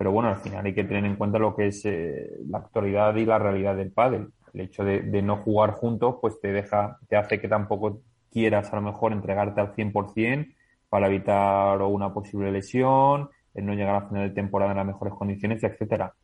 pero 0.00 0.12
bueno, 0.12 0.30
al 0.30 0.38
final 0.38 0.64
hay 0.64 0.72
que 0.72 0.84
tener 0.84 1.04
en 1.04 1.16
cuenta 1.16 1.38
lo 1.38 1.54
que 1.54 1.66
es 1.66 1.84
eh, 1.84 2.38
la 2.48 2.56
actualidad 2.56 3.14
y 3.16 3.26
la 3.26 3.38
realidad 3.38 3.76
del 3.76 3.92
pádel. 3.92 4.32
El 4.54 4.62
hecho 4.62 4.82
de, 4.82 5.02
no 5.20 5.36
jugar 5.36 5.72
juntos, 5.72 6.16
pues 6.22 6.40
te 6.40 6.52
deja, 6.52 6.98
te 7.06 7.16
hace 7.16 7.38
que 7.38 7.48
tampoco 7.48 8.00
quieras 8.32 8.72
a 8.72 8.76
lo 8.76 8.80
mejor 8.80 9.12
entregarte 9.12 9.60
al 9.60 9.74
100% 9.74 10.54
para 10.88 11.06
evitar 11.06 11.82
una 11.82 12.14
posible 12.14 12.50
lesión, 12.50 13.28
el 13.52 13.66
no 13.66 13.74
llegar 13.74 13.96
a 13.96 14.08
final 14.08 14.26
de 14.26 14.34
temporada 14.34 14.70
en 14.70 14.78
las 14.78 14.86
mejores 14.86 15.12
condiciones, 15.12 15.62
etcétera. 15.62 16.14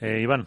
Eh, 0.00 0.20
Iván. 0.22 0.46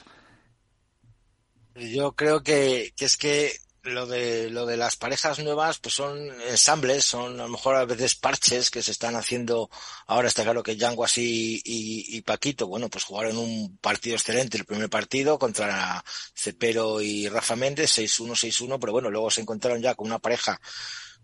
Yo 1.75 2.13
creo 2.13 2.41
que, 2.41 2.89
que 2.97 3.05
es 3.05 3.17
que 3.17 3.51
lo 3.87 4.05
de 4.05 4.49
lo 4.49 4.65
de 4.65 4.77
las 4.77 4.95
parejas 4.95 5.39
nuevas 5.39 5.79
pues 5.79 5.95
son 5.95 6.17
ensambles 6.49 7.05
son 7.05 7.39
a 7.39 7.43
lo 7.43 7.49
mejor 7.49 7.75
a 7.75 7.85
veces 7.85 8.15
parches 8.15 8.69
que 8.69 8.83
se 8.83 8.91
están 8.91 9.15
haciendo. 9.15 9.69
Ahora 10.05 10.27
está 10.27 10.43
claro 10.43 10.63
que 10.63 10.77
Yanguas 10.77 11.17
y, 11.17 11.61
y, 11.63 12.21
Paquito 12.21 12.67
bueno 12.67 12.89
pues 12.89 13.03
jugaron 13.03 13.37
un 13.37 13.77
partido 13.77 14.15
excelente 14.15 14.57
el 14.57 14.65
primer 14.65 14.89
partido 14.89 15.39
contra 15.39 16.03
Cepero 16.35 17.01
y 17.01 17.27
Rafa 17.29 17.55
Méndez 17.55 17.97
6-1 17.97 18.31
6-1 18.31 18.77
pero 18.79 18.91
bueno 18.93 19.09
luego 19.09 19.31
se 19.31 19.41
encontraron 19.41 19.81
ya 19.81 19.95
con 19.95 20.07
una 20.07 20.19
pareja 20.19 20.59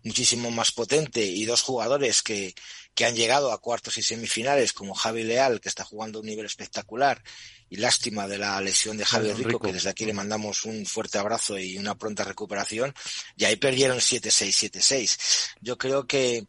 muchísimo 0.04 0.50
más 0.50 0.70
potente 0.72 1.24
y 1.24 1.44
dos 1.46 1.62
jugadores 1.62 2.22
que, 2.22 2.54
que 2.94 3.04
han 3.04 3.16
llegado 3.16 3.52
a 3.52 3.60
cuartos 3.60 3.98
y 3.98 4.02
semifinales 4.02 4.72
como 4.72 4.94
Javi 4.94 5.24
Leal 5.24 5.60
que 5.60 5.68
está 5.68 5.84
jugando 5.84 6.18
a 6.18 6.22
un 6.22 6.28
nivel 6.28 6.46
espectacular 6.46 7.22
y 7.68 7.76
lástima 7.76 8.28
de 8.28 8.38
la 8.38 8.60
lesión 8.60 8.96
de 8.96 9.04
Javier 9.04 9.36
Rico, 9.36 9.58
que 9.58 9.72
desde 9.72 9.90
aquí 9.90 10.04
le 10.04 10.12
mandamos 10.12 10.64
un 10.64 10.86
fuerte 10.86 11.18
abrazo 11.18 11.58
y 11.58 11.76
una 11.76 11.96
pronta 11.96 12.22
recuperación, 12.22 12.94
y 13.36 13.44
ahí 13.44 13.56
perdieron 13.56 13.98
7-6, 13.98 14.70
7-6. 14.70 15.18
Yo 15.60 15.76
creo 15.76 16.06
que, 16.06 16.46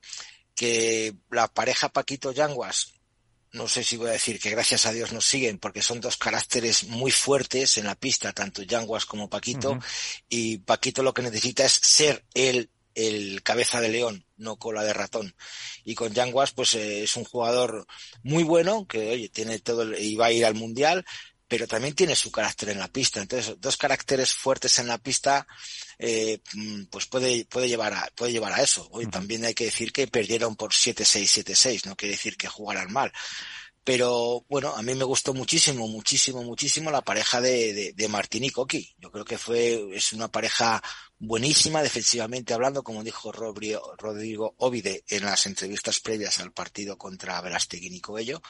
que 0.54 1.16
la 1.32 1.48
pareja 1.48 1.90
Paquito 1.90 2.32
Yanguas, 2.32 2.94
no 3.54 3.68
sé 3.68 3.84
si 3.84 3.98
voy 3.98 4.10
a 4.10 4.14
decir 4.14 4.40
que 4.40 4.52
gracias 4.52 4.86
a 4.86 4.92
Dios 4.92 5.14
nos 5.14 5.26
siguen, 5.26 5.58
porque 5.58 5.82
son 5.82 6.02
dos 6.02 6.18
caracteres 6.18 6.84
muy 6.84 7.12
fuertes 7.12 7.78
en 7.78 7.86
la 7.86 7.96
pista, 7.96 8.34
tanto 8.34 8.62
Yanguas 8.62 9.06
como 9.06 9.30
Paquito, 9.30 9.80
y 10.30 10.60
Paquito 10.60 11.02
lo 11.02 11.14
que 11.14 11.24
necesita 11.24 11.66
es 11.66 11.74
ser 11.74 12.24
él 12.34 12.70
el 12.94 13.44
cabeza 13.44 13.82
de 13.82 13.90
león, 13.90 14.25
no 14.38 14.58
cola 14.58 14.84
de 14.84 14.94
ratón. 14.94 15.36
Y 15.84 15.96
con 15.96 16.14
Yanguas, 16.14 16.52
pues 16.52 16.74
eh, 16.76 17.04
es 17.04 17.16
un 17.16 17.24
jugador 17.24 17.86
muy 18.24 18.44
bueno, 18.44 18.86
que 18.88 19.12
oye, 19.12 19.30
tiene 19.30 19.60
todo 19.60 19.98
y 19.98 20.16
va 20.16 20.28
a 20.28 20.32
ir 20.32 20.46
al 20.46 20.56
mundial, 20.56 21.06
pero 21.48 21.68
también 21.68 21.94
tiene 21.94 22.16
su 22.16 22.32
carácter 22.32 22.70
en 22.70 22.80
la 22.80 22.88
pista. 22.88 23.22
Entonces, 23.22 23.56
dos 23.60 23.78
caracteres 23.78 24.34
fuertes 24.34 24.80
en 24.80 24.88
la 24.88 24.98
pista, 24.98 25.48
eh, 26.00 26.40
mm, 26.54 26.86
pues 26.86 27.06
puede, 27.06 27.46
puede 27.46 27.68
llevar 27.68 27.94
a, 27.94 28.10
puede 28.16 28.32
llevar 28.32 28.54
a 28.54 28.62
eso. 28.62 28.88
Hoy 28.92 29.08
también 29.08 29.46
hay 29.46 29.54
que 29.54 29.66
decir 29.66 29.92
que 29.92 30.08
perdieron 30.08 30.56
por 30.56 30.72
7-6, 30.72 31.28
7-6, 31.28 31.86
no 31.86 31.96
quiere 31.96 32.16
decir 32.16 32.38
que 32.38 32.48
jugaran 32.48 32.92
mal. 32.92 33.12
Pero 33.86 34.44
bueno, 34.50 34.76
a 34.76 34.82
mí 34.82 34.96
me 34.96 35.04
gustó 35.04 35.36
muchísimo, 35.36 35.88
muchísimo, 35.88 36.42
muchísimo 36.42 36.90
la 36.90 37.04
pareja 37.04 37.40
de, 37.40 37.94
de, 37.96 38.08
Martín 38.08 38.44
y 38.44 38.50
Coqui. 38.50 38.96
Yo 38.98 39.12
creo 39.12 39.24
que 39.24 39.38
fue, 39.38 39.96
es 39.96 40.12
una 40.12 40.28
pareja 40.28 40.82
buenísima 41.20 41.84
defensivamente 41.84 42.56
hablando, 42.56 42.84
como 42.84 43.04
dijo 43.04 43.32
Rodrigo 43.32 44.56
Ovide 44.58 45.04
en 45.08 45.26
las 45.26 45.46
entrevistas 45.46 46.00
previas 46.00 46.40
al 46.40 46.52
partido 46.52 46.98
contra 46.98 47.40
Verastegui 47.42 47.96
y 47.96 48.02
Coello 48.02 48.42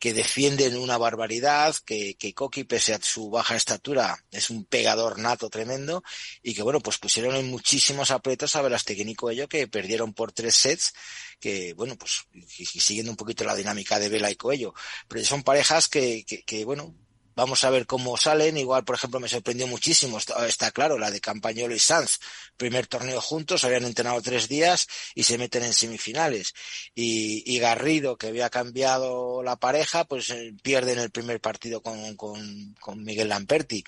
que 0.00 0.14
defienden 0.14 0.78
una 0.78 0.96
barbaridad, 0.96 1.76
que, 1.84 2.16
que 2.16 2.32
Coqui, 2.32 2.64
pese 2.64 2.94
a 2.94 3.00
su 3.02 3.28
baja 3.28 3.54
estatura, 3.54 4.24
es 4.30 4.48
un 4.48 4.64
pegador 4.64 5.18
nato 5.18 5.50
tremendo, 5.50 6.02
y 6.42 6.54
que 6.54 6.62
bueno, 6.62 6.80
pues 6.80 6.96
pusieron 6.96 7.36
en 7.36 7.50
muchísimos 7.50 8.10
aprietos 8.10 8.56
a 8.56 8.62
Verastegui 8.62 9.02
y 9.02 9.14
Coello, 9.14 9.46
que 9.46 9.68
perdieron 9.68 10.14
por 10.14 10.32
tres 10.32 10.54
sets, 10.54 10.94
que 11.40 11.74
bueno, 11.74 11.96
pues 11.96 12.26
y, 12.32 12.64
siguiendo 12.66 13.12
un 13.12 13.16
poquito 13.16 13.44
la 13.44 13.56
dinámica 13.56 13.98
de 13.98 14.08
Vela 14.08 14.30
y 14.30 14.36
Coello. 14.36 14.74
Pero 15.08 15.24
son 15.24 15.42
parejas 15.42 15.88
que, 15.88 16.24
que, 16.24 16.42
que 16.44 16.64
bueno, 16.64 16.94
Vamos 17.40 17.64
a 17.64 17.70
ver 17.70 17.86
cómo 17.86 18.18
salen. 18.18 18.58
Igual, 18.58 18.84
por 18.84 18.96
ejemplo, 18.96 19.18
me 19.18 19.26
sorprendió 19.26 19.66
muchísimo, 19.66 20.18
está, 20.18 20.70
claro, 20.72 20.98
la 20.98 21.10
de 21.10 21.22
Campañolo 21.22 21.74
y 21.74 21.78
Sanz. 21.78 22.18
Primer 22.58 22.86
torneo 22.86 23.18
juntos, 23.20 23.64
habían 23.64 23.84
entrenado 23.84 24.20
tres 24.20 24.46
días 24.46 24.86
y 25.14 25.22
se 25.22 25.38
meten 25.38 25.62
en 25.64 25.72
semifinales. 25.72 26.52
Y, 26.94 27.58
Garrido, 27.58 28.18
que 28.18 28.26
había 28.26 28.50
cambiado 28.50 29.42
la 29.42 29.56
pareja, 29.56 30.04
pues 30.04 30.28
eh, 30.28 30.54
pierde 30.62 30.92
en 30.92 30.98
el 30.98 31.10
primer 31.10 31.40
partido 31.40 31.82
con, 31.82 32.14
con, 32.16 32.74
con 32.78 33.02
Miguel 33.04 33.30
Lamperti. 33.30 33.84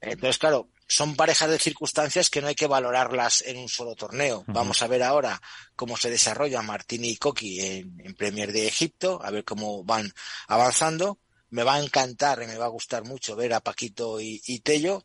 Entonces, 0.00 0.38
claro, 0.38 0.68
son 0.86 1.16
parejas 1.16 1.50
de 1.50 1.58
circunstancias 1.58 2.28
que 2.28 2.40
no 2.40 2.48
hay 2.48 2.54
que 2.54 2.66
valorarlas 2.66 3.42
en 3.46 3.56
un 3.58 3.68
solo 3.68 3.94
torneo. 3.94 4.44
Vamos 4.46 4.82
a 4.82 4.86
ver 4.86 5.02
ahora 5.02 5.40
cómo 5.76 5.96
se 5.96 6.10
desarrolla 6.10 6.62
Martini 6.62 7.10
y 7.10 7.16
Coqui 7.16 7.60
en, 7.60 8.00
en, 8.00 8.14
Premier 8.14 8.52
de 8.52 8.66
Egipto, 8.66 9.20
a 9.22 9.30
ver 9.30 9.44
cómo 9.44 9.84
van 9.84 10.12
avanzando 10.48 11.18
me 11.52 11.64
va 11.64 11.74
a 11.74 11.82
encantar 11.82 12.42
y 12.42 12.46
me 12.46 12.56
va 12.56 12.64
a 12.64 12.68
gustar 12.68 13.04
mucho 13.04 13.36
ver 13.36 13.52
a 13.52 13.60
Paquito 13.60 14.18
y, 14.20 14.40
Tello. 14.60 15.04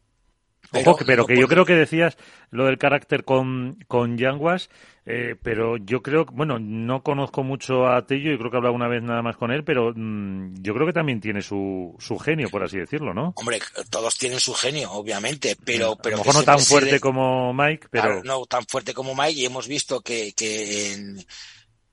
Pero, 0.71 0.91
Ojo, 0.91 1.05
pero 1.05 1.25
que 1.25 1.39
yo 1.39 1.47
creo 1.47 1.65
que 1.65 1.73
decías 1.73 2.17
lo 2.51 2.65
del 2.65 2.77
carácter 2.77 3.23
con, 3.23 3.83
con 3.87 4.17
Yanguas, 4.17 4.69
eh, 5.05 5.35
pero 5.41 5.77
yo 5.77 6.01
creo, 6.01 6.25
bueno, 6.25 6.59
no 6.59 7.01
conozco 7.01 7.43
mucho 7.43 7.87
a 7.87 8.05
Tello 8.05 8.33
y 8.33 8.37
creo 8.37 8.51
que 8.51 8.57
he 8.57 8.59
hablado 8.59 8.75
una 8.75 8.89
vez 8.89 9.01
nada 9.01 9.21
más 9.21 9.37
con 9.37 9.51
él, 9.51 9.63
pero 9.63 9.93
mm, 9.95 10.61
yo 10.61 10.73
creo 10.73 10.85
que 10.85 10.93
también 10.93 11.21
tiene 11.21 11.41
su, 11.41 11.95
su 11.99 12.17
genio, 12.17 12.49
por 12.49 12.63
así 12.63 12.77
decirlo, 12.77 13.13
¿no? 13.13 13.33
Hombre, 13.35 13.59
todos 13.89 14.17
tienen 14.17 14.39
su 14.39 14.53
genio, 14.53 14.91
obviamente, 14.91 15.55
pero... 15.63 15.95
pero 15.95 16.15
a 16.15 16.19
lo 16.19 16.25
mejor 16.25 16.41
no 16.41 16.43
tan 16.43 16.59
fuerte 16.59 16.99
como 16.99 17.53
Mike, 17.53 17.87
pero... 17.89 18.23
no 18.23 18.45
tan 18.45 18.65
fuerte 18.65 18.93
como 18.93 19.15
Mike 19.15 19.39
y 19.39 19.45
hemos 19.45 19.67
visto 19.67 20.01
que, 20.01 20.33
que 20.33 20.93
en 20.93 21.25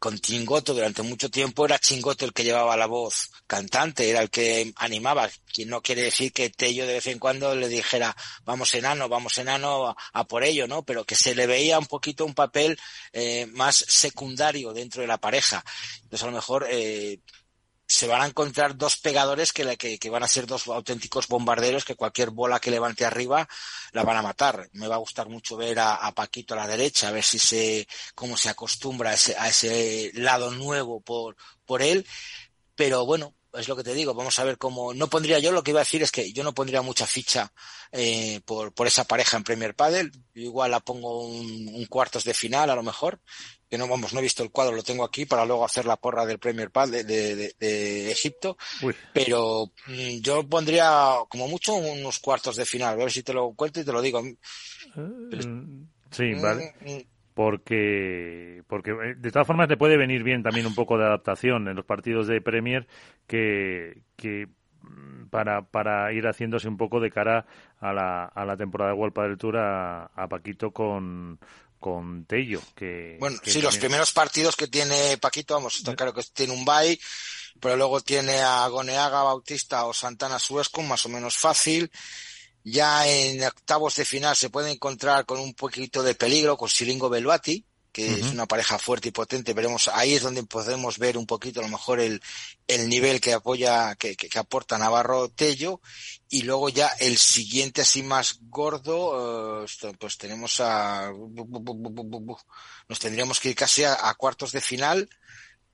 con 0.04 0.18
Chingoto 0.18 0.74
durante 0.74 1.00
mucho 1.00 1.30
tiempo 1.30 1.64
era 1.64 1.78
Chingoto 1.78 2.26
el 2.26 2.34
que 2.34 2.44
llevaba 2.44 2.76
la 2.76 2.84
voz 2.84 3.30
cantante, 3.46 4.10
era 4.10 4.20
el 4.20 4.28
que 4.28 4.70
animaba, 4.76 5.30
quien 5.50 5.70
no 5.70 5.80
quiere 5.80 6.02
decir 6.02 6.30
que 6.30 6.50
Tello 6.50 6.86
de 6.86 6.92
vez 6.92 7.06
en 7.06 7.18
cuando 7.18 7.54
le 7.54 7.70
dijera 7.70 8.14
vamos 8.44 8.74
enano, 8.74 9.08
vamos 9.08 9.38
enano 9.38 9.96
a, 10.12 10.24
por 10.24 10.44
ello, 10.44 10.66
¿no? 10.66 10.82
Pero 10.82 11.06
que 11.06 11.14
se 11.14 11.34
le 11.34 11.46
veía 11.46 11.78
un 11.78 11.86
poquito 11.86 12.26
un 12.26 12.34
papel 12.34 12.78
eh, 13.14 13.46
más 13.46 13.76
secundario 13.76 14.74
dentro 14.74 15.00
de 15.00 15.08
la 15.08 15.16
pareja. 15.16 15.64
Entonces 16.02 16.22
a 16.22 16.26
lo 16.26 16.32
mejor 16.32 16.66
eh, 16.68 17.20
se 17.86 18.06
van 18.06 18.22
a 18.22 18.26
encontrar 18.26 18.76
dos 18.76 18.96
pegadores 18.96 19.52
que, 19.52 19.76
que, 19.76 20.10
van 20.10 20.22
a 20.22 20.28
ser 20.28 20.46
dos 20.46 20.66
auténticos 20.68 21.28
bombarderos 21.28 21.84
que 21.84 21.96
cualquier 21.96 22.30
bola 22.30 22.60
que 22.60 22.70
levante 22.70 23.04
arriba 23.04 23.48
la 23.92 24.02
van 24.02 24.16
a 24.16 24.22
matar. 24.22 24.68
Me 24.72 24.88
va 24.88 24.94
a 24.94 24.98
gustar 24.98 25.28
mucho 25.28 25.56
ver 25.56 25.78
a, 25.78 26.10
Paquito 26.12 26.54
a 26.54 26.58
la 26.58 26.66
derecha, 26.66 27.08
a 27.08 27.12
ver 27.12 27.24
si 27.24 27.38
se, 27.38 27.86
cómo 28.14 28.36
se 28.36 28.48
acostumbra 28.48 29.10
a 29.10 29.14
ese, 29.14 29.36
a 29.36 29.48
ese 29.48 30.12
lado 30.14 30.50
nuevo 30.50 31.00
por, 31.00 31.36
por 31.66 31.82
él. 31.82 32.06
Pero 32.74 33.04
bueno, 33.04 33.34
es 33.52 33.68
lo 33.68 33.76
que 33.76 33.84
te 33.84 33.94
digo, 33.94 34.14
vamos 34.14 34.38
a 34.38 34.44
ver 34.44 34.58
cómo, 34.58 34.94
no 34.94 35.08
pondría 35.08 35.38
yo, 35.38 35.52
lo 35.52 35.62
que 35.62 35.70
iba 35.70 35.80
a 35.80 35.84
decir 35.84 36.02
es 36.02 36.10
que 36.10 36.32
yo 36.32 36.42
no 36.42 36.54
pondría 36.54 36.82
mucha 36.82 37.06
ficha 37.06 37.52
eh, 37.92 38.40
por, 38.44 38.72
por 38.72 38.86
esa 38.86 39.04
pareja 39.04 39.36
en 39.36 39.44
Premier 39.44 39.74
Padel, 39.74 40.10
igual 40.34 40.72
la 40.72 40.80
pongo 40.80 41.24
un, 41.24 41.68
un, 41.72 41.86
cuartos 41.86 42.24
de 42.24 42.34
final 42.34 42.70
a 42.70 42.74
lo 42.74 42.82
mejor, 42.82 43.20
que 43.74 43.78
no 43.78 43.88
vamos, 43.88 44.14
no 44.14 44.20
he 44.20 44.22
visto 44.22 44.44
el 44.44 44.52
cuadro, 44.52 44.76
lo 44.76 44.84
tengo 44.84 45.02
aquí 45.02 45.26
para 45.26 45.44
luego 45.44 45.64
hacer 45.64 45.84
la 45.84 45.96
porra 45.96 46.24
del 46.24 46.38
Premier 46.38 46.70
Padel 46.70 47.04
de, 47.04 47.34
de, 47.34 47.54
de, 47.58 48.12
Egipto, 48.12 48.56
pero 49.12 49.72
mm, 49.88 50.20
yo 50.20 50.48
pondría 50.48 51.16
como 51.28 51.48
mucho 51.48 51.74
unos 51.74 52.20
cuartos 52.20 52.54
de 52.54 52.64
final, 52.64 52.92
a 52.92 52.96
ver 52.96 53.10
si 53.10 53.24
te 53.24 53.32
lo 53.32 53.52
cuento 53.54 53.80
y 53.80 53.84
te 53.84 53.90
lo 53.90 54.00
digo. 54.00 54.22
Mm, 54.22 55.82
sí, 56.08 56.34
vale. 56.34 56.72
Mm, 56.82 57.00
porque 57.34 58.62
porque 58.68 58.92
eh, 58.92 59.14
de 59.16 59.32
todas 59.32 59.46
formas 59.48 59.66
te 59.66 59.76
puede 59.76 59.96
venir 59.96 60.22
bien 60.22 60.44
también 60.44 60.66
un 60.66 60.74
poco 60.76 60.96
de 60.96 61.06
adaptación 61.06 61.66
en 61.66 61.74
los 61.74 61.84
partidos 61.84 62.28
de 62.28 62.40
Premier 62.40 62.86
que, 63.26 64.02
que 64.14 64.46
para, 65.30 65.62
para 65.62 66.12
ir 66.12 66.28
haciéndose 66.28 66.68
un 66.68 66.76
poco 66.76 67.00
de 67.00 67.10
cara 67.10 67.44
a 67.80 67.92
la, 67.92 68.26
a 68.26 68.44
la 68.44 68.56
temporada 68.56 68.92
de 68.92 68.98
World 68.98 69.18
del 69.18 69.36
Tour 69.36 69.56
a, 69.56 70.04
a 70.14 70.28
Paquito 70.28 70.70
con, 70.70 71.40
con 71.84 72.24
Tello. 72.24 72.62
Que, 72.74 73.18
bueno, 73.20 73.38
que 73.42 73.50
sí, 73.50 73.60
los 73.60 73.76
primeros 73.76 74.10
partidos 74.10 74.56
que 74.56 74.68
tiene 74.68 75.18
Paquito, 75.18 75.52
vamos, 75.52 75.76
está 75.76 75.94
claro 75.94 76.14
que 76.14 76.22
tiene 76.32 76.54
un 76.54 76.64
bye, 76.64 76.98
pero 77.60 77.76
luego 77.76 78.00
tiene 78.00 78.40
a 78.40 78.66
Goneaga, 78.68 79.22
Bautista 79.22 79.84
o 79.84 79.92
Santana 79.92 80.38
Suesco, 80.38 80.80
más 80.80 81.04
o 81.04 81.10
menos 81.10 81.36
fácil. 81.36 81.90
Ya 82.62 83.06
en 83.06 83.44
octavos 83.44 83.96
de 83.96 84.06
final 84.06 84.34
se 84.34 84.48
puede 84.48 84.70
encontrar 84.70 85.26
con 85.26 85.38
un 85.38 85.52
poquito 85.52 86.02
de 86.02 86.14
peligro 86.14 86.56
con 86.56 86.70
Silingo 86.70 87.10
Beluati, 87.10 87.66
que 87.94 88.12
es 88.12 88.32
una 88.32 88.46
pareja 88.46 88.76
fuerte 88.76 89.08
y 89.08 89.12
potente. 89.12 89.54
Veremos, 89.54 89.86
ahí 89.86 90.14
es 90.14 90.22
donde 90.22 90.42
podemos 90.42 90.98
ver 90.98 91.16
un 91.16 91.26
poquito 91.26 91.60
a 91.60 91.62
lo 91.62 91.68
mejor 91.68 92.00
el, 92.00 92.20
el 92.66 92.88
nivel 92.88 93.20
que 93.20 93.32
apoya, 93.32 93.94
que, 93.94 94.16
que, 94.16 94.28
que 94.28 94.38
aporta 94.40 94.76
Navarro 94.76 95.28
Tello. 95.28 95.80
Y 96.28 96.42
luego 96.42 96.68
ya 96.70 96.88
el 96.98 97.16
siguiente 97.18 97.82
así 97.82 98.02
más 98.02 98.40
gordo, 98.48 99.62
uh, 99.62 99.66
pues 99.96 100.18
tenemos 100.18 100.58
a, 100.58 101.12
nos 102.88 102.98
tendríamos 102.98 103.38
que 103.38 103.50
ir 103.50 103.54
casi 103.54 103.84
a, 103.84 104.08
a, 104.08 104.14
cuartos 104.16 104.50
de 104.50 104.60
final 104.60 105.08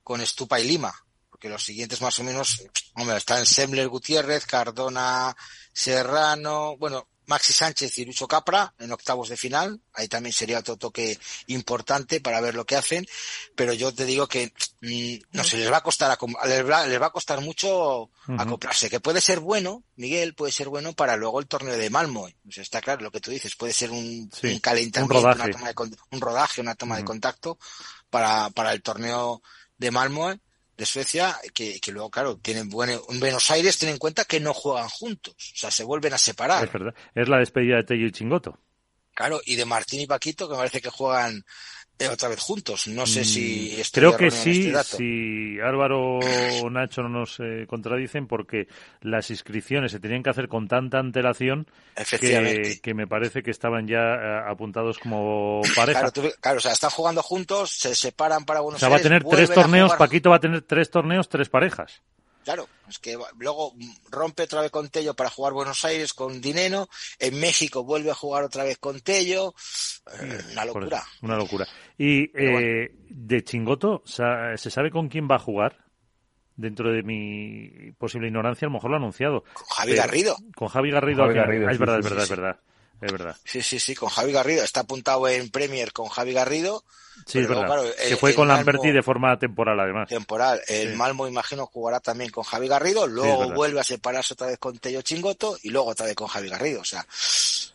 con 0.03 0.21
Estupa 0.21 0.59
y 0.59 0.65
Lima. 0.65 0.93
Porque 1.27 1.49
los 1.49 1.63
siguientes 1.63 2.01
más 2.01 2.19
o 2.19 2.23
menos, 2.23 2.61
hombre, 2.93 3.17
están 3.17 3.47
Semler 3.47 3.87
Gutiérrez, 3.87 4.45
Cardona 4.45 5.35
Serrano, 5.73 6.77
bueno, 6.77 7.07
Maxi 7.31 7.53
Sánchez 7.53 7.97
y 7.97 8.05
Lucho 8.05 8.27
Capra 8.27 8.73
en 8.77 8.91
octavos 8.91 9.29
de 9.29 9.37
final. 9.37 9.79
Ahí 9.93 10.09
también 10.09 10.33
sería 10.33 10.59
otro 10.59 10.75
toque 10.75 11.17
importante 11.47 12.19
para 12.19 12.41
ver 12.41 12.55
lo 12.55 12.65
que 12.65 12.75
hacen. 12.75 13.07
Pero 13.55 13.71
yo 13.73 13.93
te 13.93 14.05
digo 14.05 14.27
que 14.27 14.51
mmm, 14.81 15.37
no 15.37 15.43
sé, 15.45 15.57
les 15.57 15.71
va 15.71 15.77
a 15.77 15.83
costar 15.83 16.17
les 16.45 16.69
va, 16.69 16.85
les 16.85 17.01
va 17.01 17.05
a 17.05 17.11
costar 17.11 17.39
mucho 17.39 18.03
uh 18.03 18.09
-huh. 18.27 18.41
acoplarse. 18.41 18.89
Que 18.89 18.99
puede 18.99 19.21
ser 19.21 19.39
bueno, 19.39 19.83
Miguel, 19.95 20.35
puede 20.35 20.51
ser 20.51 20.67
bueno 20.67 20.91
para 20.91 21.15
luego 21.15 21.39
el 21.39 21.47
torneo 21.47 21.77
de 21.77 21.89
Malmo. 21.89 22.27
O 22.47 22.51
sea, 22.51 22.63
está 22.63 22.81
claro 22.81 23.01
lo 23.01 23.11
que 23.11 23.21
tú 23.21 23.31
dices. 23.31 23.55
Puede 23.55 23.71
ser 23.71 23.91
un, 23.91 24.29
sí, 24.33 24.47
un 24.47 24.59
calentamiento, 24.59 25.15
un 25.15 25.23
rodaje, 25.23 25.41
una 25.41 25.73
toma 25.73 25.87
de, 25.87 25.97
un 26.11 26.21
rodaje, 26.21 26.61
una 26.61 26.75
toma 26.75 26.95
uh 26.95 26.97
-huh. 26.97 27.01
de 27.01 27.05
contacto 27.05 27.57
para, 28.09 28.49
para 28.49 28.73
el 28.73 28.81
torneo 28.81 29.41
de 29.77 29.89
Malmo 29.89 30.35
de 30.81 30.87
Suecia, 30.87 31.37
que, 31.53 31.79
que 31.79 31.91
luego, 31.91 32.09
claro, 32.09 32.37
tienen 32.37 32.67
buen, 32.67 32.89
en 32.89 33.19
Buenos 33.19 33.51
Aires, 33.51 33.77
ten 33.77 33.89
en 33.89 33.99
cuenta 33.99 34.25
que 34.25 34.39
no 34.39 34.51
juegan 34.51 34.89
juntos, 34.89 35.35
o 35.37 35.57
sea, 35.59 35.69
se 35.69 35.83
vuelven 35.83 36.11
a 36.13 36.17
separar. 36.17 36.63
Es 36.63 36.73
verdad, 36.73 36.95
es 37.13 37.29
la 37.29 37.37
despedida 37.37 37.75
de 37.75 37.83
Tello 37.83 38.07
y 38.07 38.11
Chingoto. 38.11 38.57
Claro, 39.13 39.39
y 39.45 39.57
de 39.57 39.65
Martín 39.65 40.01
y 40.01 40.07
Paquito, 40.07 40.47
que 40.47 40.53
me 40.53 40.57
parece 40.57 40.81
que 40.81 40.89
juegan 40.89 41.45
otra 42.09 42.29
vez 42.29 42.39
juntos. 42.39 42.87
No 42.87 43.05
sé 43.05 43.23
si 43.23 43.79
estoy 43.79 44.01
Creo 44.01 44.17
que 44.17 44.31
sí, 44.31 44.67
este 44.67 44.71
dato. 44.71 44.97
si 44.97 45.59
Álvaro 45.59 46.19
o 46.19 46.69
Nacho 46.69 47.01
no 47.03 47.09
nos 47.09 47.39
eh, 47.39 47.65
contradicen, 47.67 48.27
porque 48.27 48.67
las 49.01 49.29
inscripciones 49.29 49.91
se 49.91 49.99
tenían 49.99 50.23
que 50.23 50.29
hacer 50.29 50.47
con 50.47 50.67
tanta 50.67 50.99
antelación 50.99 51.67
que, 52.19 52.79
que, 52.81 52.93
me 52.93 53.07
parece 53.07 53.43
que 53.43 53.51
estaban 53.51 53.87
ya 53.87 54.15
eh, 54.15 54.41
apuntados 54.47 54.99
como 54.99 55.61
pareja. 55.75 55.99
Claro, 55.99 56.11
tú, 56.11 56.23
claro, 56.39 56.57
o 56.57 56.61
sea, 56.61 56.71
están 56.71 56.89
jugando 56.89 57.21
juntos, 57.21 57.71
se 57.71 57.95
separan 57.95 58.45
para 58.45 58.61
Buenos 58.61 58.77
O 58.77 58.79
sea, 58.79 58.89
va 58.89 58.97
a 58.97 59.01
tener 59.01 59.23
tres 59.23 59.51
torneos, 59.51 59.93
Paquito 59.93 60.29
va 60.29 60.37
a 60.37 60.41
tener 60.41 60.61
tres 60.61 60.89
torneos, 60.89 61.29
tres 61.29 61.49
parejas. 61.49 62.01
Claro, 62.43 62.67
es 62.89 62.97
que 62.99 63.17
luego 63.37 63.73
rompe 64.09 64.43
otra 64.43 64.61
vez 64.61 64.71
con 64.71 64.89
Tello 64.89 65.13
para 65.13 65.29
jugar 65.29 65.53
Buenos 65.53 65.83
Aires 65.85 66.13
con 66.13 66.41
Dineno, 66.41 66.89
en 67.19 67.39
México 67.39 67.83
vuelve 67.83 68.11
a 68.11 68.15
jugar 68.15 68.43
otra 68.43 68.63
vez 68.63 68.77
con 68.79 68.99
Tello, 69.01 69.53
eh, 70.19 70.39
una 70.51 70.65
locura. 70.65 71.03
Una 71.21 71.37
locura. 71.37 71.67
Y 71.97 72.31
eh, 72.35 72.91
de 73.09 73.43
Chingoto, 73.43 74.01
¿se 74.05 74.69
sabe 74.71 74.89
con 74.89 75.07
quién 75.09 75.27
va 75.29 75.35
a 75.35 75.39
jugar? 75.39 75.77
Dentro 76.55 76.91
de 76.91 77.01
mi 77.01 77.91
posible 77.93 78.27
ignorancia, 78.27 78.65
a 78.67 78.69
lo 78.69 78.73
mejor 78.73 78.91
lo 78.91 78.97
ha 78.97 78.99
anunciado. 78.99 79.43
Con 79.53 79.65
Javi 79.67 79.95
Garrido. 79.95 80.35
Con 80.53 80.67
Javi 80.67 80.91
Garrido. 80.91 81.23
Javi 81.23 81.33
Garrido 81.35 81.67
ah, 81.67 81.71
es 81.71 81.79
verdad, 81.79 81.95
sí, 81.95 81.99
es 81.99 82.03
verdad, 82.09 82.25
sí, 82.25 82.33
es 82.33 82.39
verdad. 82.39 82.59
Es 83.01 83.11
verdad. 83.11 83.35
Sí, 83.43 83.61
sí, 83.61 83.79
sí, 83.79 83.95
con 83.95 84.09
Javi 84.09 84.31
Garrido. 84.31 84.63
Está 84.63 84.81
apuntado 84.81 85.27
en 85.27 85.49
Premier 85.49 85.91
con 85.91 86.07
Javi 86.07 86.33
Garrido. 86.33 86.83
Sí, 87.25 87.39
es 87.39 87.47
verdad. 87.47 87.65
Claro, 87.65 87.83
que 87.83 88.17
fue 88.17 88.33
con 88.33 88.47
Malmo, 88.47 88.59
Lamberti 88.59 88.91
de 88.91 89.03
forma 89.03 89.37
temporal, 89.37 89.79
además. 89.79 90.07
Temporal. 90.07 90.61
El 90.67 90.91
sí. 90.91 90.95
Malmo, 90.95 91.27
imagino, 91.27 91.65
jugará 91.65 91.99
también 91.99 92.31
con 92.31 92.43
Javi 92.43 92.67
Garrido. 92.67 93.07
Luego 93.07 93.45
sí, 93.45 93.51
vuelve 93.53 93.79
a 93.79 93.83
separarse 93.83 94.33
otra 94.33 94.47
vez 94.47 94.57
con 94.57 94.77
Tello 94.77 95.01
Chingoto 95.01 95.57
y 95.63 95.69
luego 95.69 95.89
otra 95.89 96.05
vez 96.05 96.15
con 96.15 96.27
Javi 96.27 96.49
Garrido. 96.49 96.81
O 96.81 96.85
sea, 96.85 97.05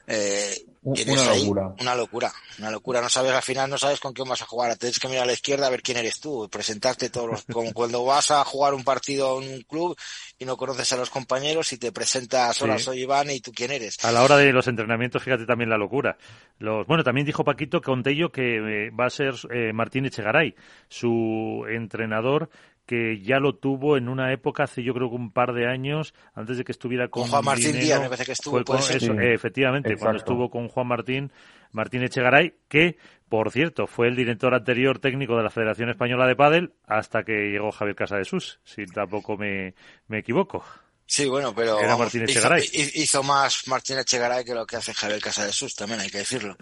eh, 0.07 0.65
una 0.82 1.31
ahí 1.31 1.43
locura. 1.43 1.74
una 1.81 1.94
locura. 1.94 2.32
Una 2.59 2.70
locura. 2.70 3.01
No 3.01 3.09
sabes, 3.09 3.32
al 3.32 3.43
final 3.43 3.69
no 3.69 3.78
sabes 3.78 4.01
con 4.01 4.12
quién 4.12 4.28
vas 4.28 4.43
a 4.43 4.47
jugar. 4.47 4.77
Tienes 4.77 4.98
que 4.98 5.09
mirar 5.09 5.24
a 5.24 5.27
la 5.27 5.32
izquierda 5.32 5.66
a 5.66 5.70
ver 5.70 5.82
quién 5.82 5.98
eres 5.98 6.20
tú. 6.20 6.48
Presentarte 6.51 7.11
todos 7.11 7.31
los, 7.31 7.44
como 7.53 7.73
cuando 7.73 8.05
vas 8.05 8.31
a 8.31 8.44
jugar 8.44 8.74
un 8.74 8.85
partido 8.85 9.43
en 9.43 9.55
un 9.55 9.62
club 9.62 9.97
y 10.38 10.44
no 10.44 10.56
conoces 10.56 10.92
a 10.92 10.96
los 10.96 11.10
compañeros 11.10 11.72
y 11.72 11.78
te 11.78 11.92
presentas, 11.92 12.60
hola, 12.60 12.78
sí. 12.78 12.84
soy 12.84 13.02
Iván 13.02 13.30
y 13.30 13.40
tú 13.40 13.52
quién 13.52 13.70
eres. 13.70 14.04
A 14.04 14.12
la 14.12 14.22
hora 14.22 14.36
de 14.36 14.52
los 14.52 14.66
entrenamientos, 14.68 15.22
fíjate 15.22 15.46
también 15.46 15.70
la 15.70 15.78
locura. 15.78 16.18
Los, 16.58 16.86
bueno, 16.86 17.02
también 17.04 17.26
dijo 17.26 17.44
Paquito 17.44 17.80
Contello 17.80 18.30
que 18.30 18.56
eh, 18.56 18.90
va 18.90 19.06
a 19.06 19.10
ser 19.10 19.34
eh, 19.50 19.72
Martín 19.72 20.06
Echegaray, 20.06 20.54
su 20.88 21.64
entrenador 21.68 22.50
que 22.86 23.20
ya 23.20 23.40
lo 23.40 23.56
tuvo 23.56 23.96
en 23.96 24.08
una 24.08 24.32
época 24.32 24.62
hace 24.62 24.82
yo 24.82 24.94
creo 24.94 25.10
que 25.10 25.16
un 25.16 25.32
par 25.32 25.52
de 25.52 25.66
años 25.66 26.14
antes 26.34 26.56
de 26.56 26.64
que 26.64 26.70
estuviera 26.70 27.08
con, 27.08 27.22
con 27.22 27.30
Juan 27.32 27.44
Martín 27.44 27.72
Dinero, 27.72 27.84
Díaz 27.84 28.00
me 28.00 28.06
parece 28.06 28.26
que 28.26 28.32
estuvo 28.32 28.64
con, 28.64 28.78
eso, 28.78 28.98
sí. 28.98 29.06
eh, 29.06 29.34
efectivamente 29.34 29.88
Exacto. 29.88 30.04
cuando 30.04 30.18
estuvo 30.18 30.50
con 30.50 30.68
Juan 30.68 30.86
Martín 30.86 31.32
Martín 31.72 32.02
Echegaray 32.02 32.55
que 32.68 32.97
por 33.28 33.51
cierto 33.51 33.86
fue 33.86 34.09
el 34.09 34.16
director 34.16 34.55
anterior 34.55 34.98
técnico 34.98 35.36
de 35.36 35.43
la 35.43 35.51
Federación 35.51 35.90
Española 35.90 36.26
de 36.26 36.36
Pádel 36.36 36.72
hasta 36.86 37.24
que 37.24 37.51
llegó 37.51 37.72
Javier 37.72 37.97
Casadesus 37.97 38.60
si 38.64 38.86
tampoco 38.86 39.36
me, 39.36 39.74
me 40.09 40.18
equivoco 40.18 40.64
Sí, 41.09 41.26
bueno, 41.26 41.55
pero 41.55 41.78
Era 41.78 41.97
Martín 41.97 42.24
Echegaray. 42.24 42.64
Hizo, 42.72 42.90
hizo, 42.98 43.22
más 43.22 43.68
Martín 43.68 43.98
Echegaray 43.98 44.44
que 44.44 44.55
lo 44.55 44.66
que 44.66 44.76
hace 44.76 44.93
Javier 44.93 45.20
Casadesus, 45.20 45.76
también 45.76 46.01
hay 46.01 46.10
que 46.10 46.18
decirlo. 46.18 46.56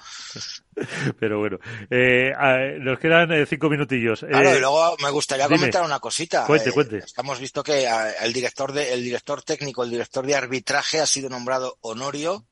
Pero 1.18 1.38
bueno, 1.38 1.58
eh, 1.88 2.30
nos 2.78 2.98
quedan 2.98 3.32
eh, 3.32 3.46
cinco 3.46 3.70
minutillos. 3.70 4.20
Claro, 4.20 4.50
eh, 4.50 4.56
y 4.58 4.60
luego 4.60 4.96
me 5.02 5.10
gustaría 5.10 5.46
dime. 5.46 5.60
comentar 5.60 5.82
una 5.82 5.98
cosita. 5.98 6.44
Cuente, 6.44 6.68
eh, 6.68 6.72
cuente. 6.72 7.04
Hemos 7.16 7.40
visto 7.40 7.62
que 7.62 7.88
el 8.20 8.32
director 8.34 8.72
de, 8.72 8.92
el 8.92 9.02
director 9.02 9.42
técnico, 9.42 9.82
el 9.82 9.90
director 9.90 10.26
de 10.26 10.34
arbitraje 10.34 11.00
ha 11.00 11.06
sido 11.06 11.30
nombrado 11.30 11.78
Honorio. 11.80 12.44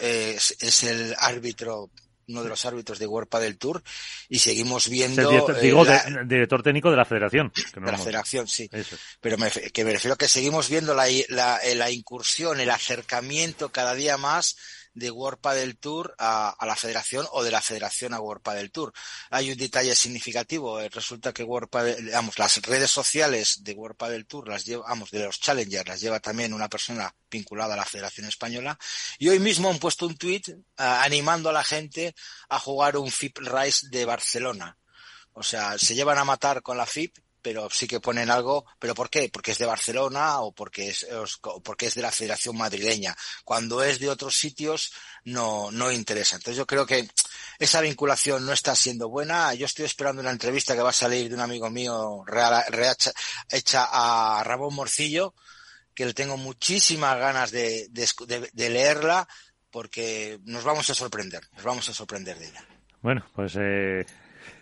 Eh, 0.00 0.34
es, 0.36 0.56
es 0.60 0.82
el 0.84 1.14
árbitro 1.18 1.90
uno 2.30 2.42
de 2.42 2.48
los 2.48 2.64
árbitros 2.64 2.98
de 2.98 3.06
Huerpa 3.06 3.40
del 3.40 3.58
Tour 3.58 3.82
y 4.28 4.38
seguimos 4.38 4.88
viendo 4.88 5.28
director, 5.28 5.58
eh, 5.58 5.60
digo 5.62 5.84
la, 5.84 6.02
de, 6.04 6.24
director 6.26 6.62
técnico 6.62 6.90
de 6.90 6.96
la 6.96 7.04
Federación 7.04 7.52
no 7.76 7.86
de 7.86 7.92
la 7.92 7.98
Federación 7.98 8.46
sí 8.46 8.68
Eso. 8.70 8.96
pero 9.20 9.36
me, 9.36 9.50
que 9.50 9.84
me 9.84 9.92
refiero 9.92 10.14
a 10.14 10.16
que 10.16 10.28
seguimos 10.28 10.68
viendo 10.68 10.94
la, 10.94 11.06
la, 11.28 11.60
la 11.74 11.90
incursión 11.90 12.60
el 12.60 12.70
acercamiento 12.70 13.70
cada 13.70 13.94
día 13.94 14.16
más 14.16 14.56
de 14.94 15.10
World 15.10 15.40
del 15.54 15.78
Tour 15.78 16.14
a, 16.18 16.56
la 16.66 16.76
federación 16.76 17.26
o 17.32 17.42
de 17.42 17.50
la 17.50 17.60
federación 17.60 18.14
a 18.14 18.20
World 18.20 18.42
del 18.54 18.70
Tour. 18.70 18.92
Hay 19.30 19.50
un 19.50 19.58
detalle 19.58 19.94
significativo. 19.94 20.80
Resulta 20.88 21.32
que 21.32 21.44
World 21.44 21.70
digamos, 21.98 22.38
las 22.38 22.60
redes 22.62 22.90
sociales 22.90 23.62
de 23.62 23.72
World 23.72 23.98
del 24.10 24.26
Tour 24.26 24.48
las 24.48 24.64
lleva, 24.64 24.84
vamos, 24.88 25.10
de 25.10 25.24
los 25.24 25.40
Challengers 25.40 25.88
las 25.88 26.00
lleva 26.00 26.20
también 26.20 26.52
una 26.52 26.68
persona 26.68 27.14
vinculada 27.30 27.74
a 27.74 27.76
la 27.76 27.84
Federación 27.84 28.26
Española. 28.26 28.78
Y 29.18 29.28
hoy 29.28 29.38
mismo 29.38 29.70
han 29.70 29.78
puesto 29.78 30.06
un 30.06 30.16
tweet 30.16 30.42
uh, 30.48 30.54
animando 30.76 31.50
a 31.50 31.52
la 31.52 31.64
gente 31.64 32.14
a 32.48 32.58
jugar 32.58 32.96
un 32.96 33.10
FIP 33.10 33.38
Rise 33.38 33.88
de 33.90 34.04
Barcelona. 34.04 34.76
O 35.32 35.42
sea, 35.42 35.78
se 35.78 35.94
llevan 35.94 36.18
a 36.18 36.24
matar 36.24 36.62
con 36.62 36.76
la 36.76 36.86
FIP 36.86 37.16
pero 37.42 37.68
sí 37.70 37.86
que 37.86 38.00
ponen 38.00 38.30
algo, 38.30 38.66
pero 38.78 38.94
¿por 38.94 39.10
qué? 39.10 39.28
Porque 39.32 39.52
es 39.52 39.58
de 39.58 39.66
Barcelona 39.66 40.40
o 40.40 40.52
porque 40.52 40.88
es, 40.88 41.06
porque 41.64 41.86
es 41.86 41.94
de 41.94 42.02
la 42.02 42.12
Federación 42.12 42.56
Madrileña. 42.56 43.16
Cuando 43.44 43.82
es 43.82 43.98
de 43.98 44.08
otros 44.08 44.36
sitios 44.36 44.92
no, 45.24 45.70
no 45.70 45.90
interesa. 45.90 46.36
Entonces 46.36 46.56
yo 46.56 46.66
creo 46.66 46.86
que 46.86 47.08
esa 47.58 47.80
vinculación 47.80 48.44
no 48.46 48.52
está 48.52 48.74
siendo 48.74 49.08
buena. 49.08 49.54
Yo 49.54 49.66
estoy 49.66 49.84
esperando 49.84 50.20
una 50.20 50.30
entrevista 50.30 50.74
que 50.74 50.82
va 50.82 50.90
a 50.90 50.94
salir 50.94 51.28
de 51.28 51.34
un 51.34 51.40
amigo 51.40 51.70
mío 51.70 52.24
real, 52.26 52.64
real, 52.68 52.96
hecha 53.50 53.86
a 53.90 54.42
Ramón 54.44 54.74
Morcillo, 54.74 55.34
que 55.94 56.06
le 56.06 56.14
tengo 56.14 56.36
muchísimas 56.36 57.18
ganas 57.18 57.50
de, 57.50 57.88
de, 57.90 58.50
de 58.52 58.70
leerla 58.70 59.28
porque 59.70 60.40
nos 60.44 60.64
vamos 60.64 60.90
a 60.90 60.94
sorprender, 60.94 61.42
nos 61.54 61.64
vamos 61.64 61.88
a 61.88 61.94
sorprender 61.94 62.38
de 62.38 62.48
ella. 62.48 62.64
Bueno, 63.02 63.24
pues 63.34 63.56
eh, 63.58 64.04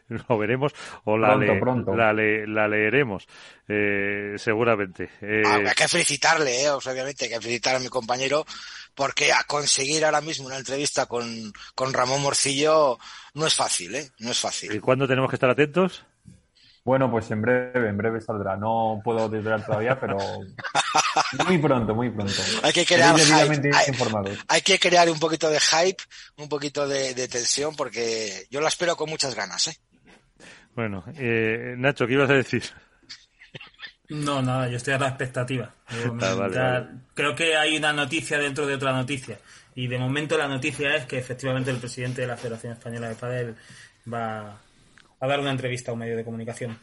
lo 0.28 0.38
veremos 0.38 0.72
o 1.04 1.16
la, 1.16 1.28
pronto, 1.28 1.52
le, 1.52 1.60
pronto. 1.60 1.96
La, 1.96 2.12
le, 2.12 2.46
la, 2.46 2.68
leeremos 2.68 3.26
eh, 3.66 4.34
seguramente. 4.36 5.10
Eh... 5.20 5.42
Ah, 5.44 5.60
hay 5.66 5.74
que 5.74 5.88
felicitarle, 5.88 6.64
eh, 6.64 6.70
obviamente, 6.70 7.24
hay 7.24 7.30
que 7.30 7.40
felicitar 7.40 7.76
a 7.76 7.80
mi 7.80 7.88
compañero 7.88 8.44
porque 8.94 9.32
a 9.32 9.44
conseguir 9.44 10.04
ahora 10.04 10.20
mismo 10.20 10.46
una 10.46 10.56
entrevista 10.56 11.06
con, 11.06 11.52
con 11.74 11.92
Ramón 11.92 12.22
Morcillo 12.22 12.98
no 13.34 13.46
es 13.46 13.54
fácil, 13.54 13.94
¿eh? 13.94 14.10
No 14.18 14.30
es 14.30 14.40
fácil. 14.40 14.74
¿Y 14.74 14.80
cuándo 14.80 15.06
tenemos 15.06 15.30
que 15.30 15.36
estar 15.36 15.50
atentos? 15.50 16.04
Bueno, 16.88 17.10
pues 17.10 17.30
en 17.30 17.42
breve, 17.42 17.86
en 17.86 17.98
breve 17.98 18.18
saldrá. 18.20 18.56
No 18.56 19.02
puedo 19.04 19.28
desvelar 19.28 19.62
todavía, 19.64 20.00
pero 20.00 20.16
muy 21.46 21.58
pronto, 21.58 21.94
muy 21.94 22.08
pronto. 22.08 22.32
Hay 22.62 22.72
que 22.72 22.86
crear 22.86 23.14
hype. 23.14 23.70
Hay, 23.74 24.38
hay, 24.48 24.62
que 24.62 24.78
crear 24.78 25.10
un 25.10 25.18
poquito 25.18 25.50
de 25.50 25.60
hype, 25.60 26.02
un 26.38 26.48
poquito 26.48 26.88
de, 26.88 27.12
de, 27.12 27.28
tensión, 27.28 27.76
porque 27.76 28.46
yo 28.50 28.62
la 28.62 28.68
espero 28.68 28.96
con 28.96 29.10
muchas 29.10 29.34
ganas, 29.34 29.68
¿eh? 29.68 29.76
Bueno, 30.78 31.02
eh, 31.16 31.74
Nacho, 31.76 32.06
¿qué 32.06 32.12
ibas 32.12 32.30
a 32.30 32.34
decir? 32.34 32.62
No, 34.10 34.40
nada, 34.40 34.68
yo 34.68 34.76
estoy 34.76 34.94
a 34.94 34.98
la 34.98 35.08
expectativa. 35.08 35.74
Ah, 36.22 36.88
creo 37.14 37.34
que 37.34 37.56
hay 37.56 37.76
una 37.76 37.92
noticia 37.92 38.38
dentro 38.38 38.64
de 38.64 38.76
otra 38.76 38.92
noticia. 38.92 39.40
Y 39.74 39.88
de 39.88 39.98
momento 39.98 40.38
la 40.38 40.46
noticia 40.46 40.94
es 40.94 41.04
que 41.06 41.18
efectivamente 41.18 41.72
el 41.72 41.78
presidente 41.78 42.20
de 42.20 42.28
la 42.28 42.36
Federación 42.36 42.74
Española 42.74 43.08
de 43.08 43.16
Padel 43.16 43.56
va 44.06 44.60
a 45.18 45.26
dar 45.26 45.40
una 45.40 45.50
entrevista 45.50 45.90
a 45.90 45.94
un 45.94 45.98
medio 45.98 46.16
de 46.16 46.22
comunicación. 46.22 46.78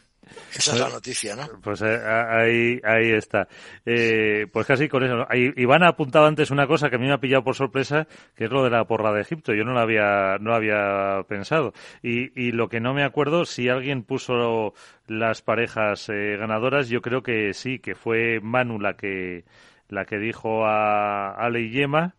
Esa 0.54 0.72
es 0.72 0.80
la 0.80 0.88
noticia, 0.88 1.36
¿no? 1.36 1.48
Pues 1.62 1.82
eh, 1.82 1.98
ahí, 2.04 2.80
ahí 2.82 3.12
está. 3.12 3.48
Eh, 3.84 4.46
pues 4.52 4.66
casi 4.66 4.88
con 4.88 5.04
eso. 5.04 5.26
Iván 5.32 5.82
ha 5.82 5.88
apuntado 5.88 6.26
antes 6.26 6.50
una 6.50 6.66
cosa 6.66 6.90
que 6.90 6.96
a 6.96 6.98
mí 6.98 7.06
me 7.06 7.12
ha 7.12 7.20
pillado 7.20 7.44
por 7.44 7.54
sorpresa, 7.54 8.06
que 8.34 8.44
es 8.44 8.50
lo 8.50 8.64
de 8.64 8.70
la 8.70 8.84
porra 8.84 9.12
de 9.12 9.20
Egipto. 9.20 9.54
Yo 9.54 9.64
no 9.64 9.72
lo 9.72 9.80
había, 9.80 10.38
no 10.40 10.54
había 10.54 11.22
pensado. 11.28 11.72
Y, 12.02 12.40
y 12.40 12.52
lo 12.52 12.68
que 12.68 12.80
no 12.80 12.94
me 12.94 13.04
acuerdo, 13.04 13.44
si 13.44 13.68
alguien 13.68 14.02
puso 14.02 14.74
las 15.06 15.42
parejas 15.42 16.08
eh, 16.08 16.36
ganadoras, 16.38 16.88
yo 16.88 17.00
creo 17.00 17.22
que 17.22 17.54
sí, 17.54 17.78
que 17.78 17.94
fue 17.94 18.40
Manu 18.40 18.78
la 18.78 18.96
que, 18.96 19.44
la 19.88 20.04
que 20.04 20.18
dijo 20.18 20.66
a 20.66 21.32
Ale 21.32 21.60
y 21.60 21.70
Yema. 21.70 22.14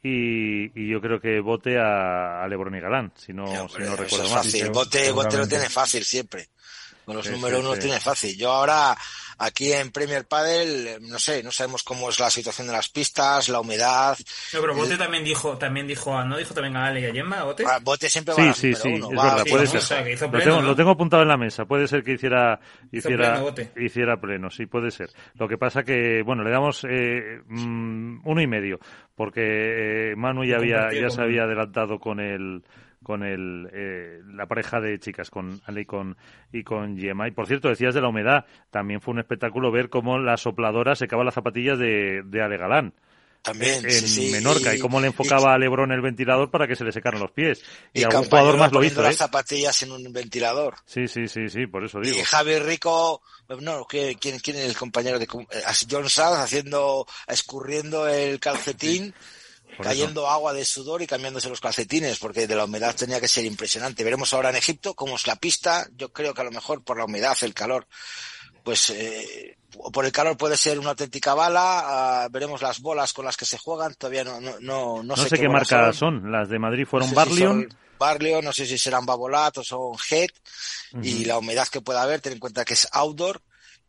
Y, 0.00 0.88
yo 0.88 1.00
creo 1.00 1.20
que 1.20 1.40
vote 1.40 1.76
a, 1.78 2.46
Lebron 2.48 2.74
y 2.76 2.80
Galán, 2.80 3.12
si 3.16 3.32
no, 3.32 3.46
si 3.68 3.82
no 3.82 3.96
recuerdo 3.96 4.30
mal. 4.30 4.46
Bote, 4.72 5.10
bote 5.10 5.36
lo 5.36 5.48
tiene 5.48 5.68
fácil 5.68 6.04
siempre. 6.04 6.48
Con 7.08 7.16
los 7.16 7.30
números 7.30 7.64
uno 7.64 7.74
tiene 7.78 7.98
fácil. 8.00 8.36
Yo 8.36 8.52
ahora, 8.52 8.94
aquí 9.38 9.72
en 9.72 9.90
Premier 9.90 10.28
Padel, 10.28 10.98
no 11.08 11.18
sé, 11.18 11.42
no 11.42 11.50
sabemos 11.50 11.82
cómo 11.82 12.10
es 12.10 12.20
la 12.20 12.28
situación 12.28 12.66
de 12.66 12.74
las 12.74 12.90
pistas, 12.90 13.48
la 13.48 13.60
humedad. 13.60 14.14
No, 14.52 14.60
pero 14.60 14.74
Bote 14.74 14.98
también 14.98 15.24
dijo, 15.24 15.56
también 15.56 15.86
dijo, 15.86 16.22
¿no 16.24 16.36
dijo 16.36 16.52
también 16.52 16.76
a 16.76 16.84
Ale 16.84 17.00
y 17.00 17.06
a 17.06 17.12
Gemma, 17.14 17.44
Bote? 17.44 17.64
Ah, 17.66 17.78
Bote 17.82 18.10
siempre 18.10 18.34
va 18.34 18.52
sí, 18.52 18.74
sí, 18.74 18.74
sí, 18.74 18.92
es 18.92 19.08
verdad, 19.08 19.42
puede 19.48 19.66
ser. 19.66 20.20
lo, 20.20 20.38
tengo, 20.38 20.60
lo, 20.60 20.76
tengo, 20.76 20.90
apuntado 20.90 21.22
en 21.22 21.28
la 21.28 21.38
mesa, 21.38 21.64
puede 21.64 21.88
ser 21.88 22.04
que 22.04 22.12
hiciera, 22.12 22.60
hiciera, 22.92 23.42
pleno, 23.42 23.70
hiciera 23.78 24.20
pleno, 24.20 24.50
sí, 24.50 24.66
puede 24.66 24.90
ser. 24.90 25.08
Lo 25.38 25.48
que 25.48 25.56
pasa 25.56 25.84
que, 25.84 26.20
bueno, 26.22 26.44
le 26.44 26.50
damos 26.50 26.84
eh, 26.86 27.40
mm, 27.46 28.20
uno 28.22 28.42
y 28.42 28.46
medio, 28.46 28.80
porque 29.16 30.10
eh, 30.10 30.14
Manu 30.14 30.44
ya 30.44 30.56
había, 30.56 30.92
ya 30.92 31.08
se 31.08 31.22
había 31.22 31.44
adelantado 31.44 31.98
con 31.98 32.20
el 32.20 32.62
con 33.08 33.22
el, 33.22 33.70
eh, 33.72 34.20
la 34.34 34.44
pareja 34.44 34.82
de 34.82 35.00
chicas, 35.00 35.30
con 35.30 35.62
Ale 35.64 35.80
y 35.80 35.84
con, 35.86 36.14
y 36.52 36.62
con 36.62 36.98
Gemma. 36.98 37.26
Y 37.26 37.30
por 37.30 37.46
cierto, 37.46 37.70
decías 37.70 37.94
de 37.94 38.02
la 38.02 38.08
humedad, 38.08 38.44
también 38.70 39.00
fue 39.00 39.14
un 39.14 39.20
espectáculo 39.20 39.72
ver 39.72 39.88
cómo 39.88 40.18
la 40.18 40.36
sopladora 40.36 40.94
secaba 40.94 41.24
las 41.24 41.32
zapatillas 41.32 41.78
de, 41.78 42.20
de 42.26 42.42
Ale 42.42 42.58
Galán. 42.58 42.92
También, 43.40 43.82
en 43.88 44.30
Menorca 44.30 44.74
y, 44.74 44.78
cómo 44.78 45.00
le 45.00 45.06
enfocaba 45.06 45.54
a 45.54 45.58
Lebron 45.58 45.90
el 45.90 46.02
ventilador 46.02 46.50
para 46.50 46.68
que 46.68 46.76
se 46.76 46.84
le 46.84 46.92
secaran 46.92 47.18
los 47.18 47.30
pies. 47.30 47.62
Y, 47.94 48.02
algún 48.02 48.24
jugador 48.24 48.58
más 48.58 48.72
lo 48.72 48.84
hizo. 48.84 49.00
las 49.00 49.14
¿eh? 49.14 49.16
zapatillas 49.16 49.82
en 49.84 49.92
un 49.92 50.12
ventilador. 50.12 50.74
Sí, 50.84 51.08
sí, 51.08 51.28
sí, 51.28 51.48
sí, 51.48 51.66
por 51.66 51.86
eso 51.86 52.00
digo. 52.00 52.14
Y 52.14 52.24
Javi 52.24 52.58
Rico, 52.58 53.22
no, 53.48 53.86
¿quién, 53.86 54.18
quién 54.18 54.56
es 54.56 54.66
el 54.66 54.76
compañero 54.76 55.18
de 55.18 55.26
John 55.26 56.10
Sanz 56.10 56.40
haciendo, 56.40 57.06
escurriendo 57.26 58.06
el 58.06 58.38
calcetín? 58.38 59.14
Cayendo 59.82 60.28
agua 60.28 60.52
de 60.52 60.64
sudor 60.64 61.02
y 61.02 61.06
cambiándose 61.06 61.48
los 61.48 61.60
calcetines, 61.60 62.18
porque 62.18 62.46
de 62.46 62.56
la 62.56 62.64
humedad 62.64 62.94
tenía 62.94 63.20
que 63.20 63.28
ser 63.28 63.44
impresionante. 63.44 64.04
Veremos 64.04 64.32
ahora 64.32 64.50
en 64.50 64.56
Egipto 64.56 64.94
cómo 64.94 65.16
es 65.16 65.26
la 65.26 65.36
pista. 65.36 65.86
Yo 65.96 66.12
creo 66.12 66.34
que 66.34 66.40
a 66.40 66.44
lo 66.44 66.50
mejor 66.50 66.82
por 66.82 66.98
la 66.98 67.04
humedad, 67.04 67.36
el 67.42 67.54
calor, 67.54 67.86
pues 68.64 68.90
eh, 68.90 69.56
por 69.92 70.04
el 70.04 70.12
calor 70.12 70.36
puede 70.36 70.56
ser 70.56 70.78
una 70.78 70.90
auténtica 70.90 71.34
bala. 71.34 71.82
Ah, 72.24 72.28
veremos 72.30 72.62
las 72.62 72.80
bolas 72.80 73.12
con 73.12 73.24
las 73.24 73.36
que 73.36 73.44
se 73.44 73.58
juegan. 73.58 73.94
Todavía 73.94 74.24
no, 74.24 74.40
no, 74.40 74.58
no, 74.60 75.02
no, 75.02 75.16
sé, 75.16 75.38
qué, 75.38 75.48
marcas 75.48 75.96
son. 75.96 76.30
Las 76.30 76.48
de 76.48 76.58
Madrid 76.58 76.86
fueron 76.86 77.12
Barlion. 77.14 77.68
Barlion, 77.98 78.44
no 78.44 78.52
sé 78.52 78.64
si 78.66 78.78
serán 78.78 79.06
Babolat 79.06 79.58
o 79.58 79.64
son 79.64 79.96
Head. 80.10 80.30
Y 81.02 81.24
la 81.24 81.38
humedad 81.38 81.68
que 81.68 81.80
pueda 81.80 82.02
haber, 82.02 82.20
ten 82.20 82.32
en 82.32 82.38
cuenta 82.38 82.64
que 82.64 82.74
es 82.74 82.88
outdoor 82.92 83.42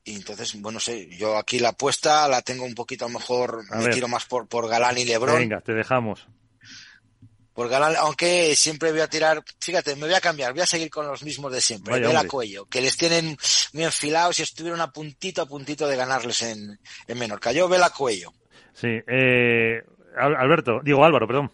y 0.09 0.15
entonces, 0.15 0.59
bueno, 0.59 0.79
sé, 0.79 1.07
yo 1.15 1.37
aquí 1.37 1.59
la 1.59 1.69
apuesta 1.69 2.27
la 2.27 2.41
tengo 2.41 2.65
un 2.65 2.73
poquito 2.73 3.05
a 3.05 3.09
lo 3.09 3.19
mejor, 3.19 3.63
me 3.77 3.89
tiro 3.89 4.07
más 4.07 4.25
por, 4.25 4.47
por 4.47 4.67
Galán 4.67 4.97
y 4.97 5.05
Lebron. 5.05 5.35
Venga, 5.35 5.61
te 5.61 5.73
dejamos. 5.73 6.27
Por 7.53 7.69
Galán, 7.69 7.93
aunque 7.99 8.55
siempre 8.55 8.91
voy 8.91 9.01
a 9.01 9.07
tirar, 9.07 9.43
fíjate, 9.59 9.95
me 9.95 10.07
voy 10.07 10.15
a 10.15 10.21
cambiar, 10.21 10.53
voy 10.53 10.61
a 10.61 10.65
seguir 10.65 10.89
con 10.89 11.05
los 11.05 11.21
mismos 11.21 11.51
de 11.51 11.61
siempre, 11.61 11.99
Vaya, 11.99 12.27
Cuello, 12.27 12.65
que 12.65 12.81
les 12.81 12.97
tienen 12.97 13.37
muy 13.73 13.83
enfilados 13.83 14.39
y 14.39 14.41
estuvieron 14.41 14.81
a 14.81 14.91
puntito 14.91 15.43
a 15.43 15.45
puntito 15.45 15.87
de 15.87 15.95
ganarles 15.95 16.41
en, 16.41 16.79
en 17.07 17.19
Menorca. 17.19 17.51
Yo 17.51 17.69
Vela 17.69 17.91
Cuello. 17.91 18.31
Sí, 18.73 18.87
eh, 19.07 19.83
Alberto, 20.17 20.79
digo 20.83 21.05
Álvaro, 21.05 21.27
perdón. 21.27 21.51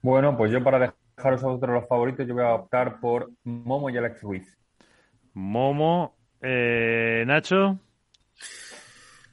Bueno, 0.00 0.36
pues 0.38 0.50
yo 0.50 0.64
para 0.64 0.94
dejaros 1.16 1.42
a 1.42 1.46
vosotros 1.48 1.74
los 1.74 1.88
favoritos, 1.88 2.26
yo 2.26 2.32
voy 2.32 2.44
a 2.44 2.54
optar 2.54 2.98
por 2.98 3.30
Momo 3.44 3.90
y 3.90 3.98
Alex 3.98 4.22
Ruiz. 4.22 4.56
Momo 5.34 6.16
eh, 6.42 7.24
Nacho. 7.26 7.78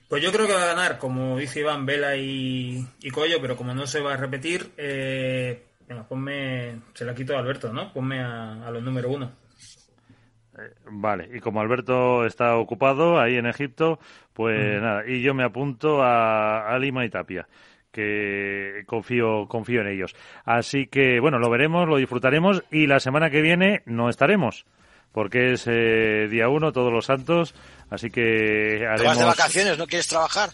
Pues 0.07 0.23
yo 0.23 0.31
creo 0.31 0.47
que 0.47 0.53
va 0.53 0.63
a 0.63 0.73
ganar, 0.75 0.97
como 0.97 1.37
dice 1.37 1.59
Iván, 1.59 1.85
Vela 1.85 2.15
y, 2.15 2.85
y 3.01 3.09
Collo, 3.09 3.41
pero 3.41 3.57
como 3.57 3.73
no 3.73 3.85
se 3.87 3.99
va 3.99 4.13
a 4.13 4.17
repetir, 4.17 4.71
eh, 4.77 5.65
ponme, 6.07 6.79
se 6.93 7.03
la 7.03 7.13
quito 7.13 7.35
a 7.35 7.39
Alberto, 7.39 7.73
¿no? 7.73 7.91
Ponme 7.91 8.21
a, 8.21 8.69
los 8.71 8.81
número 8.83 9.09
uno. 9.09 9.33
Eh, 10.57 10.71
vale, 10.91 11.29
y 11.33 11.41
como 11.41 11.59
Alberto 11.59 12.25
está 12.25 12.55
ocupado 12.55 13.19
ahí 13.19 13.35
en 13.35 13.47
Egipto, 13.47 13.99
pues 14.33 14.81
nada, 14.81 15.05
y 15.05 15.21
yo 15.21 15.33
me 15.33 15.43
apunto 15.43 16.01
a, 16.01 16.73
a 16.73 16.79
Lima 16.79 17.05
y 17.05 17.09
Tapia 17.09 17.47
que 17.91 18.83
confío, 18.85 19.47
confío 19.47 19.81
en 19.81 19.87
ellos. 19.87 20.15
Así 20.45 20.85
que, 20.85 21.19
bueno, 21.19 21.39
lo 21.39 21.49
veremos, 21.49 21.87
lo 21.87 21.97
disfrutaremos 21.97 22.63
y 22.71 22.85
la 22.85 22.99
semana 22.99 23.31
que 23.31 23.41
viene 23.41 23.81
no 23.85 24.07
estaremos 24.09 24.67
porque 25.17 25.53
es 25.53 25.63
eh, 25.65 26.27
día 26.29 26.47
uno, 26.47 26.71
todos 26.71 26.93
los 26.93 27.03
santos, 27.03 27.55
así 27.89 28.11
que 28.11 28.85
haremos... 28.85 29.01
¿Te 29.01 29.07
vas 29.07 29.17
de 29.17 29.25
vacaciones? 29.25 29.75
¿No 29.79 29.87
quieres 29.87 30.05
trabajar? 30.05 30.51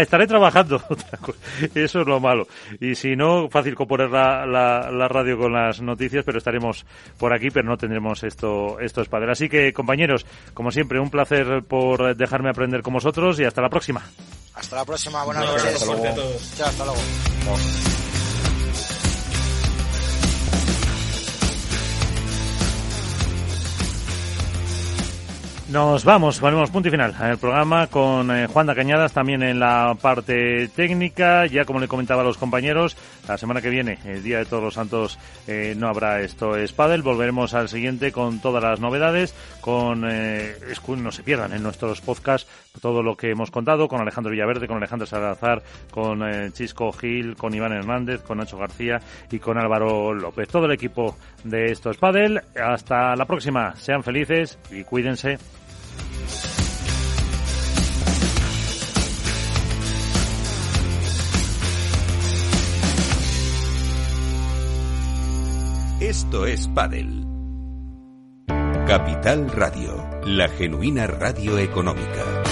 estaré 0.00 0.26
trabajando, 0.26 0.82
eso 1.76 2.00
es 2.00 2.06
lo 2.08 2.18
malo. 2.18 2.48
Y 2.80 2.96
si 2.96 3.14
no, 3.14 3.48
fácil 3.48 3.76
componer 3.76 4.10
la, 4.10 4.44
la, 4.46 5.06
radio 5.06 5.38
con 5.38 5.52
las 5.52 5.80
noticias, 5.80 6.24
pero 6.24 6.38
estaremos 6.38 6.84
por 7.18 7.32
aquí, 7.32 7.50
pero 7.52 7.68
no 7.68 7.76
tendremos 7.76 8.24
esto, 8.24 8.80
esto 8.80 9.00
es 9.00 9.08
padre. 9.08 9.30
Así 9.30 9.48
que, 9.48 9.72
compañeros, 9.72 10.26
como 10.52 10.72
siempre, 10.72 10.98
un 10.98 11.10
placer 11.10 11.62
por 11.62 12.16
dejarme 12.16 12.50
aprender 12.50 12.82
con 12.82 12.94
vosotros 12.94 13.38
y 13.38 13.44
hasta 13.44 13.62
la 13.62 13.68
próxima. 13.68 14.02
Hasta 14.56 14.74
la 14.74 14.84
próxima, 14.84 15.22
buenas 15.22 15.44
noches. 15.44 15.66
Hasta 15.66 15.86
luego. 15.86 16.02
Chao, 16.56 16.66
hasta 16.66 16.84
luego. 16.84 17.00
Nos 25.70 26.04
vamos, 26.04 26.40
ponemos 26.40 26.68
punto 26.68 26.88
y 26.88 26.90
final 26.90 27.14
en 27.20 27.26
el 27.26 27.38
programa 27.38 27.86
con 27.86 28.28
eh, 28.32 28.48
Juan 28.48 28.66
da 28.66 28.74
Cañadas 28.74 29.12
también 29.12 29.40
en 29.44 29.60
la 29.60 29.96
parte 30.02 30.66
técnica. 30.66 31.46
Ya 31.46 31.64
como 31.64 31.78
le 31.78 31.86
comentaba 31.86 32.22
a 32.22 32.24
los 32.24 32.38
compañeros, 32.38 32.96
la 33.28 33.38
semana 33.38 33.62
que 33.62 33.70
viene, 33.70 34.00
el 34.04 34.20
Día 34.24 34.38
de 34.38 34.46
Todos 34.46 34.64
los 34.64 34.74
Santos, 34.74 35.16
eh, 35.46 35.74
no 35.76 35.86
habrá 35.86 36.22
esto 36.22 36.56
es 36.56 36.72
Padel. 36.72 37.02
Volveremos 37.02 37.54
al 37.54 37.68
siguiente 37.68 38.10
con 38.10 38.40
todas 38.40 38.64
las 38.64 38.80
novedades, 38.80 39.32
con 39.60 40.04
eh, 40.10 40.56
no 40.88 41.12
se 41.12 41.22
pierdan 41.22 41.52
en 41.52 41.62
nuestros 41.62 42.00
podcasts 42.00 42.50
todo 42.82 43.04
lo 43.04 43.16
que 43.16 43.30
hemos 43.30 43.52
contado 43.52 43.86
con 43.86 44.00
Alejandro 44.00 44.32
Villaverde, 44.32 44.66
con 44.66 44.78
Alejandro 44.78 45.06
Salazar, 45.06 45.62
con 45.92 46.20
Chisco 46.52 46.90
Gil, 46.90 47.36
con 47.36 47.54
Iván 47.54 47.72
Hernández, 47.72 48.22
con 48.22 48.38
Nacho 48.38 48.58
García 48.58 48.98
y 49.30 49.38
con 49.38 49.56
Álvaro 49.56 50.14
López. 50.14 50.48
Todo 50.48 50.66
el 50.66 50.72
equipo 50.72 51.16
de 51.44 51.66
Esto 51.66 51.90
es. 51.90 51.98
Hasta 52.60 53.14
la 53.14 53.24
próxima. 53.24 53.76
Sean 53.76 54.02
felices 54.02 54.58
y 54.72 54.82
cuídense. 54.82 55.38
Esto 66.10 66.44
es 66.44 66.66
Padel. 66.66 67.24
Capital 68.86 69.48
Radio, 69.52 70.10
la 70.24 70.48
genuina 70.48 71.06
radio 71.06 71.56
económica. 71.56 72.42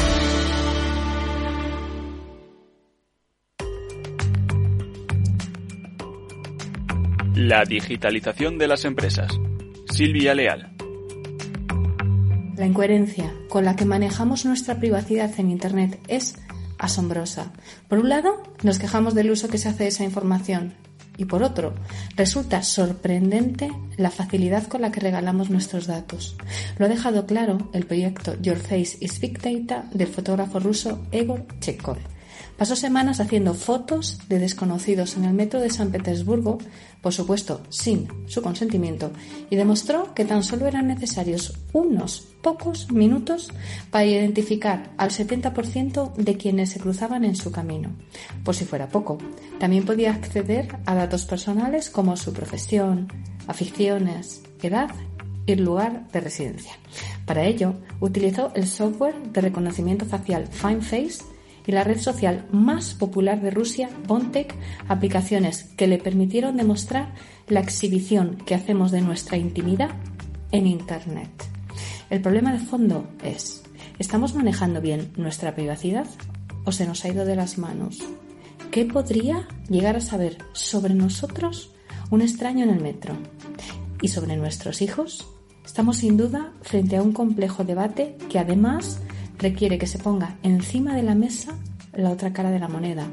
La 7.35 7.65
digitalización 7.65 8.59
de 8.59 8.69
las 8.69 8.85
empresas. 8.85 9.33
Silvia 9.91 10.35
Leal. 10.35 10.78
La 12.59 12.67
incoherencia 12.67 13.33
con 13.49 13.65
la 13.65 13.77
que 13.77 13.85
manejamos 13.85 14.45
nuestra 14.45 14.81
privacidad 14.81 15.31
en 15.39 15.53
Internet 15.53 16.01
es 16.09 16.35
asombrosa. 16.77 17.53
Por 17.87 18.01
un 18.01 18.09
lado, 18.09 18.43
nos 18.65 18.81
quejamos 18.81 19.15
del 19.15 19.31
uso 19.31 19.47
que 19.47 19.59
se 19.59 19.69
hace 19.69 19.85
de 19.85 19.91
esa 19.91 20.03
información 20.03 20.75
y 21.17 21.27
por 21.27 21.45
otro, 21.45 21.75
resulta 22.17 22.65
sorprendente 22.65 23.71
la 23.97 24.11
facilidad 24.11 24.67
con 24.67 24.81
la 24.81 24.91
que 24.91 24.99
regalamos 24.99 25.51
nuestros 25.51 25.87
datos. 25.87 26.37
Lo 26.79 26.87
ha 26.87 26.89
dejado 26.89 27.27
claro 27.27 27.71
el 27.73 27.87
proyecto 27.87 28.37
Your 28.41 28.59
Face 28.59 28.99
is 29.01 29.21
Big 29.21 29.41
Data 29.41 29.89
del 29.93 30.09
fotógrafo 30.09 30.59
ruso 30.59 31.07
Egor 31.13 31.47
Chekhov. 31.61 31.99
Pasó 32.59 32.75
semanas 32.75 33.21
haciendo 33.21 33.55
fotos 33.55 34.19
de 34.29 34.41
desconocidos 34.41 35.17
en 35.17 35.25
el 35.25 35.33
metro 35.33 35.61
de 35.61 35.71
San 35.71 35.93
Petersburgo, 35.93 36.59
por 37.01 37.13
supuesto 37.13 37.63
sin 37.69 38.09
su 38.27 38.43
consentimiento, 38.43 39.13
y 39.49 39.55
demostró 39.55 40.13
que 40.13 40.25
tan 40.25 40.43
solo 40.43 40.67
eran 40.67 40.89
necesarios 40.89 41.57
unos 41.73 42.27
pocos 42.43 42.91
minutos 42.91 43.53
para 43.93 44.07
identificar 44.07 44.91
al 44.97 45.11
70% 45.11 46.15
de 46.17 46.37
quienes 46.37 46.71
se 46.71 46.81
cruzaban 46.81 47.25
en 47.25 47.37
su 47.37 47.53
camino. 47.53 47.91
Por 48.43 48.57
si 48.57 48.65
fuera 48.65 48.89
poco, 48.89 49.19
también 49.61 49.85
podía 49.85 50.11
acceder 50.11 50.79
a 50.85 50.97
datos 50.97 51.27
personales 51.27 51.91
como 51.91 52.17
su 52.17 52.33
profesión, 52.33 53.07
aficiones, 53.47 54.43
edad 54.63 54.91
y 55.47 55.55
lugar 55.55 56.09
de 56.11 56.21
residencia. 56.21 56.73
Para 57.25 57.45
ello, 57.45 57.75
utilizó 58.01 58.51
el 58.57 58.67
software 58.67 59.15
de 59.33 59.43
reconocimiento 59.43 60.07
facial 60.07 60.49
FineFace 60.49 61.38
y 61.69 61.73
la 61.73 61.85
red 61.85 62.01
social 62.01 62.47
más 62.51 62.95
popular 62.95 63.43
de 63.43 63.51
Rusia, 63.51 63.91
Bontek, 64.07 64.55
aplicaciones 64.89 65.65
que 65.77 65.87
le 65.87 65.99
permitieron 65.99 66.57
demostrar 66.57 67.13
la 67.47 67.61
exhibición 67.61 68.39
que 68.47 68.55
hacemos 68.55 68.91
de 68.91 69.03
nuestra 69.03 69.37
intimidad 69.37 69.91
en 70.51 70.67
Internet. 70.67 71.29
El 72.09 72.23
problema 72.23 72.55
de 72.55 72.61
fondo 72.61 73.07
es, 73.23 73.63
¿estamos 73.99 74.35
manejando 74.35 74.81
bien 74.81 75.13
nuestra 75.19 75.55
privacidad 75.55 76.07
o 76.65 76.73
se 76.73 76.87
nos 76.87 77.05
ha 77.05 77.11
ido 77.11 77.27
de 77.27 77.37
las 77.37 77.59
manos? 77.59 77.99
¿Qué 78.71 78.87
podría 78.87 79.47
llegar 79.69 79.97
a 79.97 80.01
saber 80.01 80.39
sobre 80.55 80.95
nosotros 80.95 81.75
un 82.11 82.23
extraño 82.23 82.65
en 82.65 82.71
el 82.71 82.81
metro? 82.81 83.15
¿Y 84.01 84.09
sobre 84.09 84.39
nuestros 84.39 84.81
hijos? 84.81 85.29
Estamos 85.67 85.99
sin 85.99 86.17
duda 86.17 86.51
frente 86.63 86.97
a 86.97 87.03
un 87.03 87.13
complejo 87.13 87.63
debate 87.63 88.17
que 88.31 88.39
además 88.39 89.03
requiere 89.39 89.79
que 89.79 89.87
se 89.87 89.99
ponga 89.99 90.37
encima 90.43 90.95
de 90.95 91.03
la 91.03 91.15
mesa 91.15 91.55
la 91.95 92.11
otra 92.11 92.33
cara 92.33 92.51
de 92.51 92.59
la 92.59 92.69
moneda, 92.69 93.07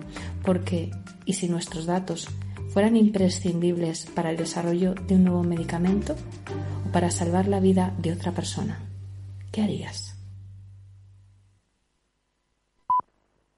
porque 0.44 0.92
¿y 1.26 1.34
si 1.34 1.48
nuestros 1.48 1.86
datos 1.86 2.28
fueran 2.70 2.98
imprescindibles 2.98 4.06
para 4.06 4.32
el 4.32 4.38
desarrollo 4.38 4.94
de 4.94 5.16
un 5.16 5.24
nuevo 5.24 5.44
medicamento 5.44 6.16
o 6.88 6.92
para 6.92 7.10
salvar 7.10 7.48
la 7.48 7.60
vida 7.60 7.94
de 7.98 8.12
otra 8.12 8.32
persona? 8.32 8.80
¿Qué 9.52 9.62
harías? 9.62 10.15